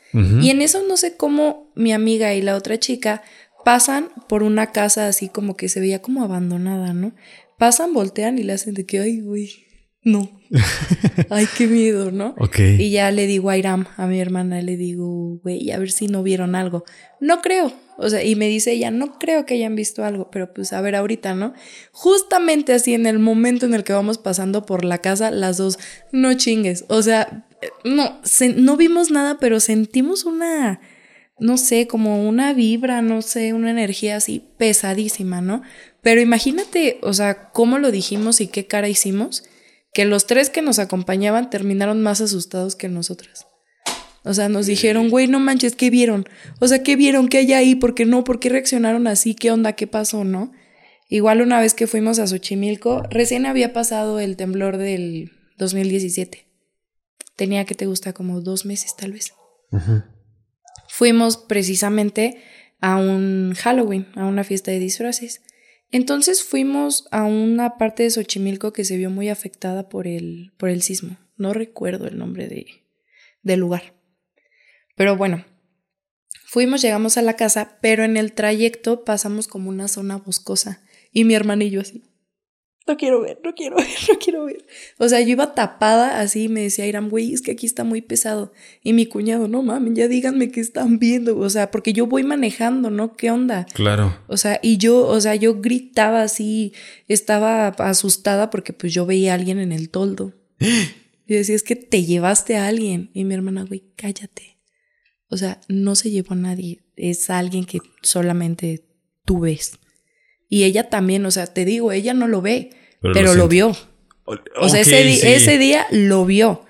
Y 0.41 0.49
en 0.49 0.63
eso 0.63 0.83
no 0.89 0.97
sé 0.97 1.17
cómo 1.17 1.71
mi 1.75 1.93
amiga 1.93 2.33
y 2.33 2.41
la 2.41 2.57
otra 2.57 2.79
chica 2.79 3.23
pasan 3.67 4.09
por 4.29 4.43
una 4.43 4.73
casa 4.73 5.09
así 5.09 5.29
como 5.29 5.57
que 5.57 5.69
se 5.69 5.81
veía 5.81 6.01
como 6.01 6.25
abandonada, 6.25 6.95
¿no? 6.95 7.13
Pasan, 7.59 7.93
voltean 7.93 8.39
y 8.39 8.43
le 8.43 8.55
hacen 8.55 8.73
de 8.73 8.87
que, 8.87 9.01
ay, 9.01 9.21
güey, 9.21 9.66
no. 10.07 10.31
Ay, 11.31 11.47
qué 11.59 11.67
miedo, 11.67 12.13
¿no? 12.13 12.35
Ok. 12.39 12.59
Y 12.79 12.91
ya 12.91 13.11
le 13.11 13.27
digo 13.27 13.51
a 13.51 13.57
Iram, 13.59 13.87
a 13.97 14.07
mi 14.07 14.21
hermana, 14.21 14.63
le 14.63 14.77
digo, 14.77 15.39
güey, 15.43 15.71
a 15.73 15.79
ver 15.79 15.91
si 15.91 16.07
no 16.07 16.23
vieron 16.23 16.55
algo. 16.55 16.85
No 17.21 17.43
creo. 17.43 17.73
O 17.99 18.09
sea, 18.09 18.23
y 18.23 18.37
me 18.37 18.47
dice 18.49 18.73
ella, 18.73 18.91
no 18.91 19.19
creo 19.19 19.45
que 19.47 19.55
hayan 19.55 19.75
visto 19.75 20.05
algo, 20.05 20.31
pero 20.31 20.53
pues 20.55 20.73
a 20.73 20.81
ver 20.83 20.95
ahorita, 20.95 21.35
¿no? 21.35 21.55
Justamente 21.93 22.73
así 22.75 22.95
en 22.95 23.07
el 23.07 23.19
momento 23.19 23.67
en 23.67 23.75
el 23.75 23.85
que 23.85 23.93
vamos 23.95 24.19
pasando 24.19 24.65
por 24.67 24.85
la 24.85 24.99
casa, 24.99 25.31
las 25.31 25.57
dos, 25.57 25.79
no 26.13 26.33
chingues. 26.35 26.85
O 26.89 27.03
sea, 27.03 27.47
eh, 27.63 27.69
no, 27.85 28.21
se- 28.23 28.51
no 28.55 28.77
vimos 28.77 29.11
nada, 29.11 29.39
pero 29.41 29.61
sentimos 29.61 30.25
una, 30.27 30.79
no 31.41 31.57
sé, 31.57 31.87
como 31.87 32.29
una 32.29 32.53
vibra, 32.53 33.01
no 33.03 33.23
sé, 33.23 33.53
una 33.55 33.71
energía 33.71 34.17
así 34.17 34.45
pesadísima, 34.59 35.41
¿no? 35.41 35.63
Pero 36.03 36.21
imagínate, 36.21 36.99
o 37.03 37.13
sea, 37.15 37.51
cómo 37.51 37.79
lo 37.79 37.91
dijimos 37.91 38.41
y 38.43 38.47
qué 38.49 38.67
cara 38.67 38.89
hicimos, 38.91 39.43
que 39.97 40.05
los 40.05 40.27
tres 40.27 40.51
que 40.51 40.61
nos 40.61 40.79
acompañaban 40.79 41.49
terminaron 41.49 42.03
más 42.03 42.21
asustados 42.21 42.77
que 42.77 42.87
nosotras. 42.87 43.47
O 44.25 44.35
sea, 44.35 44.51
nos 44.51 44.67
dijeron, 44.67 45.09
güey, 45.09 45.27
no 45.27 45.41
manches, 45.41 45.75
¿qué 45.75 45.89
vieron? 45.89 46.29
O 46.61 46.69
sea, 46.69 46.83
¿qué 46.83 46.97
vieron? 46.97 47.29
¿Qué 47.29 47.39
hay 47.39 47.55
ahí? 47.55 47.75
¿Por 47.75 47.95
qué 47.95 48.05
no? 48.05 48.23
¿Por 48.23 48.39
qué 48.39 48.51
reaccionaron 48.51 49.07
así? 49.07 49.35
¿Qué 49.35 49.51
onda? 49.51 49.73
¿Qué 49.73 49.87
pasó? 49.87 50.23
¿No? 50.23 50.53
Igual 51.09 51.41
una 51.41 51.59
vez 51.61 51.73
que 51.73 51.87
fuimos 51.87 52.19
a 52.19 52.27
Xochimilco, 52.27 53.05
recién 53.09 53.47
había 53.47 53.73
pasado 53.73 54.21
el 54.21 54.37
temblor 54.37 54.77
del 54.77 55.33
2017. 55.57 56.47
Tenía 57.35 57.65
que 57.65 57.75
te 57.75 57.87
gusta 57.87 58.13
como 58.13 58.43
dos 58.43 58.67
meses 58.67 58.97
tal 58.97 59.13
vez. 59.13 59.33
Fuimos 60.91 61.39
precisamente 61.39 62.43
a 62.83 62.97
un 62.97 63.55
Halloween, 63.57 64.09
a 64.15 64.27
una 64.27 64.45
fiesta 64.45 64.73
de 64.73 64.79
disfraces. 64.79 65.41
Entonces 65.91 66.43
fuimos 66.43 67.07
a 67.11 67.25
una 67.25 67.79
parte 67.79 68.03
de 68.03 68.11
Xochimilco 68.11 68.73
que 68.73 68.85
se 68.85 68.97
vio 68.97 69.11
muy 69.11 69.29
afectada 69.29 69.89
por 69.89 70.07
el, 70.07 70.53
por 70.57 70.69
el 70.69 70.83
sismo. 70.83 71.17
No 71.37 71.53
recuerdo 71.53 72.07
el 72.07 72.19
nombre 72.19 72.49
de, 72.49 72.67
del 73.43 73.61
lugar. 73.61 73.95
Pero 74.97 75.17
bueno, 75.17 75.45
fuimos, 76.47 76.83
llegamos 76.83 77.17
a 77.17 77.23
la 77.23 77.37
casa, 77.37 77.79
pero 77.81 78.05
en 78.05 78.17
el 78.17 78.33
trayecto 78.33 79.05
pasamos 79.05 79.47
como 79.47 79.69
una 79.69 79.89
zona 79.89 80.17
boscosa. 80.17 80.83
Y 81.13 81.25
mi 81.25 81.35
hermana 81.35 81.65
y 81.65 81.71
yo 81.71 81.81
así. 81.81 82.03
No 82.87 82.97
quiero 82.97 83.21
ver, 83.21 83.41
no 83.43 83.53
quiero 83.55 83.77
ver, 83.79 83.87
no 84.09 84.19
quiero 84.19 84.45
ver. 84.45 84.65
O 84.99 85.09
sea, 85.09 85.21
yo 85.21 85.29
iba 85.31 85.55
tapada 85.55 86.21
así 86.21 86.45
y 86.45 86.49
me 86.49 86.63
decía 86.63 86.87
Iram, 86.87 87.09
güey, 87.09 87.33
es 87.33 87.43
que 87.43 87.53
aquí 87.53 87.67
está 87.67 87.85
muy 87.85 88.01
pesado. 88.01 88.53
Y 88.83 88.93
mi 88.93 89.07
cuñado, 89.07 89.49
no 89.49 89.63
mames, 89.63 89.95
ya 89.95 90.09
díganme 90.09 90.51
qué 90.51 90.61
están 90.61 90.99
viendo. 90.99 91.37
O 91.39 91.51
sea, 91.51 91.71
porque 91.71 91.93
yo 91.93 92.07
voy 92.07 92.23
manejando, 92.23 92.91
¿no? 92.91 93.17
¿Qué 93.17 93.31
onda? 93.31 93.67
Claro. 93.75 94.17
O 94.29 94.37
sea, 94.37 94.61
y 94.63 94.77
yo, 94.77 95.07
o 95.07 95.21
sea, 95.21 95.35
yo 95.35 95.61
gritaba 95.61 96.23
así, 96.23 96.73
estaba 97.09 97.69
asustada 97.69 98.51
porque 98.51 98.73
pues 98.73 98.95
yo 98.95 99.05
veía 99.05 99.33
a 99.33 99.35
alguien 99.35 99.59
en 99.59 99.73
el 99.73 99.91
toldo. 99.91 100.33
Y 101.29 101.35
decía, 101.35 101.57
es 101.57 101.65
que 101.65 101.75
te 101.75 102.05
llevaste 102.05 102.57
a 102.57 102.69
alguien. 102.69 103.11
Y 103.13 103.25
mi 103.25 103.35
hermana, 103.35 103.65
güey, 103.65 103.83
cállate. 103.97 104.59
O 105.29 105.37
sea, 105.37 105.61
no 105.69 105.97
se 105.97 106.11
llevó 106.11 106.35
a 106.35 106.37
nadie, 106.37 106.85
es 106.95 107.31
alguien 107.31 107.65
que 107.65 107.81
solamente 108.03 108.85
tú 109.25 109.41
ves. 109.41 109.79
Y 110.49 110.65
ella 110.65 110.89
también, 110.89 111.25
o 111.27 111.31
sea, 111.31 111.47
te 111.47 111.65
digo, 111.65 111.93
ella 111.93 112.15
no 112.15 112.29
lo 112.29 112.41
ve, 112.43 112.71
Pero 113.01 113.15
pero, 113.15 113.35
lo 113.35 113.49
vio. 113.49 113.77
O 114.25 114.69
sea, 114.69 114.81
ese, 114.81 115.15
sí. 115.15 115.27
ese 115.27 115.59
día 115.59 115.87
lo 115.91 116.25
vio. 116.25 116.67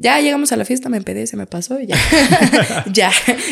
Ya 0.00 0.20
llegamos 0.20 0.52
a 0.52 0.56
la 0.56 0.64
fiesta, 0.64 0.88
me 0.88 0.96
empedé, 0.96 1.26
se 1.26 1.36
me 1.36 1.46
pasó 1.46 1.80
y 1.80 1.88
ya. 1.88 1.96
ya. 2.92 3.10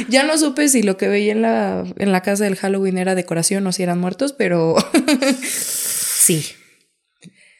Ya 0.08 0.22
no 0.22 0.38
supe 0.38 0.68
si 0.68 0.82
lo 0.82 0.96
que 0.96 1.08
veía 1.08 1.32
en 1.32 1.42
la, 1.42 1.84
en 1.98 2.12
la 2.12 2.22
casa 2.22 2.44
del 2.44 2.54
Halloween 2.54 2.98
era 2.98 3.16
decoración 3.16 3.66
o 3.66 3.72
si 3.72 3.82
eran 3.82 3.98
muertos, 3.98 4.32
pero 4.32 4.76
sí. 5.42 6.46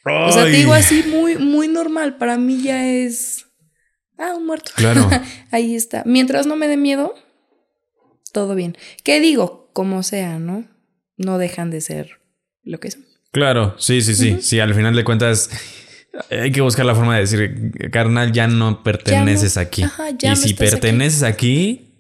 O 0.05 0.31
sea, 0.31 0.45
te 0.45 0.51
digo 0.51 0.73
así 0.73 1.03
muy, 1.03 1.37
muy 1.37 1.67
normal. 1.67 2.17
Para 2.17 2.39
mí 2.39 2.63
ya 2.63 2.87
es. 2.87 3.47
Ah, 4.19 4.35
un 4.37 4.47
muerto. 4.47 4.71
Claro. 4.77 5.11
Ahí 5.51 5.75
está. 5.75 6.05
Mientras 6.07 6.47
no 6.47 6.55
me 6.55 6.69
dé 6.69 6.77
miedo, 6.77 7.13
todo 8.33 8.55
bien. 8.55 8.79
¿Qué 9.03 9.19
digo? 9.19 9.69
Como 9.73 10.05
sea, 10.05 10.39
¿no? 10.39 10.65
No 11.17 11.39
dejan 11.39 11.71
de 11.71 11.81
ser 11.81 12.21
lo 12.63 12.79
que 12.81 12.91
son. 12.91 13.05
Claro, 13.33 13.75
sí, 13.79 14.01
sí, 14.03 14.15
sí. 14.15 14.39
Sí, 14.41 14.61
al 14.61 14.75
final 14.75 14.95
de 14.97 15.05
cuentas 15.05 15.51
hay 16.31 16.51
que 16.53 16.61
buscar 16.63 16.87
la 16.87 16.95
forma 16.95 17.15
de 17.15 17.21
decir, 17.21 17.73
carnal, 17.93 18.33
ya 18.33 18.47
no 18.49 18.83
perteneces 18.83 19.57
aquí. 19.57 19.83
ajá, 19.83 20.11
ya 20.19 20.29
y 20.29 20.31
no 20.31 20.37
si 20.37 20.45
aquí. 20.51 20.55
perteneces 20.55 21.23
aquí, 21.23 21.93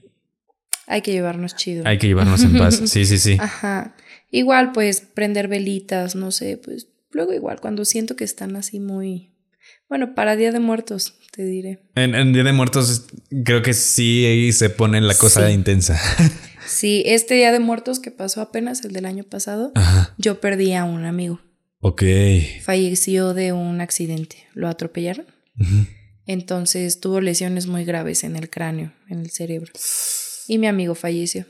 Hay 0.87 1.03
que 1.03 1.13
llevarnos 1.13 1.55
chido. 1.57 1.87
hay 1.87 1.99
que 1.99 2.07
llevarnos 2.07 2.43
en 2.43 2.57
paz. 2.57 2.81
Sí, 2.87 3.05
sí, 3.05 3.19
sí. 3.19 3.37
Ajá. 3.41 3.95
Igual, 4.31 4.73
pues, 4.73 5.01
prender 5.01 5.49
velitas, 5.49 6.15
no 6.17 6.31
sé, 6.31 6.57
pues, 6.63 6.89
luego 7.13 7.33
igual, 7.33 7.61
cuando 7.61 7.85
siento 7.85 8.17
que 8.17 8.25
están 8.25 8.57
así 8.57 8.81
muy. 8.81 9.31
Bueno, 9.89 10.15
para 10.15 10.35
Día 10.37 10.51
de 10.53 10.59
Muertos, 10.61 11.15
te 11.33 11.45
diré. 11.45 11.79
En, 11.95 12.15
en 12.15 12.33
Día 12.33 12.43
de 12.45 12.53
Muertos 12.53 13.07
creo 13.45 13.63
que 13.63 13.73
sí 13.75 14.25
ahí 14.25 14.53
se 14.53 14.69
pone 14.71 15.01
la 15.01 15.15
cosa 15.15 15.47
Sí. 15.49 15.53
intensa. 15.53 16.01
Sí, 16.67 17.03
este 17.07 17.35
Día 17.35 17.53
de 17.53 17.61
Muertos 17.61 18.01
que 18.01 18.11
pasó 18.11 18.41
apenas, 18.41 18.85
el 18.85 18.93
del 18.93 19.07
año 19.07 19.25
pasado, 19.25 19.73
Ajá. 19.75 20.15
yo 20.19 20.41
perdí 20.41 20.73
a 20.75 20.85
un 20.85 21.05
amigo. 21.05 21.41
Ok. 21.81 22.03
Falleció 22.63 23.35
de 23.35 23.53
un 23.53 23.81
accidente. 23.81 24.47
Lo 24.55 24.69
atropellaron. 24.69 25.27
Entonces 26.27 27.01
tuvo 27.01 27.21
lesiones 27.21 27.67
muy 27.67 27.85
graves 27.85 28.25
en 28.25 28.37
el 28.37 28.51
cráneo, 28.51 28.93
en 29.09 29.21
el 29.21 29.31
cerebro. 29.31 29.73
Y 30.49 30.59
mi 30.59 30.67
amigo 30.67 30.95
falleció. 30.95 31.47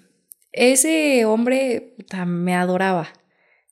Ese 0.52 1.24
hombre 1.24 1.94
puta, 1.96 2.24
me 2.24 2.54
adoraba. 2.54 3.08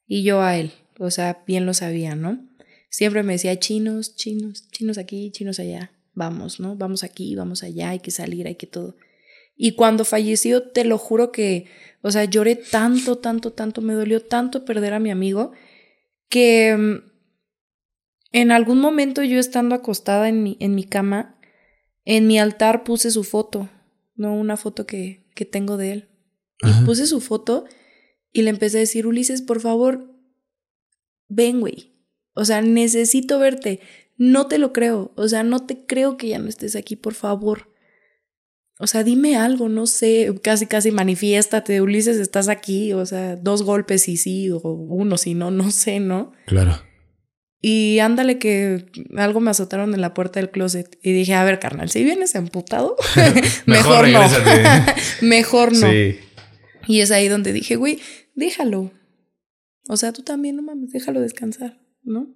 Y 0.06 0.22
yo 0.22 0.42
a 0.42 0.56
él. 0.56 0.72
O 0.98 1.10
sea, 1.10 1.42
bien 1.46 1.66
lo 1.66 1.74
sabía, 1.74 2.14
¿no? 2.14 2.46
Siempre 2.88 3.22
me 3.22 3.32
decía 3.32 3.58
chinos, 3.58 4.14
chinos, 4.16 4.68
chinos 4.70 4.98
aquí, 4.98 5.30
chinos 5.32 5.58
allá. 5.58 5.90
Vamos, 6.14 6.60
¿no? 6.60 6.76
Vamos 6.76 7.02
aquí, 7.02 7.34
vamos 7.34 7.62
allá, 7.62 7.90
hay 7.90 7.98
que 7.98 8.10
salir, 8.12 8.46
hay 8.46 8.54
que 8.54 8.66
todo. 8.68 8.96
Y 9.56 9.72
cuando 9.72 10.04
falleció, 10.04 10.70
te 10.70 10.84
lo 10.84 10.98
juro 10.98 11.32
que, 11.32 11.66
o 12.02 12.10
sea, 12.10 12.24
lloré 12.24 12.56
tanto, 12.56 13.18
tanto, 13.18 13.52
tanto, 13.52 13.80
me 13.80 13.94
dolió 13.94 14.20
tanto 14.20 14.64
perder 14.64 14.94
a 14.94 14.98
mi 14.98 15.10
amigo 15.10 15.52
que 16.28 16.76
mm, 16.76 17.14
en 18.32 18.50
algún 18.50 18.80
momento 18.80 19.22
yo 19.22 19.38
estando 19.38 19.74
acostada 19.74 20.28
en 20.28 20.42
mi, 20.42 20.56
en 20.60 20.74
mi 20.74 20.84
cama, 20.84 21.38
En 22.06 22.26
mi 22.26 22.38
altar 22.38 22.84
puse 22.84 23.10
su 23.10 23.24
foto, 23.24 23.70
no 24.14 24.34
una 24.34 24.56
foto 24.58 24.84
que, 24.84 25.24
que 25.34 25.46
tengo 25.46 25.76
de 25.76 25.92
él. 25.92 26.08
Y 26.62 26.84
puse 26.84 27.06
su 27.06 27.20
foto 27.20 27.64
y 28.32 28.42
le 28.42 28.50
empecé 28.50 28.78
a 28.78 28.80
decir, 28.80 29.06
Ulises, 29.06 29.40
por 29.40 29.60
favor, 29.60 30.12
ven, 31.28 31.60
güey. 31.60 31.94
O 32.34 32.44
sea, 32.44 32.60
necesito 32.60 33.38
verte. 33.38 33.80
No 34.16 34.48
te 34.48 34.58
lo 34.58 34.72
creo. 34.72 35.12
O 35.16 35.28
sea, 35.28 35.42
no 35.42 35.64
te 35.66 35.86
creo 35.86 36.16
que 36.16 36.28
ya 36.28 36.38
no 36.38 36.48
estés 36.48 36.76
aquí, 36.76 36.96
por 36.96 37.14
favor. 37.14 37.73
O 38.78 38.86
sea, 38.88 39.04
dime 39.04 39.36
algo, 39.36 39.68
no 39.68 39.86
sé, 39.86 40.34
casi, 40.42 40.66
casi 40.66 40.90
manifiéstate, 40.90 41.80
Ulises, 41.80 42.18
estás 42.18 42.48
aquí, 42.48 42.92
o 42.92 43.06
sea, 43.06 43.36
dos 43.36 43.62
golpes 43.62 44.08
y 44.08 44.16
sí, 44.16 44.50
o 44.50 44.58
uno 44.58 45.16
si 45.16 45.34
no, 45.34 45.50
no 45.52 45.70
sé, 45.70 46.00
¿no? 46.00 46.32
Claro. 46.46 46.82
Y 47.60 48.00
ándale 48.00 48.38
que 48.38 48.84
algo 49.16 49.40
me 49.40 49.50
azotaron 49.50 49.94
en 49.94 50.00
la 50.00 50.12
puerta 50.12 50.38
del 50.38 50.50
closet 50.50 50.98
y 51.02 51.12
dije, 51.12 51.34
a 51.34 51.44
ver, 51.44 51.60
carnal, 51.60 51.88
si 51.88 52.04
vienes 52.04 52.34
emputado, 52.34 52.96
mejor, 53.66 54.08
no. 54.08 54.20
regrésate. 54.20 54.92
mejor 55.24 55.72
no. 55.72 55.90
Sí. 55.90 56.18
Y 56.86 57.00
es 57.00 57.10
ahí 57.10 57.28
donde 57.28 57.52
dije, 57.52 57.76
güey, 57.76 58.00
déjalo. 58.34 58.92
O 59.88 59.96
sea, 59.96 60.12
tú 60.12 60.22
también, 60.22 60.56
no 60.56 60.62
mames, 60.62 60.90
déjalo 60.90 61.20
descansar, 61.20 61.80
¿no? 62.02 62.34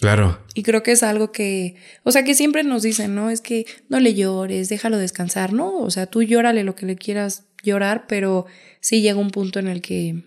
Claro. 0.00 0.38
Y 0.54 0.62
creo 0.62 0.82
que 0.82 0.92
es 0.92 1.02
algo 1.02 1.32
que, 1.32 1.74
o 2.04 2.12
sea, 2.12 2.22
que 2.22 2.34
siempre 2.34 2.62
nos 2.62 2.82
dicen, 2.82 3.14
¿no? 3.14 3.30
Es 3.30 3.40
que 3.40 3.66
no 3.88 3.98
le 3.98 4.14
llores, 4.14 4.68
déjalo 4.68 4.96
descansar, 4.98 5.52
¿no? 5.52 5.76
O 5.78 5.90
sea, 5.90 6.06
tú 6.06 6.22
llórale 6.22 6.62
lo 6.62 6.76
que 6.76 6.86
le 6.86 6.96
quieras 6.96 7.44
llorar, 7.64 8.06
pero 8.06 8.46
sí 8.80 9.00
llega 9.02 9.18
un 9.18 9.30
punto 9.30 9.58
en 9.58 9.66
el 9.66 9.80
que 9.82 10.22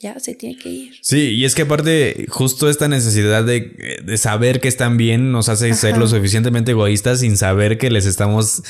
ya 0.00 0.20
se 0.20 0.34
tiene 0.34 0.58
que 0.58 0.68
ir. 0.68 0.94
Sí, 1.02 1.30
y 1.30 1.44
es 1.46 1.54
que 1.54 1.62
aparte, 1.62 2.26
justo 2.28 2.68
esta 2.68 2.88
necesidad 2.88 3.42
de, 3.42 4.00
de 4.04 4.18
saber 4.18 4.60
que 4.60 4.68
están 4.68 4.96
bien 4.98 5.32
nos 5.32 5.48
hace 5.48 5.72
ser 5.74 5.96
lo 5.96 6.06
suficientemente 6.06 6.72
egoístas 6.72 7.20
sin 7.20 7.36
saber 7.38 7.78
que 7.78 7.90
les 7.90 8.04
estamos 8.06 8.62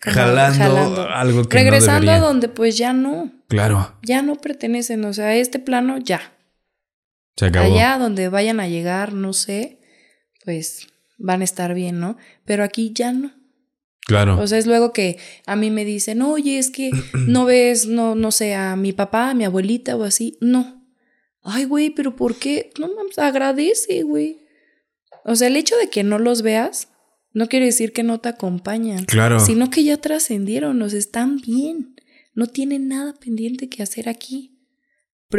jalando, 0.00 0.58
jalando. 0.58 1.08
algo 1.10 1.44
que 1.44 1.58
Regresando 1.58 2.06
no 2.06 2.10
a 2.10 2.14
debería. 2.14 2.26
donde 2.26 2.48
pues 2.48 2.76
ya 2.78 2.92
no, 2.92 3.30
Claro, 3.48 3.94
ya 4.02 4.22
no 4.22 4.36
pertenecen, 4.36 5.04
o 5.04 5.12
sea, 5.12 5.26
a 5.26 5.36
este 5.36 5.58
plano 5.58 5.98
ya. 5.98 6.32
Se 7.36 7.46
acabó. 7.46 7.74
Allá 7.74 7.98
donde 7.98 8.28
vayan 8.28 8.60
a 8.60 8.68
llegar, 8.68 9.12
no 9.12 9.32
sé, 9.32 9.80
pues 10.44 10.88
van 11.18 11.40
a 11.40 11.44
estar 11.44 11.74
bien, 11.74 12.00
¿no? 12.00 12.16
Pero 12.44 12.64
aquí 12.64 12.92
ya 12.94 13.12
no. 13.12 13.32
Claro. 14.06 14.38
O 14.38 14.46
sea, 14.46 14.58
es 14.58 14.66
luego 14.66 14.92
que 14.92 15.18
a 15.46 15.56
mí 15.56 15.70
me 15.70 15.84
dicen, 15.84 16.20
oye, 16.22 16.58
es 16.58 16.70
que 16.70 16.90
no 17.14 17.44
ves, 17.44 17.86
no, 17.86 18.14
no 18.14 18.30
sé, 18.30 18.54
a 18.54 18.76
mi 18.76 18.92
papá, 18.92 19.30
a 19.30 19.34
mi 19.34 19.44
abuelita 19.44 19.96
o 19.96 20.04
así. 20.04 20.36
No. 20.40 20.82
Ay, 21.42 21.64
güey, 21.64 21.90
pero 21.90 22.16
¿por 22.16 22.36
qué? 22.36 22.70
No 22.78 22.88
mames, 22.94 23.18
agradece, 23.18 24.02
güey. 24.02 24.40
O 25.24 25.36
sea, 25.36 25.48
el 25.48 25.56
hecho 25.56 25.76
de 25.76 25.88
que 25.88 26.02
no 26.02 26.18
los 26.18 26.42
veas 26.42 26.88
no 27.32 27.48
quiere 27.48 27.66
decir 27.66 27.92
que 27.92 28.02
no 28.02 28.20
te 28.20 28.28
acompañan. 28.28 29.04
Claro. 29.04 29.40
Sino 29.40 29.68
que 29.68 29.82
ya 29.82 29.96
trascendieron, 29.96 30.80
o 30.80 30.88
sea, 30.88 30.98
están 30.98 31.38
bien. 31.38 31.96
No 32.34 32.46
tienen 32.46 32.88
nada 32.88 33.14
pendiente 33.14 33.68
que 33.68 33.82
hacer 33.82 34.08
aquí. 34.08 34.53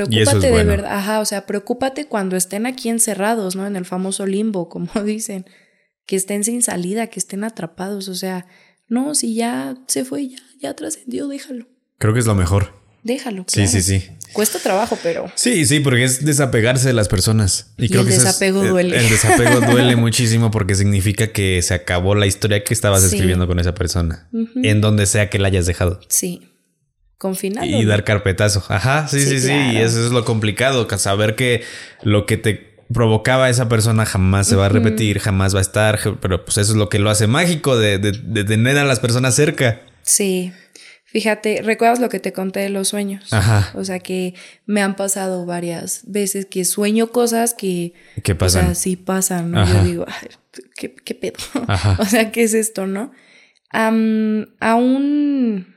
Es 0.03 0.09
Preocúpate 0.09 0.51
de 0.51 0.63
verdad. 0.63 0.93
Ajá, 0.93 1.19
o 1.19 1.25
sea, 1.25 1.45
preocúpate 1.45 2.05
cuando 2.07 2.35
estén 2.35 2.65
aquí 2.65 2.89
encerrados, 2.89 3.55
¿no? 3.55 3.65
En 3.65 3.75
el 3.75 3.85
famoso 3.85 4.25
limbo, 4.25 4.69
como 4.69 4.89
dicen. 5.03 5.45
Que 6.05 6.15
estén 6.15 6.43
sin 6.43 6.61
salida, 6.61 7.07
que 7.07 7.19
estén 7.19 7.43
atrapados. 7.43 8.09
O 8.09 8.15
sea, 8.15 8.45
no, 8.87 9.15
si 9.15 9.33
ya 9.35 9.75
se 9.87 10.05
fue, 10.05 10.27
ya, 10.29 10.37
ya 10.61 10.73
trascendió, 10.75 11.27
déjalo. 11.27 11.67
Creo 11.97 12.13
que 12.13 12.19
es 12.19 12.25
lo 12.27 12.35
mejor. 12.35 12.73
Déjalo. 13.01 13.45
Sí, 13.47 13.61
claro. 13.61 13.71
sí, 13.71 13.81
sí. 13.81 14.03
Cuesta 14.33 14.59
trabajo, 14.59 14.97
pero. 15.01 15.31
Sí, 15.35 15.65
sí, 15.65 15.79
porque 15.79 16.03
es 16.03 16.25
desapegarse 16.25 16.87
de 16.87 16.93
las 16.93 17.07
personas. 17.07 17.73
Y, 17.77 17.85
Y 17.85 17.89
creo 17.89 18.01
el 18.01 18.07
que 18.07 18.13
es- 18.15 18.23
desapego 18.23 18.63
el- 18.63 18.69
duele. 18.69 18.97
El, 18.97 19.09
desapego 19.09 19.61
duele 19.71 19.95
muchísimo 19.95 20.51
porque 20.51 20.75
significa 20.75 21.27
que 21.31 21.61
se 21.61 21.73
acabó 21.73 22.15
la 22.15 22.25
historia 22.27 22.63
que 22.63 22.73
estabas 22.73 23.01
Sí. 23.01 23.15
escribiendo 23.15 23.47
con 23.47 23.59
esa 23.59 23.73
persona. 23.75 24.27
En 24.61 24.81
donde 24.81 25.05
sea 25.05 25.29
que 25.29 25.39
la 25.39 25.47
hayas 25.47 25.65
dejado. 25.67 25.99
Sí. 26.09 26.49
Confinado. 27.17 27.65
Y 27.65 27.85
dar 27.85 28.03
carpetazo. 28.03 28.63
Ajá, 28.69 29.07
sí, 29.07 29.19
sí, 29.21 29.39
Sí, 29.39 29.47
sí. 29.47 29.53
Y 29.73 29.77
eso 29.77 30.03
es 30.05 30.11
lo 30.11 30.25
complicado. 30.25 30.87
Saber 30.97 31.35
que 31.35 31.63
lo 32.03 32.25
que 32.25 32.37
te 32.37 32.75
provocaba 32.93 33.49
esa 33.49 33.67
persona 33.69 34.05
jamás 34.05 34.47
se 34.47 34.55
va 34.55 34.67
a 34.67 34.69
repetir, 34.69 35.19
jamás 35.19 35.55
va 35.55 35.59
a 35.59 35.61
estar. 35.61 35.99
Pero 36.21 36.43
pues 36.45 36.57
eso 36.57 36.71
es 36.73 36.77
lo 36.77 36.89
que 36.89 36.99
lo 36.99 37.09
hace 37.09 37.27
mágico 37.27 37.77
de, 37.77 37.97
de- 37.99 38.11
de 38.11 38.43
tener 38.43 38.77
a 38.77 38.83
las 38.83 38.99
personas 38.99 39.35
cerca. 39.35 39.81
Sí. 40.03 40.51
Fíjate, 41.05 41.61
¿recuerdas 41.61 41.99
lo 42.01 42.09
que 42.09 42.19
te 42.19 42.33
conté 42.33 42.59
de 42.59 42.69
los 42.69 42.89
sueños? 42.89 43.31
Ajá. 43.31 43.71
O 43.75 43.85
sea 43.85 43.99
que 43.99 44.33
me 44.65 44.81
han 44.81 44.97
pasado 44.97 45.45
varias 45.45 46.01
veces 46.05 46.45
que 46.45 46.65
sueño 46.65 47.07
cosas 47.07 47.53
que 47.53 47.93
¿Qué 48.21 48.33
O 48.33 48.37
pasa? 48.37 48.61
sea, 48.61 48.75
sí 48.75 48.97
pasan, 48.97 49.51
¿no? 49.51 49.65
Yo 49.65 49.83
digo, 49.85 50.05
"Ay, 50.09 50.27
¿qué, 50.75 50.93
qué 50.93 51.15
pedo? 51.15 51.35
Ajá. 51.69 51.95
o 52.01 52.05
sea, 52.05 52.31
¿qué 52.33 52.43
es 52.43 52.53
esto, 52.53 52.85
no? 52.85 53.13
Am, 53.71 54.47
a 54.59 54.75
un. 54.75 55.74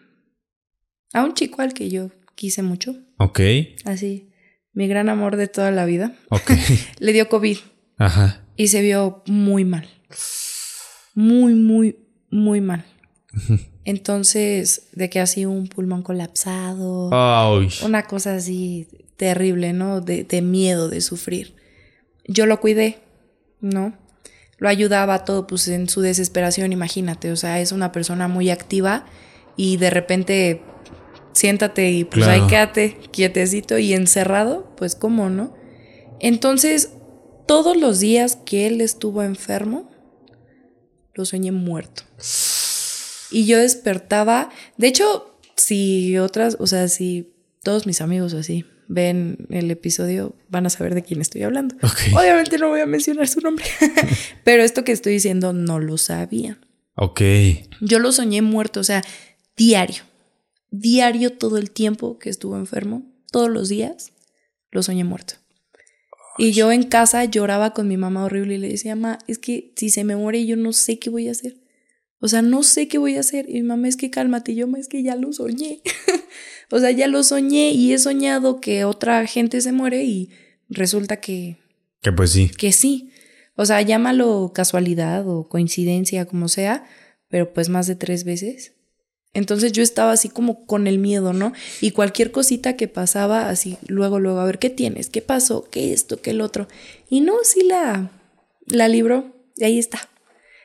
A 1.12 1.24
un 1.24 1.34
chico 1.34 1.62
al 1.62 1.72
que 1.74 1.90
yo 1.90 2.10
quise 2.34 2.62
mucho, 2.62 2.94
Ok, 3.20 3.40
así, 3.84 4.30
mi 4.72 4.86
gran 4.86 5.08
amor 5.08 5.36
de 5.36 5.48
toda 5.48 5.70
la 5.72 5.84
vida, 5.84 6.14
ok. 6.30 6.52
le 7.00 7.12
dio 7.12 7.28
COVID 7.28 7.56
Ajá. 7.96 8.44
y 8.56 8.68
se 8.68 8.80
vio 8.80 9.22
muy 9.26 9.64
mal. 9.64 9.88
Muy, 11.14 11.54
muy, 11.54 11.96
muy 12.30 12.60
mal. 12.60 12.84
Entonces, 13.84 14.88
de 14.92 15.10
que 15.10 15.18
así 15.18 15.46
un 15.46 15.66
pulmón 15.66 16.02
colapsado. 16.02 17.10
Ay. 17.12 17.68
Una 17.84 18.04
cosa 18.04 18.34
así 18.36 18.86
terrible, 19.16 19.72
¿no? 19.72 20.00
De, 20.00 20.24
de 20.24 20.42
miedo, 20.42 20.88
de 20.88 21.00
sufrir. 21.00 21.56
Yo 22.26 22.46
lo 22.46 22.60
cuidé, 22.60 22.98
¿no? 23.60 23.98
Lo 24.58 24.68
ayudaba 24.68 25.24
todo, 25.24 25.46
pues 25.46 25.66
en 25.68 25.88
su 25.88 26.02
desesperación, 26.02 26.72
imagínate. 26.72 27.32
O 27.32 27.36
sea, 27.36 27.60
es 27.60 27.72
una 27.72 27.90
persona 27.90 28.28
muy 28.28 28.50
activa 28.50 29.06
y 29.56 29.78
de 29.78 29.90
repente 29.90 30.62
siéntate 31.32 31.90
y 31.90 32.04
pues 32.04 32.24
Claro. 32.24 32.42
ahí 32.44 32.48
quédate 32.48 32.96
quietecito 33.10 33.78
y 33.78 33.92
encerrado, 33.94 34.74
pues 34.76 34.94
cómo, 34.94 35.30
¿no? 35.30 35.54
Entonces, 36.20 36.90
todos 37.46 37.76
los 37.76 38.00
días 38.00 38.36
que 38.44 38.66
él 38.66 38.80
estuvo 38.80 39.22
enfermo, 39.22 39.90
lo 41.14 41.24
soñé 41.24 41.52
muerto. 41.52 42.02
Y 43.30 43.44
yo 43.46 43.58
despertaba, 43.58 44.50
de 44.76 44.88
hecho, 44.88 45.38
si 45.56 46.16
otras, 46.18 46.56
o 46.60 46.66
sea, 46.66 46.88
si 46.88 47.32
todos 47.62 47.86
mis 47.86 48.00
amigos 48.00 48.32
así 48.34 48.64
ven 48.88 49.46
el 49.50 49.70
episodio, 49.70 50.34
van 50.48 50.64
a 50.66 50.70
saber 50.70 50.94
de 50.94 51.02
quién 51.02 51.20
estoy 51.20 51.42
hablando. 51.42 51.74
Obviamente 52.14 52.56
no 52.58 52.68
voy 52.70 52.80
a 52.80 52.86
mencionar 52.86 53.28
su 53.28 53.40
nombre, 53.40 53.64
pero 54.44 54.62
esto 54.62 54.82
que 54.84 54.92
estoy 54.92 55.12
diciendo 55.14 55.52
no 55.52 55.78
lo 55.78 55.98
sabían. 55.98 56.64
Ok. 56.94 57.20
Yo 57.80 57.98
lo 57.98 58.12
soñé 58.12 58.40
muerto, 58.42 58.80
o 58.80 58.84
sea, 58.84 59.02
diario, 59.56 60.02
diario 60.70 61.32
todo 61.32 61.56
el 61.58 61.70
tiempo 61.70 62.18
que 62.18 62.30
estuvo 62.30 62.56
enfermo, 62.56 63.02
todos 63.30 63.50
los 63.50 63.68
días, 63.68 64.12
lo 64.70 64.82
soñé 64.82 65.04
muerto. 65.04 65.34
Y 66.36 66.52
yo 66.52 66.70
en 66.70 66.84
casa 66.84 67.24
lloraba 67.24 67.74
con 67.74 67.88
mi 67.88 67.96
mamá 67.96 68.24
horrible 68.24 68.54
y 68.54 68.58
le 68.58 68.68
decía, 68.68 68.94
mamá, 68.94 69.18
es 69.26 69.38
que 69.38 69.72
si 69.76 69.90
se 69.90 70.04
me 70.04 70.14
muere 70.16 70.46
yo 70.46 70.56
no 70.56 70.72
sé 70.72 70.98
qué 70.98 71.10
voy 71.10 71.28
a 71.28 71.32
hacer. 71.32 71.56
O 72.20 72.28
sea, 72.28 72.42
no 72.42 72.62
sé 72.62 72.88
qué 72.88 72.98
voy 72.98 73.16
a 73.16 73.20
hacer. 73.20 73.46
Y 73.48 73.54
mi 73.54 73.62
mamá, 73.62 73.88
es 73.88 73.96
que 73.96 74.10
cálmate. 74.10 74.52
Y 74.52 74.56
yo, 74.56 74.66
"Ma, 74.66 74.78
es 74.78 74.88
que 74.88 75.02
ya 75.02 75.14
lo 75.16 75.32
soñé. 75.32 75.82
o 76.70 76.78
sea, 76.80 76.90
ya 76.90 77.06
lo 77.06 77.22
soñé 77.22 77.70
y 77.70 77.92
he 77.92 77.98
soñado 77.98 78.60
que 78.60 78.84
otra 78.84 79.24
gente 79.26 79.60
se 79.60 79.72
muere 79.72 80.04
y 80.04 80.30
resulta 80.68 81.20
que, 81.20 81.58
Que 82.02 82.12
pues 82.12 82.30
sí. 82.32 82.48
que 82.50 82.72
sí. 82.72 83.10
O 83.56 83.66
sea, 83.66 83.82
llámalo 83.82 84.52
casualidad 84.54 85.28
o 85.28 85.48
coincidencia, 85.48 86.26
como 86.26 86.48
sea, 86.48 86.84
pero 87.28 87.52
pues 87.52 87.68
más 87.68 87.86
de 87.86 87.96
tres 87.96 88.24
veces. 88.24 88.74
Entonces 89.34 89.72
yo 89.72 89.82
estaba 89.82 90.12
así 90.12 90.28
como 90.28 90.66
con 90.66 90.86
el 90.86 90.98
miedo, 90.98 91.32
¿no? 91.32 91.52
Y 91.80 91.90
cualquier 91.90 92.30
cosita 92.30 92.76
que 92.76 92.88
pasaba, 92.88 93.48
así, 93.48 93.76
luego, 93.86 94.18
luego, 94.18 94.40
a 94.40 94.44
ver, 94.44 94.58
¿qué 94.58 94.70
tienes? 94.70 95.10
¿Qué 95.10 95.22
pasó? 95.22 95.68
¿Qué 95.70 95.92
esto? 95.92 96.20
¿Qué 96.20 96.30
el 96.30 96.40
otro? 96.40 96.66
Y 97.08 97.20
no, 97.20 97.34
sí 97.44 97.64
la, 97.64 98.10
la 98.66 98.88
libró. 98.88 99.36
Y 99.56 99.64
ahí 99.64 99.78
está, 99.78 100.08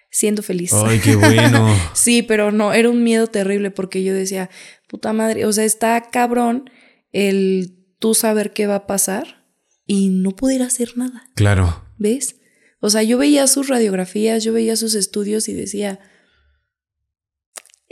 siendo 0.10 0.44
feliz. 0.44 0.74
Ay, 0.74 1.00
qué 1.00 1.16
bueno. 1.16 1.76
Sí, 1.94 2.22
pero 2.22 2.52
no, 2.52 2.74
era 2.74 2.90
un 2.90 3.04
miedo 3.04 3.28
terrible 3.28 3.72
porque 3.72 4.04
yo 4.04 4.14
decía, 4.14 4.50
puta 4.88 5.14
madre, 5.14 5.46
o 5.46 5.54
sea, 5.54 5.66
está 5.66 6.10
cabrón 6.12 6.70
el 7.12 7.76
tú 8.00 8.14
saber 8.14 8.54
qué 8.54 8.68
va 8.68 8.76
a 8.76 8.88
pasar 8.88 9.46
y 9.86 10.10
no 10.10 10.32
poder 10.36 10.62
hacer 10.62 10.98
nada, 10.98 11.30
claro. 11.36 11.84
¿ves? 11.98 12.38
O 12.80 12.90
sea, 12.90 13.04
yo 13.04 13.18
veía 13.18 13.48
sus 13.48 13.70
radiografías, 13.70 14.44
yo 14.44 14.54
veía 14.54 14.76
sus 14.76 14.94
estudios 14.94 15.48
y 15.48 15.54
decía, 15.54 16.00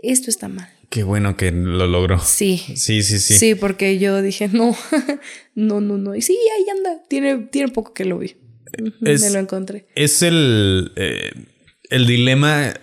esto 0.04 0.30
está 0.30 0.48
mal. 0.48 0.70
Qué 0.90 1.04
bueno 1.04 1.38
que 1.38 1.52
lo 1.52 1.88
logró. 1.88 2.20
Sí. 2.20 2.58
Sí, 2.76 3.02
sí, 3.04 3.20
sí. 3.20 3.36
Sí, 3.36 3.56
porque 3.56 3.98
yo 3.98 4.22
dije, 4.22 4.50
no, 4.50 4.76
no, 5.56 5.80
no, 5.82 5.98
no. 5.98 6.16
Y 6.16 6.22
sí, 6.22 6.38
ahí 6.58 6.66
anda, 6.70 7.02
tiene, 7.08 7.38
tiene 7.52 7.72
poco 7.72 7.94
que 7.94 8.06
lo 8.06 8.18
vi. 8.20 8.36
Es- 9.06 9.22
Me 9.22 9.30
lo 9.32 9.40
encontré. 9.40 9.86
Es 9.96 10.22
el, 10.22 10.92
eh, 10.96 11.32
el 11.90 12.08
dilema. 12.08 12.74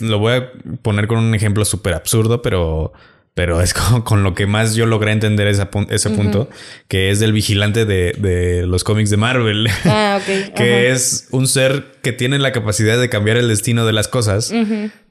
Lo 0.00 0.18
voy 0.18 0.34
a 0.34 0.52
poner 0.82 1.06
con 1.06 1.18
un 1.18 1.34
ejemplo 1.34 1.64
súper 1.64 1.94
absurdo, 1.94 2.40
pero, 2.42 2.92
pero 3.40 3.62
es 3.62 3.72
como 3.72 4.04
con 4.04 4.22
lo 4.22 4.34
que 4.34 4.44
más 4.46 4.74
yo 4.74 4.84
logré 4.84 5.12
entender 5.12 5.46
ese, 5.46 5.66
ese 5.88 6.10
punto, 6.10 6.50
que 6.88 7.08
es 7.08 7.20
del 7.20 7.32
vigilante 7.32 7.86
de, 7.86 8.12
de 8.18 8.66
los 8.66 8.84
cómics 8.84 9.08
de 9.08 9.16
Marvel. 9.16 9.66
Ah, 9.86 10.18
ok. 10.50 10.52
que 10.54 10.90
es 10.90 11.26
un 11.30 11.46
ser 11.48 11.86
que 12.02 12.12
tiene 12.12 12.38
la 12.38 12.52
capacidad 12.52 13.00
de 13.00 13.08
cambiar 13.08 13.38
el 13.38 13.48
destino 13.48 13.86
de 13.86 13.94
las 13.94 14.08
cosas, 14.08 14.52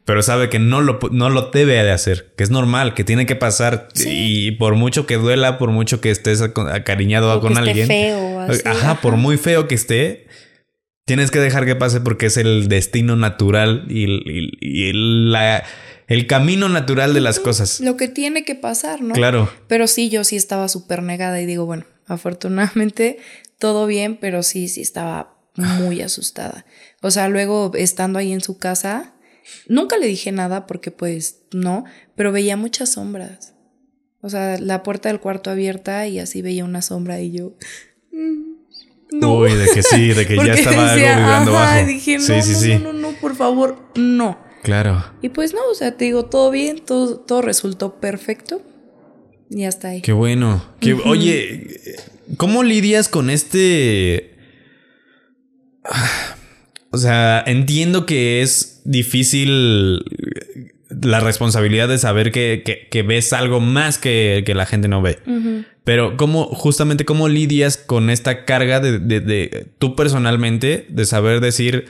pero 0.06 0.22
sabe 0.22 0.48
que 0.50 0.60
no 0.60 0.80
lo, 0.82 1.00
no 1.12 1.32
lo 1.32 1.50
debe 1.52 1.74
de 1.84 1.90
hacer, 1.90 2.32
que 2.38 2.44
es 2.44 2.52
normal, 2.52 2.94
que 2.94 3.04
tiene 3.04 3.26
que 3.26 3.36
pasar 3.36 3.88
y 3.96 4.52
por 4.52 4.76
mucho 4.76 5.08
que 5.08 5.16
duela, 5.18 5.58
por 5.58 5.72
mucho 5.72 6.00
que 6.00 6.12
estés 6.12 6.40
acariñado 6.44 7.36
O 7.36 7.42
con 7.42 7.54
que 7.56 7.60
esté 7.62 7.70
alguien, 7.72 7.88
feo, 7.88 8.40
así, 8.42 8.62
ajá, 8.64 8.92
ajá. 8.92 9.02
por 9.02 9.16
muy 9.16 9.38
feo 9.38 9.68
que 9.68 9.74
esté, 9.74 10.28
tienes 11.06 11.32
que 11.32 11.40
dejar 11.40 11.66
que 11.66 11.76
pase 11.76 12.00
porque 12.00 12.28
es 12.28 12.38
el 12.38 12.68
destino 12.68 13.16
natural 13.16 13.86
y, 13.90 14.04
y- 14.06 14.52
y 14.62 14.92
la, 14.94 15.64
el 16.10 16.28
camino 16.28 16.68
natural 16.70 17.14
de 17.14 17.22
las 17.22 17.40
cosas. 17.40 17.80
Lo 17.80 17.96
que 17.96 18.08
tiene 18.10 18.44
que 18.44 18.56
pasar, 18.56 19.02
¿no? 19.02 19.14
Claro. 19.14 19.50
Pero 19.68 19.88
sí, 19.88 20.10
yo 20.10 20.24
sí 20.26 20.36
estaba 20.36 20.68
súper 20.68 21.02
negada 21.04 21.40
y 21.42 21.46
digo, 21.46 21.66
bueno, 21.66 21.86
afortunadamente 22.08 23.18
todo 23.60 23.86
bien, 23.88 24.18
pero 24.20 24.44
sí, 24.44 24.68
sí 24.68 24.82
estaba 24.82 25.38
muy 25.56 26.02
asustada. 26.02 26.66
O 27.02 27.12
sea, 27.12 27.30
luego 27.30 27.72
estando 27.76 28.20
ahí 28.20 28.34
en 28.34 28.42
su 28.42 28.58
casa, 28.58 29.14
nunca 29.68 29.98
le 29.98 30.08
dije 30.08 30.32
nada 30.32 30.66
porque 30.68 30.92
pues 30.92 31.42
no, 31.52 31.86
pero 32.16 32.32
veía 32.32 32.58
muchas 32.58 32.94
sombras. 32.94 33.54
O 34.22 34.30
sea, 34.30 34.58
la 34.58 34.84
puerta 34.84 35.08
del 35.10 35.20
cuarto 35.22 35.50
abierta 35.50 36.06
y 36.08 36.20
así 36.20 36.42
veía 36.42 36.66
una 36.66 36.82
sombra 36.82 37.22
y 37.22 37.32
yo... 37.32 37.54
mm, 38.12 39.20
No. 39.20 39.38
Uy, 39.38 39.54
de 39.54 39.68
que 39.74 39.82
sí, 39.84 40.10
de 40.10 40.26
que 40.28 40.36
ya 40.36 40.54
estaba 40.56 40.94
decía, 40.94 41.14
algo 41.14 41.22
vibrando 41.26 41.58
ajá, 41.58 41.76
bajo. 41.78 41.88
dije, 41.88 42.18
no, 42.18 42.24
sí, 42.26 42.42
sí, 42.42 42.52
no, 42.54 42.60
sí. 42.60 42.74
no, 42.84 42.94
no, 42.94 43.12
no, 43.12 43.12
por 43.20 43.36
favor, 43.36 43.78
no. 43.96 44.49
Claro. 44.64 45.04
Y 45.22 45.30
pues 45.30 45.54
no, 45.54 45.60
o 45.72 45.76
sea, 45.76 45.96
te 45.98 46.06
digo, 46.06 46.26
todo 46.26 46.52
bien, 46.52 46.80
todo, 46.86 47.18
todo 47.20 47.42
resultó 47.42 47.96
perfecto. 48.00 48.62
Y 49.50 49.64
hasta 49.66 49.90
ahí. 49.90 50.02
Qué 50.02 50.12
bueno. 50.14 50.64
Qué- 50.80 50.94
Oye, 50.94 51.80
¿cómo 52.38 52.64
lidias 52.64 53.10
con 53.10 53.30
este... 53.30 54.36
O 56.92 56.98
sea, 56.98 57.44
entiendo 57.46 58.06
que 58.06 58.42
es 58.42 58.82
difícil 58.84 60.04
la 60.90 61.20
responsabilidad 61.20 61.88
de 61.88 62.00
saber 62.00 62.32
que, 62.32 62.64
que- 62.66 62.88
que 62.90 63.04
ves 63.04 63.32
algo 63.34 63.60
más 63.60 63.98
que, 64.00 64.44
que 64.46 64.56
la 64.56 64.66
gente 64.66 64.88
no 64.88 65.02
ve. 65.02 65.20
Pero 65.84 66.18
cómo, 66.18 66.46
justamente, 66.46 67.06
cómo 67.06 67.28
lidias 67.28 67.78
con 67.78 68.10
esta 68.10 68.46
carga 68.46 68.80
de, 68.80 69.00
de- 69.00 69.20
de- 69.22 69.68
tú 69.78 69.96
personalmente, 69.96 70.86
de 70.90 71.06
saber 71.06 71.42
decir, 71.42 71.86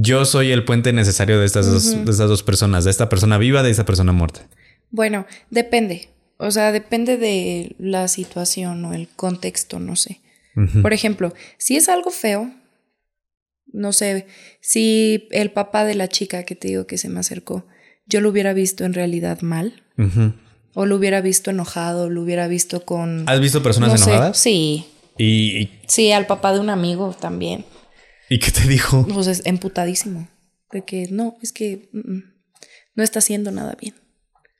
yo 0.00 0.24
soy 0.24 0.52
el 0.52 0.64
puente 0.64 0.92
necesario 0.92 1.40
de 1.40 1.46
estas, 1.46 1.70
dos, 1.70 1.92
de 1.92 2.10
estas 2.10 2.28
dos 2.28 2.42
personas, 2.42 2.84
de 2.84 2.90
esta 2.90 3.08
persona 3.08 3.36
viva, 3.36 3.62
de 3.62 3.70
esta 3.70 3.84
persona 3.84 4.12
muerta. 4.12 4.46
Bueno, 4.90 5.26
depende. 5.50 6.08
O 6.36 6.50
sea, 6.52 6.70
depende 6.70 7.16
de 7.16 7.74
la 7.78 8.06
situación 8.06 8.84
o 8.84 8.94
el 8.94 9.08
contexto, 9.08 9.80
no 9.80 9.96
sé. 9.96 10.20
Por 10.82 10.92
ejemplo, 10.92 11.32
si 11.56 11.76
es 11.76 11.88
algo 11.88 12.10
feo, 12.10 12.50
no 13.72 13.92
sé, 13.92 14.26
si 14.60 15.28
el 15.30 15.52
papá 15.52 15.84
de 15.84 15.94
la 15.94 16.08
chica 16.08 16.42
que 16.42 16.56
te 16.56 16.66
digo 16.66 16.88
que 16.88 16.98
se 16.98 17.08
me 17.08 17.20
acercó, 17.20 17.64
yo 18.06 18.20
lo 18.20 18.28
hubiera 18.28 18.52
visto 18.54 18.84
en 18.84 18.92
realidad 18.92 19.40
mal, 19.42 19.84
o 20.74 20.84
lo 20.84 20.96
hubiera 20.96 21.20
visto 21.20 21.52
enojado, 21.52 22.10
lo 22.10 22.22
hubiera 22.22 22.48
visto 22.48 22.84
con... 22.84 23.28
¿Has 23.28 23.40
visto 23.40 23.62
personas 23.62 23.90
no 23.90 23.98
sé, 23.98 24.10
enojadas? 24.10 24.36
Sí, 24.36 24.86
¿Y, 25.16 25.58
y, 25.58 25.80
sí, 25.86 26.10
al 26.10 26.26
papá 26.26 26.52
de 26.52 26.58
un 26.58 26.70
amigo 26.70 27.14
también. 27.20 27.64
Y 28.28 28.38
qué 28.38 28.50
te 28.50 28.68
dijo? 28.68 29.06
Pues 29.06 29.26
es 29.26 29.42
emputadísimo. 29.44 30.28
De 30.70 30.84
que 30.84 31.08
no, 31.10 31.36
es 31.42 31.52
que 31.52 31.88
mm, 31.92 31.98
mm, 31.98 32.22
no 32.94 33.02
está 33.02 33.20
haciendo 33.20 33.50
nada 33.50 33.76
bien. 33.80 33.94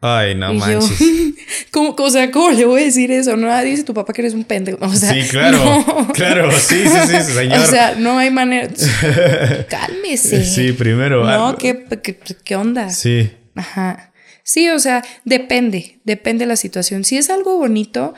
Ay, 0.00 0.34
no 0.36 0.52
y 0.54 0.58
yo, 0.60 0.80
manches. 0.80 0.98
¿cómo, 1.72 1.94
o 1.98 2.10
sea, 2.10 2.30
¿cómo 2.30 2.50
le 2.50 2.64
voy 2.64 2.82
a 2.82 2.84
decir 2.84 3.10
eso? 3.10 3.36
No, 3.36 3.52
Ah, 3.52 3.62
dice 3.62 3.82
tu 3.82 3.94
papá 3.94 4.12
que 4.12 4.22
eres 4.22 4.34
un 4.34 4.44
pendejo. 4.44 4.78
O 4.80 4.92
sea, 4.94 5.12
sí, 5.12 5.28
claro. 5.28 5.58
no. 5.58 6.12
Claro, 6.12 6.50
sí, 6.52 6.84
sí, 6.86 6.98
sí, 7.08 7.32
señor. 7.32 7.58
O 7.58 7.66
sea, 7.66 7.96
no 7.96 8.16
hay 8.16 8.30
manera. 8.30 8.68
Cálmese. 9.68 10.44
sí, 10.44 10.72
primero. 10.72 11.24
No, 11.24 11.48
ah, 11.48 11.56
¿qué, 11.58 11.84
qué, 12.02 12.16
qué 12.16 12.56
onda? 12.56 12.90
Sí. 12.90 13.30
Ajá. 13.54 14.12
Sí, 14.44 14.70
o 14.70 14.78
sea, 14.78 15.04
depende, 15.24 16.00
depende 16.04 16.44
de 16.44 16.48
la 16.48 16.56
situación. 16.56 17.04
Si 17.04 17.18
es 17.18 17.28
algo 17.28 17.58
bonito, 17.58 18.14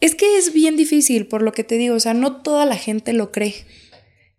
es 0.00 0.14
que 0.14 0.38
es 0.38 0.52
bien 0.52 0.76
difícil, 0.76 1.26
por 1.26 1.42
lo 1.42 1.52
que 1.52 1.62
te 1.62 1.76
digo, 1.76 1.94
o 1.94 2.00
sea, 2.00 2.14
no 2.14 2.40
toda 2.42 2.64
la 2.64 2.76
gente 2.76 3.12
lo 3.12 3.30
cree. 3.30 3.54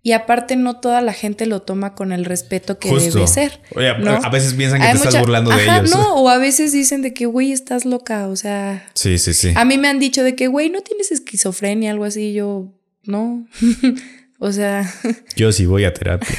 Y 0.03 0.13
aparte 0.13 0.55
no 0.55 0.79
toda 0.79 0.99
la 1.01 1.13
gente 1.13 1.45
lo 1.45 1.61
toma 1.61 1.93
con 1.93 2.11
el 2.11 2.25
respeto 2.25 2.79
que 2.79 2.89
Justo. 2.89 3.13
debe 3.19 3.27
ser. 3.27 3.61
Oye, 3.75 3.89
a- 3.89 3.97
¿no? 3.99 4.11
a 4.23 4.29
veces 4.29 4.55
piensan 4.55 4.81
que 4.81 4.87
Hay 4.87 4.93
te 4.93 4.97
estás 5.07 5.19
burlando 5.19 5.51
de 5.51 5.63
ellos. 5.63 5.91
No, 5.91 6.15
o 6.15 6.27
a 6.29 6.39
veces 6.39 6.71
dicen 6.71 7.03
de 7.03 7.13
que, 7.13 7.27
güey, 7.27 7.51
estás 7.51 7.85
loca, 7.85 8.27
o 8.27 8.35
sea... 8.35 8.89
Sí, 8.95 9.19
sí, 9.19 9.33
sí. 9.35 9.53
A 9.55 9.63
mí 9.63 9.77
me 9.77 9.87
han 9.89 9.99
dicho 9.99 10.23
de 10.23 10.35
que, 10.35 10.47
güey, 10.47 10.69
no 10.71 10.81
tienes 10.81 11.11
esquizofrenia, 11.11 11.91
algo 11.91 12.05
así, 12.05 12.29
y 12.29 12.33
yo, 12.33 12.73
no. 13.03 13.45
o 14.39 14.51
sea, 14.51 14.91
Yo 15.35 15.51
sí 15.51 15.67
voy 15.67 15.85
a 15.85 15.93
terapia. 15.93 16.35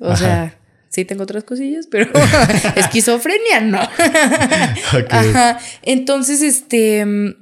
o 0.00 0.16
sea, 0.16 0.58
sí 0.88 1.04
tengo 1.04 1.22
otras 1.22 1.44
cosillas, 1.44 1.86
pero 1.88 2.10
esquizofrenia 2.76 3.60
no. 3.60 3.82
Ok. 3.82 5.12
Ajá. 5.12 5.58
Entonces, 5.82 6.42
este, 6.42 7.04
mm, 7.06 7.34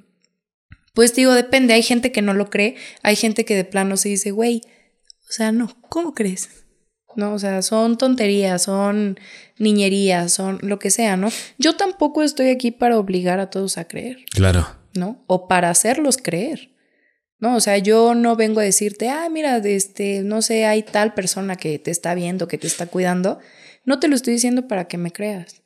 pues 1.01 1.15
digo, 1.15 1.33
depende. 1.33 1.73
Hay 1.73 1.83
gente 1.83 2.13
que 2.13 2.21
no 2.21 2.35
lo 2.35 2.51
cree, 2.51 2.77
hay 3.03 3.17
gente 3.17 3.47
que 3.47 3.57
de 3.57 3.65
plano 3.65 3.97
se 3.97 4.11
dice, 4.11 4.33
güey, 4.33 4.61
o 5.31 5.33
sea, 5.33 5.51
no, 5.51 5.75
¿cómo 5.89 6.13
crees? 6.13 6.51
No, 7.17 7.33
o 7.33 7.39
sea, 7.39 7.63
son 7.63 7.97
tonterías, 7.97 8.65
son 8.65 9.19
niñerías, 9.57 10.31
son 10.31 10.59
lo 10.61 10.79
que 10.79 10.91
sea, 10.91 11.17
¿no? 11.17 11.31
Yo 11.57 11.75
tampoco 11.75 12.23
estoy 12.23 12.51
aquí 12.51 12.71
para 12.71 12.99
obligar 12.99 13.41
a 13.41 13.49
todos 13.49 13.79
a 13.79 13.87
creer. 13.87 14.19
Claro. 14.31 14.67
¿no? 14.93 15.25
O 15.27 15.49
para 15.49 15.71
hacerlos 15.71 16.19
creer. 16.19 16.77
No, 17.39 17.57
o 17.57 17.61
sea, 17.61 17.79
yo 17.79 18.15
no 18.15 18.37
vengo 18.37 18.61
a 18.61 18.65
decirte, 18.65 19.09
ah, 19.09 19.27
mira, 19.31 19.57
este, 19.57 20.21
no 20.23 20.43
sé, 20.43 20.67
hay 20.67 20.83
tal 20.83 21.15
persona 21.15 21.57
que 21.57 21.79
te 21.79 21.91
está 21.91 22.15
viendo, 22.15 22.47
que 22.47 22.59
te 22.59 22.67
está 22.67 22.89
cuidando. 22.89 23.39
No 23.87 24.01
te 24.01 24.09
lo 24.09 24.17
estoy 24.17 24.35
diciendo 24.35 24.69
para 24.69 24.87
que 24.87 24.99
me 24.99 25.13
creas. 25.13 25.63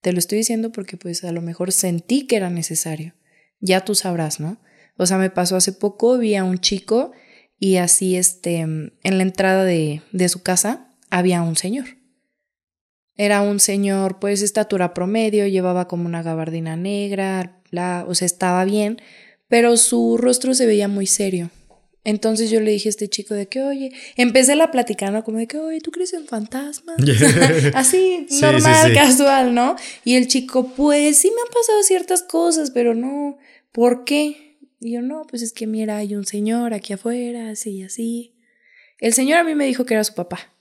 Te 0.00 0.14
lo 0.14 0.18
estoy 0.18 0.38
diciendo 0.38 0.72
porque 0.72 0.96
pues 0.96 1.24
a 1.24 1.32
lo 1.32 1.42
mejor 1.42 1.72
sentí 1.72 2.26
que 2.26 2.36
era 2.36 2.48
necesario. 2.48 3.12
Ya 3.64 3.82
tú 3.82 3.94
sabrás, 3.94 4.40
¿no? 4.40 4.58
O 4.98 5.06
sea, 5.06 5.16
me 5.16 5.30
pasó 5.30 5.56
hace 5.56 5.72
poco, 5.72 6.18
vi 6.18 6.34
a 6.34 6.44
un 6.44 6.58
chico 6.58 7.12
y 7.58 7.76
así, 7.76 8.14
este, 8.16 8.58
en 8.58 8.92
la 9.02 9.22
entrada 9.22 9.64
de, 9.64 10.02
de 10.12 10.28
su 10.28 10.42
casa 10.42 10.90
había 11.08 11.40
un 11.40 11.56
señor. 11.56 11.86
Era 13.16 13.40
un 13.40 13.60
señor, 13.60 14.18
pues, 14.18 14.42
estatura 14.42 14.92
promedio, 14.92 15.46
llevaba 15.46 15.88
como 15.88 16.04
una 16.04 16.22
gabardina 16.22 16.76
negra, 16.76 17.62
bla, 17.70 18.04
o 18.06 18.14
sea, 18.14 18.26
estaba 18.26 18.64
bien, 18.66 19.00
pero 19.48 19.76
su 19.78 20.18
rostro 20.18 20.52
se 20.52 20.66
veía 20.66 20.88
muy 20.88 21.06
serio. 21.06 21.50
Entonces 22.06 22.50
yo 22.50 22.60
le 22.60 22.70
dije 22.72 22.88
a 22.88 22.90
este 22.90 23.08
chico 23.08 23.32
de 23.32 23.46
que, 23.46 23.62
oye, 23.62 23.92
empecé 24.16 24.56
la 24.56 24.70
plática, 24.70 25.10
¿no? 25.10 25.24
Como 25.24 25.38
de 25.38 25.46
que, 25.46 25.56
oye, 25.58 25.80
¿tú 25.80 25.90
crees 25.90 26.12
en 26.12 26.26
fantasmas? 26.26 26.96
Así, 27.74 28.26
Sí, 28.28 28.42
normal, 28.42 28.82
sí, 28.82 28.88
sí. 28.90 28.94
casual, 28.94 29.54
¿no? 29.54 29.74
Y 30.04 30.16
el 30.16 30.28
chico, 30.28 30.68
pues 30.76 31.16
sí 31.16 31.28
me 31.34 31.40
han 31.40 31.48
pasado 31.54 31.82
ciertas 31.82 32.22
cosas, 32.22 32.70
pero 32.72 32.94
no, 32.94 33.38
¿por 33.74 34.04
qué? 34.04 34.56
Y 34.80 34.92
yo, 34.92 35.02
no, 35.02 35.26
pues 35.28 35.42
es 35.42 35.52
que 35.52 35.66
mira, 35.66 35.96
hay 35.98 36.14
un 36.14 36.24
señor 36.24 36.72
aquí 36.72 36.92
afuera, 36.92 37.50
así 37.50 37.72
y 37.78 37.82
así. 37.82 38.36
El 39.00 39.12
señor 39.12 39.40
a 39.40 39.44
mí 39.44 39.54
me 39.54 39.66
dijo 39.66 39.84
que 39.84 39.94
era 39.94 40.04
su 40.04 40.14
papá. 40.14 40.54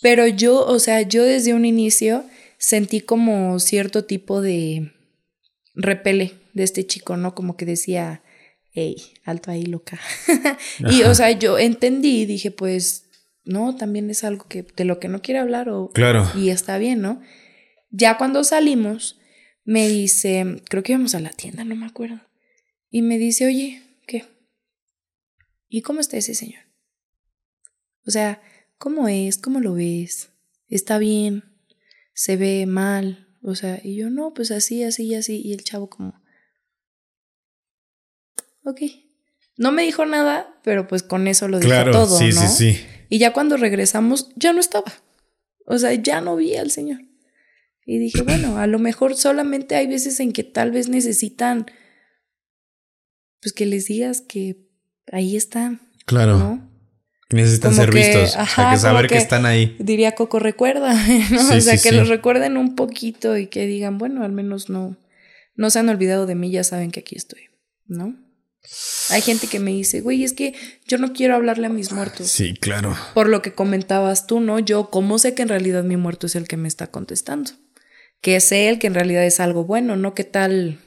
Pero 0.00 0.26
yo, 0.26 0.66
o 0.66 0.78
sea, 0.78 1.02
yo 1.02 1.22
desde 1.22 1.52
un 1.54 1.64
inicio 1.64 2.24
sentí 2.58 3.00
como 3.00 3.60
cierto 3.60 4.04
tipo 4.04 4.40
de 4.40 4.92
repele 5.74 6.32
de 6.54 6.64
este 6.64 6.86
chico, 6.86 7.16
¿no? 7.16 7.34
Como 7.34 7.56
que 7.56 7.66
decía, 7.66 8.22
hey, 8.72 8.96
alto 9.24 9.50
ahí, 9.50 9.66
loca. 9.66 10.00
y, 10.90 11.02
o 11.02 11.14
sea, 11.14 11.30
yo 11.32 11.58
entendí 11.58 12.22
y 12.22 12.26
dije, 12.26 12.50
pues, 12.50 13.10
no, 13.44 13.76
también 13.76 14.08
es 14.08 14.24
algo 14.24 14.46
que 14.48 14.62
de 14.62 14.84
lo 14.84 14.98
que 14.98 15.08
no 15.08 15.20
quiere 15.20 15.40
hablar 15.40 15.68
o... 15.68 15.90
Claro. 15.92 16.30
Y 16.34 16.48
está 16.48 16.78
bien, 16.78 17.02
¿no? 17.02 17.20
Ya 17.90 18.16
cuando 18.16 18.42
salimos, 18.42 19.20
me 19.64 19.88
dice, 19.88 20.62
creo 20.68 20.82
que 20.82 20.92
íbamos 20.92 21.14
a 21.14 21.20
la 21.20 21.30
tienda, 21.30 21.64
no 21.64 21.76
me 21.76 21.86
acuerdo. 21.86 22.20
Y 22.90 23.02
me 23.02 23.18
dice, 23.18 23.46
oye, 23.46 23.82
¿qué? 24.06 24.24
¿Y 25.68 25.82
cómo 25.82 26.00
está 26.00 26.16
ese 26.16 26.34
señor? 26.34 26.62
O 28.06 28.10
sea, 28.10 28.42
¿cómo 28.78 29.08
es? 29.08 29.38
¿Cómo 29.38 29.60
lo 29.60 29.74
ves? 29.74 30.30
¿Está 30.68 30.98
bien? 30.98 31.44
¿Se 32.14 32.36
ve 32.36 32.66
mal? 32.66 33.28
O 33.42 33.54
sea, 33.54 33.80
y 33.82 33.96
yo, 33.96 34.10
no, 34.10 34.34
pues 34.34 34.50
así, 34.50 34.82
así 34.82 35.04
y 35.04 35.14
así. 35.14 35.40
Y 35.42 35.52
el 35.52 35.64
chavo 35.64 35.88
como, 35.88 36.20
ok. 38.64 38.80
No 39.56 39.70
me 39.70 39.82
dijo 39.82 40.06
nada, 40.06 40.58
pero 40.64 40.88
pues 40.88 41.02
con 41.02 41.28
eso 41.28 41.46
lo 41.46 41.60
dijo 41.60 41.90
todo, 41.90 42.18
sí, 42.18 42.30
¿no? 42.34 42.40
sí, 42.48 42.74
sí. 42.74 42.86
Y 43.08 43.18
ya 43.18 43.32
cuando 43.32 43.56
regresamos, 43.56 44.30
ya 44.36 44.52
no 44.52 44.60
estaba. 44.60 44.92
O 45.66 45.78
sea, 45.78 45.92
ya 45.94 46.20
no 46.20 46.36
vi 46.36 46.56
al 46.56 46.70
señor. 46.70 47.00
Y 47.84 47.98
dije, 47.98 48.22
bueno, 48.22 48.58
a 48.58 48.66
lo 48.66 48.78
mejor 48.78 49.16
solamente 49.16 49.74
hay 49.74 49.86
veces 49.86 50.20
en 50.20 50.32
que 50.32 50.44
tal 50.44 50.70
vez 50.70 50.88
necesitan, 50.88 51.66
pues 53.40 53.52
que 53.52 53.66
les 53.66 53.86
digas 53.86 54.20
que 54.20 54.68
ahí 55.10 55.36
están, 55.36 55.80
Claro. 56.04 56.38
¿no? 56.38 56.68
Necesitan 57.30 57.70
como 57.70 57.82
ser 57.82 57.90
que, 57.90 57.98
vistos. 57.98 58.22
o 58.30 58.32
sea, 58.32 58.42
ajá, 58.42 58.70
que 58.72 58.78
saber 58.78 59.06
que, 59.06 59.16
están 59.16 59.46
ahí. 59.46 59.74
Diría 59.78 60.14
Coco, 60.14 60.38
recuerda, 60.38 60.92
¿no? 61.30 61.42
Sí, 61.42 61.56
o 61.56 61.60
sea, 61.60 61.76
sí, 61.78 61.82
que 61.82 61.90
sí. 61.90 61.94
los 61.94 62.08
recuerden 62.08 62.56
un 62.56 62.76
poquito 62.76 63.36
y 63.38 63.46
que 63.46 63.66
digan, 63.66 63.98
bueno, 63.98 64.22
al 64.22 64.32
menos 64.32 64.68
no, 64.68 64.96
no 65.56 65.70
se 65.70 65.78
han 65.78 65.88
olvidado 65.88 66.26
de 66.26 66.34
mí, 66.34 66.50
ya 66.50 66.62
saben 66.62 66.90
que 66.90 67.00
aquí 67.00 67.16
estoy, 67.16 67.48
¿no? 67.86 68.16
Hay 69.10 69.22
gente 69.22 69.48
que 69.48 69.58
me 69.58 69.72
dice, 69.72 70.02
güey, 70.02 70.22
es 70.22 70.34
que 70.34 70.54
yo 70.86 70.98
no 70.98 71.12
quiero 71.12 71.34
hablarle 71.34 71.66
a 71.66 71.70
mis 71.70 71.90
muertos. 71.90 72.28
Sí, 72.28 72.54
claro. 72.54 72.96
Por 73.12 73.28
lo 73.28 73.42
que 73.42 73.54
comentabas 73.54 74.26
tú, 74.26 74.38
¿no? 74.38 74.60
Yo, 74.60 74.88
¿cómo 74.90 75.18
sé 75.18 75.34
que 75.34 75.42
en 75.42 75.48
realidad 75.48 75.82
mi 75.82 75.96
muerto 75.96 76.26
es 76.26 76.36
el 76.36 76.46
que 76.46 76.56
me 76.56 76.68
está 76.68 76.86
contestando? 76.88 77.50
Que 78.22 78.36
es 78.36 78.50
él, 78.52 78.78
que 78.78 78.86
en 78.86 78.94
realidad 78.94 79.24
es 79.26 79.38
algo 79.40 79.64
bueno, 79.64 79.96
¿no? 79.96 80.14
¿Qué 80.14 80.24
tal? 80.24 80.78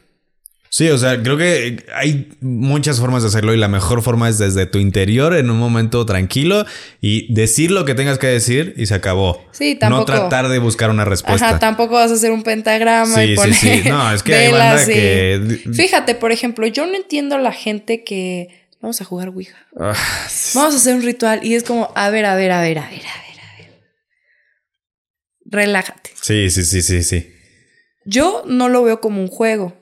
Sí, 0.69 0.89
o 0.89 0.97
sea, 0.97 1.21
creo 1.21 1.37
que 1.37 1.85
hay 1.93 2.29
muchas 2.41 2.99
formas 2.99 3.21
de 3.23 3.29
hacerlo 3.29 3.53
y 3.53 3.57
la 3.57 3.69
mejor 3.69 4.01
forma 4.01 4.27
es 4.27 4.37
desde 4.39 4.65
tu 4.65 4.77
interior 4.77 5.33
en 5.35 5.49
un 5.49 5.57
momento 5.57 6.05
tranquilo 6.05 6.65
y 6.99 7.33
decir 7.33 7.71
lo 7.71 7.85
que 7.85 7.93
tengas 7.95 8.17
que 8.19 8.27
decir 8.27 8.73
y 8.75 8.85
se 8.87 8.93
acabó. 8.93 9.41
Sí, 9.51 9.75
tampoco. 9.75 9.99
No 10.01 10.05
tratar 10.05 10.49
de 10.49 10.59
buscar 10.59 10.89
una 10.89 11.05
respuesta. 11.05 11.47
Ajá, 11.49 11.59
tampoco 11.59 11.93
vas 11.93 12.11
a 12.11 12.15
hacer 12.15 12.31
un 12.31 12.43
pentagrama 12.43 13.15
Sí, 13.15 13.21
y 13.21 13.35
poner 13.35 13.53
sí, 13.53 13.81
sí. 13.83 13.89
No, 13.89 14.11
es 14.11 14.21
que 14.23 14.35
hay 14.35 14.51
banda 14.51 14.83
y- 14.83 14.85
que- 14.87 15.61
Fíjate, 15.73 16.15
por 16.15 16.33
ejemplo, 16.33 16.67
yo 16.67 16.85
no 16.87 16.95
entiendo 16.95 17.35
a 17.35 17.39
la 17.39 17.53
gente 17.53 18.03
que... 18.03 18.65
Vamos 18.81 18.99
a 19.01 19.05
jugar 19.05 19.29
Ouija. 19.29 19.55
Ah, 19.79 19.93
Vamos 20.53 20.73
a 20.73 20.77
hacer 20.77 20.95
un 20.95 21.01
ritual 21.03 21.39
y 21.43 21.55
es 21.55 21.63
como, 21.63 21.91
ver, 21.95 22.25
a 22.25 22.35
ver, 22.35 22.51
a 22.51 22.61
ver, 22.61 22.79
a 22.79 22.81
ver, 22.81 22.81
a 22.81 22.89
ver. 22.89 23.24
Relájate. 25.55 26.11
sí, 26.21 26.49
sí, 26.49 26.63
sí, 26.63 26.81
sí, 26.81 27.03
sí. 27.03 27.31
Yo 28.05 28.43
no 28.47 28.69
lo 28.69 28.83
veo 28.83 29.01
como 29.01 29.21
un 29.21 29.27
juego. 29.27 29.73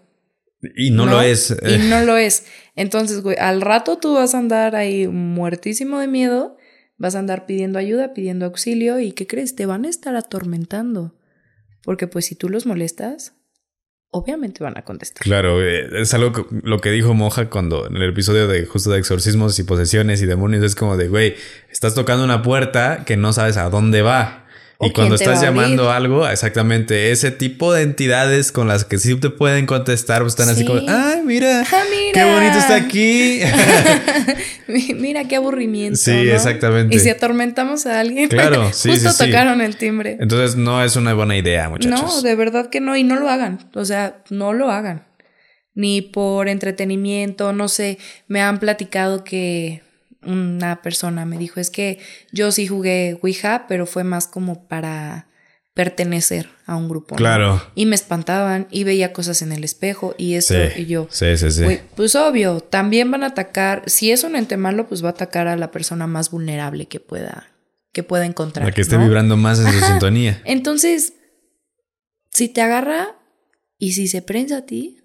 Y 0.75 0.91
no, 0.91 1.05
lo 1.05 1.21
es. 1.21 1.53
Y 1.67 1.77
no 1.89 2.01
lo 2.05 2.15
es. 2.15 2.45
Entonces, 2.75 3.21
güey, 3.21 3.35
al 3.37 3.59
rato 3.61 3.97
tú 3.97 4.13
vas 4.15 4.33
a 4.33 4.37
andar 4.37 4.75
ahí 4.77 5.07
muertísimo 5.07 5.99
de 5.99 6.07
miedo, 6.07 6.55
vas 6.97 7.15
a 7.15 7.19
andar 7.19 7.45
pidiendo 7.45 7.79
ayuda, 7.79 8.13
pidiendo 8.13 8.45
auxilio 8.45 8.99
y 8.99 9.11
¿qué 9.11 9.27
crees? 9.27 9.55
Te 9.55 9.65
van 9.65 9.83
a 9.83 9.89
estar 9.89 10.15
atormentando. 10.15 11.15
Porque 11.83 12.07
pues 12.07 12.25
si 12.25 12.35
tú 12.35 12.47
los 12.47 12.65
molestas, 12.65 13.33
obviamente 14.09 14.63
van 14.63 14.77
a 14.77 14.83
contestar. 14.85 15.21
Claro, 15.21 15.61
eh, 15.61 15.89
es 16.01 16.13
algo 16.13 16.31
que- 16.31 16.45
lo 16.63 16.79
que 16.79 16.91
dijo 16.91 17.13
Moja 17.13 17.49
cuando 17.49 17.87
en 17.87 17.97
el 17.97 18.09
episodio 18.11 18.47
de 18.47 18.65
justo 18.65 18.89
de 18.91 18.99
exorcismos 18.99 19.59
y 19.59 19.63
posesiones 19.63 20.21
y 20.21 20.27
demonios 20.27 20.63
es 20.63 20.75
como 20.75 20.95
de, 20.95 21.09
güey, 21.09 21.35
estás 21.69 21.93
tocando 21.93 22.23
una 22.23 22.41
puerta 22.41 23.03
que 23.05 23.17
no 23.17 23.33
sabes 23.33 23.57
a 23.57 23.69
dónde 23.69 24.01
va. 24.01 24.42
Y 24.81 24.91
cuando 24.91 25.15
estás 25.15 25.39
a 25.39 25.45
llamando 25.45 25.91
algo, 25.91 26.27
exactamente, 26.27 27.11
ese 27.11 27.31
tipo 27.31 27.71
de 27.73 27.83
entidades 27.83 28.51
con 28.51 28.67
las 28.67 28.83
que 28.83 28.97
sí 28.97 29.15
te 29.15 29.29
pueden 29.29 29.65
contestar, 29.65 30.21
pues 30.21 30.33
están 30.33 30.49
así 30.49 30.61
Sí. 30.61 30.65
como, 30.67 30.81
ay, 30.89 31.21
mira, 31.23 31.61
Ah, 31.71 31.83
mira. 31.89 32.11
qué 32.13 32.23
bonito 32.25 32.57
está 32.57 32.75
aquí. 32.75 33.39
Mira 34.95 35.27
qué 35.27 35.35
aburrimiento. 35.35 35.97
Sí, 35.97 36.11
¿no? 36.11 36.33
exactamente. 36.33 36.95
Y 36.95 36.99
si 36.99 37.09
atormentamos 37.09 37.85
a 37.85 37.99
alguien, 37.99 38.29
Claro, 38.29 38.69
sí, 38.73 38.89
justo 38.89 39.11
sí. 39.11 39.25
tocaron 39.25 39.61
el 39.61 39.75
timbre. 39.77 40.17
Entonces 40.19 40.55
no 40.55 40.83
es 40.83 40.95
una 40.95 41.13
buena 41.13 41.37
idea, 41.37 41.69
muchachos. 41.69 42.01
No, 42.01 42.21
de 42.21 42.35
verdad 42.35 42.69
que 42.69 42.79
no, 42.81 42.95
y 42.95 43.03
no 43.03 43.15
lo 43.17 43.29
hagan. 43.29 43.69
O 43.75 43.85
sea, 43.85 44.23
no 44.29 44.53
lo 44.53 44.71
hagan. 44.71 45.05
Ni 45.75 46.01
por 46.01 46.49
entretenimiento, 46.49 47.51
no 47.53 47.67
sé. 47.67 47.97
Me 48.27 48.41
han 48.41 48.59
platicado 48.59 49.23
que 49.23 49.81
una 50.25 50.81
persona 50.81 51.25
me 51.25 51.37
dijo, 51.37 51.59
es 51.59 51.69
que 51.69 51.99
yo 52.31 52.51
sí 52.51 52.67
jugué 52.67 53.17
Ouija, 53.21 53.65
pero 53.67 53.85
fue 53.85 54.03
más 54.03 54.27
como 54.27 54.67
para 54.67 55.27
pertenecer 55.73 56.49
a 56.65 56.75
un 56.75 56.87
grupo. 56.87 57.15
¿no? 57.15 57.17
Claro. 57.17 57.61
Y 57.73 57.85
me 57.87 57.95
espantaban 57.95 58.67
y 58.69 58.83
veía 58.83 59.11
cosas 59.11 59.41
en 59.41 59.51
el 59.51 59.63
espejo 59.63 60.13
y 60.17 60.35
eso, 60.35 60.53
Sí, 60.53 60.81
y 60.83 60.85
yo. 60.85 61.07
sí, 61.09 61.35
sí, 61.37 61.49
sí. 61.51 61.63
Pues 61.95 62.15
obvio, 62.15 62.59
también 62.59 63.09
van 63.09 63.23
a 63.23 63.27
atacar, 63.27 63.83
si 63.87 64.11
es 64.11 64.23
un 64.23 64.35
ente 64.35 64.55
malo, 64.57 64.87
pues 64.87 65.03
va 65.03 65.07
a 65.09 65.11
atacar 65.11 65.47
a 65.47 65.55
la 65.55 65.71
persona 65.71 66.05
más 66.05 66.29
vulnerable 66.29 66.85
que 66.87 66.99
pueda, 66.99 67.47
que 67.91 68.03
pueda 68.03 68.25
encontrar. 68.25 68.65
La 68.67 68.71
que 68.71 68.81
esté 68.81 68.97
¿no? 68.97 69.03
vibrando 69.03 69.35
más 69.35 69.59
en 69.59 69.71
su 69.71 69.79
sintonía. 69.85 70.41
Entonces, 70.45 71.13
si 72.29 72.49
te 72.49 72.61
agarra 72.61 73.15
y 73.79 73.93
si 73.93 74.07
se 74.07 74.21
prensa 74.21 74.57
a 74.57 74.65
ti, 74.65 75.02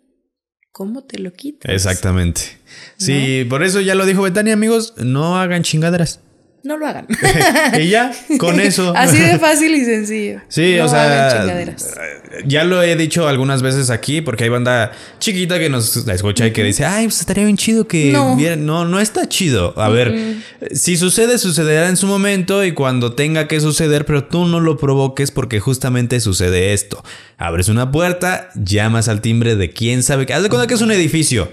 ¿cómo 0.72 1.04
te 1.04 1.18
lo 1.18 1.32
quitas? 1.32 1.72
Exactamente. 1.72 2.58
Sí, 2.96 3.46
por 3.48 3.62
eso 3.62 3.80
ya 3.80 3.94
lo 3.94 4.06
dijo 4.06 4.22
Betania, 4.22 4.54
amigos, 4.54 4.94
no 4.96 5.38
hagan 5.38 5.62
chingaderas. 5.62 6.20
No 6.64 6.76
lo 6.76 6.86
hagan. 6.86 7.06
y 7.80 7.88
ya, 7.88 8.12
con 8.38 8.58
eso. 8.60 8.92
Así 8.96 9.18
de 9.18 9.38
fácil 9.38 9.74
y 9.74 9.84
sencillo. 9.84 10.40
Sí, 10.48 10.74
No 10.76 10.86
o 10.86 10.88
sea, 10.88 11.04
hagan 11.04 11.40
chingaderas. 11.42 11.94
ya 12.46 12.64
lo 12.64 12.82
he 12.82 12.96
dicho 12.96 13.28
algunas 13.28 13.62
veces 13.62 13.90
aquí 13.90 14.20
porque 14.20 14.44
hay 14.44 14.50
banda 14.50 14.90
chiquita 15.20 15.58
que 15.60 15.68
nos 15.70 16.04
la 16.04 16.14
escucha 16.14 16.46
y 16.48 16.52
que 16.52 16.64
dice, 16.64 16.84
ay, 16.84 17.06
pues 17.06 17.20
estaría 17.20 17.44
bien 17.44 17.56
chido 17.56 17.86
que 17.86 18.10
No. 18.12 18.34
vieran". 18.36 18.66
No, 18.66 18.84
no 18.84 18.98
está 19.00 19.28
chido. 19.28 19.72
A 19.80 19.88
ver, 19.88 20.36
si 20.72 20.96
sucede, 20.96 21.38
sucederá 21.38 21.88
en 21.88 21.96
su 21.96 22.06
momento 22.08 22.64
y 22.64 22.72
cuando 22.72 23.14
tenga 23.14 23.46
que 23.46 23.60
suceder, 23.60 24.04
pero 24.04 24.24
tú 24.24 24.44
no 24.44 24.58
lo 24.60 24.76
provoques 24.76 25.30
porque 25.30 25.60
justamente 25.60 26.18
sucede 26.20 26.72
esto. 26.74 27.02
Abres 27.38 27.68
una 27.68 27.92
puerta, 27.92 28.48
llamas 28.56 29.08
al 29.08 29.20
timbre 29.20 29.54
de 29.54 29.70
quién 29.70 30.02
sabe 30.02 30.26
qué. 30.26 30.34
Haz 30.34 30.42
de 30.42 30.48
cuenta 30.48 30.66
que 30.66 30.74
es 30.74 30.80
un 30.82 30.90
edificio. 30.90 31.52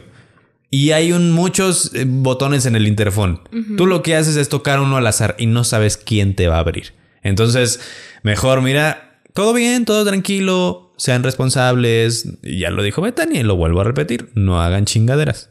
Y 0.72 0.92
hay 0.92 1.12
un, 1.12 1.32
muchos 1.32 1.92
eh, 1.94 2.06
botones 2.08 2.66
en 2.66 2.76
el 2.76 2.88
interfón. 2.88 3.42
Tú 3.78 3.86
lo 3.86 4.02
que 4.04 4.16
haces 4.16 4.36
es 4.36 4.50
tocar 4.50 4.80
uno 4.80 4.98
al 4.98 5.08
azar 5.08 5.36
y 5.38 5.46
no 5.46 5.64
sabes 5.64 5.96
quién 5.98 6.36
te 6.36 6.48
va 6.48 6.58
a 6.58 6.60
abrir. 6.60 6.94
Entonces, 7.24 7.80
mejor 8.24 8.62
mira, 8.62 9.20
todo 9.34 9.54
bien, 9.54 9.86
todo 9.86 10.04
tranquilo, 10.06 10.94
sean 10.98 11.24
responsables. 11.24 12.28
Y 12.44 12.60
ya 12.60 12.70
lo 12.72 12.84
dijo 12.84 13.02
Betania 13.02 13.40
y 13.40 13.44
lo 13.44 13.56
vuelvo 13.56 13.82
a 13.82 13.84
repetir, 13.84 14.30
no 14.36 14.62
hagan 14.62 14.86
chingaderas. 14.86 15.50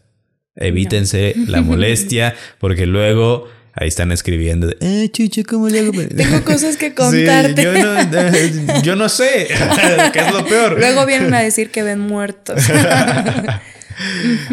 Evítense 0.57 1.35
la 1.47 1.63
molestia 1.63 2.35
porque 2.59 2.87
luego 2.87 3.49
ahí 3.73 3.89
están 3.89 4.13
escribiendo, 4.13 4.69
de, 4.69 4.77
eh, 4.81 5.09
chucho, 5.11 5.43
¿cómo 5.49 5.69
le 5.69 5.81
hago? 5.81 5.93
Tengo 6.17 6.45
cosas 6.45 6.77
que 6.77 6.89
Sí, 6.91 6.95
contarte. 6.95 7.63
yo, 7.63 7.73
no, 7.73 8.83
yo 8.83 8.95
no 8.95 9.09
sé, 9.09 9.49
que 10.13 10.19
es 10.21 10.33
lo 10.33 10.45
peor. 10.47 10.79
Luego 10.79 11.05
vienen 11.07 11.35
a 11.35 11.41
decir 11.41 11.71
que 11.71 11.83
ven 11.83 11.99
muertos. 11.99 12.61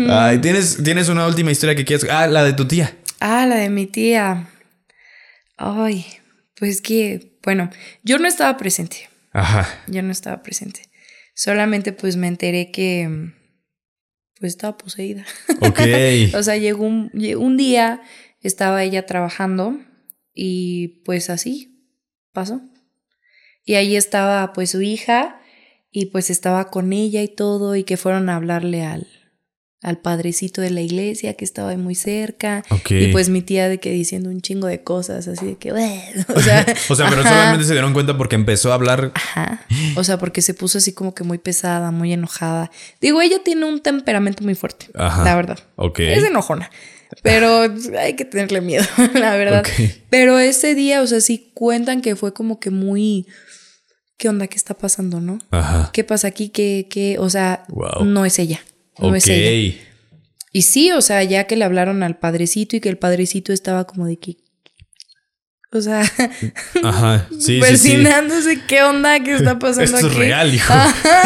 Ay, 0.10 0.40
¿tienes, 0.40 0.84
tienes 0.84 1.10
una 1.10 1.28
última 1.28 1.52
historia 1.52 1.76
que 1.76 1.86
quieras. 1.86 2.08
Ah, 2.10 2.28
la 2.28 2.44
de 2.44 2.54
tu 2.54 2.68
tía. 2.68 2.96
ah, 3.20 3.46
la 3.46 3.56
de 3.56 3.70
mi 3.70 3.86
tía. 3.88 4.48
Ay, 5.58 6.06
pues 6.58 6.82
que, 6.82 7.38
bueno, 7.44 7.70
yo 8.04 8.18
no 8.18 8.28
estaba 8.28 8.58
presente. 8.58 9.10
Ajá. 9.34 9.68
Yo 9.88 10.02
no 10.02 10.12
estaba 10.12 10.42
presente. 10.42 10.90
Solamente 11.36 11.94
pues 11.94 12.18
me 12.18 12.28
enteré 12.28 12.72
que 12.72 13.32
pues 14.40 14.54
estaba 14.54 14.78
poseída. 14.78 15.26
Ok. 15.62 15.80
O 16.36 16.44
sea, 16.44 16.58
llegó 16.58 16.86
un, 16.86 17.12
un 17.38 17.58
día, 17.58 18.02
estaba 18.42 18.84
ella 18.84 19.06
trabajando 19.06 19.80
y 20.34 21.02
pues 21.06 21.30
así 21.30 21.88
pasó. 22.34 22.62
Y 23.64 23.76
ahí 23.76 23.96
estaba 23.96 24.54
pues 24.54 24.72
su 24.72 24.82
hija 24.82 25.40
y 25.92 26.08
pues 26.08 26.30
estaba 26.30 26.70
con 26.72 26.94
ella 26.94 27.22
y 27.22 27.28
todo 27.28 27.76
y 27.76 27.84
que 27.84 27.98
fueron 27.98 28.30
a 28.30 28.36
hablarle 28.38 28.84
al, 28.84 29.08
al 29.84 29.98
padrecito 29.98 30.62
de 30.62 30.70
la 30.70 30.82
iglesia 30.82 31.34
que 31.34 31.44
estaba 31.44 31.70
ahí 31.72 31.78
muy 31.78 31.96
cerca. 31.96 32.64
Ok. 32.70 32.92
Y 32.92 33.08
pues 33.12 33.30
mi 33.30 33.42
tía 33.42 33.68
de 33.68 33.80
que 33.80 33.90
diciendo 33.92 34.30
un 34.30 34.40
chingo 34.42 34.68
de 34.68 34.84
cosas 34.84 35.28
así 35.28 35.46
de 35.48 35.56
que, 35.56 35.72
o 35.74 35.76
sea, 36.42 36.66
O 36.90 36.96
sea, 36.96 37.10
pero 37.10 37.22
ajá. 37.22 37.30
solamente 37.30 37.66
se 37.66 37.74
dieron 37.74 37.94
cuenta 37.94 38.16
porque 38.18 38.36
empezó 38.36 38.72
a 38.72 38.76
hablar. 38.76 39.12
Ajá. 39.16 39.66
O 39.96 40.04
sea, 40.04 40.18
porque 40.20 40.42
se 40.44 40.54
puso 40.54 40.78
así 40.78 40.94
como 40.94 41.16
que 41.16 41.24
muy 41.24 41.40
pesada, 41.40 41.90
muy 41.92 42.14
enojada. 42.14 42.70
Digo, 43.02 43.22
ella 43.22 43.38
tiene 43.44 43.66
un 43.66 43.82
temperamento 43.82 44.44
muy 44.44 44.54
fuerte, 44.56 44.88
Ajá. 44.94 45.24
la 45.24 45.36
verdad. 45.36 45.60
Ok. 45.78 46.00
Es 46.02 46.24
enojona. 46.24 46.70
Pero 47.24 47.64
hay 48.00 48.16
que 48.16 48.24
tenerle 48.24 48.62
miedo, 48.62 48.86
la 49.16 49.36
verdad. 49.36 49.62
Ok. 49.66 49.90
Pero 50.10 50.40
ese 50.40 50.76
día, 50.76 51.02
o 51.02 51.08
sea, 51.08 51.20
sí 51.22 51.52
cuentan 51.56 52.02
que 52.02 52.16
fue 52.16 52.34
como 52.34 52.60
que 52.60 52.70
muy. 52.70 53.28
¿Qué 54.18 54.30
onda? 54.30 54.46
¿Qué 54.48 54.56
está 54.56 54.76
pasando, 54.76 55.20
no? 55.20 55.40
Ajá. 55.50 55.90
¿Qué 55.92 56.04
pasa 56.04 56.28
aquí? 56.28 56.50
¿Qué, 56.50 56.88
qué? 56.90 57.18
O 57.20 57.30
sea, 57.30 57.64
Wow. 57.70 58.06
no 58.06 58.24
es 58.26 58.38
ella. 58.40 58.62
No 59.02 59.10
ok. 59.10 59.16
es 59.16 59.28
ella. 59.28 59.76
Y 60.54 60.62
sí, 60.64 60.92
o 60.92 61.02
sea, 61.02 61.24
ya 61.24 61.46
que 61.46 61.56
le 61.56 61.64
hablaron 61.66 62.04
al 62.04 62.20
padrecito 62.20 62.76
y 62.76 62.82
que 62.82 62.90
el 62.90 62.98
padrecito 62.98 63.54
estaba 63.54 63.86
como 63.88 64.06
de 64.06 64.18
que. 64.18 64.38
O 65.74 65.80
sea, 65.80 66.02
Ajá. 66.84 67.28
Sí, 67.32 67.38
sí, 67.40 67.46
sí. 67.56 67.60
persinándose, 67.62 68.62
¿qué 68.68 68.84
onda? 68.84 69.22
¿Qué 69.24 69.36
está 69.36 69.58
pasando 69.60 69.84
Esto 69.84 69.98
es 70.00 70.04
aquí? 70.06 70.18
real, 70.18 70.54
hijo. 70.54 70.74
Ajá, 70.74 71.24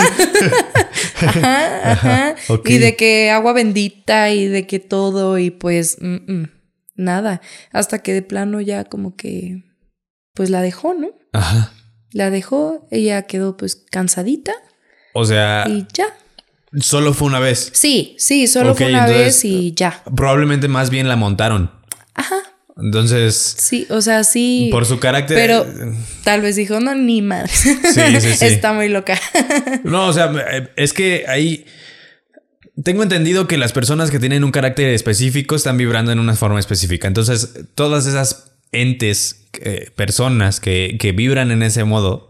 ajá. 1.92 2.36
Y 2.66 2.78
de 2.78 2.96
que 2.96 3.32
agua 3.32 3.54
bendita 3.54 4.30
y 4.32 4.48
de 4.48 4.68
que 4.68 4.80
todo 4.80 5.40
y 5.40 5.50
pues 5.50 5.98
mm, 6.00 6.32
mm, 6.32 6.52
nada. 6.96 7.42
Hasta 7.72 8.04
que 8.04 8.14
de 8.14 8.22
plano 8.22 8.62
ya 8.62 8.84
como 8.86 9.16
que 9.16 9.64
pues 10.36 10.52
la 10.52 10.62
dejó, 10.62 10.94
¿no? 10.94 11.10
Ajá. 11.34 11.74
La 12.12 12.30
dejó, 12.30 12.88
ella 12.92 13.24
quedó 13.24 13.58
pues 13.58 13.76
cansadita 13.76 14.54
O 15.14 15.26
sea, 15.26 15.66
y 15.68 15.88
ya. 15.94 16.06
Solo 16.80 17.14
fue 17.14 17.28
una 17.28 17.40
vez. 17.40 17.70
Sí, 17.74 18.16
sí, 18.18 18.48
solo 18.48 18.76
fue 18.76 18.88
una 18.88 19.06
entonces- 19.08 19.26
vez 19.26 19.46
y 19.46 19.74
ya. 19.74 20.04
Probablemente 20.16 20.68
más 20.68 20.90
bien 20.90 21.08
la 21.08 21.16
montaron. 21.16 21.72
Ajá. 22.14 22.36
Entonces, 22.78 23.56
Sí, 23.58 23.88
o 23.90 24.02
sea, 24.02 24.26
sí. 24.26 24.68
por 24.72 24.86
su 24.86 25.00
carácter. 25.00 25.38
Pero 25.38 25.66
tal 26.26 26.42
vez 26.42 26.58
dijo, 26.58 26.80
no, 26.82 26.94
ni 26.94 27.22
madre. 27.22 27.48
Sí, 27.54 27.74
sí, 28.20 28.34
sí. 28.38 28.46
Está 28.46 28.74
muy 28.74 28.90
loca. 28.90 29.18
No, 29.86 30.08
o 30.08 30.14
sea, 30.14 30.32
eh, 30.52 30.70
es 30.76 30.92
que 30.94 31.26
ahí. 31.28 31.66
Tengo 32.84 33.04
entendido 33.04 33.48
que 33.48 33.58
las 33.58 33.72
personas 33.72 34.12
que 34.12 34.20
tienen 34.20 34.44
un 34.44 34.52
carácter 34.52 34.90
específico 34.90 35.56
están 35.56 35.78
vibrando 35.78 36.12
en 36.12 36.20
una 36.20 36.36
forma 36.36 36.60
específica. 36.60 37.08
Entonces, 37.08 37.54
todas 37.74 38.06
esas 38.08 38.52
entes, 38.74 39.46
eh, 39.62 39.92
personas 39.96 40.60
que, 40.60 40.98
que 41.00 41.14
vibran 41.14 41.52
en 41.52 41.64
ese 41.64 41.86
modo, 41.86 42.28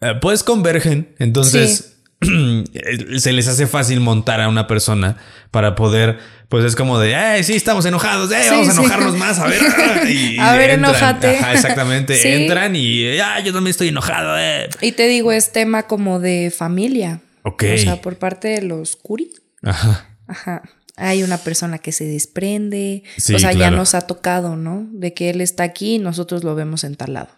eh, 0.00 0.14
pues 0.22 0.42
convergen. 0.42 1.14
Entonces 1.18 1.93
se 3.18 3.32
les 3.32 3.48
hace 3.48 3.66
fácil 3.66 4.00
montar 4.00 4.40
a 4.40 4.48
una 4.48 4.66
persona 4.66 5.16
para 5.50 5.74
poder, 5.74 6.18
pues 6.48 6.64
es 6.64 6.76
como 6.76 6.98
de, 6.98 7.14
ay, 7.14 7.44
sí, 7.44 7.54
estamos 7.54 7.84
enojados, 7.86 8.30
eh, 8.32 8.36
Sí, 8.42 8.50
vamos 8.50 8.68
a 8.68 8.72
sí. 8.72 8.78
enojarnos 8.80 9.16
más, 9.16 9.38
a 9.38 9.46
ver. 9.46 9.60
ah", 9.78 10.08
y- 10.08 10.38
A 10.38 10.56
ver, 10.56 10.70
entran. 10.70 10.94
Ajá, 11.24 11.52
exactamente. 11.52 12.16
Sí. 12.16 12.28
Entran 12.28 12.74
y, 12.76 13.18
ah, 13.20 13.40
yo 13.40 13.52
también 13.52 13.70
estoy 13.70 13.88
enojado, 13.88 14.38
eh. 14.38 14.68
Y 14.80 14.92
te 14.92 15.06
digo, 15.08 15.32
es 15.32 15.52
tema 15.52 15.84
como 15.84 16.20
de 16.20 16.52
familia. 16.56 17.20
Ok. 17.42 17.64
O 17.74 17.78
sea, 17.78 18.00
por 18.00 18.16
parte 18.16 18.48
de 18.48 18.62
los 18.62 18.96
Curi. 18.96 19.30
Ajá. 19.62 20.08
Ajá. 20.26 20.62
Hay 20.96 21.22
una 21.24 21.38
persona 21.38 21.78
que 21.78 21.90
se 21.92 22.04
desprende. 22.04 23.02
O 23.34 23.38
sea, 23.38 23.52
ya 23.52 23.70
nos 23.70 23.94
ha 23.94 24.02
tocado, 24.02 24.56
¿no? 24.56 24.86
De 24.92 25.12
que 25.12 25.30
él 25.30 25.40
está 25.40 25.64
aquí 25.64 25.96
y 25.96 25.98
nosotros 25.98 26.44
lo 26.44 26.54
vemos 26.54 26.84
en 26.84 26.94
tal 26.96 27.14
lado. 27.14 27.28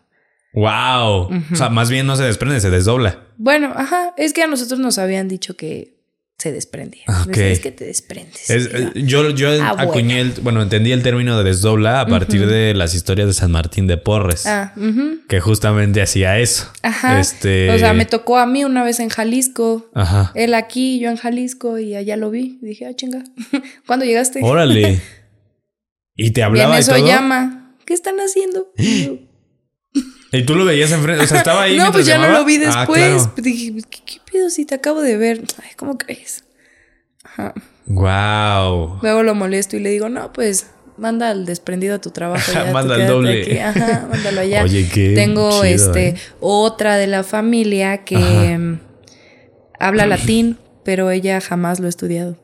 Wow. 0.56 1.28
O 1.52 1.54
sea, 1.54 1.68
más 1.68 1.90
bien 1.90 2.06
no 2.06 2.16
se 2.16 2.24
desprende, 2.24 2.58
se 2.60 2.70
desdobla. 2.70 3.20
Bueno, 3.36 3.72
ajá. 3.76 4.14
Es 4.16 4.32
que 4.32 4.42
a 4.42 4.46
nosotros 4.46 4.80
nos 4.80 4.98
habían 4.98 5.28
dicho 5.28 5.54
que 5.56 5.94
se 6.38 6.50
desprendía. 6.52 7.04
Ok. 7.22 7.28
Decía, 7.28 7.48
Es 7.50 7.60
que 7.60 7.72
te 7.72 7.84
desprendes. 7.84 8.50
Es- 8.50 8.70
Y 8.94 9.04
yo, 9.06 9.26
eh, 9.26 9.34
yo 9.34 9.52
yo 9.54 9.62
Ah, 9.64 9.72
bueno. 9.74 9.90
acuñé, 9.90 10.20
el- 10.20 10.32
bueno, 10.42 10.60
entendí 10.62 10.92
el 10.92 11.02
término 11.02 11.36
de 11.38 11.44
desdobla 11.44 12.00
a 12.00 12.06
partir 12.06 12.46
de 12.46 12.74
las 12.74 12.94
historias 12.94 13.26
de 13.28 13.32
San 13.34 13.50
Martín 13.52 13.86
de 13.86 13.96
Porres, 13.98 14.46
Ah, 14.46 14.74
que 15.28 15.40
justamente 15.40 16.00
hacía 16.02 16.38
eso. 16.38 16.70
Ajá. 16.82 17.20
Este, 17.20 17.70
O 17.70 17.78
sea, 17.78 17.92
me 17.94 18.04
tocó 18.06 18.38
a 18.38 18.46
mí 18.46 18.64
una 18.64 18.82
vez 18.84 18.98
en 19.00 19.08
Jalisco. 19.10 19.90
Ajá. 19.94 20.32
Él 20.34 20.52
aquí, 20.54 20.98
yo 21.00 21.10
en 21.10 21.16
Jalisco 21.16 21.78
y 21.78 21.94
allá 21.94 22.16
lo 22.16 22.30
vi. 22.30 22.58
Y 22.62 22.66
dije, 22.66 22.86
ah, 22.86 22.94
chinga. 22.94 23.24
¿Cuándo 23.86 24.04
llegaste? 24.06 24.40
Órale. 24.42 25.00
¿Y 26.16 26.30
te 26.32 26.42
hablaba 26.42 26.76
y 26.76 26.80
eso 26.80 26.94
todo? 26.96 27.06
llama. 27.06 27.74
¿Qué 27.84 27.92
están 27.94 28.16
haciendo? 28.20 28.72
Y 30.36 30.40
yo, 30.40 30.42
¿Y 30.42 30.46
tú 30.46 30.54
lo 30.54 30.64
veías 30.64 30.92
enfrente? 30.92 31.24
O 31.24 31.26
sea, 31.26 31.38
estaba 31.38 31.62
ahí 31.62 31.76
no, 31.78 31.92
pues 31.92 32.06
ya 32.06 32.18
no 32.18 32.28
lo 32.28 32.44
vi 32.44 32.56
Ah, 32.64 32.80
después. 32.80 33.22
claro. 33.22 33.32
Dije, 33.36 33.74
¿qué, 33.90 33.98
qué 34.04 34.18
pedo 34.32 34.50
si 34.50 34.64
te 34.64 34.74
acabo 34.74 35.00
de 35.02 35.16
ver? 35.16 35.42
Ay, 35.62 35.70
¿cómo 35.76 35.98
crees? 35.98 36.44
Ajá. 37.24 37.54
Wow. 37.86 38.98
Luego 39.02 39.22
lo 39.22 39.34
molesto 39.34 39.76
y 39.76 39.80
le 39.80 39.90
digo, 39.90 40.08
no, 40.08 40.32
pues 40.32 40.66
manda 40.96 41.30
al 41.30 41.44
desprendido 41.46 41.94
a 41.94 42.00
tu 42.00 42.10
trabajo. 42.10 42.50
Ya, 42.52 42.64
Manda 42.72 42.94
al 42.96 43.06
doble. 43.06 43.42
aquí. 43.42 43.58
Ajá, 43.58 44.08
mándalo 44.10 44.40
allá. 44.40 44.62
Oye, 44.62 44.88
qué 44.92 45.14
Tengo 45.14 45.50
chido, 45.50 45.64
este 45.64 46.08
¿eh? 46.08 46.14
otra 46.40 46.96
de 46.96 47.06
la 47.06 47.22
familia 47.22 48.04
que 48.04 48.16
Ajá. 48.16 48.80
habla 49.78 50.06
latín, 50.06 50.58
pero 50.84 51.10
ella 51.10 51.40
jamás 51.40 51.80
lo 51.80 51.86
ha 51.86 51.90
estudiado. 51.90 52.36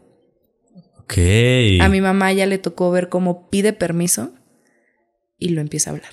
Ok. 1.00 1.14
A 1.80 1.88
mi 1.88 2.00
mamá 2.00 2.32
ya 2.32 2.46
le 2.46 2.58
tocó 2.58 2.90
ver 2.90 3.08
cómo 3.08 3.48
pide 3.50 3.72
permiso 3.72 4.30
y 5.38 5.48
lo 5.50 5.60
empieza 5.60 5.90
a 5.90 5.94
hablar. 5.94 6.10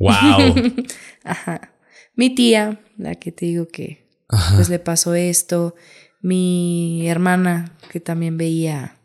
Wow. 0.00 0.54
Ajá. 1.24 1.72
Mi 2.16 2.34
tía, 2.34 2.80
la 2.98 3.14
que 3.14 3.30
te 3.30 3.46
digo 3.46 3.68
que 3.68 4.06
Ajá. 4.28 4.56
pues 4.56 4.68
le 4.68 4.78
pasó 4.78 5.14
esto. 5.14 5.76
Mi 6.22 7.06
hermana, 7.08 7.72
que 7.90 8.00
también 8.00 8.36
veía, 8.36 8.96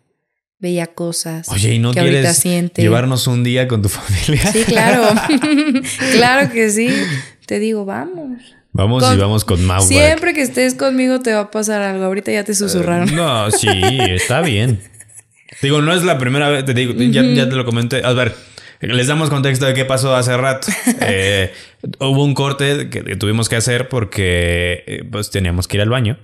veía 0.59 0.88
cosas. 0.88 1.47
Oye, 1.49 1.76
¿y 1.76 1.80
no 1.80 1.93
que 1.93 1.99
ahorita 1.99 2.19
quieres 2.19 2.38
siente. 2.38 2.81
llevarnos 2.81 3.27
un 3.27 3.43
día 3.43 3.67
con 3.67 3.81
tu 3.81 3.89
familia? 3.89 4.51
Sí, 4.51 4.63
claro. 4.63 5.03
claro 6.13 6.51
que 6.51 6.69
sí. 6.72 6.89
Te 7.45 7.59
digo, 7.59 7.85
vamos. 7.85 8.39
Vamos 8.72 9.03
y 9.13 9.17
vamos 9.17 9.45
con 9.45 9.63
Mau. 9.63 9.81
Siempre 9.81 10.34
que 10.34 10.41
estés 10.41 10.73
conmigo 10.76 11.22
te 11.22 11.31
va 11.34 11.41
a 11.41 11.51
pasar 11.51 11.81
algo. 11.81 12.03
Ahorita 12.03 12.31
ya 12.34 12.43
te 12.43 12.53
susurraron. 12.53 13.15
No, 13.15 13.49
sí, 13.51 13.69
está 14.09 14.41
bien. 14.41 14.81
Digo, 15.61 15.81
no 15.81 15.93
es 15.93 16.03
la 16.03 16.17
primera 16.17 16.49
vez, 16.49 16.65
te 16.65 16.73
digo, 16.73 16.93
ya, 16.93 17.23
ya 17.23 17.47
te 17.47 17.55
lo 17.55 17.63
comenté. 17.63 18.03
A 18.03 18.11
ver, 18.11 18.35
les 18.81 19.07
damos 19.07 19.30
contexto 19.30 19.65
de 19.65 19.73
qué 19.73 19.85
pasó 19.85 20.15
hace 20.15 20.35
rato. 20.38 20.68
Eh, 21.02 21.52
hubo 21.99 22.23
un 22.23 22.34
corte 22.34 22.89
que, 22.89 23.15
tuvimos 23.15 23.49
que 23.49 23.56
hacer 23.56 23.89
porque 23.89 24.84
eh, 24.88 25.03
pues 25.11 25.30
teníamos 25.30 25.68
que 25.68 25.77
ir 25.77 25.81
al 25.81 25.89
baño. 25.89 26.18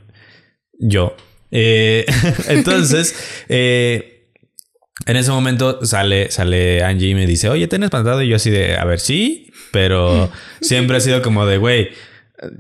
Yo. 0.79 1.15
Eh, 1.51 2.05
entonces, 2.47 3.15
eh, 3.49 4.27
en 5.05 5.17
ese 5.17 5.31
momento 5.31 5.85
sale, 5.85 6.31
sale 6.31 6.83
Angie 6.83 7.09
y 7.09 7.15
me 7.15 7.27
dice, 7.27 7.49
oye, 7.49 7.67
¿te 7.67 7.75
han 7.75 7.83
espantado? 7.83 8.21
Y 8.21 8.29
yo 8.29 8.37
así 8.37 8.49
de, 8.49 8.77
a 8.77 8.85
ver, 8.85 8.99
sí, 8.99 9.51
pero 9.71 10.31
siempre 10.61 10.97
ha 10.97 10.99
sido 10.99 11.21
como 11.21 11.45
de, 11.45 11.57
güey, 11.57 11.89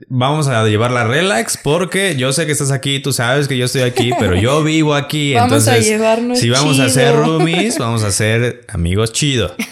vamos 0.07 0.47
a 0.47 0.65
llevarla 0.67 1.05
relax 1.05 1.57
porque 1.57 2.15
yo 2.15 2.33
sé 2.33 2.45
que 2.45 2.51
estás 2.51 2.71
aquí, 2.71 2.99
tú 2.99 3.13
sabes 3.13 3.47
que 3.47 3.57
yo 3.57 3.65
estoy 3.65 3.81
aquí, 3.81 4.11
pero 4.19 4.35
yo 4.35 4.63
vivo 4.65 4.93
aquí. 4.95 5.33
Vamos 5.33 5.67
a 5.67 5.71
entonces, 5.77 5.87
llevarnos 5.87 6.39
si 6.39 6.49
vamos 6.49 6.79
a 6.79 6.89
ser 6.89 7.15
roomies, 7.15 7.77
vamos 7.77 8.03
a 8.03 8.11
ser 8.11 8.65
amigos 8.67 9.11
chido. 9.11 9.55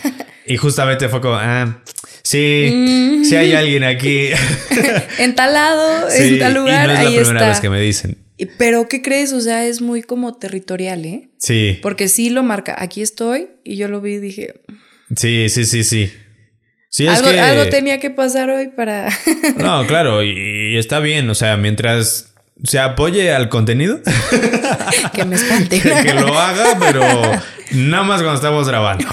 Y 0.48 0.57
justamente 0.57 1.07
fue 1.10 1.22
como, 1.22 1.36
ah, 1.36 1.84
sí, 2.23 2.72
Mm. 2.73 3.23
sí 3.23 3.36
hay 3.36 3.53
alguien 3.53 3.84
aquí. 3.84 4.30
En 5.19 5.36
tal 5.36 5.53
lado, 5.53 6.10
Sí, 6.10 6.23
en 6.23 6.40
tal 6.40 6.56
lugar, 6.56 6.86
y 6.86 6.88
no 6.88 6.94
es 6.94 6.99
ahí 6.99 7.06
la 7.06 7.22
primera 7.22 7.40
está. 7.40 7.49
vez 7.49 7.60
que 7.60 7.69
me 7.69 7.80
dicen. 7.80 8.18
Pero, 8.57 8.88
¿qué 8.88 9.03
crees? 9.03 9.31
O 9.34 9.41
sea, 9.41 9.68
es 9.68 9.80
muy 9.80 10.02
como 10.02 10.34
territorial, 10.34 11.06
¿eh? 11.06 11.30
Sí, 11.38 11.77
Porque 11.84 12.07
sí 12.07 12.31
lo 12.31 12.41
marca. 12.41 12.76
Aquí 12.80 13.03
estoy 13.03 13.49
y 13.64 13.76
yo 13.76 13.90
lo 13.90 14.02
vi 14.02 14.14
y 14.14 14.18
dije, 14.19 14.53
sí, 15.15 15.49
sí, 15.49 15.65
sí, 15.65 15.84
sí. 15.84 16.11
Sí, 16.89 17.05
es 17.07 17.19
algo, 17.19 17.31
que... 17.31 17.39
algo 17.39 17.69
tenía 17.69 17.99
que 17.99 18.09
pasar 18.09 18.49
hoy 18.49 18.69
para... 18.69 19.09
No, 19.57 19.85
claro, 19.85 20.23
y, 20.23 20.73
y 20.73 20.77
está 20.77 20.99
bien, 20.99 21.29
o 21.29 21.35
sea, 21.35 21.55
mientras 21.55 22.33
se 22.63 22.79
apoye 22.79 23.31
al 23.33 23.47
contenido, 23.49 23.99
que 25.13 25.25
me 25.25 25.35
espante. 25.35 25.79
que 26.03 26.13
lo 26.13 26.37
haga, 26.37 26.77
pero 26.79 27.01
nada 27.71 28.03
más 28.03 28.21
cuando 28.21 28.35
estamos 28.35 28.67
grabando. 28.67 29.05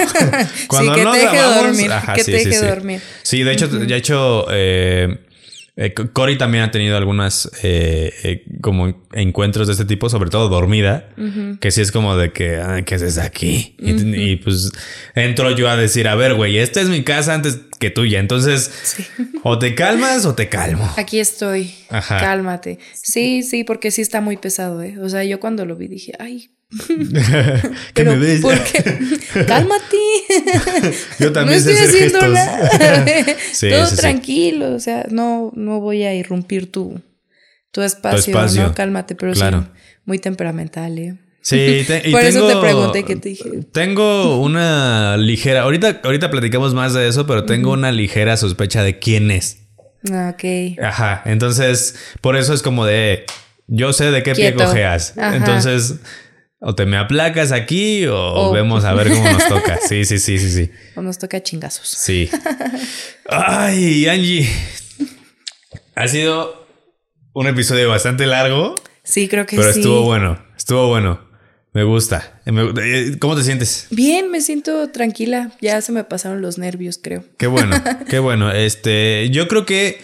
Cuando 0.67 0.95
que 0.95 1.05
no 1.05 1.13
te 1.13 1.19
deje 1.19 1.37
grabamos, 1.37 1.65
dormir, 1.65 1.91
que 2.15 2.25
te 2.25 2.31
deje 2.33 2.59
dormir. 2.59 3.01
Sí, 3.23 3.43
de 3.43 3.53
hecho, 3.53 3.85
ya 3.85 3.95
he 3.95 3.99
hecho. 3.99 4.47
eh, 4.51 5.19
eh, 5.79 5.93
Cory 5.93 6.39
también 6.39 6.65
ha 6.65 6.71
tenido 6.71 6.97
algunas 6.97 7.51
eh, 7.63 8.11
eh, 8.23 8.45
como 8.63 9.05
encuentros 9.13 9.67
de 9.67 9.75
este 9.75 9.85
tipo, 9.85 10.09
sobre 10.09 10.31
todo 10.31 10.49
dormida, 10.49 11.11
que 11.61 11.71
sí 11.71 11.83
es 11.83 11.93
como 11.93 12.17
de 12.17 12.33
que, 12.33 12.57
"Ay, 12.57 12.85
¿qué 12.85 12.95
haces 12.95 13.19
aquí? 13.19 13.77
Y, 13.79 14.31
y, 14.31 14.37
pues 14.37 14.73
entro 15.15 15.51
yo 15.51 15.69
a 15.69 15.77
decir, 15.77 16.09
a 16.09 16.15
ver, 16.15 16.35
güey, 16.35 16.57
esta 16.59 16.81
es 16.81 16.89
mi 16.89 17.05
casa 17.05 17.35
antes 17.35 17.61
que 17.79 17.91
tuya, 17.91 18.21
entonces 18.21 18.97
o 19.43 19.59
te 19.59 19.75
calmas 19.75 20.25
o 20.25 20.35
te 20.35 20.49
calmo. 20.49 20.91
Aquí 20.97 21.19
estoy. 21.21 21.75
Ajá. 21.91 22.21
Cálmate. 22.21 22.79
Sí, 22.95 23.43
sí, 23.43 23.63
porque 23.65 23.91
sí 23.91 24.01
está 24.01 24.23
muy 24.23 24.39
pesado, 24.39 24.83
¿eh? 24.83 24.97
O 25.01 25.09
sea, 25.11 25.25
yo 25.25 25.41
cuando 25.41 25.67
lo 25.67 25.77
vi 25.77 25.89
dije, 25.89 26.13
ay, 26.19 26.49
¿Qué 26.89 27.71
pero 27.95 28.17
me 28.17 28.27
qué? 28.41 29.45
Cálmate. 29.47 29.97
Yo 31.21 31.33
también 31.33 31.59
no 31.59 31.65
sé 31.65 31.73
estoy 31.73 31.87
hacer 31.87 31.89
haciendo 31.89 32.21
gestos. 32.21 32.33
nada. 32.35 32.71
Sí, 33.53 33.71
Todo 33.71 33.87
sí, 33.87 33.95
sí. 33.95 34.01
tranquilo, 34.01 34.75
o 34.75 34.81
sea, 34.81 35.07
no, 35.11 35.53
no 35.55 35.81
voy 35.81 36.03
a 36.03 36.15
irrumpir 36.15 36.71
tu, 36.73 37.01
tu 37.71 37.83
espacio, 37.83 38.33
espacio. 38.35 38.63
¿no? 38.65 38.75
Cálmate, 38.75 39.15
pero 39.15 39.33
Claro. 39.33 39.63
sí, 39.73 39.81
muy 40.05 40.19
temperamental, 40.19 40.99
¿eh? 40.99 41.17
Sí, 41.41 41.85
te- 41.87 42.03
y 42.09 42.11
Por 42.11 42.23
eso 42.23 42.49
te 42.49 42.57
pregunté 42.57 43.05
qué 43.05 43.15
te 43.15 43.29
dije. 43.29 43.49
Tengo 43.73 44.41
una 44.41 45.17
ligera. 45.17 45.63
Ahorita, 45.63 46.01
ahorita 46.03 46.29
platicamos 46.33 46.75
más 46.75 46.93
de 46.93 47.07
eso, 47.07 47.25
pero 47.29 47.45
tengo 47.45 47.71
una 47.73 47.93
ligera 47.93 48.37
sospecha 48.37 48.83
de 48.83 48.99
quién 48.99 49.31
es. 49.31 49.59
Ah, 50.11 50.35
Ok. 50.35 50.77
Ajá. 50.83 51.23
Entonces, 51.25 51.95
por 52.21 52.37
eso 52.37 52.53
es 52.53 52.63
como 52.63 52.85
de. 52.85 53.25
Yo 53.69 53.93
sé 53.93 54.11
de 54.11 54.25
qué 54.25 54.35
pie 54.35 54.53
Quieto. 54.55 54.65
cojeas. 54.65 55.15
Ajá. 55.17 55.37
Entonces, 55.37 55.97
o 56.61 56.75
te 56.75 56.87
me 56.87 56.97
aplacas 56.97 57.53
aquí 57.53 58.07
o 58.07 58.51
vemos 58.53 58.85
a 58.85 58.95
ver 58.95 59.09
cómo 59.11 59.31
nos 59.31 59.47
toca. 59.49 59.79
Sí, 59.89 60.05
sí, 60.05 60.19
sí, 60.19 60.39
sí, 60.39 60.51
sí. 60.51 60.71
O 60.97 61.03
nos 61.03 61.19
toca 61.19 61.43
chingazos. 61.43 61.89
Sí. 61.89 62.29
Ay, 63.29 64.09
Angie. 64.09 64.49
Ha 65.95 66.09
sido 66.09 66.67
un 67.33 67.47
episodio 67.47 67.89
bastante 67.89 68.27
largo, 68.27 68.75
Sí, 69.03 69.29
creo 69.29 69.47
que 69.47 69.57
pero 69.57 69.73
sí. 69.73 69.81
estuvo 69.81 70.03
bueno. 70.03 70.43
Estuvo 70.57 70.89
bueno. 70.89 71.25
Me 71.73 71.85
gusta. 71.85 72.41
Me- 72.47 72.73
eh, 72.83 73.19
¿Cómo 73.21 73.37
te 73.37 73.45
sientes? 73.45 73.87
Bien, 73.91 74.31
me 74.31 74.41
siento 74.41 74.91
tranquila. 74.91 75.53
Ya 75.61 75.81
se 75.83 75.93
me 75.93 76.03
pasaron 76.05 76.41
los 76.43 76.59
nervios, 76.59 76.99
creo. 77.01 77.23
Qué 77.39 77.47
bueno, 77.47 77.77
qué 78.11 78.19
bueno. 78.19 78.51
Este, 78.51 79.29
yo 79.31 79.47
creo 79.47 79.65
que 79.67 80.01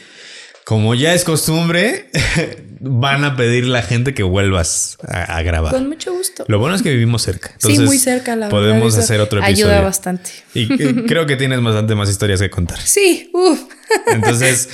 como 0.64 0.94
ya 0.94 1.14
es 1.14 1.24
costumbre, 1.24 2.08
van 2.80 3.24
a 3.24 3.36
pedir 3.36 3.66
la 3.66 3.82
gente 3.82 4.14
que 4.14 4.22
vuelvas 4.22 4.96
a, 5.06 5.36
a 5.36 5.42
grabar. 5.42 5.72
Con 5.72 5.88
mucho 5.88 6.12
gusto. 6.12 6.44
Lo 6.48 6.58
bueno 6.58 6.74
es 6.74 6.82
que 6.82 6.90
vivimos 6.90 7.22
cerca. 7.22 7.54
sí, 7.58 7.78
muy 7.80 7.98
cerca, 7.98 8.36
la. 8.36 8.48
Podemos 8.48 8.96
hacer 8.96 9.20
otro 9.20 9.40
episodio. 9.40 9.66
Ayuda 9.66 9.80
bastante. 9.82 10.30
Y 10.54 10.68
creo 11.06 11.26
que 11.26 11.36
tienes 11.36 11.62
bastante 11.62 11.94
más 11.94 12.08
historias 12.08 12.40
que 12.40 12.50
contar. 12.50 12.80
Sí, 12.80 13.30
uff. 13.32 13.60
Entonces, 14.06 14.68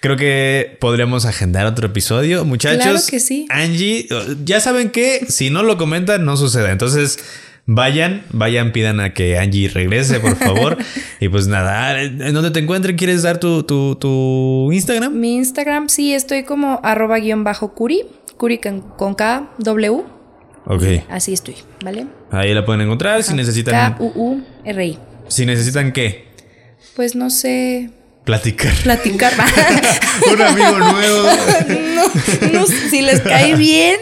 creo 0.00 0.16
que 0.16 0.76
podríamos 0.80 1.24
agendar 1.24 1.66
otro 1.66 1.86
episodio. 1.86 2.44
Muchachos, 2.44 2.82
Claro 2.82 3.00
que 3.08 3.20
sí. 3.20 3.46
Angie, 3.50 4.08
ya 4.44 4.60
saben 4.60 4.90
que 4.90 5.26
si 5.28 5.50
no 5.50 5.62
lo 5.62 5.76
comentan, 5.76 6.24
no 6.24 6.36
sucede. 6.36 6.70
Entonces, 6.70 7.18
vayan, 7.66 8.22
vayan, 8.30 8.72
pidan 8.72 9.00
a 9.00 9.14
que 9.14 9.38
Angie 9.38 9.68
regrese, 9.68 10.20
por 10.20 10.36
favor. 10.36 10.78
y 11.20 11.28
pues 11.28 11.46
nada, 11.46 12.00
en 12.02 12.32
donde 12.34 12.50
te 12.50 12.60
encuentren, 12.60 12.96
¿quieres 12.96 13.22
dar 13.22 13.38
tu, 13.38 13.62
tu, 13.62 13.96
tu 13.96 14.70
Instagram? 14.72 15.12
Mi 15.14 15.36
Instagram, 15.36 15.88
sí, 15.88 16.14
estoy 16.14 16.44
como 16.44 16.80
arroba 16.82 17.18
guion 17.18 17.44
bajo 17.44 17.74
curi. 17.74 18.02
Curi 18.36 18.58
con, 18.58 18.80
con 18.80 19.14
K, 19.14 19.50
W. 19.58 20.02
Ok, 20.64 20.82
Así 21.08 21.32
estoy, 21.32 21.56
¿vale? 21.84 22.06
ahí 22.30 22.54
la 22.54 22.64
pueden 22.64 22.82
encontrar. 22.82 23.22
Si 23.24 23.34
necesitan, 23.34 23.94
K-U-U-R-I. 23.94 24.98
si 25.28 25.44
necesitan 25.46 25.92
qué? 25.92 26.30
pues 26.94 27.14
no 27.16 27.30
sé, 27.30 27.90
Platicar. 28.24 28.72
platicar. 28.82 29.32
Un 30.32 30.42
amigo 30.42 30.78
nuevo. 30.78 31.28
no, 31.94 32.50
no, 32.52 32.66
si 32.66 33.02
les 33.02 33.20
cae 33.20 33.54
bien. 33.56 33.96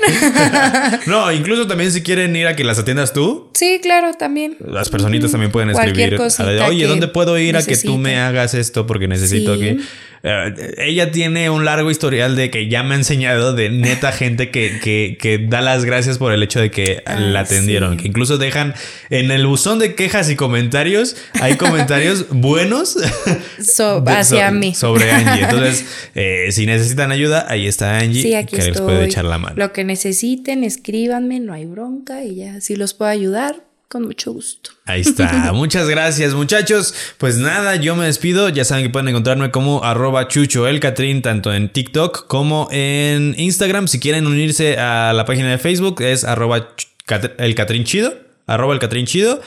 No, 1.07 1.31
incluso 1.32 1.66
también 1.66 1.93
si 1.93 2.03
quieren 2.03 2.35
ir 2.37 2.47
a 2.47 2.57
que 2.57 2.65
las 2.65 2.78
atiendas 2.78 3.12
tú, 3.12 3.51
sí, 3.55 3.78
claro, 3.82 4.12
también. 4.15 4.57
las 4.66 4.89
personitas 4.89 5.31
también 5.31 5.53
pueden 5.53 5.70
escribir. 5.70 6.19
la 6.19 6.66
Oye, 6.66 6.87
¿dónde 6.87 7.09
puedo 7.09 7.39
ir 7.39 7.57
a 7.57 7.65
que 7.65 7.77
tú 7.77 7.97
me 7.99 8.11
necesiten". 8.11 8.19
hagas 8.19 8.55
esto? 8.55 8.87
Porque 8.87 9.09
necesito 9.09 9.55
Sí. 9.55 9.61
que. 9.61 9.77
Eh, 10.23 10.74
ella 10.77 11.12
tiene 11.12 11.49
un 11.49 11.65
largo 11.65 11.91
historial 11.91 12.37
de 12.37 12.51
que 12.51 12.69
ya 12.69 12.82
me 12.82 12.93
ha 12.95 12.99
enseñado 12.99 13.55
de 13.55 13.70
neta 13.70 14.12
gente 14.12 14.51
que, 14.51 14.78
que, 14.78 15.16
que 15.19 15.39
da 15.39 15.62
las 15.62 15.87
gracias 15.87 16.19
por 16.19 16.35
el 16.35 16.43
hecho 16.43 16.61
de 16.61 16.70
que 16.70 17.03
Ah, 17.07 17.15
la 17.19 17.41
atendieron. 17.41 17.93
sí. 17.97 18.03
Que 18.03 18.09
incluso 18.09 18.37
dejan 18.37 18.74
en 19.09 19.31
el 19.31 19.47
buzón 19.47 19.78
de 19.78 19.95
quejas 19.95 20.28
y 20.28 20.37
comentarios, 20.37 21.16
hay 21.41 21.57
comentarios 21.57 22.27
buenos 22.31 22.99
So- 23.65 24.03
de- 24.03 24.12
hacia 24.12 24.49
so- 24.51 24.55
mí. 24.55 24.74
sobre 24.74 25.11
Angie. 25.11 25.45
Entonces, 25.45 25.87
eh, 26.14 26.48
si 26.51 26.66
necesitan 26.66 27.12
ayuda, 27.12 27.47
ahí 27.48 27.66
está 27.66 27.98
Angie 27.98 28.22
Sí, 28.22 28.35
aquí 28.35 28.56
que 28.56 28.62
les 28.62 28.81
puede 28.81 29.05
echar 29.05 29.24
la 29.24 29.39
mano. 29.39 29.56
Lo 29.56 29.72
que 29.72 29.85
necesiten, 29.85 30.64
escríbanme, 30.64 31.40
no 31.40 31.52
hay 31.52 31.66
bronca 31.66 32.24
y 32.24 32.36
ya, 32.36 32.60
si 32.60 32.77
los 32.77 32.94
puedo 32.94 33.10
ayudar, 33.10 33.62
con 33.90 34.05
mucho 34.05 34.32
gusto. 34.32 34.70
Ahí 34.86 35.01
está. 35.01 35.52
Muchas 35.52 35.89
gracias, 35.89 36.32
muchachos. 36.32 36.94
Pues 37.18 37.39
nada, 37.39 37.74
yo 37.74 37.97
me 37.97 38.05
despido. 38.06 38.48
Ya 38.48 38.64
saben 38.64 38.85
que 38.85 38.90
pueden 38.90 39.09
encontrarme 39.09 39.51
como 39.51 39.82
arroba 39.82 40.28
chucho 40.28 40.68
el 40.68 40.78
Catrín, 40.78 41.22
tanto 41.22 41.52
en 41.52 41.70
TikTok 41.70 42.28
como 42.28 42.68
en 42.70 43.35
Instagram. 43.36 43.89
Si 43.89 43.98
quieren 43.98 44.28
unirse 44.28 44.78
a 44.78 45.12
la 45.12 45.24
página 45.24 45.51
de 45.51 45.59
Facebook, 45.59 46.02
es 46.02 46.22
arroba 46.22 46.68
el 47.39 47.55
Catrín 47.56 47.82
Chido. 47.82 48.14
Arroba 48.47 48.74
el 48.74 48.78
Catrín 48.78 49.06
Chido. 49.06 49.40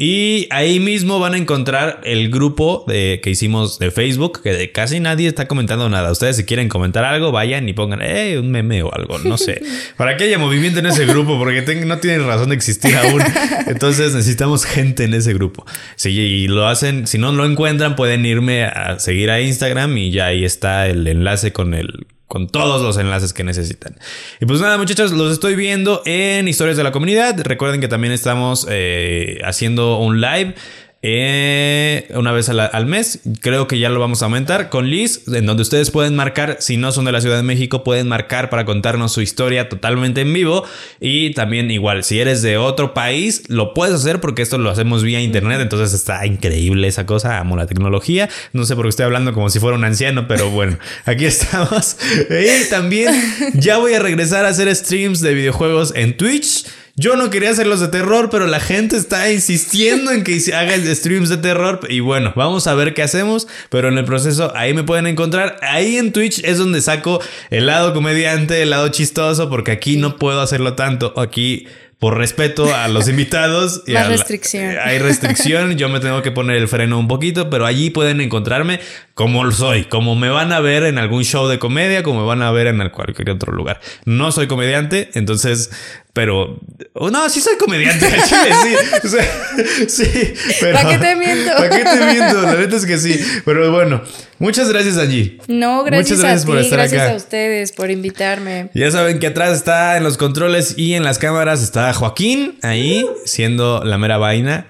Y 0.00 0.46
ahí 0.50 0.78
mismo 0.78 1.18
van 1.18 1.34
a 1.34 1.38
encontrar 1.38 2.00
el 2.04 2.30
grupo 2.30 2.84
de, 2.86 3.18
que 3.20 3.30
hicimos 3.30 3.80
de 3.80 3.90
Facebook, 3.90 4.42
que 4.44 4.52
de 4.52 4.70
casi 4.70 5.00
nadie 5.00 5.26
está 5.26 5.48
comentando 5.48 5.88
nada. 5.88 6.12
Ustedes 6.12 6.36
si 6.36 6.44
quieren 6.44 6.68
comentar 6.68 7.04
algo, 7.04 7.32
vayan 7.32 7.68
y 7.68 7.72
pongan 7.72 7.98
eh, 8.02 8.38
un 8.38 8.48
meme 8.52 8.84
o 8.84 8.94
algo, 8.94 9.18
no 9.18 9.36
sé. 9.36 9.60
Para 9.96 10.16
que 10.16 10.22
haya 10.24 10.38
movimiento 10.38 10.78
en 10.78 10.86
ese 10.86 11.04
grupo, 11.04 11.36
porque 11.36 11.62
ten- 11.62 11.88
no 11.88 11.98
tienen 11.98 12.24
razón 12.28 12.50
de 12.50 12.54
existir 12.54 12.94
aún. 12.94 13.20
Entonces 13.66 14.14
necesitamos 14.14 14.64
gente 14.64 15.02
en 15.02 15.14
ese 15.14 15.34
grupo. 15.34 15.66
Si 15.96 16.10
y 16.10 16.46
lo 16.46 16.68
hacen, 16.68 17.08
si 17.08 17.18
no 17.18 17.32
lo 17.32 17.44
encuentran, 17.44 17.96
pueden 17.96 18.24
irme 18.24 18.64
a 18.64 19.00
seguir 19.00 19.30
a 19.32 19.40
Instagram 19.40 19.98
y 19.98 20.12
ya 20.12 20.26
ahí 20.26 20.44
está 20.44 20.86
el 20.86 21.06
enlace 21.08 21.52
con 21.52 21.74
el 21.74 22.06
con 22.28 22.46
todos 22.46 22.82
los 22.82 22.98
enlaces 22.98 23.32
que 23.32 23.42
necesitan. 23.42 23.96
Y 24.38 24.46
pues 24.46 24.60
nada, 24.60 24.76
muchachos, 24.76 25.12
los 25.12 25.32
estoy 25.32 25.56
viendo 25.56 26.02
en 26.04 26.46
Historias 26.46 26.76
de 26.76 26.84
la 26.84 26.92
Comunidad. 26.92 27.40
Recuerden 27.40 27.80
que 27.80 27.88
también 27.88 28.12
estamos 28.12 28.66
eh, 28.70 29.40
haciendo 29.44 29.98
un 29.98 30.20
live. 30.20 30.54
Eh, 31.00 32.08
una 32.16 32.32
vez 32.32 32.48
al, 32.48 32.86
mes, 32.86 33.20
creo 33.40 33.68
que 33.68 33.78
ya 33.78 33.88
lo 33.88 34.00
vamos 34.00 34.22
a 34.22 34.24
aumentar 34.24 34.68
con 34.68 34.90
Liz, 34.90 35.22
en 35.28 35.46
donde 35.46 35.62
ustedes 35.62 35.92
pueden 35.92 36.16
marcar, 36.16 36.56
si 36.58 36.76
no 36.76 36.90
son 36.90 37.04
de 37.04 37.12
la 37.12 37.20
Ciudad 37.20 37.36
de 37.36 37.44
México, 37.44 37.84
pueden 37.84 38.08
marcar 38.08 38.50
para 38.50 38.64
contarnos 38.64 39.12
su 39.12 39.20
historia 39.20 39.68
totalmente 39.68 40.22
en 40.22 40.32
vivo. 40.32 40.64
Y 40.98 41.34
también 41.34 41.70
igual, 41.70 42.02
si 42.02 42.18
eres 42.18 42.42
de 42.42 42.56
otro 42.56 42.94
país, 42.94 43.44
lo 43.46 43.74
puedes 43.74 43.94
hacer 43.94 44.20
porque 44.20 44.42
esto 44.42 44.58
lo 44.58 44.70
hacemos 44.70 45.04
vía 45.04 45.20
internet, 45.20 45.60
entonces 45.60 45.92
está 45.92 46.26
increíble 46.26 46.88
esa 46.88 47.06
cosa, 47.06 47.38
amo 47.38 47.56
la 47.56 47.66
tecnología. 47.66 48.28
No 48.52 48.64
sé 48.64 48.74
por 48.74 48.86
qué 48.86 48.90
estoy 48.90 49.04
hablando 49.04 49.32
como 49.32 49.50
si 49.50 49.60
fuera 49.60 49.76
un 49.76 49.84
anciano, 49.84 50.26
pero 50.26 50.50
bueno, 50.50 50.78
aquí 51.04 51.26
estamos. 51.26 51.96
Y 52.28 52.68
también 52.70 53.14
ya 53.54 53.78
voy 53.78 53.94
a 53.94 54.00
regresar 54.00 54.44
a 54.44 54.48
hacer 54.48 54.74
streams 54.74 55.20
de 55.20 55.32
videojuegos 55.34 55.92
en 55.94 56.16
Twitch. 56.16 56.64
Yo 57.00 57.14
no 57.14 57.30
quería 57.30 57.50
hacerlos 57.50 57.78
de 57.78 57.86
terror, 57.88 58.28
pero 58.28 58.48
la 58.48 58.58
gente 58.58 58.96
está 58.96 59.30
insistiendo 59.30 60.10
en 60.10 60.24
que 60.24 60.40
se 60.40 60.54
hagan 60.54 60.84
streams 60.96 61.28
de 61.28 61.36
terror. 61.36 61.78
Y 61.88 62.00
bueno, 62.00 62.32
vamos 62.34 62.66
a 62.66 62.74
ver 62.74 62.92
qué 62.92 63.02
hacemos. 63.02 63.46
Pero 63.70 63.88
en 63.88 63.98
el 63.98 64.04
proceso, 64.04 64.52
ahí 64.56 64.74
me 64.74 64.82
pueden 64.82 65.06
encontrar. 65.06 65.56
Ahí 65.62 65.96
en 65.96 66.12
Twitch 66.12 66.42
es 66.44 66.58
donde 66.58 66.80
saco 66.80 67.20
el 67.50 67.66
lado 67.66 67.94
comediante, 67.94 68.60
el 68.62 68.70
lado 68.70 68.88
chistoso, 68.88 69.48
porque 69.48 69.70
aquí 69.70 69.96
no 69.96 70.16
puedo 70.16 70.40
hacerlo 70.40 70.74
tanto. 70.74 71.14
Aquí, 71.20 71.68
por 72.00 72.16
respeto 72.16 72.74
a 72.74 72.88
los 72.88 73.08
invitados. 73.08 73.82
y 73.86 73.92
Más 73.92 74.02
a 74.02 74.08
la- 74.10 74.16
restricción. 74.16 74.76
hay 74.82 74.98
restricción, 74.98 75.76
yo 75.76 75.88
me 75.88 76.00
tengo 76.00 76.22
que 76.22 76.30
poner 76.32 76.56
el 76.56 76.66
freno 76.68 76.98
un 76.98 77.06
poquito, 77.08 77.48
pero 77.48 77.64
allí 77.64 77.90
pueden 77.90 78.20
encontrarme 78.20 78.80
como 79.18 79.50
soy, 79.50 79.86
como 79.86 80.14
me 80.14 80.28
van 80.28 80.52
a 80.52 80.60
ver 80.60 80.84
en 80.84 80.96
algún 80.96 81.24
show 81.24 81.48
de 81.48 81.58
comedia, 81.58 82.04
como 82.04 82.20
me 82.20 82.26
van 82.26 82.40
a 82.40 82.52
ver 82.52 82.68
en 82.68 82.88
cualquier 82.90 83.30
otro 83.30 83.52
lugar. 83.52 83.80
No 84.04 84.30
soy 84.30 84.46
comediante, 84.46 85.10
entonces, 85.14 85.72
pero 86.12 86.60
oh, 86.92 87.10
no, 87.10 87.28
sí 87.28 87.40
soy 87.40 87.56
comediante, 87.56 88.06
chile, 88.06 88.54
sí, 88.62 88.76
o 89.04 89.08
sea, 89.08 89.24
sí, 89.88 90.34
pero 90.60 90.78
¿Para 90.78 90.90
qué 90.90 90.98
te 90.98 91.16
miento? 91.16 91.52
¿Para 91.52 91.68
qué 91.68 91.82
te 91.82 92.12
miento? 92.12 92.42
La 92.42 92.54
neta 92.54 92.76
es 92.76 92.86
que 92.86 92.96
sí, 92.96 93.18
pero 93.44 93.72
bueno, 93.72 94.02
muchas 94.38 94.68
gracias 94.68 94.96
Angie. 94.98 95.38
No, 95.48 95.82
gracias, 95.82 96.10
Muchas 96.10 96.22
gracias 96.22 96.44
a 96.44 96.46
por 96.46 96.58
estar 96.58 96.78
gracias 96.78 97.02
acá. 97.02 97.12
a 97.12 97.16
ustedes 97.16 97.72
por 97.72 97.90
invitarme. 97.90 98.70
Ya 98.72 98.88
saben 98.92 99.18
que 99.18 99.26
atrás 99.26 99.52
está 99.52 99.96
en 99.96 100.04
los 100.04 100.16
controles 100.16 100.74
y 100.78 100.94
en 100.94 101.02
las 101.02 101.18
cámaras 101.18 101.60
está 101.64 101.92
Joaquín 101.92 102.56
ahí 102.62 103.04
siendo 103.24 103.82
la 103.82 103.98
mera 103.98 104.16
vaina. 104.16 104.68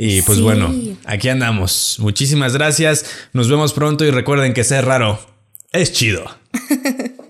Y 0.00 0.22
pues 0.22 0.38
Sí. 0.38 0.44
bueno, 0.44 0.72
aquí 1.04 1.28
andamos. 1.28 1.96
Muchísimas 1.98 2.54
gracias. 2.54 3.04
Nos 3.32 3.48
vemos 3.50 3.72
pronto 3.72 4.04
y 4.04 4.10
recuerden 4.12 4.54
que 4.54 4.62
ser 4.64 4.84
raro 4.84 5.18
es 5.72 5.92
chido. 5.92 6.24